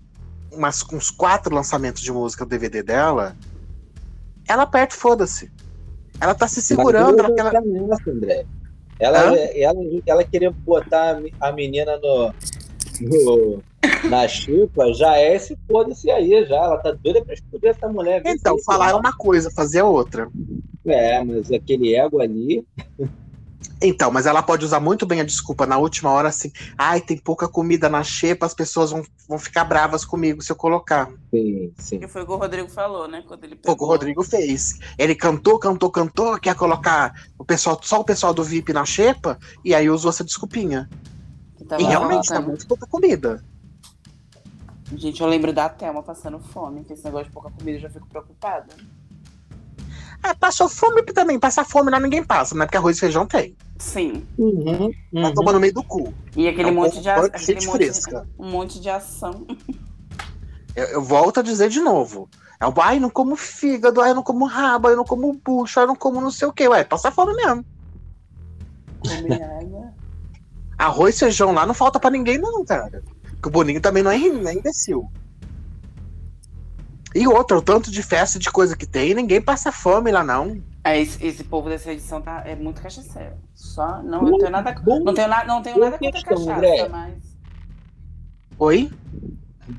umas, 0.57 0.83
uns 0.91 1.09
quatro 1.11 1.53
lançamentos 1.53 2.01
de 2.01 2.11
música 2.11 2.43
do 2.45 2.49
DVD 2.49 2.81
dela, 2.83 3.35
ela 4.47 4.63
aperta 4.63 4.95
foda-se. 4.95 5.51
Ela 6.19 6.33
tá 6.33 6.47
se 6.47 6.61
segurando. 6.61 7.19
Ela, 7.19 7.29
ela- 7.37 7.49
Ela, 7.55 7.61
nessa, 7.87 8.09
André. 8.09 8.45
Ela, 8.99 9.35
ela, 9.37 9.79
ela 10.07 10.23
queria 10.23 10.49
botar 10.49 11.11
a 11.11 11.19
me- 11.21 11.33
a 11.39 11.51
menina 11.51 11.97
no, 11.97 12.33
no- 13.01 13.63
na 14.09 14.27
chipa, 14.27 14.91
já 14.93 15.15
é 15.17 15.35
esse 15.35 15.55
foda-se 15.69 16.09
aí, 16.09 16.43
já. 16.45 16.55
Ela 16.55 16.77
tá 16.77 16.91
doida 16.91 17.23
pra 17.23 17.35
explodir 17.35 17.69
essa 17.69 17.87
mulher. 17.87 18.23
Então, 18.25 18.57
falar 18.63 18.89
é 18.89 18.95
uma 18.95 19.15
coisa, 19.15 19.51
fazer 19.51 19.79
é 19.79 19.83
outra. 19.83 20.27
É, 20.85 21.23
mas 21.23 21.51
aquele 21.51 21.95
ego 21.95 22.19
ali. 22.19 22.65
Então, 23.81 24.11
mas 24.11 24.25
ela 24.25 24.41
pode 24.41 24.65
usar 24.65 24.79
muito 24.79 25.05
bem 25.05 25.21
a 25.21 25.23
desculpa 25.23 25.65
na 25.65 25.77
última 25.77 26.09
hora, 26.09 26.29
assim, 26.29 26.51
ai, 26.77 26.99
tem 26.99 27.17
pouca 27.17 27.47
comida 27.47 27.87
na 27.87 28.03
xepa, 28.03 28.45
as 28.45 28.53
pessoas 28.53 28.89
vão, 28.91 29.03
vão 29.27 29.37
ficar 29.37 29.63
bravas 29.65 30.03
comigo 30.03 30.41
se 30.41 30.51
eu 30.51 30.55
colocar. 30.55 31.09
Sim, 31.29 31.71
sim. 31.77 31.99
Que 31.99 32.07
foi 32.07 32.23
o 32.23 32.25
que 32.25 32.31
o 32.31 32.37
Rodrigo 32.37 32.69
falou, 32.69 33.07
né? 33.07 33.23
Quando 33.27 33.43
ele 33.43 33.59
Foi 33.63 33.73
o 33.73 33.75
que 33.75 33.79
pegou. 33.79 33.87
o 33.87 33.91
Rodrigo 33.91 34.23
fez. 34.23 34.79
Ele 34.97 35.13
cantou, 35.13 35.59
cantou, 35.59 35.91
cantou, 35.91 36.39
quer 36.39 36.55
colocar 36.55 37.13
o 37.37 37.45
pessoal, 37.45 37.79
só 37.83 37.99
o 37.99 38.03
pessoal 38.03 38.33
do 38.33 38.43
VIP 38.43 38.73
na 38.73 38.83
xepa, 38.85 39.37
e 39.63 39.75
aí 39.75 39.89
usou 39.89 40.09
essa 40.09 40.23
desculpinha. 40.23 40.89
E 41.77 41.83
realmente 41.83 42.29
tá 42.29 42.41
muito 42.41 42.65
pouca 42.67 42.87
comida. 42.87 43.43
Gente, 44.95 45.21
eu 45.21 45.27
lembro 45.27 45.51
da 45.51 45.67
Thelma 45.67 46.01
passando 46.01 46.39
fome, 46.39 46.83
que 46.83 46.93
esse 46.93 47.03
negócio 47.03 47.27
de 47.27 47.31
pouca 47.31 47.51
comida 47.51 47.77
eu 47.77 47.81
já 47.81 47.89
fico 47.89 48.07
preocupada. 48.07 48.73
Ah, 50.23 50.35
passou 50.35 50.67
fome 50.67 51.01
também. 51.03 51.39
Passar 51.39 51.63
fome 51.65 51.89
lá 51.91 51.99
ninguém 51.99 52.23
passa, 52.23 52.55
né? 52.55 52.65
Porque 52.65 52.77
arroz 52.77 52.97
e 52.97 52.99
feijão 52.99 53.25
tem. 53.25 53.55
Sim. 53.79 54.25
Uhum, 54.37 54.91
Tá 55.13 55.19
uhum. 55.27 55.33
tomando 55.33 55.53
no 55.55 55.59
meio 55.61 55.73
do 55.73 55.83
cu. 55.83 56.13
E 56.35 56.47
aquele 56.47 56.69
É 56.69 56.71
um 56.71 56.75
monte 56.75 56.99
de, 56.99 57.09
a- 57.09 57.15
cheio 57.15 57.27
aquele 57.27 57.59
de 57.59 57.67
monte 57.67 57.75
fresca. 57.77 58.27
um 58.39 58.49
monte 58.49 58.79
de 58.79 58.89
ação. 58.89 59.45
Eu, 60.75 60.85
eu 60.87 61.01
volto 61.03 61.39
a 61.39 61.43
dizer 61.43 61.69
de 61.69 61.79
novo. 61.79 62.27
É 62.59 62.65
o, 62.67 62.73
ai, 62.81 62.99
não 62.99 63.09
como 63.09 63.35
fígado, 63.35 64.01
ai, 64.01 64.11
eu 64.11 64.15
não 64.15 64.23
como 64.23 64.45
rabo, 64.45 64.87
ai, 64.87 64.93
eu 64.93 64.97
não 64.97 65.05
como 65.05 65.31
bucho, 65.33 65.79
ai, 65.79 65.83
eu 65.83 65.87
não 65.87 65.95
como 65.95 66.19
não 66.19 66.31
sei 66.31 66.47
o 66.47 66.53
quê. 66.53 66.67
Ué, 66.67 66.83
passa 66.83 67.11
fome 67.11 67.33
mesmo. 67.35 67.63
Arroz 70.77 71.15
e 71.15 71.19
feijão 71.19 71.51
lá 71.53 71.65
não 71.65 71.73
falta 71.73 71.99
pra 71.99 72.09
ninguém, 72.09 72.37
não, 72.37 72.63
cara. 72.65 73.03
Porque 73.31 73.47
o 73.47 73.51
Boninho 73.51 73.81
também 73.81 74.03
não 74.03 74.11
é, 74.11 74.17
não 74.17 74.49
é 74.49 74.53
imbecil. 74.53 75.09
E 77.17 77.27
outra, 77.27 77.57
o 77.57 77.61
tanto 77.61 77.89
de 77.89 78.03
festa 78.03 78.37
de 78.37 78.51
coisa 78.51 78.77
que 78.77 78.85
tem, 78.85 79.15
ninguém 79.15 79.41
passa 79.41 79.71
fome 79.71 80.11
lá, 80.11 80.23
não. 80.23 80.61
É, 80.83 81.01
esse, 81.01 81.25
esse 81.25 81.43
povo 81.43 81.67
dessa 81.67 81.91
edição 81.91 82.21
tá, 82.21 82.43
é 82.45 82.55
muito 82.55 82.79
cachaceiro. 82.79 83.33
Só, 83.55 84.03
não, 84.03 84.27
eu 84.27 84.37
tenho 84.37 84.51
nada, 84.51 84.75
Bom- 84.83 85.03
não 85.03 85.13
tenho, 85.15 85.27
na, 85.27 85.43
não 85.43 85.61
tenho 85.61 85.79
nada 85.79 85.97
contra 85.97 86.11
questão, 86.11 86.45
cachaça, 86.45 86.53
André. 86.57 86.89
mas. 86.89 87.37
Oi? 88.59 88.91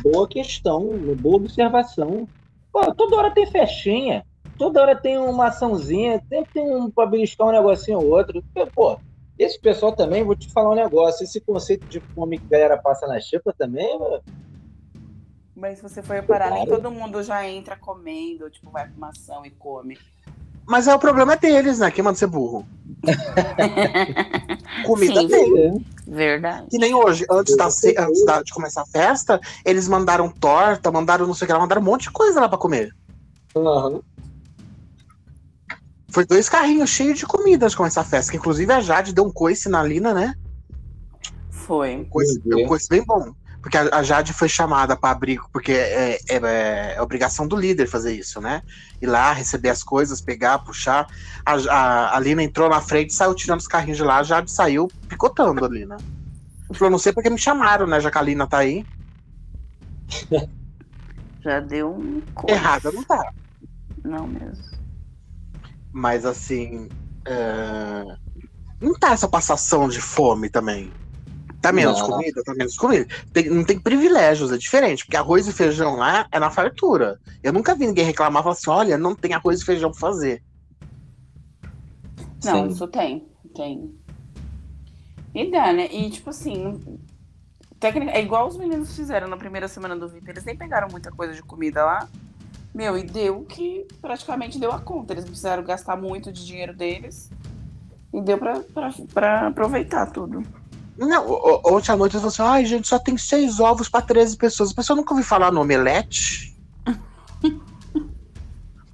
Boa 0.03 0.29
questão, 0.29 0.83
boa 1.17 1.37
observação. 1.37 2.29
Pô, 2.73 2.93
toda 2.93 3.17
hora 3.17 3.31
tem 3.31 3.47
festinha, 3.47 4.25
toda 4.59 4.83
hora 4.83 4.97
tem 4.97 5.17
uma 5.17 5.47
açãozinha, 5.47 6.21
sempre 6.29 6.51
tem 6.53 6.75
um 6.75 6.91
pra 6.91 7.07
beliscar 7.07 7.47
um 7.47 7.53
negocinho 7.53 8.01
ou 8.01 8.09
outro. 8.11 8.43
Pô, 8.75 8.99
esse 9.39 9.61
pessoal 9.61 9.93
também, 9.93 10.25
vou 10.25 10.35
te 10.35 10.51
falar 10.53 10.73
um 10.73 10.75
negócio, 10.75 11.23
esse 11.23 11.41
conceito 11.41 11.89
de 11.89 12.03
fome 12.15 12.39
que 12.39 12.47
a 12.47 12.59
galera 12.59 12.77
passa 12.83 13.07
na 13.07 13.21
chipa 13.21 13.55
também, 13.57 13.97
Mas 15.59 15.79
se 15.79 15.83
você 15.83 16.01
for 16.01 16.15
reparar, 16.15 16.53
nem 16.53 16.67
todo 16.67 16.89
mundo 16.89 17.21
já 17.21 17.45
entra 17.47 17.77
comendo, 17.77 18.49
tipo, 18.49 18.71
vai 18.71 18.85
pra 18.87 18.97
uma 18.97 19.09
ação 19.09 19.45
e 19.45 19.51
come. 19.51 19.99
Mas 20.65 20.87
é 20.87 20.95
o 20.95 20.99
problema 21.01 21.37
deles, 21.37 21.81
né? 21.81 21.91
Quem 21.91 22.05
manda 22.05 22.17
ser 22.17 22.29
burro? 22.29 22.65
Comida 24.87 25.21
Sim. 25.23 25.29
tem. 25.29 25.87
Verdade. 26.07 26.67
Que 26.71 26.79
nem 26.79 26.95
hoje, 26.95 27.27
antes, 27.29 27.57
da, 27.57 27.65
antes 27.67 28.25
da- 28.25 28.43
de 28.43 28.53
começar 28.53 28.83
a 28.83 28.87
festa, 28.87 29.41
eles 29.65 29.89
mandaram 29.89 30.31
torta, 30.31 30.93
mandaram 30.93 31.27
não 31.27 31.35
sei 31.35 31.45
o 31.45 31.49
que 31.49 31.53
lá, 31.53 31.59
mandaram 31.59 31.83
um 31.83 31.85
monte 31.85 32.03
de 32.03 32.13
coisa 32.13 32.41
lá 32.41 32.49
pra 32.49 32.57
comer. 32.59 32.95
Aham. 33.57 34.01
Foi 36.11 36.25
dois 36.25 36.49
carrinhos 36.49 36.91
cheios 36.91 37.19
de 37.19 37.27
comida 37.27 37.65
antes 37.67 37.73
de 37.73 37.79
começar 37.79 38.03
a 38.03 38.05
festa. 38.05 38.31
Que 38.31 38.39
inclusive 38.39 38.73
a 38.73 38.81
Jade 38.81 39.13
deu 39.13 39.25
um 39.25 39.33
coice 39.33 39.69
na 39.69 39.83
Lina, 39.83 40.15
né? 40.15 40.35
Foi. 41.51 42.07
Coice, 42.11 42.41
Meu 42.45 42.65
um 42.65 42.67
coice 42.69 42.89
bem 42.89 43.05
bom. 43.05 43.33
Porque 43.61 43.77
a, 43.77 44.03
Jade 44.03 44.33
foi 44.33 44.49
chamada 44.49 44.97
para 44.97 45.11
abrir, 45.11 45.41
porque 45.53 45.73
é, 45.73 46.15
é, 46.29 46.95
é, 46.95 47.03
obrigação 47.03 47.47
do 47.47 47.57
líder 47.57 47.87
fazer 47.87 48.15
isso, 48.15 48.41
né? 48.41 48.63
Ir 49.03 49.07
lá, 49.07 49.33
receber 49.33 49.69
as 49.69 49.83
coisas, 49.83 50.21
pegar, 50.21 50.61
puxar. 50.61 51.07
A, 51.45 51.55
a, 51.55 52.17
a 52.17 52.21
Lina 52.21 52.43
entrou 52.43 52.69
na 52.69 52.81
frente, 52.81 53.13
saiu 53.13 53.35
tirando 53.35 53.61
os 53.61 53.67
carrinhos 53.67 53.97
de 53.97 54.05
lá, 54.05 54.19
a 54.19 54.23
Jade 54.23 54.51
saiu 54.51 54.89
picotando 55.09 55.65
ali, 55.65 55.85
né? 55.85 55.97
Falou, 56.75 56.91
não 56.91 56.99
sei 56.99 57.13
porque 57.13 57.31
me 57.31 57.39
chamaram, 57.39 57.87
né? 57.87 58.01
Já 58.01 58.11
que 58.11 58.19
a 58.19 58.23
Lina 58.23 58.47
tá 58.47 58.59
aí. 58.59 58.85
Já 61.43 61.61
deu 61.61 61.95
um. 61.95 62.23
Errada 62.47 62.93
não 62.93 63.03
tá. 63.05 63.33
Não 64.05 64.27
mesmo. 64.27 64.65
Mas 65.93 66.25
assim. 66.25 66.89
É... 67.27 68.05
Não 68.81 68.95
tá 68.95 69.13
essa 69.13 69.29
passação 69.29 69.89
de 69.89 70.01
fome 70.01 70.49
também. 70.49 70.93
Tá 71.61 71.73
menos 71.73 71.99
não. 71.99 72.07
comida, 72.07 72.43
tá 72.45 72.55
menos 72.55 72.77
comida. 72.77 73.07
Tem, 73.33 73.51
não 73.51 73.65
tem 73.65 73.79
privilégios, 73.79 74.53
é 74.53 74.57
diferente. 74.57 75.05
Porque 75.05 75.17
arroz 75.17 75.49
e 75.49 75.53
feijão 75.53 75.97
lá 75.97 76.27
é 76.31 76.39
na 76.39 76.51
fartura. 76.51 77.19
Eu 77.43 77.53
nunca 77.53 77.75
vi 77.75 77.87
ninguém 77.87 78.05
reclamar 78.05 78.43
falar 78.43 78.53
assim: 78.53 78.71
olha, 78.71 78.99
não 78.99 79.15
tem 79.15 79.35
arroz 79.35 79.61
e 79.61 79.65
feijão 79.65 79.91
pra 79.91 80.01
fazer. 80.01 80.43
Não, 82.45 82.67
Sim. 82.67 82.69
isso 82.69 82.87
tem. 82.87 83.27
Tem. 83.55 83.93
E 85.35 85.51
dá, 85.51 85.73
né? 85.73 85.89
E 85.93 86.09
tipo 86.11 86.31
assim, 86.31 86.99
técnica, 87.81 88.13
é 88.13 88.23
igual 88.23 88.47
os 88.47 88.57
meninos 88.57 88.95
fizeram 88.95 89.27
na 89.27 89.37
primeira 89.37 89.67
semana 89.67 89.97
do 89.97 90.09
VIP. 90.09 90.31
Eles 90.31 90.45
nem 90.45 90.57
pegaram 90.57 90.89
muita 90.91 91.11
coisa 91.11 91.35
de 91.35 91.43
comida 91.43 91.85
lá. 91.85 92.09
Meu, 92.73 92.97
e 92.97 93.03
deu 93.03 93.45
que 93.45 93.85
praticamente 94.01 94.61
deu 94.61 94.71
a 94.71 94.79
conta. 94.79 95.13
Eles 95.13 95.25
precisaram 95.25 95.65
gastar 95.65 95.97
muito 95.97 96.31
de 96.31 96.47
dinheiro 96.47 96.73
deles. 96.73 97.31
E 98.15 98.21
deu 98.21 98.39
pra 98.39 99.49
aproveitar 99.49 100.07
tudo. 100.07 100.43
Não, 100.99 101.31
ontem 101.65 101.93
à 101.93 101.97
noite 101.97 102.17
eu 102.17 102.21
falei 102.21 102.35
assim: 102.35 102.43
ai, 102.43 102.67
gente, 102.67 102.89
só 102.89 102.99
tem 102.99 103.17
seis 103.17 103.61
ovos 103.61 103.89
pra 103.89 104.03
13 104.03 104.37
pessoas. 104.37 104.73
A 104.73 104.75
pessoa 104.75 104.97
nunca 104.97 105.15
ouviu 105.15 105.25
falar 105.25 105.53
no 105.53 105.61
omelete. 105.61 106.57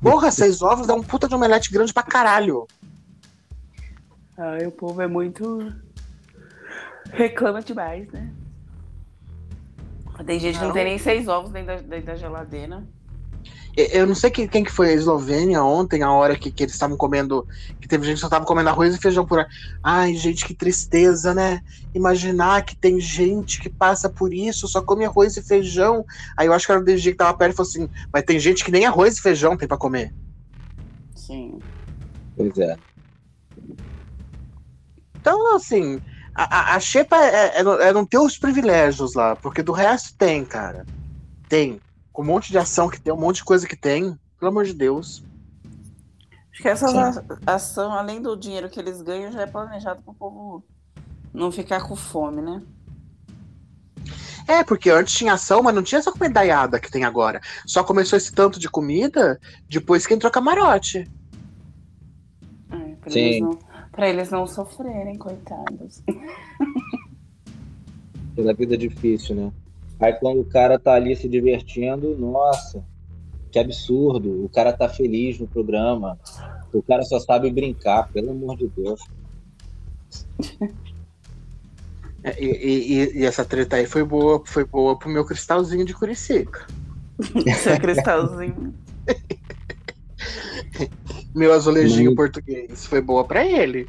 Porra, 0.03 0.31
seis 0.31 0.61
ovos 0.61 0.87
dá 0.87 0.95
um 0.95 1.03
puta 1.03 1.27
de 1.27 1.35
omelete 1.35 1.73
grande 1.73 1.95
pra 1.95 2.03
caralho. 2.03 2.67
Ai, 4.37 4.67
o 4.67 4.71
povo 4.71 5.01
é 5.01 5.07
muito. 5.07 5.73
Reclama 7.11 7.63
demais, 7.63 8.07
né? 8.13 8.31
Tem 10.27 10.39
gente 10.39 10.59
que 10.59 10.65
não 10.65 10.73
tem 10.73 10.85
nem 10.85 10.99
seis 10.99 11.27
ovos 11.27 11.51
dentro 11.51 11.77
da, 11.77 11.81
dentro 11.81 12.07
da 12.07 12.17
geladeira. 12.17 12.85
Eu 13.77 14.07
não 14.07 14.15
sei 14.15 14.31
quem, 14.31 14.47
quem 14.47 14.63
que 14.63 14.71
foi 14.71 14.91
a 14.91 14.93
Eslovênia 14.93 15.63
ontem, 15.63 16.03
a 16.03 16.13
hora 16.13 16.37
que, 16.37 16.53
que 16.53 16.63
eles 16.63 16.75
estavam 16.75 16.97
comendo. 16.97 17.47
Que 17.81 17.89
teve 17.89 18.07
gente 18.07 18.17
que 18.17 18.21
só 18.21 18.29
tava 18.29 18.45
comendo 18.45 18.69
arroz 18.69 18.95
e 18.95 18.99
feijão 18.99 19.27
por 19.27 19.41
aí. 19.41 19.47
Ai, 19.83 20.15
gente, 20.15 20.45
que 20.47 20.55
tristeza, 20.55 21.35
né? 21.35 21.61
Imaginar 21.93 22.65
que 22.65 22.77
tem 22.77 23.01
gente 23.01 23.61
que 23.61 23.69
passa 23.69 24.09
por 24.09 24.33
isso, 24.33 24.69
só 24.69 24.81
come 24.81 25.05
arroz 25.05 25.37
e 25.37 25.43
feijão. 25.43 26.05
Aí 26.37 26.47
eu 26.47 26.53
acho 26.53 26.67
que 26.67 26.73
era 26.73 26.81
o 26.81 26.85
DG 26.85 27.13
que 27.13 27.17
tava 27.17 27.37
perto 27.37 27.53
e 27.53 27.57
falou 27.57 27.69
assim: 27.69 27.89
mas 28.13 28.23
tem 28.23 28.39
gente 28.39 28.65
que 28.65 28.71
nem 28.71 28.87
arroz 28.87 29.17
e 29.17 29.21
feijão 29.21 29.57
tem 29.57 29.67
pra 29.67 29.77
comer. 29.77 30.15
Sim. 31.17 31.61
Pois 32.37 32.57
é. 32.59 32.77
Então, 35.21 35.57
assim, 35.57 36.01
a, 36.35 36.75
a, 36.75 36.81
Xepa 36.81 37.17
é, 37.17 37.61
é, 37.61 37.89
é, 37.89 37.93
não 37.93 38.05
ter 38.05 38.19
os 38.19 38.37
privilégios 38.37 39.15
lá, 39.15 39.35
porque 39.37 39.63
do 39.63 39.73
resto 39.73 40.15
tem, 40.19 40.45
cara. 40.45 40.87
Tem. 41.49 41.81
Com 42.15 42.23
um 42.23 42.27
monte 42.27 42.51
de 42.51 42.57
ação 42.57 42.89
que 42.89 42.99
tem, 42.99 43.13
um 43.13 43.21
monte 43.21 43.37
de 43.37 43.45
coisa 43.45 43.69
que 43.69 43.77
tem. 43.77 44.19
Pelo 44.39 44.51
amor 44.51 44.65
de 44.65 44.73
Deus. 44.73 45.23
Acho 46.51 46.63
que 46.63 46.69
essa 46.69 47.25
ação, 47.45 47.93
além 47.93 48.23
do 48.23 48.35
dinheiro 48.37 48.71
que 48.71 48.81
eles 48.81 49.03
ganham, 49.03 49.31
já 49.31 49.43
é 49.43 49.47
planejado 49.47 50.01
para 50.01 50.13
o 50.13 50.15
povo 50.15 50.65
não 51.33 51.51
ficar 51.51 51.87
com 51.87 51.97
fome, 51.97 52.41
né? 52.41 52.63
É, 54.47 54.63
porque 54.63 54.91
antes 54.91 55.15
tinha 55.15 55.33
ação, 55.33 55.63
mas 55.63 55.75
não 55.75 55.83
tinha 55.83 55.99
essa 55.99 56.13
comidaiada 56.13 56.79
que 56.79 56.91
tem 56.91 57.05
agora. 57.05 57.41
Só 57.67 57.83
começou 57.83 58.17
esse 58.17 58.33
tanto 58.33 58.59
de 58.59 58.71
comida 58.71 59.41
depois 59.69 60.07
que 60.07 60.15
entrou 60.15 60.31
camarote. 60.31 61.11
É, 62.71 63.11
Sim. 63.11 63.41
Não, 63.41 63.59
Pra 63.91 64.09
eles 64.09 64.31
não 64.31 64.47
sofrerem, 64.47 65.17
coitados. 65.17 66.03
Pela 68.35 68.53
vida 68.53 68.77
difícil, 68.77 69.37
né? 69.37 69.53
Aí 70.01 70.13
quando 70.15 70.41
o 70.41 70.45
cara 70.45 70.79
tá 70.79 70.95
ali 70.95 71.15
se 71.15 71.29
divertindo, 71.29 72.17
nossa, 72.17 72.85
que 73.51 73.59
absurdo. 73.59 74.45
O 74.45 74.49
cara 74.49 74.73
tá 74.73 74.89
feliz 74.89 75.39
no 75.39 75.47
programa. 75.47 76.19
O 76.73 76.83
cara 76.83 77.03
só 77.03 77.21
sabe 77.21 77.51
brincar, 77.51 78.11
pelo 78.13 78.31
amor 78.31 78.57
de 78.57 78.69
Deus. 78.69 79.01
É, 82.25 82.43
e, 82.43 82.47
e, 82.47 83.21
e, 83.21 83.25
essa 83.25 83.45
treta 83.45 83.77
aí 83.77 83.87
foi 83.87 84.03
boa, 84.03 84.43
foi 84.45 84.65
boa 84.65 84.99
pro 84.99 85.11
meu 85.11 85.25
cristalzinho 85.25 85.85
de 85.85 85.95
Curicica. 85.95 86.67
Seu 87.63 87.79
cristalzinho. 87.79 88.75
meu 91.35 91.53
azulejinho 91.53 92.11
Mas... 92.11 92.17
português. 92.17 92.87
Foi 92.87 93.01
boa 93.01 93.25
para 93.25 93.47
ele. 93.47 93.87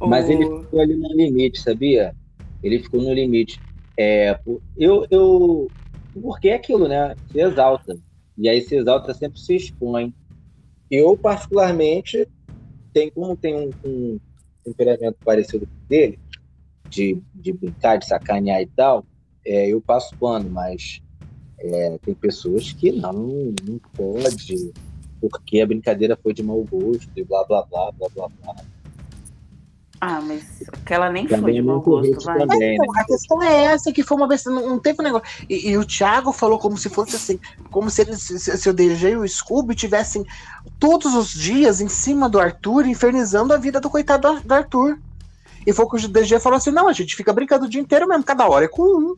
Mas 0.00 0.30
ele 0.30 0.44
ficou 0.44 0.80
ali 0.80 0.94
no 0.94 1.12
limite, 1.12 1.60
sabia? 1.60 2.14
Ele 2.62 2.82
ficou 2.82 3.02
no 3.02 3.12
limite. 3.12 3.60
É, 3.98 4.38
eu, 4.76 5.06
eu, 5.10 5.68
porque 6.14 6.48
é 6.48 6.54
aquilo, 6.54 6.86
né? 6.86 7.16
Se 7.32 7.40
exalta. 7.40 7.98
E 8.36 8.48
aí 8.48 8.60
se 8.62 8.76
exalta 8.76 9.12
sempre 9.12 9.40
se 9.40 9.56
expõe. 9.56 10.14
Eu, 10.90 11.16
particularmente, 11.16 12.26
tem 12.92 13.10
como 13.10 13.36
tem 13.36 13.54
um, 13.54 13.70
um 13.84 14.20
temperamento 14.64 15.18
parecido 15.24 15.66
com 15.66 15.88
dele, 15.88 16.18
de, 16.88 17.20
de 17.34 17.52
brincar, 17.52 17.98
de 17.98 18.06
sacanear 18.06 18.62
e 18.62 18.66
tal, 18.66 19.04
é, 19.44 19.68
eu 19.68 19.80
passo 19.80 20.16
pano, 20.18 20.48
mas 20.48 21.02
é, 21.58 21.98
tem 21.98 22.14
pessoas 22.14 22.72
que 22.72 22.92
não, 22.92 23.52
não 23.66 23.78
pode 23.94 24.72
porque 25.20 25.60
a 25.60 25.66
brincadeira 25.66 26.16
foi 26.16 26.32
de 26.32 26.42
mau 26.42 26.62
gosto 26.64 27.10
e 27.16 27.24
blá 27.24 27.44
blá 27.44 27.62
blá 27.64 27.92
blá 27.92 28.08
blá 28.14 28.28
blá. 28.28 28.56
Ah, 30.00 30.20
mas 30.20 30.44
aquela 30.72 31.10
nem 31.10 31.26
também 31.26 31.42
foi 31.42 31.52
de 31.54 31.62
mau 31.62 31.80
gosto, 31.80 32.24
vai. 32.24 32.38
Também, 32.38 32.78
né? 32.78 32.86
A 32.96 33.04
questão 33.04 33.42
é 33.42 33.64
essa, 33.64 33.92
que 33.92 34.04
foi 34.04 34.16
uma 34.16 34.28
vez, 34.28 34.44
não, 34.44 34.78
teve 34.78 35.00
um 35.00 35.04
negócio. 35.04 35.26
E, 35.48 35.70
e, 35.70 35.76
o 35.76 35.84
Thiago 35.84 36.32
falou 36.32 36.58
como 36.58 36.78
se 36.78 36.88
fosse 36.88 37.16
assim, 37.16 37.40
como 37.70 37.90
se, 37.90 38.02
eles, 38.02 38.22
se, 38.22 38.38
se 38.38 38.70
o 38.70 38.72
DG 38.72 39.10
e 39.10 39.16
o 39.16 39.28
Scooby 39.28 39.74
tivessem 39.74 40.24
todos 40.78 41.14
os 41.14 41.32
dias 41.32 41.80
em 41.80 41.88
cima 41.88 42.28
do 42.28 42.38
Arthur, 42.38 42.86
infernizando 42.86 43.52
a 43.52 43.56
vida 43.56 43.80
do 43.80 43.90
coitado 43.90 44.34
do, 44.34 44.40
do 44.40 44.54
Arthur. 44.54 44.98
E 45.66 45.72
foi 45.72 45.84
o 45.84 45.88
que 45.88 46.04
o 46.04 46.08
DG 46.08 46.38
falou 46.38 46.56
assim: 46.56 46.70
não, 46.70 46.88
a 46.88 46.92
gente 46.92 47.16
fica 47.16 47.32
brincando 47.32 47.66
o 47.66 47.68
dia 47.68 47.80
inteiro 47.80 48.06
mesmo, 48.06 48.22
cada 48.22 48.48
hora 48.48 48.66
é 48.66 48.68
com 48.68 48.82
um. 48.82 49.16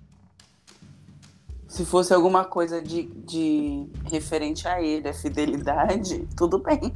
Se 1.69 1.85
fosse 1.85 2.13
alguma 2.13 2.45
coisa 2.45 2.83
de, 2.83 3.05
de 3.05 3.87
referente 4.11 4.67
a 4.67 4.83
ele, 4.83 5.09
a 5.09 5.15
fidelidade, 5.15 6.27
tudo 6.37 6.59
bem. 6.59 6.93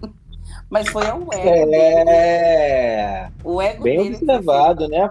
Mas 0.71 0.89
foi 0.89 1.07
ao 1.07 1.21
ego. 1.33 1.75
É. 1.75 3.29
O 3.43 3.61
ego 3.61 3.83
bem 3.83 3.99
dele 3.99 4.17
observado, 4.17 4.89
né? 4.89 5.09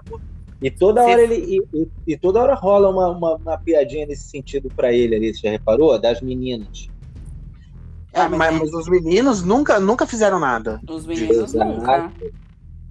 E 0.60 0.70
toda 0.70 1.02
hora 1.02 1.20
ele 1.20 1.62
e, 1.72 1.88
e, 2.06 2.16
toda 2.16 2.40
hora 2.40 2.54
rola 2.54 2.88
uma, 2.88 3.10
uma, 3.10 3.34
uma 3.36 3.58
piadinha 3.58 4.06
nesse 4.06 4.28
sentido 4.28 4.70
para 4.74 4.92
ele 4.92 5.14
ali, 5.14 5.34
você 5.34 5.40
já 5.42 5.50
reparou? 5.50 5.98
Das 5.98 6.20
meninas. 6.20 6.88
É, 8.12 8.28
mas, 8.28 8.58
mas, 8.58 8.72
os 8.72 8.88
meninos 8.88 9.42
nunca, 9.42 9.80
nunca 9.80 10.06
fizeram 10.06 10.38
nada. 10.38 10.80
Os 10.88 11.04
meninos 11.04 11.52
Exato. 11.52 11.70
nunca. 11.70 12.12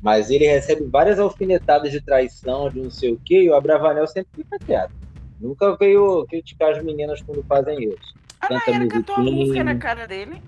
Mas 0.01 0.29
ele 0.29 0.45
recebe 0.45 0.83
várias 0.83 1.17
alfinetadas 1.17 1.89
de 1.89 2.01
traição, 2.01 2.69
de 2.69 2.81
não 2.81 2.91
sei 2.91 3.13
o 3.13 3.19
quê, 3.23 3.43
e 3.43 3.49
o 3.49 3.55
Abravanel 3.55 4.05
sempre 4.05 4.29
fica 4.35 4.59
quieto. 4.59 4.91
Nunca 5.39 5.75
veio 5.77 6.25
criticar 6.29 6.73
as 6.73 6.83
meninas 6.83 7.21
quando 7.21 7.41
fazem 7.43 7.85
isso. 7.85 8.13
Ah, 8.41 8.49
Canta 8.49 8.71
ele 8.71 8.87
cantou 8.87 9.15
a 9.15 9.19
música 9.19 9.63
na 9.63 9.75
cara 9.77 10.05
dele. 10.05 10.41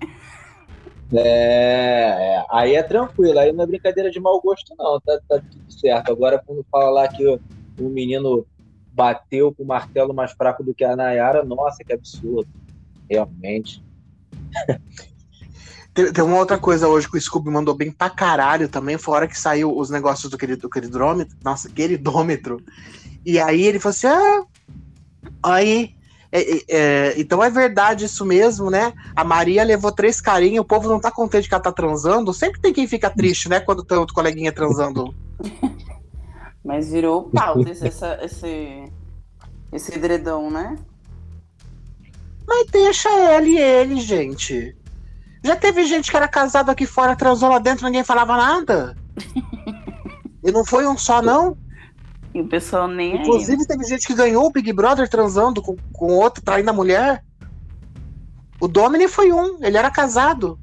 É, 1.12 2.38
é, 2.38 2.44
aí 2.50 2.74
é 2.74 2.82
tranquilo, 2.82 3.38
aí 3.38 3.52
não 3.52 3.64
é 3.64 3.66
brincadeira 3.66 4.10
de 4.10 4.18
mau 4.18 4.40
gosto, 4.40 4.74
não, 4.76 5.00
tá, 5.00 5.20
tá 5.28 5.38
tudo 5.38 5.72
certo. 5.72 6.10
Agora, 6.10 6.42
quando 6.44 6.66
fala 6.70 6.90
lá 6.90 7.08
que 7.08 7.26
o, 7.26 7.40
o 7.78 7.88
menino 7.88 8.46
bateu 8.92 9.54
com 9.54 9.62
o 9.62 9.66
martelo 9.66 10.14
mais 10.14 10.32
fraco 10.32 10.64
do 10.64 10.74
que 10.74 10.84
a 10.84 10.96
Nayara, 10.96 11.44
nossa, 11.44 11.84
que 11.84 11.92
absurdo. 11.92 12.48
Realmente. 13.08 13.84
Tem, 15.94 16.12
tem, 16.12 16.22
uma 16.22 16.36
outra 16.36 16.58
coisa 16.58 16.88
hoje 16.88 17.10
que 17.10 17.16
o 17.16 17.20
Scooby 17.20 17.48
mandou 17.48 17.74
bem 17.74 17.90
pra 17.90 18.10
caralho 18.10 18.68
também, 18.68 18.98
fora 18.98 19.26
que 19.26 19.40
saiu 19.40 19.74
os 19.74 19.88
negócios 19.88 20.30
do, 20.30 20.36
querido, 20.36 20.60
do 20.60 20.68
queridômetro. 20.68 21.34
Nossa, 21.42 21.70
queridômetro. 21.70 22.62
E 23.24 23.38
aí 23.38 23.62
ele 23.62 23.80
falou 23.80 23.94
assim: 23.94 24.06
ah, 24.08 24.44
Aí, 25.42 25.95
é, 26.40 26.64
é, 26.68 27.20
então 27.20 27.42
é 27.42 27.48
verdade 27.48 28.04
isso 28.04 28.24
mesmo, 28.24 28.70
né? 28.70 28.92
A 29.14 29.24
Maria 29.24 29.64
levou 29.64 29.92
três 29.92 30.20
carinhos, 30.20 30.60
o 30.60 30.64
povo 30.64 30.88
não 30.88 31.00
tá 31.00 31.10
contente 31.10 31.48
que 31.48 31.54
ela 31.54 31.62
tá 31.62 31.72
transando. 31.72 32.32
Sempre 32.34 32.60
tem 32.60 32.72
quem 32.72 32.86
fica 32.86 33.08
triste, 33.08 33.48
né? 33.48 33.60
Quando 33.60 33.84
tem 33.84 33.96
outro 33.96 34.14
coleguinha 34.14 34.52
transando. 34.52 35.14
Mas 36.64 36.90
virou 36.90 37.30
pau 37.30 37.60
esse, 37.60 37.86
esse, 37.86 38.92
esse 39.72 39.94
edredom, 39.94 40.50
né? 40.50 40.76
Mas 42.46 42.66
deixa 42.70 43.08
ela 43.08 43.46
e 43.46 43.56
ele, 43.56 44.00
gente. 44.00 44.76
Já 45.44 45.54
teve 45.54 45.84
gente 45.84 46.10
que 46.10 46.16
era 46.16 46.26
casado 46.26 46.70
aqui 46.70 46.86
fora, 46.86 47.14
transou 47.14 47.48
lá 47.48 47.58
dentro, 47.58 47.86
ninguém 47.86 48.02
falava 48.02 48.36
nada. 48.36 48.96
e 50.42 50.50
não 50.50 50.64
foi 50.64 50.86
um 50.86 50.98
só, 50.98 51.22
não? 51.22 51.56
E 52.36 52.40
o 52.42 52.46
pessoal 52.46 52.86
nem 52.86 53.16
Inclusive, 53.16 53.62
aí. 53.62 53.66
teve 53.66 53.84
gente 53.84 54.06
que 54.06 54.14
ganhou 54.14 54.44
o 54.44 54.50
Big 54.50 54.70
Brother 54.70 55.08
transando 55.08 55.62
com, 55.62 55.74
com 55.90 56.12
outro, 56.12 56.44
traindo 56.44 56.68
a 56.68 56.72
mulher. 56.74 57.24
O 58.60 58.68
Domini 58.68 59.08
foi 59.08 59.32
um, 59.32 59.56
ele 59.64 59.78
era 59.78 59.90
casado. 59.90 60.58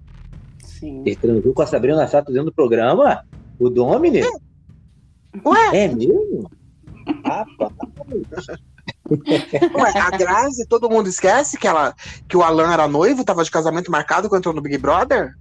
Sim. 0.64 1.02
Ele 1.04 1.16
transou 1.16 1.52
com 1.52 1.64
a 1.64 1.66
Sabrina 1.66 2.08
Sato 2.08 2.32
dentro 2.32 2.52
do 2.52 2.54
programa? 2.54 3.26
O 3.58 3.72
Domini? 3.72 4.20
É. 4.20 4.30
Ué? 5.44 5.86
É 5.86 5.88
mesmo? 5.88 6.48
Rapaz. 7.26 7.72
Ué, 9.74 10.00
a 10.00 10.12
Grazi, 10.12 10.68
todo 10.68 10.92
mundo 10.92 11.10
esquece 11.10 11.58
que, 11.58 11.68
ela, 11.68 11.96
que 12.28 12.38
o 12.38 12.44
Alan 12.44 12.72
era 12.72 12.88
noivo, 12.88 13.26
tava 13.26 13.44
de 13.44 13.50
casamento 13.50 13.90
marcado 13.90 14.30
quando 14.30 14.42
entrou 14.42 14.54
no 14.54 14.62
Big 14.62 14.78
Brother? 14.78 15.34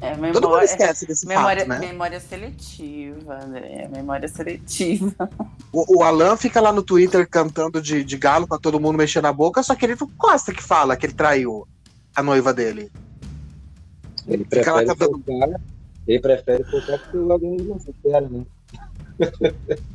É, 0.00 0.14
memória, 0.14 0.32
Todo 0.32 0.48
mundo 0.48 0.62
esquece 0.62 1.06
desse 1.06 1.26
memória, 1.26 1.66
fato, 1.66 1.80
né? 1.80 1.88
Memória 1.88 2.18
seletiva, 2.18 3.38
André. 3.44 3.88
Memória 3.88 4.28
seletiva. 4.28 5.28
O, 5.72 5.98
o, 5.98 6.02
Alan 6.02 6.36
fica 6.36 6.60
lá 6.60 6.72
no 6.72 6.82
Twitter 6.82 7.28
cantando 7.30 7.80
de, 7.80 8.02
de 8.02 8.16
galo 8.16 8.44
pra 8.44 8.58
todo 8.58 8.80
mundo 8.80 8.98
mexer 8.98 9.22
na 9.22 9.32
boca, 9.32 9.62
só 9.62 9.76
que 9.76 9.86
ele 9.86 9.94
não 9.94 10.10
gosta 10.18 10.52
que 10.52 10.60
fala 10.60 10.96
que 10.96 11.06
ele 11.06 11.12
traiu 11.12 11.64
a 12.12 12.24
noiva 12.24 12.52
dele. 12.52 12.90
Ele 14.26 14.44
prefere 14.44 14.84
cantando... 14.84 15.22
focar, 15.24 15.60
ele 16.08 16.18
prefere 16.18 16.64
focar 16.64 16.98
porque 16.98 17.16
o 17.16 17.24
não 17.24 17.78
supera, 17.78 18.28
né? 18.28 18.44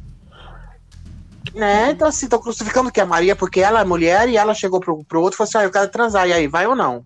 É, 1.55 1.91
então 1.91 2.07
assim, 2.07 2.25
estão 2.25 2.41
crucificando 2.41 2.91
que 2.91 2.99
a 2.99 3.05
Maria 3.05 3.33
porque 3.33 3.61
ela 3.61 3.79
é 3.79 3.85
mulher 3.85 4.27
e 4.27 4.35
ela 4.35 4.53
chegou 4.53 4.81
pro, 4.81 5.03
pro 5.05 5.21
outro 5.21 5.35
e 5.35 5.37
falou 5.37 5.47
assim: 5.47 5.57
ah, 5.57 5.63
eu 5.63 5.71
quero 5.71 5.89
transar, 5.89 6.27
e 6.27 6.33
aí, 6.33 6.47
vai 6.47 6.67
ou 6.67 6.75
não? 6.75 7.05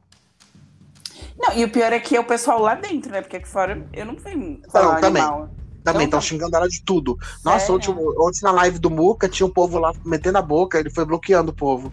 Não, 1.39 1.55
e 1.55 1.63
o 1.63 1.71
pior 1.71 1.93
é 1.93 1.99
que 1.99 2.15
é 2.15 2.19
o 2.19 2.25
pessoal 2.25 2.59
lá 2.59 2.75
dentro, 2.75 3.11
né? 3.11 3.21
Porque 3.21 3.37
aqui 3.37 3.47
fora 3.47 3.87
eu 3.93 4.05
não 4.05 4.17
fui 4.17 4.61
falar 4.69 4.95
não, 4.95 5.01
também. 5.01 5.23
Animal. 5.23 5.49
Também 5.83 6.05
estão 6.05 6.19
então, 6.19 6.21
xingando 6.21 6.55
ela 6.55 6.67
de 6.67 6.81
tudo. 6.83 7.17
Nossa, 7.43 7.71
ontem, 7.71 7.89
ontem 7.89 8.43
na 8.43 8.51
live 8.51 8.77
do 8.79 8.89
Muca 8.89 9.29
tinha 9.29 9.47
o 9.47 9.49
um 9.49 9.53
povo 9.53 9.79
lá 9.79 9.93
metendo 10.05 10.37
a 10.37 10.41
boca, 10.41 10.77
ele 10.77 10.89
foi 10.89 11.05
bloqueando 11.05 11.51
o 11.51 11.55
povo. 11.55 11.91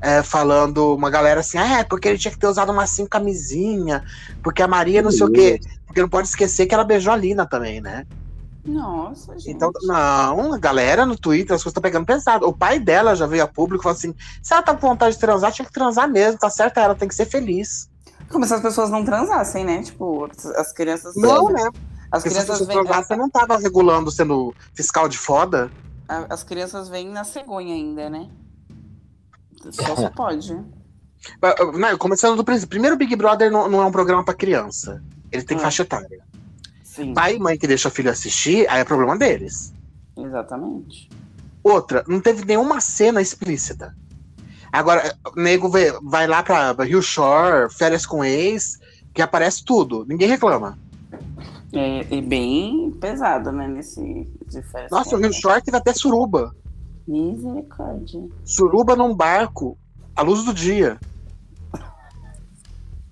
É, 0.00 0.22
falando 0.22 0.94
uma 0.94 1.08
galera 1.08 1.40
assim, 1.40 1.56
ah, 1.56 1.78
é, 1.78 1.84
porque 1.84 2.08
ele 2.08 2.18
tinha 2.18 2.32
que 2.32 2.38
ter 2.38 2.48
usado 2.48 2.72
uma 2.72 2.82
assim 2.82 3.06
camisinha, 3.06 4.04
porque 4.42 4.60
a 4.60 4.68
Maria 4.68 5.00
não 5.00 5.12
sei 5.12 5.26
o 5.26 5.30
quê. 5.30 5.60
Porque 5.86 6.02
não 6.02 6.08
pode 6.08 6.28
esquecer 6.28 6.66
que 6.66 6.74
ela 6.74 6.84
beijou 6.84 7.12
a 7.12 7.16
Lina 7.16 7.46
também, 7.46 7.80
né? 7.80 8.04
Nossa, 8.64 9.38
gente. 9.38 9.50
Então, 9.50 9.72
não, 9.82 10.52
a 10.52 10.58
galera 10.58 11.04
no 11.06 11.16
Twitter, 11.16 11.54
as 11.54 11.62
coisas 11.62 11.72
estão 11.72 11.82
pegando 11.82 12.06
pesado. 12.06 12.46
O 12.46 12.52
pai 12.52 12.78
dela 12.78 13.14
já 13.16 13.26
veio 13.26 13.42
a 13.42 13.48
público 13.48 13.82
e 13.82 13.84
falou 13.84 13.96
assim: 13.96 14.14
se 14.42 14.52
ela 14.52 14.62
tá 14.62 14.74
com 14.74 14.88
vontade 14.88 15.14
de 15.14 15.20
transar, 15.20 15.52
tinha 15.52 15.66
que 15.66 15.72
transar 15.72 16.08
mesmo, 16.08 16.38
tá 16.38 16.48
certo? 16.48 16.78
Ela 16.78 16.94
tem 16.94 17.08
que 17.08 17.14
ser 17.14 17.26
feliz. 17.26 17.90
Como 18.30 18.46
se 18.46 18.54
as 18.54 18.60
pessoas 18.60 18.90
não 18.90 19.04
transassem, 19.04 19.64
né? 19.64 19.82
Tipo, 19.82 20.28
as 20.56 20.72
crianças. 20.72 21.14
Não, 21.16 21.48
né? 21.50 21.68
As 22.10 22.22
crianças 22.22 22.58
se 22.58 22.64
vêm. 22.66 22.84
Você 22.84 23.16
não 23.16 23.30
tava 23.30 23.56
regulando 23.56 24.10
sendo 24.10 24.54
fiscal 24.74 25.08
de 25.08 25.18
foda? 25.18 25.70
As 26.08 26.42
crianças 26.42 26.88
vêm 26.88 27.08
na 27.08 27.24
cegonha 27.24 27.74
ainda, 27.74 28.10
né? 28.10 28.28
Só 29.70 29.96
se 29.96 30.10
pode. 30.10 30.58
Não, 31.78 31.98
começando 31.98 32.36
do 32.36 32.44
princípio. 32.44 32.68
Primeiro, 32.70 32.96
Big 32.96 33.14
Brother 33.14 33.50
não, 33.50 33.68
não 33.68 33.80
é 33.80 33.86
um 33.86 33.92
programa 33.92 34.24
para 34.24 34.34
criança. 34.34 35.02
Ele 35.30 35.42
tem 35.42 35.56
ah. 35.56 35.60
faixa 35.60 35.82
etária. 35.82 36.20
Sim. 36.82 37.14
Pai 37.14 37.36
e 37.36 37.38
mãe 37.38 37.56
que 37.56 37.66
deixa 37.66 37.88
o 37.88 37.90
filho 37.90 38.10
assistir, 38.10 38.68
aí 38.68 38.80
é 38.80 38.84
problema 38.84 39.16
deles. 39.16 39.72
Exatamente. 40.16 41.08
Outra, 41.62 42.04
não 42.06 42.20
teve 42.20 42.44
nenhuma 42.44 42.80
cena 42.80 43.22
explícita. 43.22 43.96
Agora, 44.72 45.14
o 45.36 45.38
nego 45.38 45.70
vai 46.02 46.26
lá 46.26 46.42
pra 46.42 46.72
Rio 46.82 47.02
Shore, 47.02 47.70
férias 47.70 48.06
com 48.06 48.24
ex, 48.24 48.80
que 49.12 49.20
aparece 49.20 49.62
tudo. 49.62 50.06
Ninguém 50.08 50.26
reclama. 50.26 50.78
É, 51.74 52.18
é 52.18 52.20
bem 52.22 52.90
pesado, 52.92 53.52
né? 53.52 53.68
Nesse 53.68 54.26
de 54.46 54.62
férias. 54.62 54.90
Nossa, 54.90 55.14
o 55.14 55.18
Rio 55.18 55.32
Shore 55.32 55.62
teve 55.62 55.76
até 55.76 55.92
suruba. 55.92 56.54
Misericórdia. 57.06 58.26
Suruba 58.44 58.96
num 58.96 59.14
barco, 59.14 59.76
à 60.16 60.22
luz 60.22 60.44
do 60.44 60.54
dia. 60.54 60.98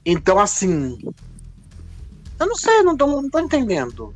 Então, 0.05 0.39
assim. 0.39 0.99
Eu 2.39 2.47
não 2.47 2.57
sei, 2.57 2.83
não 2.83 2.97
tô, 2.97 3.07
não 3.07 3.29
tô 3.29 3.39
entendendo. 3.39 4.15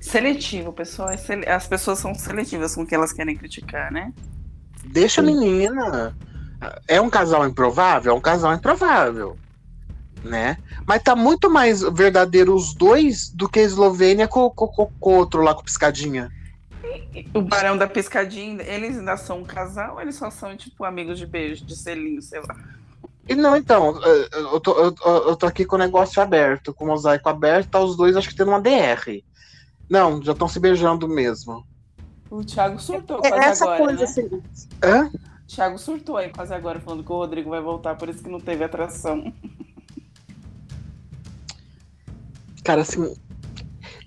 Seletivo, 0.00 0.72
pessoal. 0.72 1.10
É 1.10 1.52
as 1.52 1.66
pessoas 1.66 1.98
são 1.98 2.14
seletivas 2.14 2.74
com 2.74 2.82
o 2.82 2.86
que 2.86 2.94
elas 2.94 3.12
querem 3.12 3.36
criticar, 3.36 3.92
né? 3.92 4.14
Deixa 4.86 5.20
a 5.20 5.24
menina. 5.24 6.16
É 6.88 7.00
um 7.00 7.10
casal 7.10 7.46
improvável? 7.46 8.12
É 8.12 8.14
um 8.14 8.20
casal 8.20 8.54
improvável. 8.54 9.36
Né? 10.24 10.56
Mas 10.86 11.02
tá 11.02 11.14
muito 11.14 11.48
mais 11.48 11.82
verdadeiro 11.82 12.54
os 12.54 12.74
dois 12.74 13.28
do 13.30 13.48
que 13.48 13.60
a 13.60 13.62
Eslovênia 13.62 14.26
com, 14.26 14.50
com, 14.50 14.66
com, 14.66 14.86
com 14.98 15.10
o 15.10 15.16
outro 15.16 15.42
lá 15.42 15.54
com 15.54 15.62
piscadinha. 15.62 16.32
O 17.34 17.40
Barão 17.40 17.76
da 17.76 17.86
Piscadinha, 17.86 18.62
eles 18.62 18.98
ainda 18.98 19.16
são 19.16 19.40
um 19.40 19.44
casal 19.44 19.94
ou 19.94 20.00
eles 20.00 20.16
só 20.16 20.30
são, 20.30 20.56
tipo, 20.56 20.84
amigos 20.84 21.18
de 21.18 21.26
beijo, 21.26 21.64
de 21.64 21.74
selinho, 21.74 22.20
sei 22.20 22.40
lá? 22.40 22.56
E 23.28 23.34
não, 23.34 23.56
então, 23.56 24.00
eu 24.32 24.60
tô, 24.60 24.72
eu, 24.78 24.94
eu 25.04 25.36
tô 25.36 25.46
aqui 25.46 25.64
com 25.64 25.74
o 25.76 25.78
negócio 25.78 26.22
aberto, 26.22 26.72
com 26.72 26.84
o 26.84 26.88
mosaico 26.88 27.28
aberto, 27.28 27.70
tá 27.70 27.80
os 27.80 27.96
dois 27.96 28.16
acho 28.16 28.28
que 28.28 28.36
tendo 28.36 28.48
uma 28.48 28.60
DR. 28.60 29.22
Não, 29.88 30.22
já 30.22 30.32
estão 30.32 30.46
se 30.46 30.60
beijando 30.60 31.08
mesmo. 31.08 31.66
O 32.30 32.44
Thiago 32.44 32.78
surtou 32.78 33.20
é, 33.24 33.30
quase 33.30 33.44
Essa 33.44 33.64
agora, 33.64 33.84
coisa 33.84 33.98
né? 33.98 34.04
assim. 34.04 34.42
Hã? 34.82 35.10
Thiago 35.46 35.78
surtou 35.78 36.16
aí 36.16 36.28
quase 36.30 36.52
agora, 36.52 36.80
falando 36.80 37.04
que 37.04 37.12
o 37.12 37.16
Rodrigo 37.16 37.50
vai 37.50 37.60
voltar, 37.60 37.96
por 37.96 38.08
isso 38.08 38.22
que 38.22 38.28
não 38.28 38.40
teve 38.40 38.64
atração. 38.64 39.32
Cara, 42.64 42.82
assim. 42.82 43.14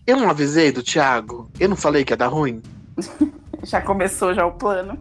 Eu 0.06 0.18
não 0.18 0.30
avisei 0.30 0.72
do 0.72 0.84
Thiago? 0.84 1.50
Eu 1.60 1.70
não 1.70 1.76
falei 1.76 2.04
que 2.04 2.12
ia 2.12 2.18
dar 2.18 2.28
ruim? 2.28 2.62
já 3.64 3.82
começou 3.82 4.34
já 4.34 4.46
o 4.46 4.54
plano. 4.54 4.98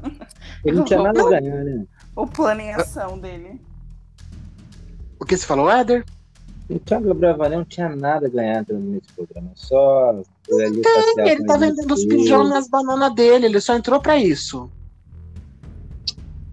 Ele 0.65 0.77
não 0.77 0.85
tinha 0.85 1.01
nada 1.03 1.21
a 1.21 1.31
ganhar, 1.31 1.65
né? 1.65 1.85
O 2.15 2.27
plano 2.27 2.61
em 2.61 2.73
ação 2.73 3.19
dele. 3.19 3.61
O 5.19 5.25
que 5.25 5.37
você 5.37 5.47
falou, 5.47 5.71
Éder? 5.71 6.05
O 6.69 6.79
Thiago 6.79 7.15
Bravanel 7.15 7.61
não 7.61 7.65
tinha 7.65 7.89
nada 7.89 8.27
a 8.27 8.31
ganhar 8.31 8.65
nesse 8.69 9.13
programa, 9.15 9.51
só. 9.55 10.21
Ele, 10.49 10.83
tem, 10.83 11.29
ele 11.29 11.47
tá 11.47 11.57
vendendo 11.57 11.93
os 11.93 12.05
pijamas 12.05 12.51
e 12.51 12.59
as 12.59 12.69
bananas 12.69 13.15
dele, 13.15 13.47
ele 13.47 13.61
só 13.61 13.75
entrou 13.75 14.01
pra 14.01 14.19
isso. 14.19 14.71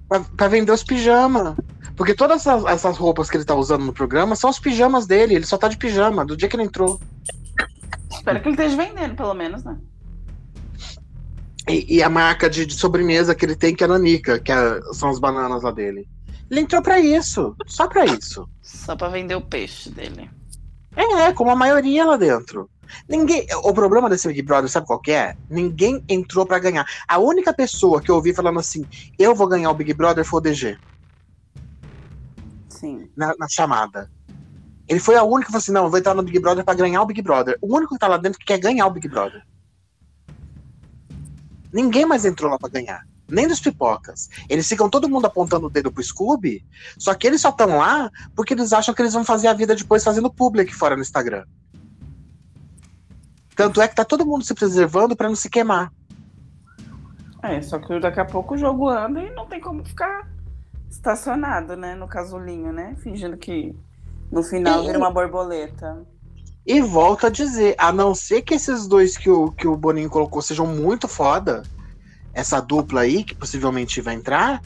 Pra, 0.07 0.19
pra 0.19 0.47
vender 0.47 0.71
os 0.71 0.83
pijamas. 0.83 1.55
Porque 1.95 2.13
todas 2.13 2.41
essas, 2.41 2.65
essas, 2.65 2.97
roupas 2.97 3.29
que 3.29 3.37
ele 3.37 3.45
tá 3.45 3.55
usando 3.55 3.85
no 3.85 3.93
programa 3.93 4.35
são 4.35 4.49
os 4.49 4.59
pijamas 4.59 5.07
dele, 5.07 5.35
ele 5.35 5.45
só 5.45 5.57
tá 5.57 5.67
de 5.67 5.77
pijama, 5.77 6.25
do 6.25 6.35
dia 6.35 6.49
que 6.49 6.55
ele 6.55 6.63
entrou. 6.63 6.99
Espero 8.11 8.41
que 8.41 8.49
ele 8.49 8.55
esteja 8.55 8.75
vendendo, 8.75 9.15
pelo 9.15 9.33
menos, 9.33 9.63
né? 9.63 9.77
E, 11.67 11.97
e 11.97 12.03
a 12.03 12.09
marca 12.09 12.49
de, 12.49 12.65
de, 12.65 12.73
sobremesa 12.73 13.33
que 13.33 13.45
ele 13.45 13.55
tem, 13.55 13.75
que 13.75 13.83
é 13.83 13.85
a 13.85 13.89
Nanica, 13.89 14.39
que 14.39 14.51
é, 14.51 14.81
são 14.93 15.09
as 15.09 15.19
bananas 15.19 15.63
lá 15.63 15.71
dele. 15.71 16.07
Ele 16.49 16.59
entrou 16.59 16.81
para 16.81 16.99
isso, 16.99 17.55
só 17.65 17.87
para 17.87 18.05
isso. 18.05 18.47
Só 18.61 18.95
para 18.95 19.07
vender 19.07 19.35
o 19.35 19.41
peixe 19.41 19.89
dele. 19.89 20.29
É, 20.95 21.31
como 21.33 21.51
a 21.51 21.55
maioria 21.55 22.05
lá 22.05 22.17
dentro. 22.17 22.69
Ninguém, 23.09 23.45
o 23.63 23.73
problema 23.73 24.09
desse 24.09 24.27
Big 24.27 24.41
Brother, 24.43 24.69
sabe 24.69 24.87
qual 24.87 24.99
que 24.99 25.11
é? 25.11 25.35
Ninguém 25.49 26.03
entrou 26.07 26.45
para 26.45 26.59
ganhar. 26.59 26.85
A 27.07 27.17
única 27.17 27.53
pessoa 27.53 28.01
que 28.01 28.09
eu 28.09 28.15
ouvi 28.15 28.33
falando 28.33 28.59
assim, 28.59 28.85
eu 29.17 29.35
vou 29.35 29.47
ganhar 29.47 29.69
o 29.71 29.73
Big 29.73 29.93
Brother 29.93 30.23
foi 30.23 30.37
o 30.39 30.41
DG. 30.41 30.77
Sim. 32.69 33.09
Na, 33.15 33.33
na 33.37 33.47
chamada. 33.47 34.09
Ele 34.87 34.99
foi 34.99 35.15
a 35.15 35.23
única 35.23 35.47
que 35.47 35.51
falou 35.51 35.59
assim: 35.59 35.71
não, 35.71 35.85
eu 35.85 35.89
vou 35.89 35.99
entrar 35.99 36.13
no 36.13 36.23
Big 36.23 36.39
Brother 36.39 36.63
para 36.63 36.77
ganhar 36.77 37.01
o 37.01 37.05
Big 37.05 37.21
Brother. 37.21 37.57
O 37.61 37.75
único 37.75 37.93
que 37.93 37.99
tá 37.99 38.07
lá 38.07 38.17
dentro 38.17 38.39
que 38.39 38.45
quer 38.45 38.59
ganhar 38.59 38.85
o 38.85 38.91
Big 38.91 39.07
Brother. 39.07 39.43
Ninguém 41.73 42.05
mais 42.05 42.23
entrou 42.23 42.49
lá 42.49 42.59
para 42.59 42.69
ganhar 42.69 43.03
nem 43.27 43.47
dos 43.47 43.59
pipocas. 43.59 44.29
Eles 44.49 44.67
ficam 44.67 44.89
todo 44.89 45.09
mundo 45.09 45.25
apontando 45.25 45.67
o 45.67 45.69
dedo 45.69 45.91
pro 45.91 46.03
Scooby, 46.03 46.65
só 46.97 47.13
que 47.13 47.27
eles 47.27 47.41
só 47.41 47.49
estão 47.49 47.77
lá 47.77 48.09
porque 48.35 48.53
eles 48.53 48.73
acham 48.73 48.93
que 48.93 49.01
eles 49.01 49.13
vão 49.13 49.23
fazer 49.23 49.47
a 49.47 49.53
vida 49.53 49.75
depois 49.75 50.03
fazendo 50.03 50.31
public 50.31 50.73
fora 50.73 50.95
no 50.95 51.01
Instagram. 51.01 51.45
Tanto 53.55 53.81
é 53.81 53.87
que 53.87 53.95
tá 53.95 54.03
todo 54.03 54.25
mundo 54.25 54.43
se 54.43 54.53
preservando 54.53 55.15
para 55.15 55.29
não 55.29 55.35
se 55.35 55.49
queimar. 55.49 55.91
É, 57.41 57.61
só 57.61 57.79
que 57.79 57.99
daqui 57.99 58.19
a 58.19 58.25
pouco 58.25 58.55
o 58.55 58.57
jogo 58.57 58.89
anda 58.89 59.21
e 59.21 59.31
não 59.31 59.45
tem 59.45 59.61
como 59.61 59.85
ficar 59.85 60.27
estacionado, 60.89 61.75
né? 61.77 61.95
No 61.95 62.07
casulinho, 62.07 62.73
né? 62.73 62.95
Fingindo 62.97 63.37
que 63.37 63.75
no 64.31 64.43
final 64.43 64.83
e... 64.83 64.87
vira 64.87 64.97
uma 64.97 65.11
borboleta. 65.11 66.05
E 66.65 66.81
volto 66.81 67.27
a 67.27 67.29
dizer, 67.29 67.75
a 67.77 67.91
não 67.91 68.15
ser 68.15 68.41
que 68.41 68.55
esses 68.55 68.87
dois 68.87 69.15
que 69.15 69.29
o, 69.29 69.51
que 69.51 69.67
o 69.67 69.77
Boninho 69.77 70.09
colocou 70.09 70.41
sejam 70.41 70.65
muito 70.65 71.07
foda, 71.07 71.61
essa 72.35 72.59
dupla 72.59 73.01
aí, 73.01 73.23
que 73.23 73.33
possivelmente 73.33 74.01
vai 74.01 74.13
entrar, 74.13 74.61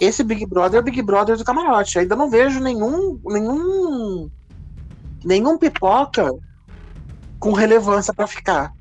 esse 0.00 0.22
Big 0.22 0.46
Brother 0.46 0.78
é 0.78 0.80
o 0.80 0.84
Big 0.84 1.02
Brother 1.02 1.36
do 1.36 1.44
camarote. 1.44 1.98
Ainda 1.98 2.16
não 2.16 2.30
vejo 2.30 2.60
nenhum. 2.60 3.20
nenhum. 3.24 4.30
nenhum 5.24 5.58
pipoca 5.58 6.32
com 7.38 7.52
relevância 7.52 8.14
para 8.14 8.26
ficar. 8.26 8.72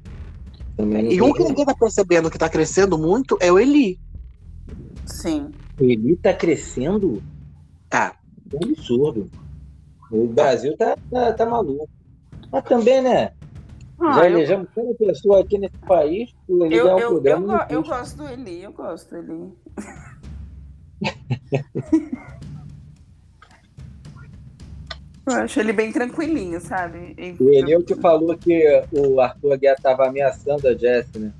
E 0.77 1.21
um 1.21 1.33
que 1.33 1.43
ninguém 1.43 1.65
tá 1.65 1.75
percebendo 1.75 2.29
que 2.29 2.37
tá 2.37 2.47
crescendo 2.47 2.97
muito 2.97 3.37
é 3.41 3.51
o 3.51 3.59
Eli. 3.59 3.99
Sim. 5.05 5.51
O 5.79 5.83
Eli 5.83 6.15
tá 6.15 6.33
crescendo? 6.33 7.21
Tá. 7.89 8.15
É 8.53 8.55
um 8.55 8.71
absurdo. 8.71 9.29
O 10.11 10.27
Brasil 10.27 10.75
tá, 10.77 10.95
tá, 11.09 11.33
tá 11.33 11.45
maluco. 11.45 11.89
Mas 12.51 12.63
também, 12.63 13.01
né? 13.01 13.31
Ah, 14.01 14.13
Já 14.13 14.25
elegemos 14.25 14.67
eu... 14.75 14.83
cada 14.83 14.95
pessoa 14.95 15.41
aqui 15.41 15.59
nesse 15.59 15.77
país 15.77 16.33
o 16.47 16.65
Eli 16.65 16.75
eu, 16.75 16.87
um 16.87 16.99
eu, 16.99 17.09
programa. 17.09 17.67
Eu, 17.69 17.75
eu, 17.75 17.83
gosto 17.83 18.17
do 18.17 18.27
Eli, 18.27 18.63
eu 18.63 18.73
gosto 18.73 19.09
do 19.09 19.17
Eli. 19.17 19.53
eu 25.27 25.33
acho 25.33 25.59
ele 25.59 25.71
bem 25.71 25.91
tranquilinho, 25.91 26.59
sabe? 26.59 27.15
O 27.39 27.49
Eli 27.51 27.73
é 27.73 27.77
o 27.77 27.83
que 27.83 27.93
falou 27.93 28.35
que 28.35 28.83
o 28.91 29.21
Arthur 29.21 29.53
Aguiar 29.53 29.75
estava 29.75 30.07
ameaçando 30.07 30.67
a 30.67 30.73
Jessie, 30.73 31.19
né? 31.19 31.31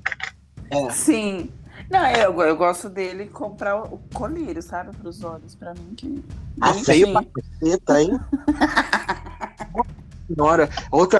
É. 0.70 0.88
Sim. 0.90 1.50
Não, 1.90 2.10
eu, 2.12 2.40
eu 2.42 2.56
gosto 2.56 2.88
dele 2.88 3.26
comprar 3.26 3.82
o 3.92 3.98
colírio, 4.14 4.62
sabe? 4.62 4.96
Para 4.96 5.08
os 5.08 5.24
olhos, 5.24 5.56
para 5.56 5.74
mim. 5.74 5.94
Que... 5.96 6.24
Ah, 6.60 6.74
feio 6.74 7.12
pra 7.12 7.24
caceta, 7.24 8.00
hein? 8.00 8.20
Senhora. 10.32 10.68
Outra. 10.90 11.18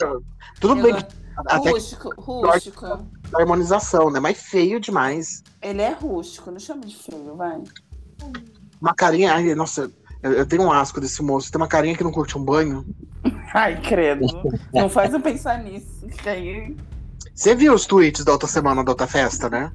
Tudo 0.61 0.79
eu 0.79 0.83
bem 0.85 0.95
que 0.95 1.22
Rústico, 1.37 2.15
rústico. 2.19 2.87
A 2.87 3.41
harmonização, 3.41 4.11
né? 4.11 4.21
Mas 4.21 4.39
feio 4.39 4.79
demais. 4.79 5.43
Ele 5.61 5.83
é 5.83 5.93
rústico, 5.93 6.51
não 6.51 6.59
chama 6.59 6.83
de 6.83 6.97
feio, 6.97 7.35
vai. 7.37 7.63
Uma 8.81 8.95
carinha, 8.95 9.35
ai, 9.35 9.55
nossa, 9.55 9.91
eu, 10.23 10.33
eu, 10.33 10.47
tenho 10.47 10.63
um 10.63 10.73
asco 10.73 11.01
desse 11.01 11.23
moço. 11.23 11.51
Tem 11.51 11.61
uma 11.61 11.69
carinha 11.69 11.97
que 11.97 12.05
não 12.05 12.13
curte 12.13 12.39
um 12.39 12.45
banho. 12.45 12.85
Ai, 13.55 13.81
credo. 13.81 14.27
não 14.73 14.89
faz 14.89 15.13
eu 15.13 15.21
pensar 15.21 15.63
nisso. 15.63 16.07
Aí... 16.27 16.77
Você 17.35 17.55
viu 17.55 17.75
os 17.75 17.87
tweets 17.87 18.25
da 18.25 18.33
outra 18.33 18.49
semana 18.49 18.85
da 18.85 18.93
outra 18.93 19.07
festa, 19.07 19.49
né? 19.49 19.73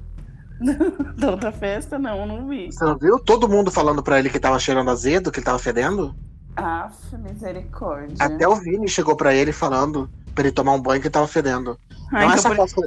da 1.16 1.30
outra 1.30 1.52
festa, 1.52 1.98
não, 1.98 2.26
não 2.26 2.48
vi. 2.48 2.72
Você 2.72 2.84
não 2.84 2.96
viu? 2.98 3.18
Todo 3.18 3.48
mundo 3.48 3.70
falando 3.70 4.02
pra 4.02 4.18
ele 4.18 4.30
que 4.30 4.40
tava 4.40 4.58
cheirando 4.58 4.90
azedo, 4.90 5.30
que 5.30 5.38
ele 5.38 5.46
tava 5.46 5.58
fedendo? 5.58 6.14
Ah, 6.56 6.90
misericórdia. 7.12 8.16
Até 8.18 8.48
o 8.48 8.56
Vini 8.56 8.88
chegou 8.88 9.16
pra 9.16 9.34
ele 9.34 9.52
falando 9.52 10.10
pra 10.38 10.46
ele 10.46 10.52
tomar 10.52 10.74
um 10.74 10.80
banho 10.80 11.02
que 11.02 11.10
tava 11.10 11.26
fedendo. 11.26 11.78
Ah, 12.12 12.20
não 12.20 12.20
então 12.20 12.34
essa 12.34 12.48
por... 12.48 12.56
festa... 12.56 12.80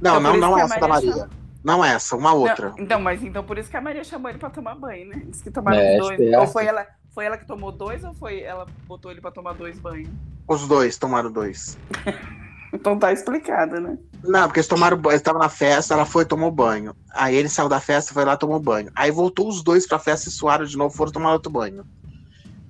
Não, 0.00 0.18
então 0.18 0.20
não, 0.20 0.36
não 0.36 0.58
essa 0.58 0.80
da 0.80 0.88
Maria. 0.88 1.12
Chama... 1.12 1.30
Não 1.62 1.84
essa, 1.84 2.16
uma 2.16 2.32
outra. 2.32 2.70
Não, 2.70 2.78
então, 2.78 3.00
mas 3.00 3.22
então 3.22 3.44
por 3.44 3.58
isso 3.58 3.70
que 3.70 3.76
a 3.76 3.80
Maria 3.80 4.04
chamou 4.04 4.28
ele 4.28 4.38
pra 4.38 4.50
tomar 4.50 4.74
banho, 4.74 5.08
né? 5.08 5.22
Disse 5.26 5.42
que 5.42 5.50
tomaram 5.50 5.78
é, 5.78 5.98
dois. 5.98 6.20
É. 6.20 6.38
Ou 6.38 6.46
foi 6.46 6.66
ela, 6.66 6.86
foi 7.14 7.24
ela 7.24 7.36
que 7.36 7.46
tomou 7.46 7.72
dois 7.72 8.04
ou 8.04 8.14
foi 8.14 8.40
ela 8.40 8.66
botou 8.86 9.10
ele 9.10 9.20
pra 9.20 9.30
tomar 9.30 9.54
dois 9.54 9.78
banhos? 9.78 10.08
Os 10.48 10.66
dois 10.68 10.96
tomaram 10.96 11.30
dois. 11.30 11.78
então 12.72 12.98
tá 12.98 13.12
explicado, 13.12 13.80
né? 13.80 13.98
Não, 14.22 14.48
porque 14.48 14.60
eles 14.60 14.68
tomaram 14.68 14.96
banho, 14.96 15.16
estavam 15.16 15.40
na 15.40 15.48
festa, 15.48 15.94
ela 15.94 16.04
foi 16.04 16.24
e 16.24 16.26
tomou 16.26 16.50
banho. 16.50 16.94
Aí 17.12 17.34
ele 17.34 17.48
saiu 17.48 17.68
da 17.68 17.80
festa, 17.80 18.12
foi 18.12 18.24
lá 18.24 18.34
e 18.34 18.38
tomou 18.38 18.60
banho. 18.60 18.90
Aí 18.94 19.10
voltou 19.10 19.48
os 19.48 19.62
dois 19.62 19.86
pra 19.86 19.98
festa 19.98 20.28
e 20.28 20.32
suaram 20.32 20.64
de 20.64 20.76
novo, 20.76 20.94
foram 20.94 21.12
tomar 21.12 21.32
outro 21.32 21.50
banho. 21.50 21.84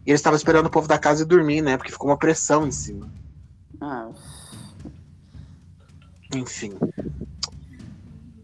E 0.07 0.11
eles 0.11 0.21
estavam 0.21 0.37
esperando 0.37 0.67
o 0.67 0.71
povo 0.71 0.87
da 0.87 0.99
casa 0.99 1.23
ir 1.23 1.27
dormir, 1.27 1.61
né? 1.61 1.77
Porque 1.77 1.93
ficou 1.93 2.09
uma 2.09 2.17
pressão 2.17 2.67
em 2.67 2.71
cima. 2.71 3.11
Ah. 3.81 4.09
Enfim. 6.37 6.73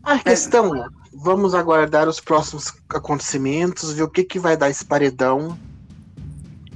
A 0.02 0.18
questão 0.18 0.74
é, 0.74 0.86
vamos 1.12 1.54
aguardar 1.54 2.08
os 2.08 2.20
próximos 2.20 2.74
acontecimentos, 2.88 3.92
ver 3.92 4.02
o 4.02 4.10
que, 4.10 4.24
que 4.24 4.38
vai 4.38 4.56
dar 4.56 4.68
esse 4.68 4.84
paredão. 4.84 5.56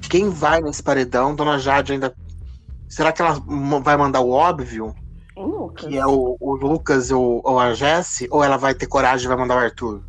Quem 0.08 0.30
vai 0.30 0.60
nesse 0.60 0.82
paredão? 0.82 1.34
Dona 1.34 1.58
Jade 1.58 1.92
ainda. 1.92 2.14
Será 2.88 3.12
que 3.12 3.20
ela 3.20 3.42
vai 3.82 3.96
mandar 3.96 4.20
o 4.20 4.30
óbvio? 4.30 4.94
O 5.34 5.68
que 5.70 5.98
é 5.98 6.06
o, 6.06 6.36
o 6.40 6.54
Lucas 6.54 7.10
ou, 7.10 7.42
ou 7.44 7.58
a 7.58 7.74
Jessie? 7.74 8.28
Ou 8.30 8.42
ela 8.42 8.56
vai 8.56 8.74
ter 8.74 8.86
coragem 8.86 9.26
e 9.26 9.28
vai 9.28 9.36
mandar 9.36 9.56
o 9.56 9.58
Arthur? 9.58 10.02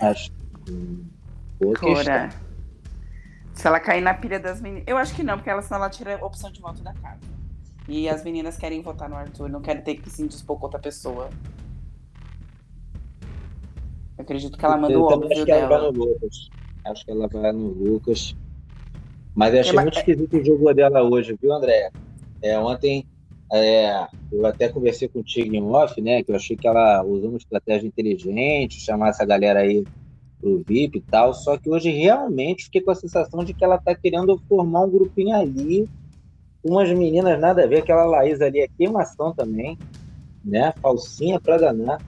Acho. 0.00 0.30
Cora. 1.78 2.30
Se 3.54 3.66
ela 3.66 3.78
cair 3.78 4.02
na 4.02 4.12
pilha 4.12 4.40
das 4.40 4.60
meninas. 4.60 4.84
Eu 4.86 4.98
acho 4.98 5.14
que 5.14 5.22
não, 5.22 5.36
porque 5.36 5.48
ela, 5.48 5.62
senão 5.62 5.78
ela 5.78 5.88
tira 5.88 6.18
a 6.20 6.26
opção 6.26 6.50
de 6.50 6.60
voto 6.60 6.82
da 6.82 6.92
casa. 6.94 7.33
E 7.88 8.08
as 8.08 8.24
meninas 8.24 8.56
querem 8.56 8.80
votar 8.80 9.08
no 9.08 9.16
Arthur, 9.16 9.48
não 9.48 9.60
querem 9.60 9.82
ter 9.82 9.96
que 9.96 10.08
se 10.08 10.22
indispor 10.22 10.56
com 10.56 10.64
outra 10.64 10.80
pessoa. 10.80 11.28
Eu 14.16 14.22
acredito 14.22 14.56
que 14.56 14.64
ela 14.64 14.76
manda 14.76 14.98
o 14.98 15.02
óbvio 15.02 15.30
acho 15.32 15.44
que 15.44 15.50
ela 15.50 15.68
vai 15.68 15.80
no 15.80 15.90
Lucas. 15.90 16.50
Acho 16.84 17.04
que 17.04 17.10
ela 17.10 17.28
vai 17.28 17.52
no 17.52 17.68
Lucas. 17.68 18.36
Mas 19.34 19.52
eu 19.52 19.60
achei 19.60 19.78
é, 19.78 19.82
muito 19.82 19.98
esquisito 19.98 20.36
o 20.36 20.44
jogo 20.44 20.72
dela 20.72 21.02
hoje, 21.02 21.36
viu, 21.40 21.52
André? 21.52 21.90
É, 22.40 22.58
ontem 22.58 23.06
é, 23.52 24.06
eu 24.32 24.46
até 24.46 24.68
conversei 24.68 25.08
contigo 25.08 25.54
em 25.54 25.62
off, 25.62 26.00
né? 26.00 26.22
Que 26.22 26.30
eu 26.30 26.36
achei 26.36 26.56
que 26.56 26.66
ela 26.66 27.02
usou 27.02 27.30
uma 27.30 27.38
estratégia 27.38 27.86
inteligente, 27.86 28.80
chamar 28.80 29.08
essa 29.08 29.24
galera 29.26 29.60
aí 29.60 29.84
pro 30.40 30.62
VIP 30.66 30.98
e 30.98 31.00
tal. 31.02 31.34
Só 31.34 31.58
que 31.58 31.68
hoje 31.68 31.90
realmente 31.90 32.64
fiquei 32.64 32.80
com 32.80 32.92
a 32.92 32.94
sensação 32.94 33.44
de 33.44 33.52
que 33.52 33.64
ela 33.64 33.78
tá 33.78 33.94
querendo 33.94 34.40
formar 34.48 34.82
um 34.84 34.90
grupinho 34.90 35.34
ali 35.34 35.88
umas 36.64 36.88
meninas 36.90 37.38
nada 37.38 37.62
a 37.62 37.66
ver, 37.66 37.80
aquela 37.80 38.04
Laís 38.04 38.40
ali 38.40 38.60
é 38.60 38.68
queimação 38.68 39.34
também, 39.34 39.78
né? 40.42 40.72
Falsinha 40.80 41.38
pra 41.38 41.58
danar. 41.58 42.00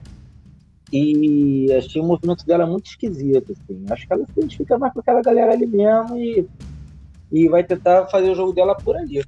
E 0.91 1.71
achei 1.73 2.01
o 2.01 2.05
movimento 2.05 2.45
dela 2.45 2.65
muito 2.65 2.87
esquisito, 2.87 3.51
assim. 3.51 3.85
Acho 3.89 4.07
que 4.07 4.13
ela 4.13 4.25
se 4.25 4.31
identifica 4.37 4.77
mais 4.77 4.93
com 4.93 4.99
aquela 4.99 5.21
galera 5.21 5.51
ali 5.51 5.67
mesmo 5.67 6.17
e, 6.17 6.47
e 7.31 7.47
vai 7.49 7.63
tentar 7.63 8.07
fazer 8.07 8.31
o 8.31 8.35
jogo 8.35 8.53
dela 8.53 8.75
por 8.75 8.95
ali. 8.95 9.23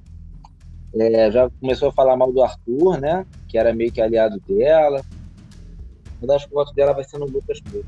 É, 0.94 1.30
já 1.30 1.48
começou 1.60 1.90
a 1.90 1.92
falar 1.92 2.16
mal 2.16 2.32
do 2.32 2.42
Arthur, 2.42 2.98
né? 2.98 3.24
Que 3.46 3.58
era 3.58 3.74
meio 3.74 3.92
que 3.92 4.00
aliado 4.00 4.40
dela. 4.48 5.02
Mas 6.20 6.30
acho 6.30 6.48
que 6.48 6.54
o 6.54 6.56
voto 6.56 6.74
dela 6.74 6.92
vai 6.92 7.04
ser 7.04 7.18
no 7.18 7.26
Lucas 7.26 7.60
Pedro. 7.60 7.86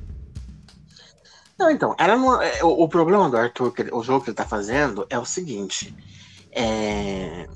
Não, 1.59 1.71
então, 1.71 1.95
ela 1.99 2.17
não, 2.17 2.41
é, 2.43 2.63
o, 2.63 2.83
o 2.83 2.89
problema 2.89 3.29
do 3.31 3.37
Arthur, 3.37 3.73
o 3.93 4.03
jogo 4.03 4.25
que 4.25 4.31
ele 4.31 4.37
tá 4.37 4.45
fazendo, 4.45 5.07
é 5.09 5.19
o 5.19 5.25
seguinte 5.25 5.95
é, 6.53 7.49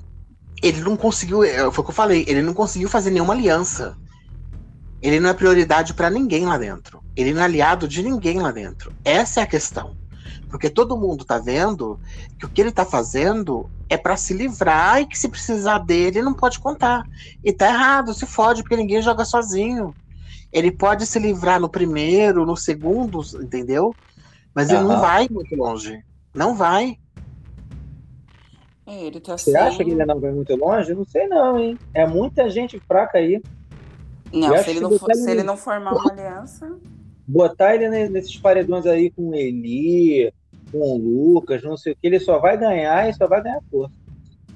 ele 0.62 0.81
não 0.81 0.97
conseguiu, 0.97 1.44
é, 1.44 1.70
foi 1.70 1.82
o 1.82 1.85
que 1.85 1.90
eu 1.90 1.94
falei, 1.94 2.24
ele 2.27 2.43
não 2.43 2.55
conseguiu 2.55 2.89
fazer 2.89 3.10
nenhuma 3.10 3.35
aliança. 3.35 3.97
Ele 5.02 5.20
não 5.20 5.28
é 5.28 5.35
prioridade 5.35 5.93
para 5.93 6.10
ninguém 6.10 6.47
lá 6.47 6.56
dentro. 6.56 7.02
Ele 7.14 7.32
não 7.32 7.43
é 7.43 7.44
aliado 7.44 7.86
de 7.86 8.02
ninguém 8.02 8.40
lá 8.40 8.51
dentro. 8.51 8.93
Essa 9.05 9.40
é 9.40 9.43
a 9.43 9.47
questão. 9.47 9.97
Porque 10.48 10.70
todo 10.70 10.97
mundo 10.97 11.24
tá 11.24 11.39
vendo 11.39 12.01
que 12.39 12.47
o 12.47 12.48
que 12.48 12.60
ele 12.60 12.73
tá 12.73 12.85
fazendo 12.85 13.68
é 13.89 13.97
para 13.97 14.16
se 14.16 14.32
livrar 14.32 15.01
e 15.01 15.06
que 15.06 15.18
se 15.18 15.28
precisar 15.28 15.78
dele 15.78 16.23
não 16.23 16.32
pode 16.32 16.59
contar. 16.59 17.05
E 17.44 17.52
tá 17.52 17.68
errado, 17.68 18.14
se 18.14 18.27
fode, 18.27 18.62
porque 18.62 18.77
ninguém 18.77 19.02
joga 19.02 19.24
sozinho. 19.24 19.94
Ele 20.52 20.70
pode 20.70 21.05
se 21.06 21.18
livrar 21.18 21.60
no 21.60 21.68
primeiro, 21.68 22.47
no 22.47 22.56
segundo, 22.56 23.20
entendeu? 23.43 23.94
Mas 24.55 24.70
uhum. 24.70 24.77
ele 24.77 24.89
não 24.89 25.01
vai 25.01 25.28
muito 25.31 25.55
longe. 25.55 26.02
Não 26.35 26.55
vai. 26.55 26.97
É, 28.87 29.05
ele 29.07 29.21
tá 29.21 29.37
Você 29.37 29.51
sem... 29.51 29.61
acha 29.61 29.85
que 29.85 29.91
ele 29.91 30.05
não 30.05 30.21
vai 30.21 30.33
muito 30.33 30.55
longe? 30.55 30.95
Não 30.95 31.05
sei 31.05 31.27
não, 31.27 31.59
hein? 31.59 31.79
É 31.93 32.07
muita 32.07 32.49
gente 32.49 32.79
fraca 32.81 33.19
aí. 33.19 33.43
Não, 34.33 34.57
se 34.59 34.71
ele 34.71 34.81
não, 34.81 34.99
for, 34.99 35.15
se 35.15 35.31
ele 35.31 35.43
não 35.43 35.57
formar 35.57 35.93
uma 35.93 36.13
aliança... 36.13 36.77
Botar 37.29 37.75
ele 37.75 38.09
nesses 38.09 38.37
paredões 38.37 38.87
aí 38.87 39.11
com 39.11 39.31
o 39.31 39.35
Eli, 39.35 40.33
com 40.71 40.79
o 40.79 40.97
Lucas, 40.97 41.61
não 41.61 41.77
sei 41.77 41.93
o 41.93 41.97
que, 41.97 42.07
ele 42.07 42.21
só 42.21 42.39
vai 42.39 42.57
ganhar 42.57 43.09
e 43.09 43.13
só 43.15 43.27
vai 43.27 43.43
ganhar 43.43 43.61
força. 43.69 43.97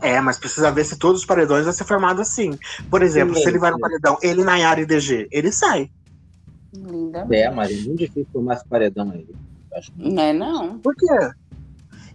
É, 0.00 0.20
mas 0.20 0.38
precisa 0.38 0.70
ver 0.70 0.84
se 0.84 0.96
todos 0.96 1.22
os 1.22 1.26
paredões 1.26 1.64
vão 1.64 1.72
ser 1.72 1.84
formados 1.84 2.20
assim. 2.20 2.56
Por 2.88 3.02
exemplo, 3.02 3.34
Sim, 3.34 3.42
se 3.42 3.48
ele 3.48 3.58
vai 3.58 3.72
no 3.72 3.78
paredão, 3.80 4.16
ele, 4.22 4.44
Nayara 4.44 4.80
e 4.80 4.86
DG, 4.86 5.28
ele 5.32 5.50
sai. 5.50 5.90
Linda. 6.72 7.26
É, 7.30 7.50
mas 7.50 7.72
é 7.72 7.74
muito 7.82 7.98
difícil 7.98 8.28
formar 8.32 8.54
esse 8.54 8.68
paredão 8.68 9.10
aí. 9.10 9.26
Não 9.96 10.22
é 10.22 10.32
não. 10.32 10.78
Por 10.78 10.94
quê? 10.94 11.06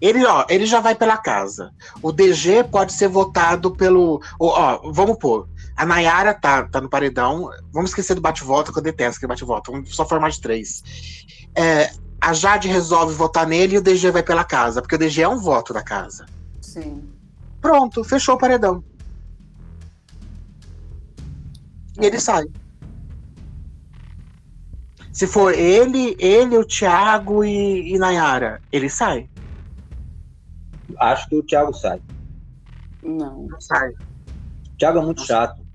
Ele, 0.01 0.25
ó, 0.25 0.45
ele 0.49 0.65
já 0.65 0.79
vai 0.79 0.95
pela 0.95 1.17
casa. 1.17 1.71
O 2.01 2.11
DG 2.11 2.63
pode 2.65 2.93
ser 2.93 3.07
votado 3.07 3.71
pelo. 3.71 4.21
Ó, 4.39 4.91
vamos 4.91 5.17
pôr. 5.17 5.47
A 5.75 5.85
Nayara 5.85 6.33
tá, 6.33 6.63
tá 6.63 6.79
no 6.79 6.89
paredão. 6.89 7.49
Vamos 7.71 7.91
esquecer 7.91 8.15
do 8.15 8.21
bate-volta, 8.21 8.71
que 8.71 8.79
eu 8.79 8.83
detesto 8.83 9.19
que 9.19 9.27
bate-volta. 9.27 9.71
Vamos 9.71 9.95
só 9.95 10.05
formar 10.05 10.29
de 10.29 10.41
três. 10.41 10.83
É, 11.55 11.91
a 12.21 12.33
Jade 12.33 12.67
resolve 12.67 13.13
votar 13.13 13.45
nele 13.45 13.75
e 13.75 13.77
o 13.77 13.81
DG 13.81 14.11
vai 14.11 14.23
pela 14.23 14.43
casa, 14.43 14.81
porque 14.81 14.95
o 14.95 14.97
DG 14.97 15.21
é 15.21 15.29
um 15.29 15.39
voto 15.39 15.73
da 15.73 15.83
casa. 15.83 16.25
Sim. 16.61 17.03
Pronto, 17.61 18.03
fechou 18.03 18.35
o 18.35 18.37
paredão. 18.37 18.83
E 21.99 22.05
ele 22.05 22.19
sai. 22.19 22.45
Se 25.11 25.27
for 25.27 25.53
ele, 25.53 26.15
ele, 26.19 26.57
o 26.57 26.65
Thiago 26.65 27.43
e, 27.43 27.93
e 27.93 27.97
Nayara, 27.97 28.61
ele 28.71 28.89
sai. 28.89 29.29
Acho 30.99 31.29
que 31.29 31.35
o 31.35 31.43
Thiago 31.43 31.73
sai. 31.73 32.01
Não. 33.03 33.43
Não 33.43 33.61
sai. 33.61 33.89
O 33.89 34.77
Thiago 34.77 34.99
é 34.99 35.01
muito 35.01 35.25
chato. 35.25 35.65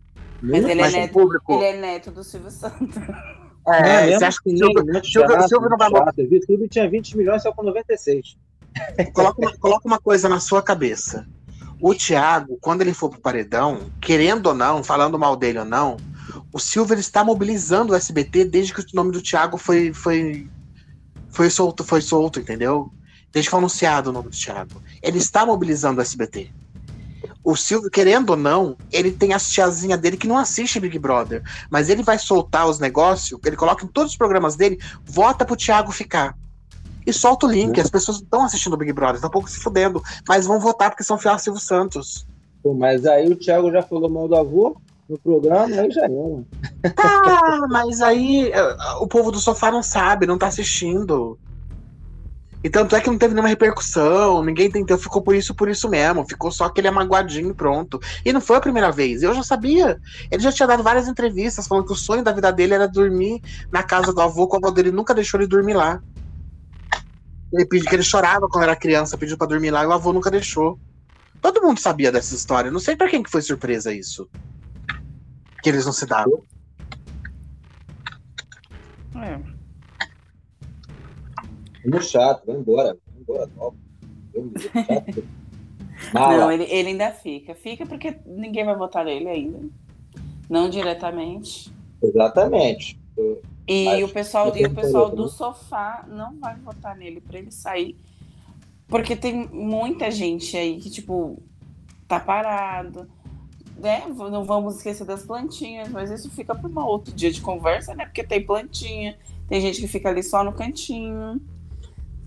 Mas 0.42 0.64
ele, 0.64 0.80
é 0.80 0.90
neto, 0.90 1.12
público. 1.12 1.52
ele 1.54 1.64
é 1.64 1.80
neto 1.80 2.10
do 2.10 2.24
Silvio 2.24 2.50
Santos. 2.50 2.96
É, 3.68 4.10
é 4.10 4.18
você 4.18 4.24
acha 4.24 4.38
que 4.42 4.54
o 4.54 4.56
Silvio, 4.56 5.04
Silvio, 5.04 5.48
Silvio 5.48 5.68
não 5.68 5.76
vai 5.76 5.90
votar? 5.90 6.14
O 6.14 6.46
Silvio 6.46 6.68
tinha 6.68 6.88
20 6.88 7.16
milhões 7.16 7.42
só 7.42 7.52
com 7.52 7.62
96. 7.62 8.36
Coloca 9.12 9.40
uma, 9.40 9.56
coloca 9.58 9.86
uma 9.86 9.98
coisa 9.98 10.28
na 10.28 10.40
sua 10.40 10.62
cabeça. 10.62 11.26
O 11.80 11.94
Thiago, 11.94 12.58
quando 12.60 12.82
ele 12.82 12.94
for 12.94 13.10
pro 13.10 13.20
paredão, 13.20 13.90
querendo 14.00 14.46
ou 14.46 14.54
não, 14.54 14.84
falando 14.84 15.18
mal 15.18 15.34
dele 15.34 15.58
ou 15.58 15.64
não, 15.64 15.96
o 16.52 16.58
Silvio 16.58 16.98
está 16.98 17.24
mobilizando 17.24 17.92
o 17.92 17.96
SBT 17.96 18.44
desde 18.44 18.74
que 18.74 18.80
o 18.80 18.84
nome 18.94 19.12
do 19.12 19.22
Thiago 19.22 19.56
foi, 19.56 19.92
foi, 19.92 20.48
foi 21.30 21.50
solto, 21.50 21.82
foi 21.82 22.00
solto, 22.00 22.38
entendeu? 22.38 22.92
Desde 23.32 23.48
que 23.48 23.50
foi 23.50 23.58
anunciado 23.58 24.10
o 24.10 24.12
nome 24.12 24.28
do 24.28 24.36
Thiago. 24.36 24.82
Ele 25.02 25.18
está 25.18 25.46
mobilizando 25.46 26.00
o 26.00 26.02
SBT. 26.02 26.50
o 27.42 27.56
Silvio, 27.56 27.90
querendo 27.90 28.30
ou 28.30 28.36
não, 28.36 28.76
ele 28.92 29.10
tem 29.10 29.32
as 29.32 29.50
tiazinha 29.50 29.96
dele 29.96 30.16
que 30.16 30.28
não 30.28 30.36
assiste 30.36 30.80
Big 30.80 30.98
Brother. 30.98 31.42
Mas 31.70 31.88
ele 31.88 32.02
vai 32.02 32.18
soltar 32.18 32.68
os 32.68 32.78
negócios, 32.78 33.38
ele 33.44 33.56
coloca 33.56 33.84
em 33.84 33.88
todos 33.88 34.12
os 34.12 34.18
programas 34.18 34.56
dele, 34.56 34.78
vota 35.04 35.44
pro 35.44 35.56
Thiago 35.56 35.92
ficar. 35.92 36.36
E 37.06 37.12
solta 37.12 37.46
o 37.46 37.50
link. 37.50 37.76
Uhum. 37.76 37.82
As 37.82 37.90
pessoas 37.90 38.18
estão 38.18 38.44
assistindo 38.44 38.74
o 38.74 38.76
Big 38.76 38.92
Brother, 38.92 39.16
estão 39.16 39.28
um 39.28 39.32
pouco 39.32 39.48
se 39.48 39.58
fudendo, 39.58 40.02
mas 40.28 40.46
vão 40.46 40.60
votar 40.60 40.90
porque 40.90 41.04
são 41.04 41.18
fiel 41.18 41.34
a 41.34 41.38
Silvio 41.38 41.60
Santos. 41.60 42.26
Pô, 42.62 42.74
mas 42.74 43.06
aí 43.06 43.28
o 43.28 43.36
Thiago 43.36 43.70
já 43.70 43.82
falou 43.82 44.10
mal 44.10 44.28
do 44.28 44.36
avô 44.36 44.76
no 45.08 45.18
programa, 45.18 45.74
aí 45.74 45.90
já 45.90 46.04
era. 46.04 46.12
Ah, 46.96 47.66
mas 47.68 48.00
aí 48.00 48.50
eh, 48.52 48.76
o 49.00 49.06
povo 49.06 49.32
do 49.32 49.40
sofá 49.40 49.70
não 49.70 49.82
sabe, 49.82 50.26
não 50.26 50.38
tá 50.38 50.46
assistindo. 50.46 51.38
E 52.62 52.68
tanto 52.68 52.94
é 52.94 53.00
que 53.00 53.08
não 53.08 53.16
teve 53.16 53.32
nenhuma 53.32 53.48
repercussão, 53.48 54.44
ninguém 54.44 54.70
tentou, 54.70 54.98
ficou 54.98 55.22
por 55.22 55.34
isso, 55.34 55.54
por 55.54 55.68
isso 55.68 55.88
mesmo. 55.88 56.26
Ficou 56.28 56.50
só 56.50 56.66
aquele 56.66 56.88
amaguadinho 56.88 57.54
pronto. 57.54 57.98
E 58.24 58.32
não 58.32 58.40
foi 58.40 58.56
a 58.56 58.60
primeira 58.60 58.92
vez, 58.92 59.22
eu 59.22 59.34
já 59.34 59.42
sabia. 59.42 59.98
Ele 60.30 60.42
já 60.42 60.52
tinha 60.52 60.66
dado 60.66 60.82
várias 60.82 61.08
entrevistas 61.08 61.66
falando 61.66 61.86
que 61.86 61.92
o 61.92 61.96
sonho 61.96 62.22
da 62.22 62.32
vida 62.32 62.52
dele 62.52 62.74
era 62.74 62.86
dormir 62.86 63.40
na 63.72 63.82
casa 63.82 64.12
do 64.12 64.20
avô, 64.20 64.46
que 64.46 64.56
o 64.56 64.58
avô 64.58 64.70
dele 64.70 64.90
nunca 64.90 65.14
deixou 65.14 65.40
ele 65.40 65.48
dormir 65.48 65.74
lá. 65.74 66.02
Ele 67.52 67.66
pediu 67.66 67.88
que 67.88 67.96
ele 67.96 68.02
chorava 68.02 68.46
quando 68.48 68.64
era 68.64 68.76
criança, 68.76 69.16
pediu 69.16 69.36
para 69.36 69.48
dormir 69.48 69.70
lá 69.70 69.82
e 69.82 69.86
o 69.86 69.92
avô 69.92 70.12
nunca 70.12 70.30
deixou. 70.30 70.78
Todo 71.40 71.62
mundo 71.62 71.80
sabia 71.80 72.12
dessa 72.12 72.34
história. 72.34 72.70
Não 72.70 72.78
sei 72.78 72.94
para 72.94 73.08
quem 73.08 73.22
que 73.22 73.30
foi 73.30 73.40
surpresa 73.40 73.92
isso. 73.92 74.28
Que 75.62 75.70
eles 75.70 75.86
não 75.86 75.92
se 75.92 76.06
davam. 76.06 76.44
É. 79.16 79.49
Muito 81.84 82.04
chato, 82.04 82.44
vai 82.46 82.56
embora. 82.56 82.96
Vai 83.06 83.20
embora 83.20 83.50
logo. 83.56 83.76
Não, 86.14 86.50
ele, 86.50 86.64
ele 86.64 86.88
ainda 86.90 87.10
fica. 87.12 87.54
Fica 87.54 87.84
porque 87.86 88.16
ninguém 88.24 88.64
vai 88.64 88.76
votar 88.76 89.04
nele 89.04 89.28
ainda. 89.28 89.60
Não 90.48 90.68
diretamente. 90.68 91.72
Exatamente. 92.02 92.98
E 93.68 94.02
o 94.02 94.08
pessoal, 94.08 94.56
e 94.56 94.64
o 94.64 94.74
pessoal 94.74 95.10
do 95.10 95.28
sofá 95.28 96.04
não 96.08 96.38
vai 96.38 96.56
votar 96.56 96.96
nele 96.96 97.20
para 97.20 97.38
ele 97.38 97.52
sair. 97.52 97.96
Porque 98.88 99.14
tem 99.14 99.46
muita 99.48 100.10
gente 100.10 100.56
aí 100.56 100.78
que, 100.78 100.90
tipo, 100.90 101.40
tá 102.08 102.18
parado. 102.18 103.08
Né? 103.76 104.04
Não 104.08 104.44
vamos 104.44 104.76
esquecer 104.76 105.06
das 105.06 105.22
plantinhas, 105.22 105.88
mas 105.88 106.10
isso 106.10 106.28
fica 106.30 106.54
para 106.54 106.68
um 106.68 106.78
outro 106.84 107.14
dia 107.14 107.30
de 107.30 107.40
conversa, 107.40 107.94
né? 107.94 108.04
Porque 108.04 108.24
tem 108.24 108.44
plantinha, 108.44 109.16
tem 109.48 109.60
gente 109.60 109.80
que 109.80 109.86
fica 109.86 110.08
ali 110.08 110.22
só 110.22 110.42
no 110.42 110.52
cantinho 110.52 111.40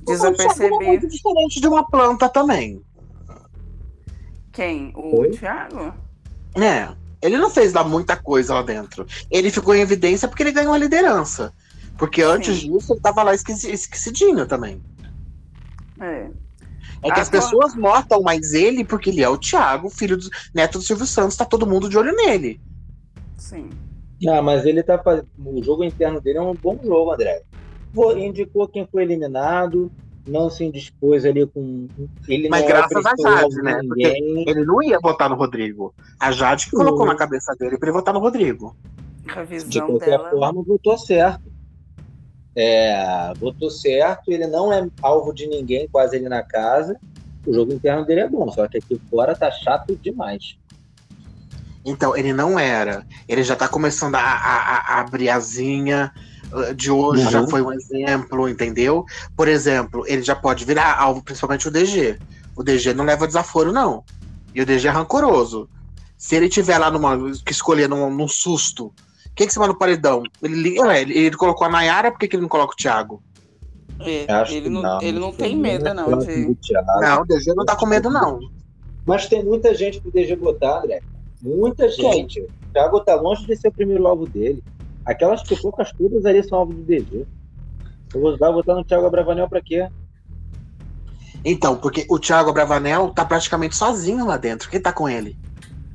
desapercebido. 0.05 0.84
É 0.84 0.88
muito 0.88 1.07
diferente 1.07 1.59
de 1.59 1.67
uma 1.67 1.85
planta 1.85 2.30
também. 2.30 2.81
Quem? 4.51 4.93
O 4.95 5.21
Oi? 5.21 5.31
Thiago? 5.31 5.93
É. 6.55 6.89
Ele 7.21 7.38
não 7.38 7.49
fez 7.49 7.73
lá 7.73 7.84
muita 7.84 8.15
coisa 8.15 8.53
lá 8.53 8.61
dentro. 8.61 9.05
Ele 9.31 9.49
ficou 9.49 9.73
em 9.73 9.81
evidência 9.81 10.27
porque 10.27 10.43
ele 10.43 10.51
ganhou 10.51 10.73
a 10.73 10.77
liderança. 10.77 11.53
Porque 11.97 12.21
antes 12.21 12.59
Sim. 12.59 12.73
disso 12.73 12.93
ele 12.93 12.99
tava 12.99 13.23
lá 13.23 13.34
esquecidinho 13.34 14.45
também. 14.45 14.81
É. 15.99 16.30
É 17.01 17.11
que 17.11 17.19
as 17.19 17.30
pessoas 17.30 17.75
notam 17.75 18.21
mais 18.21 18.53
ele 18.53 18.84
porque 18.84 19.09
ele 19.09 19.21
é 19.21 19.27
o 19.27 19.38
Thiago, 19.38 19.89
filho 19.89 20.17
do 20.17 20.30
neto 20.53 20.77
do 20.77 20.84
Silvio 20.84 21.05
Santos, 21.05 21.35
tá 21.35 21.45
todo 21.45 21.67
mundo 21.67 21.89
de 21.89 21.97
olho 21.97 22.15
nele. 22.15 22.61
Sim. 23.38 23.69
Ah, 24.27 24.41
mas 24.41 24.65
ele 24.65 24.81
tá 24.84 24.97
fazendo. 24.97 25.27
O 25.38 25.61
jogo 25.61 25.84
interno 25.84 26.21
dele 26.21 26.38
é 26.38 26.41
um 26.41 26.53
bom 26.53 26.80
jogo, 26.81 27.11
André 27.11 27.43
indicou 28.17 28.67
quem 28.67 28.87
foi 28.91 29.03
eliminado, 29.03 29.91
não 30.27 30.49
se 30.49 30.63
indispôs 30.63 31.25
ali 31.25 31.45
com. 31.45 31.87
Ele 32.27 32.49
Mas 32.49 32.65
graças 32.65 33.05
a 33.05 33.13
Jade, 33.21 33.61
né? 33.61 33.79
Ele 33.97 34.65
não 34.65 34.81
ia 34.81 34.99
votar 34.99 35.29
no 35.29 35.35
Rodrigo. 35.35 35.93
A 36.19 36.31
Jade 36.31 36.65
que 36.65 36.71
colocou 36.71 37.05
na 37.05 37.15
cabeça 37.15 37.53
dele 37.55 37.77
para 37.77 37.89
ele 37.89 37.97
votar 37.97 38.13
no 38.13 38.19
Rodrigo. 38.19 38.75
De 39.67 39.81
qualquer 39.81 40.17
dela... 40.17 40.29
forma, 40.29 40.63
votou 40.63 40.97
certo. 40.97 41.51
É, 42.55 43.33
votou 43.39 43.69
certo, 43.69 44.31
ele 44.31 44.45
não 44.45 44.71
é 44.71 44.87
alvo 45.01 45.33
de 45.33 45.47
ninguém, 45.47 45.87
quase 45.87 46.17
ele 46.17 46.29
na 46.29 46.43
casa. 46.43 46.99
O 47.45 47.53
jogo 47.53 47.73
interno 47.73 48.05
dele 48.05 48.21
é 48.21 48.29
bom, 48.29 48.49
só 48.51 48.67
que 48.67 48.77
aqui 48.77 49.01
fora 49.09 49.35
tá 49.35 49.49
chato 49.51 49.95
demais. 49.95 50.57
Então, 51.85 52.15
ele 52.15 52.31
não 52.31 52.57
era. 52.57 53.05
Ele 53.27 53.43
já 53.43 53.55
tá 53.55 53.67
começando 53.67 54.15
a, 54.15 54.21
a, 54.21 54.95
a 54.95 54.99
abrir 55.01 55.29
asinha 55.29 56.13
de 56.75 56.91
hoje 56.91 57.23
uhum. 57.25 57.31
já 57.31 57.47
foi 57.47 57.61
um 57.61 57.71
exemplo, 57.71 58.49
entendeu? 58.49 59.05
Por 59.35 59.47
exemplo, 59.47 60.03
ele 60.07 60.21
já 60.21 60.35
pode 60.35 60.65
virar 60.65 60.99
alvo, 60.99 61.23
principalmente 61.23 61.67
o 61.67 61.71
DG. 61.71 62.19
O 62.55 62.63
DG 62.63 62.93
não 62.93 63.05
leva 63.05 63.27
desaforo, 63.27 63.71
não. 63.71 64.03
E 64.53 64.61
o 64.61 64.65
DG 64.65 64.88
é 64.88 64.91
rancoroso. 64.91 65.67
Se 66.17 66.35
ele 66.35 66.47
tiver 66.47 66.77
lá 66.77 66.91
numa. 66.91 67.17
que 67.45 67.51
escolher 67.51 67.89
num, 67.89 68.09
num 68.09 68.27
susto, 68.27 68.93
quem 69.35 69.47
que 69.47 69.53
você 69.53 69.59
manda 69.59 69.73
no 69.73 69.80
paredão? 69.80 70.23
Ele, 70.41 70.77
ele, 70.80 71.17
ele 71.17 71.35
colocou 71.35 71.65
a 71.65 71.69
Nayara, 71.69 72.11
por 72.11 72.19
que, 72.19 72.27
que 72.27 72.35
ele 72.35 72.43
não 72.43 72.49
coloca 72.49 72.73
o 72.73 72.77
Thiago? 72.77 73.21
É, 73.99 74.25
ele, 74.53 74.69
não, 74.69 74.81
não, 74.81 75.01
ele 75.01 75.19
não 75.19 75.31
tem 75.31 75.55
medo, 75.55 75.93
não. 75.93 76.17
De... 76.19 76.57
Não, 77.01 77.21
o 77.21 77.25
DG 77.25 77.53
não 77.55 77.65
tá 77.65 77.75
com 77.75 77.85
medo, 77.85 78.09
não. 78.09 78.39
Mas 79.05 79.27
tem 79.27 79.43
muita 79.43 79.73
gente 79.73 79.99
pro 79.99 80.11
DG 80.11 80.35
botar, 80.35 80.80
André. 80.80 81.01
Muita 81.41 81.89
gente. 81.89 82.41
O 82.41 82.49
Thiago 82.71 82.99
tá 83.01 83.15
longe 83.15 83.45
de 83.45 83.55
ser 83.55 83.67
o 83.67 83.71
primeiro 83.71 84.07
alvo 84.07 84.25
dele. 84.25 84.63
Aquelas 85.05 85.43
poucas 85.43 85.91
todas 85.93 86.25
ali 86.25 86.43
são 86.43 86.59
alvo 86.59 86.73
do 86.73 86.84
DG. 86.84 87.25
Eu 88.13 88.21
vou 88.21 88.38
votar 88.38 88.75
no 88.75 88.84
Thiago 88.84 89.05
Abravanel 89.05 89.49
pra 89.49 89.61
quê? 89.61 89.89
Então, 91.43 91.75
porque 91.75 92.05
o 92.09 92.19
Thiago 92.19 92.49
Abravanel 92.49 93.09
tá 93.09 93.25
praticamente 93.25 93.75
sozinho 93.75 94.25
lá 94.25 94.38
dentro. 94.38 94.69
Quem 94.69 94.81
tá 94.81 94.93
com 94.93 95.09
ele? 95.09 95.38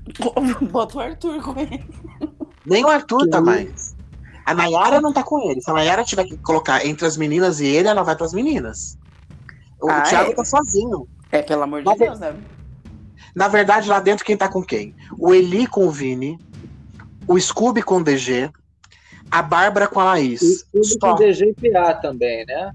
Bota 0.70 0.98
o 0.98 1.00
Arthur 1.00 1.42
com 1.42 1.58
ele. 1.58 1.88
Nem 2.66 2.84
o 2.84 2.88
Arthur 2.88 3.24
que 3.24 3.30
tá 3.30 3.40
mais. 3.40 3.96
A 4.44 4.54
Nayara 4.54 5.00
não 5.00 5.12
tá 5.12 5.22
com 5.22 5.50
ele. 5.50 5.60
Se 5.60 5.70
a 5.70 5.74
Nayara 5.74 6.04
tiver 6.04 6.24
que 6.24 6.36
colocar 6.38 6.84
entre 6.84 7.06
as 7.06 7.16
meninas 7.16 7.60
e 7.60 7.66
ele, 7.66 7.88
ela 7.88 8.02
vai 8.02 8.16
pras 8.16 8.32
meninas. 8.32 8.98
O 9.80 9.90
ah, 9.90 10.02
Thiago 10.02 10.32
é? 10.32 10.34
tá 10.34 10.44
sozinho. 10.44 11.08
É, 11.30 11.42
pelo 11.42 11.62
amor 11.62 11.82
de 11.82 11.94
Deus, 11.96 12.18
né? 12.18 12.34
Na 13.34 13.48
verdade, 13.48 13.88
lá 13.88 14.00
dentro, 14.00 14.24
quem 14.24 14.36
tá 14.36 14.48
com 14.48 14.62
quem? 14.62 14.94
O 15.18 15.32
Eli 15.32 15.66
com 15.66 15.86
o 15.86 15.90
Vini, 15.90 16.38
o 17.26 17.38
Scooby 17.38 17.82
com 17.82 17.98
o 17.98 18.04
DG, 18.04 18.50
a 19.30 19.42
Bárbara 19.42 19.86
com 19.86 20.00
a 20.00 20.04
Laís. 20.04 20.42
E 20.74 20.80
tudo 20.80 20.98
com 20.98 21.14
DG 21.14 21.54
e 21.58 21.70
PA 21.70 21.94
também, 21.94 22.44
né? 22.46 22.72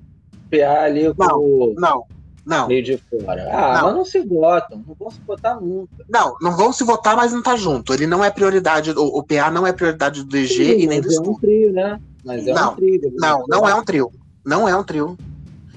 PA 0.49 0.83
ali 0.83 1.13
com 1.13 1.25
não, 1.25 1.39
o. 1.39 1.73
Não, 1.77 2.05
não. 2.45 2.67
Meio 2.67 2.83
de 2.83 2.97
fora. 2.97 3.49
Ah, 3.51 3.77
não. 3.77 3.83
mas 3.83 3.95
não 3.95 4.05
se 4.05 4.19
votam, 4.19 4.83
não 4.85 4.95
vão 4.95 5.09
se 5.09 5.19
votar 5.25 5.59
nunca. 5.59 6.05
Não, 6.09 6.35
não 6.41 6.55
vão 6.57 6.73
se 6.73 6.83
votar, 6.83 7.15
mas 7.15 7.31
não 7.31 7.41
tá 7.41 7.55
junto. 7.55 7.93
Ele 7.93 8.05
não 8.05 8.23
é 8.23 8.29
prioridade, 8.29 8.91
o, 8.91 9.03
o 9.03 9.23
PA 9.23 9.49
não 9.49 9.65
é 9.65 9.71
prioridade 9.71 10.23
do 10.23 10.29
DG 10.29 10.47
Sim, 10.47 10.81
e 10.81 10.87
nem 10.87 11.01
do 11.01 11.11
é 11.11 11.19
um 11.19 11.35
trio, 11.35 11.71
né? 11.71 11.99
Mas 12.23 12.47
é 12.47 12.53
não, 12.53 12.73
um 12.73 12.75
trio. 12.75 13.13
Não, 13.17 13.45
não 13.47 13.67
é 13.67 13.75
um 13.75 13.83
trio. 13.83 14.11
Não 14.45 14.67
é 14.67 14.75
um 14.75 14.83
trio. 14.83 15.17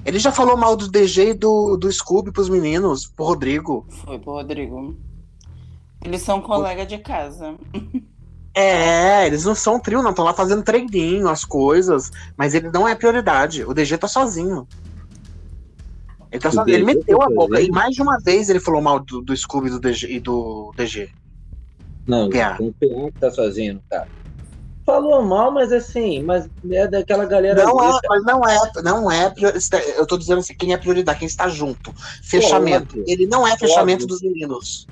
Ele 0.05 0.19
já 0.19 0.31
falou 0.31 0.55
mal 0.55 0.75
do 0.75 0.87
DG 0.87 1.31
e 1.31 1.33
do, 1.33 1.75
do 1.75 1.91
Scooby 1.91 2.31
pros 2.31 2.49
meninos, 2.49 3.07
pro 3.07 3.25
Rodrigo. 3.25 3.85
Foi 3.89 4.17
pro 4.19 4.33
Rodrigo. 4.33 4.95
Eles 6.03 6.21
são 6.21 6.41
colega 6.41 6.85
de 6.85 6.97
casa. 6.97 7.55
É, 8.59 9.27
eles 9.27 9.45
não 9.45 9.53
são 9.53 9.75
um 9.75 9.79
trio, 9.79 10.01
não. 10.01 10.09
Estão 10.09 10.25
lá 10.25 10.33
fazendo 10.33 10.63
treininho, 10.63 11.29
as 11.29 11.45
coisas. 11.45 12.11
Mas 12.35 12.55
ele 12.55 12.71
não 12.71 12.87
é 12.87 12.95
prioridade. 12.95 13.63
O 13.63 13.71
DG 13.71 13.99
tá 13.99 14.07
sozinho. 14.07 14.67
Ele, 16.31 16.41
tá 16.41 16.49
sozinho. 16.49 16.75
ele 16.75 16.83
meteu 16.83 17.21
a 17.21 17.29
boca. 17.29 17.61
E 17.61 17.69
mais 17.69 17.93
de 17.93 18.01
uma 18.01 18.17
vez 18.19 18.49
ele 18.49 18.59
falou 18.59 18.81
mal 18.81 18.99
do, 18.99 19.21
do 19.21 19.37
Scooby 19.37 19.69
do 19.69 19.79
DG, 19.79 20.07
e 20.11 20.19
do 20.19 20.73
DG. 20.75 21.11
Não, 22.07 22.31
PA. 22.31 22.57
um 22.59 22.71
PA 22.71 23.11
que 23.11 23.19
tá 23.19 23.29
sozinho, 23.29 23.79
cara. 23.87 24.07
Falou 24.83 25.21
mal, 25.21 25.51
mas 25.51 25.71
assim, 25.71 26.23
mas 26.23 26.49
é 26.71 26.87
daquela 26.87 27.25
galera. 27.25 27.63
Não 27.63 27.79
é, 27.79 27.99
mas 28.09 28.23
não 28.23 28.41
é, 28.43 28.71
não 28.83 29.11
é. 29.11 29.33
Eu 29.97 30.07
tô 30.07 30.17
dizendo 30.17 30.39
assim, 30.39 30.55
quem 30.55 30.73
é 30.73 30.77
prioridade, 30.77 31.19
quem 31.19 31.27
está 31.27 31.47
junto. 31.47 31.93
Fechamento. 32.23 33.03
ele 33.05 33.27
não 33.27 33.45
é 33.45 33.55
fechamento 33.55 34.05
óbvio. 34.05 34.07
dos 34.07 34.21
meninos. 34.21 34.87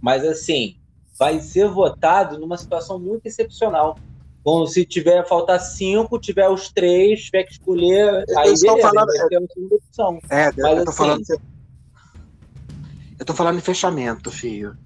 Mas 0.00 0.24
assim, 0.24 0.76
vai 1.18 1.40
ser 1.40 1.68
votado 1.68 2.38
numa 2.38 2.56
situação 2.56 2.98
muito 2.98 3.26
excepcional. 3.26 3.96
Bom, 4.44 4.66
se 4.66 4.84
tiver 4.84 5.26
faltar 5.26 5.58
cinco, 5.58 6.18
tiver 6.18 6.48
os 6.48 6.70
três, 6.70 7.24
tiver 7.24 7.44
que 7.44 7.52
escolher. 7.52 8.24
Eu 8.28 8.38
aí 8.38 8.52
estou 8.52 8.76
beleza, 8.76 8.88
falando. 8.88 9.10
É, 9.32 9.38
uma 9.38 9.74
opção. 9.74 10.18
É, 10.28 10.52
Mas, 10.52 10.78
eu 10.78 10.84
tô 10.84 10.90
assim, 10.90 10.98
falando. 10.98 11.22
Eu 13.18 13.24
tô 13.24 13.34
falando 13.34 13.56
em 13.56 13.62
fechamento, 13.62 14.30
filho. 14.30 14.76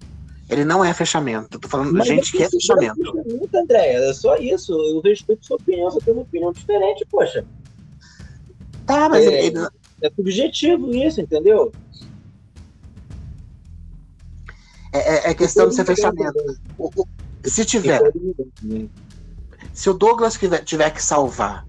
Ele 0.49 0.65
não 0.65 0.85
é 0.85 0.95
fechamento. 0.95 1.57
Eu 1.57 1.61
tô 1.61 1.69
falando 1.69 1.93
Mas 1.93 2.07
gente 2.07 2.31
que 2.31 2.43
é 2.43 2.49
fechamento. 2.49 3.01
É 3.01 3.23
fechamento, 3.23 3.57
André. 3.59 3.95
É 3.95 4.15
só 4.15 4.37
isso. 4.37 4.73
Eu 4.73 5.01
respeito 5.01 5.45
sua 5.45 5.57
opinião. 5.57 5.91
Você 5.91 6.01
tem 6.01 6.15
uma 6.15 6.23
opinião 6.23 6.53
diferente, 6.53 7.05
poxa. 7.11 7.45
Tá, 8.87 9.09
mas 9.09 9.27
é, 9.27 9.47
ele... 9.47 9.59
é 10.01 10.11
subjetivo 10.11 10.95
isso, 10.95 11.21
entendeu? 11.21 11.73
É, 14.93 14.99
é, 14.99 15.31
é 15.31 15.35
questão 15.35 15.69
de 15.69 15.75
ser 15.75 15.85
fechamento. 15.85 16.39
se 17.45 17.65
tiver. 17.65 18.01
Se 19.73 19.91
o 19.91 19.95
Douglas 19.95 20.35
tiver, 20.35 20.65
tiver 20.65 20.91
que 20.91 21.03
salvar 21.03 21.67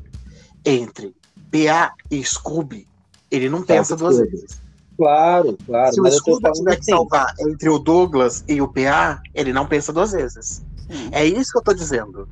entre 0.66 1.14
PA 1.52 1.94
e 2.10 2.24
Scooby, 2.24 2.88
ele 3.30 3.50
não 3.50 3.62
pensa 3.62 3.96
duas 3.96 4.18
vezes. 4.18 4.62
Claro, 4.98 5.58
claro. 5.66 5.94
Se 5.94 6.02
o 6.02 6.08
eu 6.08 6.12
Scooby 6.12 6.52
tiver 6.52 6.76
que 6.76 6.82
assim, 6.82 6.92
salvar 6.92 7.34
entre 7.40 7.70
o 7.70 7.80
Douglas 7.80 8.44
e 8.48 8.62
o 8.62 8.68
PA, 8.68 9.22
ele 9.34 9.54
não 9.54 9.66
pensa 9.66 9.94
duas 9.94 10.12
vezes. 10.12 10.66
Sim. 10.90 11.10
É 11.12 11.26
isso 11.26 11.52
que 11.52 11.58
eu 11.60 11.64
tô 11.64 11.74
dizendo. 11.74 12.28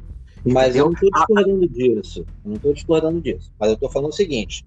Mas 0.45 0.75
eu 0.75 0.85
Entendeu? 0.85 0.85
não 0.85 0.93
estou 0.93 1.11
discordando 1.11 1.69
disso. 1.69 2.19
Eu 2.19 2.49
não 2.49 2.55
estou 2.55 2.73
discordando 2.73 3.21
disso. 3.21 3.51
Mas 3.59 3.69
eu 3.69 3.75
estou 3.75 3.89
falando 3.89 4.11
o 4.11 4.15
seguinte: 4.15 4.65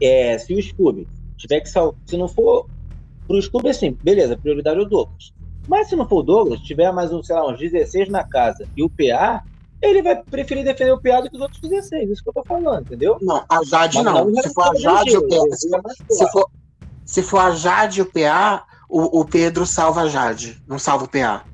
é, 0.00 0.38
se 0.38 0.54
o 0.54 0.62
Scooby 0.62 1.06
tiver 1.36 1.60
que 1.60 1.68
salvar. 1.68 1.98
Se 2.06 2.16
não 2.16 2.28
for. 2.28 2.66
Pro 3.26 3.40
Scooby, 3.40 3.68
assim, 3.68 3.96
beleza, 4.02 4.36
prioridade 4.36 4.78
é 4.78 4.82
o 4.82 4.86
Douglas. 4.86 5.32
Mas 5.68 5.88
se 5.88 5.96
não 5.96 6.08
for 6.08 6.18
o 6.18 6.22
Douglas, 6.22 6.60
tiver 6.60 6.92
mais 6.92 7.12
um, 7.12 7.22
sei 7.22 7.36
lá, 7.36 7.48
uns 7.48 7.58
16 7.58 8.08
na 8.08 8.24
casa 8.24 8.66
e 8.76 8.82
o 8.82 8.90
PA, 8.90 9.42
ele 9.80 10.02
vai 10.02 10.22
preferir 10.22 10.64
defender 10.64 10.92
o 10.92 11.00
PA 11.00 11.20
do 11.20 11.30
que 11.30 11.36
os 11.36 11.42
outros 11.42 11.60
16. 11.60 12.10
Isso 12.10 12.22
que 12.22 12.28
eu 12.28 12.34
tô 12.34 12.44
falando, 12.44 12.82
entendeu? 12.82 13.18
Não, 13.20 13.44
a 13.48 13.64
Jade 13.64 13.96
Mas 13.96 14.04
não. 14.04 14.30
não 14.30 14.42
Se 14.42 14.52
for 14.52 14.70
a 14.70 14.74
Jade 14.74 15.10
e 15.10 15.16
o 15.16 15.28
PA. 15.28 15.56
Se 15.56 15.68
for, 15.68 15.82
se 16.08 16.32
for, 16.32 16.50
se 17.04 17.22
for 17.22 17.38
a 17.38 17.50
Jade 17.52 18.00
e 18.00 18.02
o 18.02 18.06
PA, 18.06 18.64
o, 18.88 19.20
o 19.20 19.24
Pedro 19.24 19.64
salva 19.64 20.02
a 20.02 20.08
Jade, 20.08 20.60
não 20.66 20.78
salva 20.78 21.04
o 21.04 21.08
PA. 21.08 21.44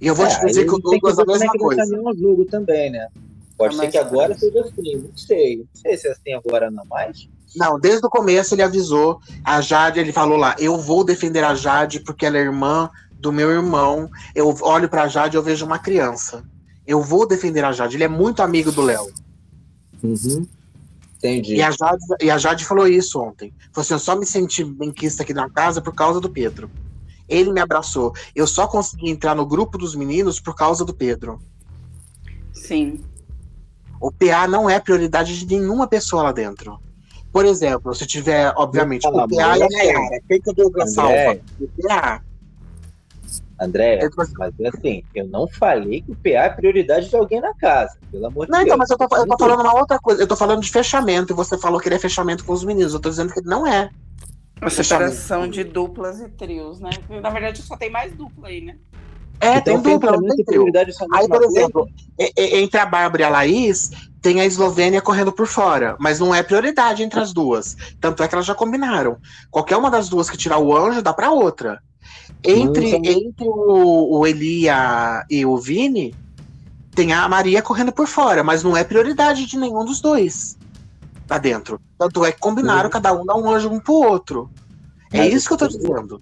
E 0.00 0.06
eu 0.06 0.14
vou 0.14 0.26
te 0.26 0.38
dizer 0.44 0.66
que 0.66 0.74
o 0.74 0.78
Douglas 0.78 1.18
é 1.18 1.22
a 1.22 1.26
mesma 1.26 1.52
coisa. 1.52 1.96
no 1.96 2.14
jogo 2.14 2.44
também, 2.44 2.90
né? 2.90 3.08
Pode 3.56 3.74
É 3.76 3.78
ser 3.78 3.90
que 3.90 3.98
agora 3.98 4.36
seja 4.38 4.60
assim, 4.60 4.96
não 4.96 5.16
sei. 5.16 5.56
Não 5.58 5.66
sei 5.72 5.96
se 5.96 6.08
é 6.08 6.12
assim 6.12 6.32
agora 6.34 6.70
não 6.70 6.84
mais. 6.84 7.28
Não, 7.56 7.80
desde 7.80 8.06
o 8.06 8.10
começo 8.10 8.54
ele 8.54 8.62
avisou 8.62 9.20
a 9.42 9.60
Jade, 9.60 9.98
ele 9.98 10.12
falou 10.12 10.36
lá, 10.36 10.54
eu 10.58 10.78
vou 10.78 11.02
defender 11.02 11.42
a 11.42 11.54
Jade 11.54 12.00
porque 12.00 12.26
ela 12.26 12.36
é 12.36 12.42
irmã 12.42 12.90
do 13.18 13.32
meu 13.32 13.50
irmão. 13.50 14.10
Eu 14.34 14.54
olho 14.60 14.88
pra 14.88 15.08
Jade 15.08 15.36
e 15.36 15.38
eu 15.38 15.42
vejo 15.42 15.64
uma 15.64 15.78
criança. 15.78 16.44
Eu 16.86 17.02
vou 17.02 17.26
defender 17.26 17.64
a 17.64 17.72
Jade. 17.72 17.96
Ele 17.96 18.04
é 18.04 18.08
muito 18.08 18.42
amigo 18.42 18.70
do 18.70 18.82
Léo. 18.82 19.10
Entendi. 21.16 21.54
E 21.54 21.62
a, 21.62 21.70
Jade, 21.70 22.04
e 22.20 22.30
a 22.30 22.38
Jade 22.38 22.64
falou 22.64 22.86
isso 22.86 23.18
ontem. 23.20 23.52
Falou 23.72 23.82
assim: 23.82 23.94
eu 23.94 23.98
só 23.98 24.14
me 24.14 24.26
senti 24.26 24.62
benquista 24.62 25.22
aqui 25.22 25.32
na 25.32 25.48
casa 25.48 25.80
por 25.80 25.94
causa 25.94 26.20
do 26.20 26.30
Pedro. 26.30 26.70
Ele 27.28 27.50
me 27.52 27.60
abraçou. 27.60 28.14
Eu 28.34 28.46
só 28.46 28.68
consegui 28.68 29.10
entrar 29.10 29.34
no 29.34 29.46
grupo 29.46 29.78
dos 29.78 29.96
meninos 29.96 30.38
por 30.38 30.54
causa 30.54 30.84
do 30.84 30.94
Pedro. 30.94 31.40
Sim. 32.52 33.02
O 34.00 34.12
PA 34.12 34.46
não 34.46 34.68
é 34.68 34.78
prioridade 34.78 35.38
de 35.38 35.46
nenhuma 35.46 35.88
pessoa 35.88 36.24
lá 36.24 36.32
dentro. 36.32 36.78
Por 37.36 37.44
exemplo, 37.44 37.94
se 37.94 38.06
tiver, 38.06 38.50
obviamente, 38.56 39.02
Não, 39.04 39.10
o 39.24 39.28
PA 39.28 39.58
e 39.58 39.62
a 39.62 39.68
Nayara. 39.68 40.20
Quem 40.26 40.40
que 40.40 40.50
o 40.50 40.54
Douglas 40.54 40.94
salva? 40.94 41.12
André, 41.12 41.40
O 41.60 41.68
PA. 41.86 42.22
André, 43.60 44.08
tô- 44.08 44.24
mas 44.38 44.54
assim, 44.74 45.02
eu 45.14 45.26
não 45.26 45.46
falei 45.46 46.00
que 46.00 46.12
o 46.12 46.16
PA 46.16 46.44
é 46.44 46.48
prioridade 46.48 47.10
de 47.10 47.14
alguém 47.16 47.38
na 47.42 47.52
casa, 47.52 47.94
pelo 48.10 48.24
amor 48.26 48.46
de 48.46 48.52
Não, 48.52 48.60
Deus. 48.60 48.66
então, 48.68 48.78
mas 48.78 48.88
eu 48.88 48.96
tô, 48.96 49.04
eu 49.16 49.26
tô 49.26 49.36
falando 49.38 49.60
uma 49.60 49.78
outra 49.78 49.98
coisa. 49.98 50.22
Eu 50.22 50.26
tô 50.26 50.34
falando 50.34 50.62
de 50.62 50.70
fechamento. 50.70 51.34
E 51.34 51.36
você 51.36 51.58
falou 51.58 51.78
que 51.78 51.88
ele 51.88 51.96
é 51.96 51.98
fechamento 51.98 52.42
com 52.42 52.54
os 52.54 52.64
meninos. 52.64 52.94
Eu 52.94 53.00
tô 53.00 53.10
dizendo 53.10 53.30
que 53.30 53.40
ele 53.40 53.50
não 53.50 53.66
é. 53.66 53.90
A 54.62 54.70
separação 54.70 55.46
de 55.46 55.62
duplas 55.62 56.18
e 56.22 56.30
trios, 56.30 56.80
né? 56.80 56.88
Na 57.20 57.28
verdade, 57.28 57.60
só 57.60 57.76
tem 57.76 57.90
mais 57.90 58.14
dupla 58.14 58.48
aí, 58.48 58.62
né? 58.62 58.76
É, 59.42 59.58
Então, 59.58 59.82
tem 59.82 59.92
dupla, 59.92 60.12
não 60.12 60.22
tem 60.28 60.40
e 60.40 60.44
trio. 60.46 60.64
Aí, 61.12 61.28
por 61.28 61.42
exemplo, 61.44 61.86
entre 62.18 62.80
a 62.80 62.86
Bárbara 62.86 63.22
e 63.22 63.24
a 63.26 63.28
Laís, 63.28 63.90
tem 64.26 64.40
a 64.40 64.44
Eslovênia 64.44 65.00
correndo 65.00 65.30
por 65.30 65.46
fora, 65.46 65.94
mas 66.00 66.18
não 66.18 66.34
é 66.34 66.42
prioridade 66.42 67.00
entre 67.04 67.20
as 67.20 67.32
duas. 67.32 67.76
Tanto 68.00 68.24
é 68.24 68.26
que 68.26 68.34
elas 68.34 68.44
já 68.44 68.56
combinaram. 68.56 69.18
Qualquer 69.52 69.76
uma 69.76 69.88
das 69.88 70.08
duas 70.08 70.28
que 70.28 70.36
tirar 70.36 70.58
o 70.58 70.76
anjo, 70.76 71.00
dá 71.00 71.14
pra 71.14 71.30
outra. 71.30 71.80
Entre, 72.42 72.90
entre 72.96 73.46
o, 73.46 74.18
o 74.18 74.26
Elia 74.26 75.24
e 75.30 75.46
o 75.46 75.56
Vini, 75.56 76.12
tem 76.90 77.12
a 77.12 77.28
Maria 77.28 77.62
correndo 77.62 77.92
por 77.92 78.08
fora, 78.08 78.42
mas 78.42 78.64
não 78.64 78.76
é 78.76 78.82
prioridade 78.82 79.46
de 79.46 79.56
nenhum 79.56 79.84
dos 79.84 80.00
dois 80.00 80.58
lá 81.30 81.38
dentro. 81.38 81.80
Tanto 81.96 82.24
é 82.24 82.32
que 82.32 82.40
combinaram, 82.40 82.86
Uhum. 82.86 82.90
cada 82.90 83.12
um 83.12 83.24
dá 83.24 83.36
um 83.36 83.48
anjo 83.48 83.70
um 83.70 83.78
pro 83.78 83.94
outro. 83.94 84.50
É 85.12 85.18
Mas 85.18 85.34
isso 85.34 85.46
que 85.46 85.54
eu 85.54 85.58
tô 85.58 85.68
dizendo. 85.68 86.20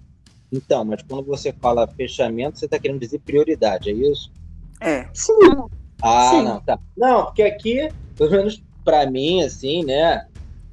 Então, 0.51 0.85
mas 0.85 1.01
quando 1.09 1.25
você 1.25 1.51
fala 1.51 1.87
fechamento, 1.87 2.59
você 2.59 2.67
tá 2.67 2.77
querendo 2.77 2.99
dizer 2.99 3.17
prioridade, 3.25 3.89
é 3.89 3.93
isso? 3.93 4.31
É. 4.79 5.07
Sim. 5.11 5.33
Ah, 6.01 6.29
Sim. 6.31 6.43
não, 6.43 6.59
tá. 6.61 6.79
Não, 6.95 7.25
porque 7.25 7.43
aqui, 7.43 7.89
pelo 8.17 8.31
menos 8.31 8.61
pra 8.83 9.09
mim, 9.09 9.43
assim, 9.43 9.83
né? 9.83 10.23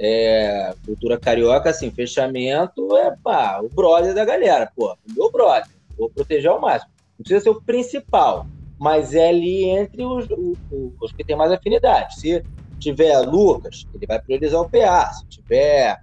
É, 0.00 0.74
cultura 0.84 1.18
carioca, 1.18 1.70
assim, 1.70 1.90
fechamento 1.90 2.96
é 2.96 3.14
pá, 3.22 3.60
o 3.62 3.68
brother 3.68 4.14
da 4.14 4.24
galera, 4.24 4.70
pô, 4.74 4.92
o 4.92 5.12
meu 5.12 5.30
brother. 5.30 5.68
Vou 5.96 6.10
proteger 6.10 6.50
ao 6.50 6.60
máximo. 6.60 6.90
Não 7.18 7.22
precisa 7.22 7.40
ser 7.44 7.50
o 7.50 7.62
principal, 7.62 8.48
mas 8.78 9.14
é 9.14 9.28
ali 9.28 9.64
entre 9.64 10.04
os, 10.04 10.28
o- 10.30 10.58
o- 10.70 10.94
os 11.00 11.12
que 11.12 11.22
tem 11.24 11.36
mais 11.36 11.52
afinidade. 11.52 12.18
Se 12.18 12.44
tiver 12.80 13.16
Lucas, 13.20 13.86
ele 13.94 14.06
vai 14.06 14.20
priorizar 14.20 14.60
o 14.60 14.68
PA. 14.68 15.12
Se 15.12 15.24
tiver 15.28 15.96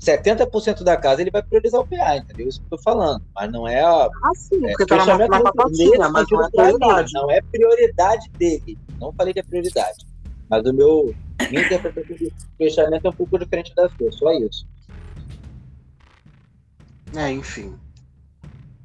70% 0.00 0.82
da 0.82 0.96
casa, 0.96 1.20
ele 1.20 1.30
vai 1.30 1.42
priorizar 1.42 1.80
o 1.80 1.86
PA, 1.86 2.16
entendeu? 2.16 2.48
Isso 2.48 2.60
que 2.60 2.66
eu 2.66 2.78
tô 2.78 2.82
falando. 2.82 3.22
Mas 3.34 3.52
não 3.52 3.68
é 3.68 3.80
a 3.82 4.06
Ah, 4.06 4.34
sim, 4.34 4.64
é, 4.64 4.68
porque 4.70 4.86
tá 4.86 5.04
na, 5.04 5.18
mas 6.10 6.26
não 6.30 6.44
é 6.44 6.50
prioridade. 6.50 7.12
Não 7.12 7.30
é 7.30 7.40
prioridade 7.42 8.30
dele. 8.38 8.78
Não 8.98 9.12
falei 9.12 9.34
que 9.34 9.40
é 9.40 9.42
prioridade. 9.42 10.06
Mas 10.48 10.64
o 10.64 10.72
meu 10.72 11.14
minha 11.50 11.62
interpretação 11.62 12.16
de 12.16 12.32
fechamento 12.58 13.06
é 13.06 13.10
um 13.10 13.14
pouco 13.14 13.38
diferente 13.38 13.74
da 13.74 13.88
sua, 13.88 14.12
só 14.12 14.32
isso. 14.32 14.66
É, 17.16 17.30
enfim. 17.30 17.74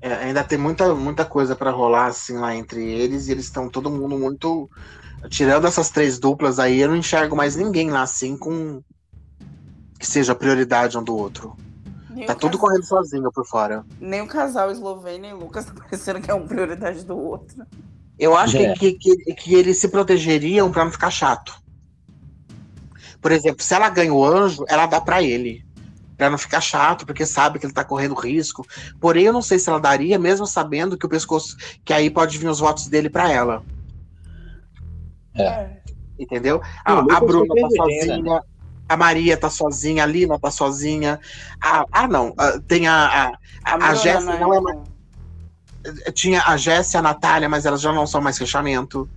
É, 0.01 0.13
ainda 0.13 0.43
tem 0.43 0.57
muita, 0.57 0.93
muita 0.93 1.25
coisa 1.25 1.55
pra 1.55 1.71
rolar 1.71 2.07
assim 2.07 2.37
lá 2.37 2.55
entre 2.55 2.83
eles 2.83 3.27
e 3.27 3.31
eles 3.31 3.45
estão 3.45 3.69
todo 3.69 3.89
mundo 3.89 4.17
muito. 4.17 4.69
Tirando 5.29 5.65
essas 5.65 5.89
três 5.89 6.19
duplas 6.19 6.59
aí, 6.59 6.79
eu 6.79 6.89
não 6.89 6.95
enxergo 6.95 7.35
mais 7.35 7.55
ninguém 7.55 7.89
lá 7.89 8.03
assim 8.03 8.37
com. 8.37 8.81
Que 10.05 10.11
seja 10.11 10.35
prioridade 10.35 10.95
um 10.99 11.03
do 11.03 11.17
outro. 11.17 11.57
Nem, 12.11 12.27
Tá 12.27 12.35
tudo 12.35 12.59
casal, 12.59 12.59
correndo 12.67 12.85
sozinho 12.85 13.31
por 13.31 13.43
fora. 13.43 13.83
nem 13.99 14.21
o 14.21 14.27
casal 14.27 14.69
Eslovênia 14.69 15.31
e 15.31 15.33
Lucas 15.33 15.65
tá 15.65 15.73
parecendo 15.73 16.21
que 16.21 16.29
é 16.29 16.33
uma 16.35 16.45
prioridade 16.45 17.03
do 17.03 17.17
outro. 17.17 17.65
Eu 18.19 18.37
acho 18.37 18.55
É. 18.55 18.75
que, 18.75 18.93
que, 18.93 19.15
que, 19.33 19.55
eles 19.55 19.79
se 19.79 19.87
protegeriam 19.87 20.71
pra 20.71 20.85
não 20.85 20.91
ficar 20.91 21.09
chato. 21.09 21.55
Por 23.19 23.31
exemplo, 23.31 23.63
se 23.63 23.73
ela 23.73 23.89
ganha 23.89 24.13
o 24.13 24.23
anjo, 24.23 24.63
ela 24.69 24.85
dá 24.85 25.01
pra 25.01 25.23
ele. 25.23 25.65
Pra 26.15 26.29
não 26.29 26.37
ficar 26.37 26.61
chato, 26.61 27.03
porque 27.03 27.25
sabe 27.25 27.57
que 27.57 27.65
ele 27.65 27.73
tá 27.73 27.83
correndo 27.83 28.13
risco. 28.13 28.63
Porém, 29.01 29.23
eu 29.23 29.33
não 29.33 29.41
sei 29.41 29.57
se 29.57 29.67
ela 29.69 29.79
daria, 29.79 30.19
mesmo 30.19 30.45
sabendo 30.45 30.97
que 30.99 31.05
o 31.07 31.09
pescoço. 31.09 31.57
Que 31.83 31.91
aí 31.91 32.11
pode 32.11 32.37
vir 32.37 32.47
os 32.47 32.59
votos 32.59 32.85
dele 32.87 33.09
pra 33.09 33.31
ela. 33.31 33.63
É. 35.33 35.77
Entendeu? 36.19 36.61
Sim, 36.63 36.69
A, 36.85 36.99
a 37.17 37.19
Bruna 37.19 37.47
tá 37.47 37.55
gênio, 37.55 37.75
sozinha. 37.75 38.41
A 38.87 38.95
Maria 38.95 39.35
tá 39.37 39.49
sozinha, 39.49 40.03
a 40.03 40.05
Lina 40.05 40.39
tá 40.39 40.51
sozinha. 40.51 41.19
A, 41.61 41.85
ah, 41.91 42.07
não. 42.07 42.33
ah, 42.37 42.59
Tem 42.67 42.87
a. 42.87 43.29
A, 43.65 43.73
a, 43.73 43.89
a 43.89 43.93
Jéssica 43.95 44.33
não 44.33 44.39
não 44.39 44.53
é 44.53 44.61
mais. 44.61 44.77
Tinha 46.13 46.43
a 46.45 46.57
Jéssica 46.57 46.97
e 46.97 46.99
a 46.99 47.01
Natália, 47.03 47.49
mas 47.49 47.65
elas 47.65 47.81
já 47.81 47.91
não 47.91 48.07
são 48.07 48.21
mais 48.21 48.37
fechamento. 48.37 49.09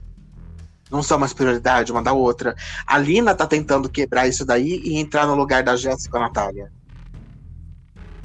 Não 0.90 1.02
são 1.02 1.18
mais 1.18 1.34
prioridade 1.34 1.92
uma 1.92 2.02
da 2.02 2.12
outra. 2.14 2.54
A 2.86 2.96
Lina 2.98 3.34
tá 3.34 3.46
tentando 3.46 3.90
quebrar 3.90 4.26
isso 4.26 4.44
daí 4.44 4.80
e 4.84 4.96
entrar 4.96 5.26
no 5.26 5.34
lugar 5.34 5.62
da 5.62 5.76
Jéssica 5.76 6.16
e 6.16 6.20
a 6.20 6.24
Natália. 6.24 6.72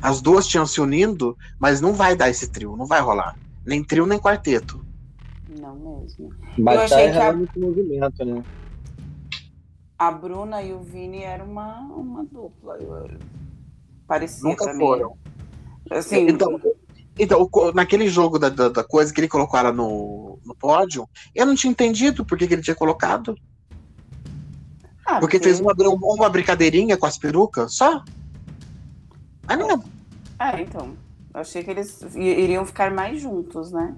As 0.01 0.21
duas 0.21 0.47
tinham 0.47 0.65
se 0.65 0.81
unindo, 0.81 1.37
mas 1.59 1.79
não 1.81 1.93
vai 1.93 2.15
dar 2.15 2.29
esse 2.29 2.49
trio, 2.51 2.75
não 2.75 2.85
vai 2.85 3.01
rolar. 3.01 3.35
Nem 3.65 3.83
trio, 3.83 4.05
nem 4.05 4.19
quarteto. 4.19 4.85
Não 5.47 5.75
mesmo. 5.75 6.33
Mas 6.57 6.89
tá 6.89 6.97
achei 6.97 7.11
que 7.11 7.17
a- 7.17 7.29
esse 7.31 7.59
movimento, 7.59 8.25
né? 8.25 8.43
A 10.07 10.11
Bruna 10.11 10.61
e 10.61 10.73
o 10.73 10.79
Vini 10.79 11.23
eram 11.23 11.45
uma, 11.45 11.79
uma 11.79 12.25
dupla. 12.25 12.77
Eu, 12.77 13.17
parecia 14.05 14.49
Nunca 14.49 14.65
pra 14.65 14.75
foram. 14.75 15.17
Assim, 15.89 16.27
Então, 16.27 16.59
então 17.17 17.49
naquele 17.73 18.09
jogo 18.09 18.37
da, 18.37 18.49
da, 18.49 18.67
da 18.67 18.83
coisa 18.83 19.13
que 19.13 19.21
ele 19.21 19.29
colocou 19.29 19.57
ela 19.57 19.71
no, 19.71 20.39
no 20.45 20.53
pódio, 20.55 21.07
eu 21.33 21.45
não 21.45 21.55
tinha 21.55 21.71
entendido 21.71 22.25
por 22.25 22.37
que, 22.37 22.47
que 22.47 22.53
ele 22.53 22.61
tinha 22.61 22.75
colocado. 22.75 23.37
ah, 25.05 25.19
Porque 25.21 25.39
fez 25.39 25.61
uma, 25.61 25.73
uma 25.73 26.29
brincadeirinha 26.29 26.97
com 26.97 27.05
as 27.05 27.17
perucas, 27.17 27.73
só. 27.75 28.03
Mas 29.47 29.57
não 29.57 29.71
é 29.71 29.79
Ah, 30.37 30.61
então. 30.61 30.97
Eu 31.33 31.39
achei 31.39 31.63
que 31.63 31.71
eles 31.71 32.01
iriam 32.13 32.65
ficar 32.65 32.91
mais 32.91 33.21
juntos, 33.21 33.71
né? 33.71 33.95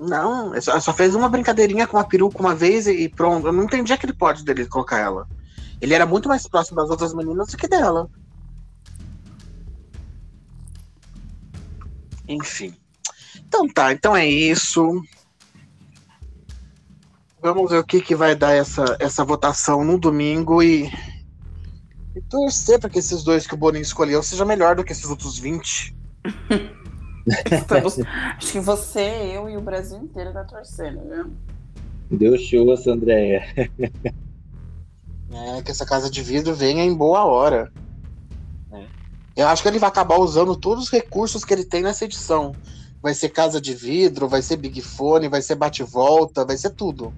Não, 0.00 0.58
só, 0.62 0.80
só 0.80 0.94
fez 0.94 1.14
uma 1.14 1.28
brincadeirinha 1.28 1.86
com 1.86 1.98
uma 1.98 2.08
peruca 2.08 2.40
uma 2.40 2.54
vez 2.54 2.86
e, 2.86 3.02
e 3.02 3.08
pronto. 3.08 3.46
Eu 3.46 3.52
não 3.52 3.64
entendi 3.64 3.92
aquele 3.92 4.14
pódio 4.14 4.42
dele 4.42 4.64
colocar 4.64 4.98
ela. 4.98 5.28
Ele 5.78 5.92
era 5.92 6.06
muito 6.06 6.26
mais 6.26 6.48
próximo 6.48 6.78
das 6.78 6.88
outras 6.88 7.12
meninas 7.12 7.48
do 7.48 7.56
que 7.58 7.68
dela. 7.68 8.08
Enfim. 12.26 12.74
Então 13.36 13.68
tá, 13.68 13.92
então 13.92 14.16
é 14.16 14.26
isso. 14.26 15.02
Vamos 17.42 17.70
ver 17.70 17.78
o 17.78 17.84
que, 17.84 18.00
que 18.00 18.14
vai 18.14 18.34
dar 18.34 18.52
essa, 18.52 18.96
essa 18.98 19.22
votação 19.22 19.84
no 19.84 19.98
domingo 19.98 20.62
e, 20.62 20.90
e 22.16 22.20
torcer 22.22 22.78
para 22.78 22.88
que 22.88 22.98
esses 22.98 23.22
dois 23.22 23.46
que 23.46 23.54
o 23.54 23.58
Boninho 23.58 23.82
escolheu 23.82 24.22
seja 24.22 24.46
melhor 24.46 24.76
do 24.76 24.84
que 24.84 24.92
esses 24.92 25.10
outros 25.10 25.38
20. 25.38 25.94
Estamos- 27.26 27.98
acho 28.36 28.52
que 28.52 28.60
você, 28.60 29.32
eu 29.34 29.48
e 29.48 29.56
o 29.56 29.60
Brasil 29.60 29.98
inteiro 29.98 30.32
tá 30.32 30.44
torcendo, 30.44 31.00
viu? 31.08 31.30
Deus 32.10 32.42
te 32.42 32.56
ouça, 32.58 32.90
Andréia. 32.92 33.44
É, 35.32 35.62
que 35.62 35.70
essa 35.70 35.86
casa 35.86 36.10
de 36.10 36.22
vidro 36.22 36.54
venha 36.54 36.82
em 36.82 36.92
boa 36.92 37.24
hora. 37.24 37.72
É. 38.72 38.84
Eu 39.36 39.46
acho 39.48 39.62
que 39.62 39.68
ele 39.68 39.78
vai 39.78 39.88
acabar 39.88 40.18
usando 40.18 40.56
todos 40.56 40.84
os 40.84 40.90
recursos 40.90 41.44
que 41.44 41.54
ele 41.54 41.64
tem 41.64 41.82
nessa 41.82 42.04
edição. 42.04 42.52
Vai 43.00 43.14
ser 43.14 43.28
casa 43.28 43.60
de 43.60 43.72
vidro, 43.74 44.28
vai 44.28 44.42
ser 44.42 44.56
Big 44.56 44.82
Fone, 44.82 45.28
vai 45.28 45.40
ser 45.40 45.54
bate-volta, 45.54 46.44
vai 46.44 46.56
ser 46.56 46.70
tudo. 46.70 47.14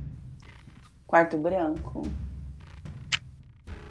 Quarto 1.06 1.38
branco. 1.38 2.02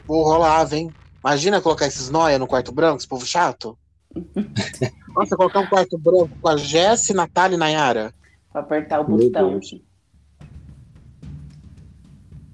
Vou 0.06 0.22
rolar, 0.24 0.64
vem. 0.64 0.92
Imagina 1.22 1.60
colocar 1.60 1.86
esses 1.86 2.08
noia 2.10 2.38
no 2.38 2.46
quarto 2.46 2.72
branco, 2.72 2.98
esse 2.98 3.08
povo 3.08 3.26
chato. 3.26 3.76
Nossa, 5.14 5.36
colocar 5.36 5.60
um 5.60 5.66
quarto 5.66 5.98
branco 5.98 6.30
com 6.40 6.48
a 6.48 6.56
Jess, 6.56 7.10
Natália 7.10 7.56
e 7.56 7.58
Nayara. 7.58 8.14
Pra 8.50 8.60
apertar 8.60 9.00
o 9.00 9.08
Meu 9.08 9.18
botão. 9.18 9.50
Deus. 9.50 9.82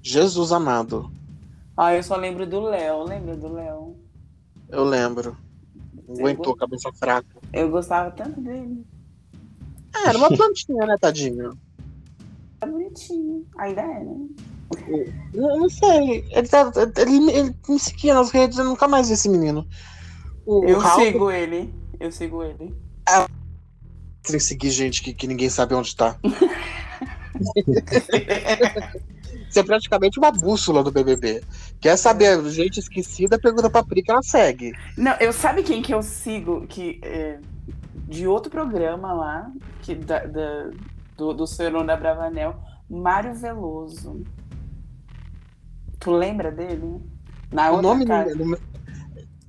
Jesus 0.01 0.51
amado. 0.51 1.11
Ah, 1.75 1.93
eu 1.95 2.03
só 2.03 2.15
lembro 2.15 2.45
do 2.45 2.61
Léo. 2.61 3.03
Lembra 3.03 3.35
do 3.35 3.53
Léo? 3.53 3.95
Eu 4.69 4.83
lembro. 4.83 5.37
Aguentou, 6.09 6.55
cabeça 6.55 6.91
fraca. 6.93 7.37
Eu 7.53 7.69
gostava 7.69 8.11
tanto 8.11 8.41
dele. 8.41 8.85
É, 9.95 10.09
era 10.09 10.17
uma 10.17 10.29
plantinha, 10.29 10.85
né, 10.85 10.95
tadinho? 10.99 11.57
Tá 12.59 12.67
bonitinho. 12.67 13.45
Ainda 13.57 13.81
é, 13.81 14.03
né? 14.03 14.27
Eu 15.33 15.57
não 15.57 15.69
sei. 15.69 16.25
Ele, 16.31 16.47
tá, 16.47 16.71
ele, 16.97 17.31
ele 17.31 17.55
me 17.67 17.79
seguia 17.79 18.13
nas 18.13 18.31
redes, 18.31 18.57
eu 18.57 18.65
nunca 18.65 18.87
mais 18.87 19.07
vi 19.07 19.13
esse 19.13 19.29
menino. 19.29 19.67
O, 20.49 20.65
Eu 20.65 20.79
Raul 20.79 21.05
sigo 21.05 21.29
ele. 21.31 21.73
Eu 21.99 22.11
sigo 22.11 22.43
ele. 22.43 22.75
tem 24.23 24.37
que 24.37 24.39
seguir 24.39 24.71
gente 24.71 25.03
que, 25.03 25.13
que 25.13 25.27
ninguém 25.27 25.49
sabe 25.49 25.75
onde 25.75 25.95
tá. 25.95 26.17
Isso 29.49 29.59
é 29.59 29.63
praticamente 29.63 30.19
uma 30.19 30.31
bússola 30.31 30.83
do 30.83 30.91
BBB. 30.91 31.43
Quer 31.79 31.97
saber 31.97 32.43
gente 32.49 32.79
esquecida, 32.79 33.39
pergunta 33.39 33.69
pra 33.69 33.83
Pri 33.83 34.01
que 34.03 34.11
ela 34.11 34.21
segue. 34.21 34.73
Não, 34.97 35.13
eu 35.19 35.31
sabe 35.33 35.63
quem 35.63 35.81
que 35.81 35.93
eu 35.93 36.01
sigo? 36.03 36.65
Que, 36.67 36.99
é, 37.03 37.39
de 38.07 38.27
outro 38.27 38.51
programa 38.51 39.13
lá, 39.13 39.51
que, 39.81 39.95
da, 39.95 40.25
da- 40.25 40.69
do, 41.17 41.33
do 41.33 41.47
Senhor 41.47 41.83
da 41.85 41.95
Bravanel, 41.97 42.55
Mário 42.89 43.33
Veloso. 43.33 44.23
Tu 45.99 46.11
lembra 46.11 46.51
dele? 46.51 47.01
Na 47.51 47.69
o 47.71 47.75
outra 47.75 47.81
nome 47.89 48.05
casa. 48.05 48.35
não- 48.35 48.45
não- 48.45 48.57
é 48.57 48.59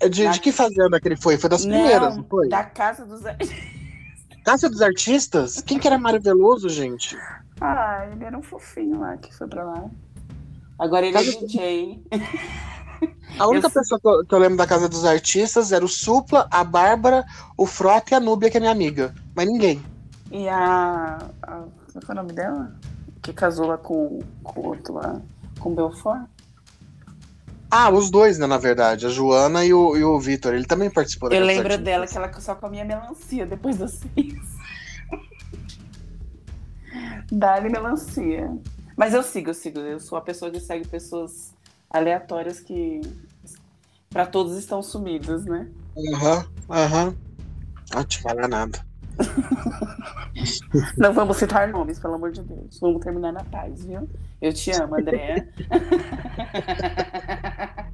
de, 0.09 0.25
Na- 0.25 0.31
de 0.31 0.41
que 0.41 0.53
fazenda 0.53 1.01
que 1.01 1.09
ele 1.09 1.17
foi? 1.17 1.37
Foi 1.37 1.51
das 1.51 1.65
Não, 1.65 1.73
primeiras, 1.75 2.17
não 2.17 2.25
foi? 2.25 2.49
da 2.49 2.65
Casa 2.65 3.05
dos... 3.05 3.21
Casa 4.45 4.69
dos 4.71 4.81
Artistas? 4.81 5.61
Quem 5.61 5.79
que 5.79 5.87
era 5.87 5.99
Mário 5.99 6.21
Veloso, 6.21 6.69
gente? 6.69 7.17
Ah, 7.61 8.07
ele 8.11 8.25
era 8.25 8.37
um 8.39 8.43
fofinho 8.43 8.99
lá 9.01 9.17
que 9.19 9.35
foi 9.35 9.47
pra 9.47 9.63
lá. 9.65 9.85
Agora 10.79 11.05
ele 11.05 11.13
Casa 11.13 11.31
é 11.31 11.41
DJ. 11.45 12.03
A 13.39 13.47
única 13.49 13.67
Eu- 13.67 13.71
pessoa 13.71 14.01
que 14.01 14.09
eu, 14.09 14.25
que 14.27 14.35
eu 14.35 14.39
lembro 14.39 14.57
da 14.57 14.67
Casa 14.67 14.89
dos 14.89 15.05
Artistas 15.05 15.73
era 15.73 15.85
o 15.85 15.89
Supla, 15.89 16.49
a 16.51 16.65
Bárbara, 16.65 17.25
o 17.57 17.67
Frota 17.67 18.13
e 18.13 18.17
a 18.17 18.21
Núbia, 18.21 18.51
que 18.51 18.57
é 18.57 18.61
minha 18.61 18.73
amiga. 18.73 19.15
Mas 19.35 19.47
ninguém. 19.47 19.83
E 20.31 20.49
a. 20.49 21.19
a 21.43 21.47
qual 21.93 22.03
foi 22.03 22.15
o 22.15 22.17
nome 22.17 22.33
dela? 22.33 22.73
Que 23.23 23.33
casou 23.35 23.67
lá 23.67 23.77
com, 23.77 24.21
com 24.43 24.61
o 24.61 24.67
outro 24.69 24.95
lá, 24.95 25.21
com 25.59 25.73
o 25.73 25.75
Belfort. 25.75 26.23
Ah, 27.71 27.91
os 27.91 28.11
dois, 28.11 28.39
né, 28.39 28.47
na 28.47 28.59
verdade. 28.59 29.07
A 29.07 29.09
Joana 29.09 29.65
e 29.65 29.73
o, 29.73 29.97
e 29.97 30.03
o 30.03 30.19
Vitor. 30.19 30.55
Ele 30.55 30.65
também 30.65 30.91
participou 30.91 31.29
da 31.29 31.37
Eu 31.37 31.45
lembro 31.45 31.79
dela 31.79 32.07
que 32.07 32.17
ela 32.17 32.33
só 32.41 32.55
comia 32.55 32.85
melancia 32.85 33.47
depois 33.47 33.77
das 33.77 33.93
seis. 33.93 34.35
Dá-lhe 37.31 37.69
melancia. 37.69 38.51
Mas 38.97 39.15
eu 39.15 39.23
sigo, 39.23 39.51
eu 39.51 39.55
sigo. 39.55 39.79
Eu 39.79 40.01
sou 40.01 40.19
a 40.19 40.21
pessoa 40.21 40.51
que 40.51 40.59
segue 40.59 40.87
pessoas 40.87 41.55
aleatórias 41.89 42.59
que. 42.59 43.01
Pra 44.11 44.27
todos 44.27 44.59
estão 44.59 44.83
sumidos, 44.83 45.45
né? 45.45 45.69
Aham, 46.15 46.47
aham. 46.69 47.15
Não 47.95 48.05
te 48.05 48.21
falar 48.21 48.49
nada. 48.49 48.85
Não 50.97 51.13
vamos 51.13 51.37
citar 51.37 51.69
nomes, 51.69 51.99
pelo 51.99 52.15
amor 52.15 52.33
de 52.33 52.43
Deus. 52.43 52.79
Vamos 52.81 53.03
terminar 53.03 53.33
na 53.33 53.45
paz, 53.45 53.85
viu? 53.85 54.09
Eu 54.41 54.53
te 54.53 54.71
amo, 54.73 54.97
Andréa. 54.97 55.49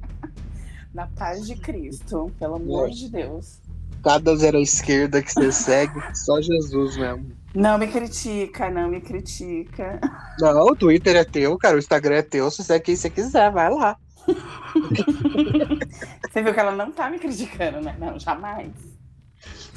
na 0.93 1.07
paz 1.07 1.45
de 1.45 1.55
Cristo, 1.55 2.31
pelo 2.39 2.55
amor 2.55 2.89
de 2.89 3.09
Deus. 3.09 3.59
Cada 4.03 4.35
zero 4.35 4.59
esquerda 4.59 5.21
que 5.21 5.33
você 5.33 5.51
segue, 5.51 5.99
só 6.15 6.41
Jesus 6.41 6.97
mesmo. 6.97 7.31
Não 7.53 7.77
me 7.77 7.87
critica, 7.87 8.69
não 8.69 8.89
me 8.89 9.01
critica. 9.01 9.99
Não, 10.39 10.67
o 10.67 10.75
Twitter 10.75 11.15
é 11.15 11.23
teu, 11.23 11.57
cara. 11.57 11.75
O 11.75 11.79
Instagram 11.79 12.17
é 12.17 12.21
teu. 12.21 12.49
Se 12.51 12.57
você 12.57 12.63
segue 12.63 12.85
quem 12.85 12.95
você 12.95 13.09
quiser, 13.09 13.51
vai 13.51 13.69
lá. 13.69 13.97
Você 16.29 16.43
viu 16.43 16.53
que 16.53 16.59
ela 16.59 16.73
não 16.73 16.91
tá 16.91 17.09
me 17.09 17.17
criticando, 17.17 17.81
né? 17.81 17.95
Não, 17.97 18.19
jamais. 18.19 18.71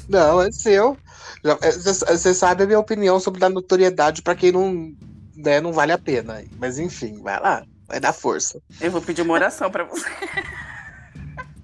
Não, 0.07 0.41
é 0.41 0.51
seu. 0.51 0.97
Já- 1.43 1.57
é, 1.61 1.71
Você 1.71 2.05
você 2.05 2.33
sabe 2.33 2.63
a 2.63 2.67
minha 2.67 2.79
opinião 2.79 3.19
sobre 3.19 3.39
dar 3.39 3.49
notoriedade 3.49 4.21
pra 4.21 4.35
quem 4.35 4.51
não, 4.51 4.91
né, 5.35 5.59
não 5.61 5.73
vale 5.73 5.91
a 5.91 5.97
pena. 5.97 6.43
Mas 6.59 6.77
enfim, 6.79 7.21
vai 7.21 7.39
lá. 7.39 7.63
Vai 7.87 7.99
dar 7.99 8.13
força. 8.13 8.61
Eu 8.79 8.91
vou 8.91 9.01
pedir 9.01 9.21
uma 9.21 9.33
oração 9.33 9.69
pra 9.69 9.83
você. 9.83 10.05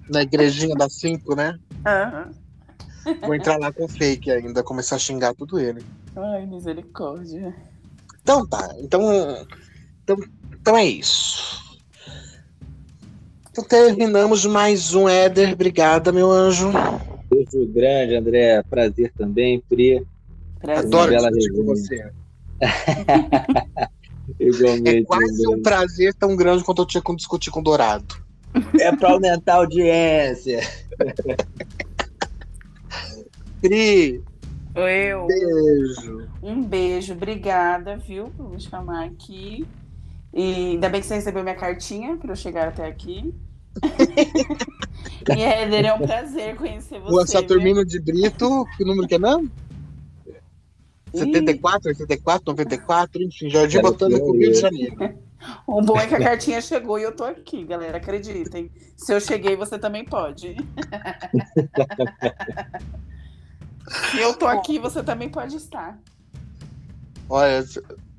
Na 0.08 0.22
igrejinha 0.22 0.74
das 0.74 0.94
cinco, 0.94 1.34
né? 1.34 1.58
Aham. 1.86 2.30
Vou 3.22 3.34
entrar 3.34 3.56
lá 3.58 3.72
com 3.72 3.88
fake 3.88 4.30
ainda, 4.30 4.62
começar 4.62 4.96
a 4.96 4.98
xingar 4.98 5.34
tudo 5.34 5.58
ele. 5.58 5.84
Ai, 6.14 6.44
misericórdia. 6.46 7.54
Então 8.22 8.46
tá. 8.46 8.68
Então, 8.78 9.02
então, 10.02 10.16
então 10.60 10.76
é 10.76 10.84
isso. 10.84 11.78
Então 13.50 13.64
terminamos 13.64 14.44
mais 14.44 14.94
um 14.94 15.08
Éder. 15.08 15.52
Obrigada, 15.52 16.12
meu 16.12 16.30
anjo. 16.30 16.70
Beijo 17.52 17.72
grande, 17.72 18.14
André. 18.14 18.62
Prazer 18.62 19.12
também, 19.16 19.60
Pri. 19.68 20.06
Prazer. 20.60 20.86
Adoro 20.86 21.16
discutir 21.16 21.52
com 21.52 21.64
você. 21.64 22.10
Igualmente. 24.38 24.98
É 24.98 25.04
quase 25.04 25.48
um 25.48 25.62
prazer 25.62 26.12
tão 26.14 26.36
grande 26.36 26.64
quanto 26.64 26.82
eu 26.82 26.86
tinha 26.86 27.02
com 27.02 27.16
discutir 27.16 27.50
com 27.50 27.60
o 27.60 27.62
Dourado. 27.62 28.14
É 28.78 28.94
pra 28.94 29.12
aumentar 29.12 29.54
a 29.54 29.56
audiência. 29.56 30.60
Pri, 33.60 34.22
Eu. 34.74 35.26
beijo. 35.26 36.28
Um 36.42 36.62
beijo, 36.62 37.12
obrigada, 37.12 37.96
viu, 37.96 38.30
por 38.36 38.48
me 38.50 38.60
chamar 38.60 39.06
aqui. 39.06 39.66
E 40.32 40.72
ainda 40.72 40.88
bem 40.88 41.00
que 41.00 41.06
você 41.06 41.16
recebeu 41.16 41.42
minha 41.42 41.56
cartinha 41.56 42.16
para 42.16 42.30
eu 42.30 42.36
chegar 42.36 42.68
até 42.68 42.86
aqui. 42.86 43.34
e 45.36 45.40
Éder, 45.40 45.86
é 45.86 45.94
um 45.94 45.98
prazer 45.98 46.56
conhecer 46.56 47.00
você. 47.00 47.10
Viu? 47.10 47.26
Saturnino 47.26 47.84
de 47.84 48.00
Brito, 48.00 48.66
que 48.76 48.84
número 48.84 49.06
que 49.06 49.14
é 49.14 49.18
mesmo? 49.18 49.50
Ih, 51.14 51.18
74, 51.18 51.88
84, 51.90 52.44
94, 52.52 53.22
enfim, 53.22 53.48
Jardim 53.48 53.80
Botânico. 53.80 54.32
Rio 54.32 54.52
de 54.52 54.60
Janeiro. 54.60 54.96
O 55.66 55.80
bom 55.80 55.96
é 55.96 56.06
que 56.06 56.16
a 56.16 56.18
cartinha 56.18 56.60
chegou 56.60 56.98
e 56.98 57.04
eu 57.04 57.14
tô 57.14 57.22
aqui, 57.22 57.62
galera. 57.64 57.98
Acreditem. 57.98 58.70
Se 58.96 59.14
eu 59.14 59.20
cheguei, 59.20 59.54
você 59.54 59.78
também 59.78 60.04
pode. 60.04 60.56
Se 64.10 64.18
eu 64.20 64.34
tô 64.34 64.46
aqui, 64.46 64.80
você 64.80 65.00
também 65.00 65.28
pode 65.28 65.56
estar. 65.56 65.96
Olha, 67.28 67.64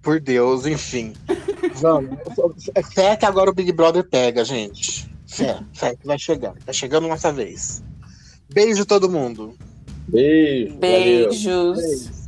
por 0.01 0.19
Deus, 0.19 0.65
enfim. 0.65 1.13
Vamos. 1.75 2.17
É 2.73 2.81
Fé 2.81 3.17
que 3.17 3.25
agora 3.25 3.49
o 3.49 3.53
Big 3.53 3.71
Brother 3.73 4.03
pega, 4.03 4.45
gente. 4.45 5.09
Fé 5.29 5.95
que 5.95 6.05
vai 6.05 6.17
chegar. 6.17 6.53
Tá 6.65 6.73
chegando 6.73 7.07
nossa 7.07 7.31
vez. 7.31 7.83
Beijo 8.51 8.85
todo 8.85 9.09
mundo. 9.09 9.55
Beijo. 10.07 10.77
Valeu. 10.79 11.29
Beijos. 11.29 11.77
Beijo. 11.77 12.18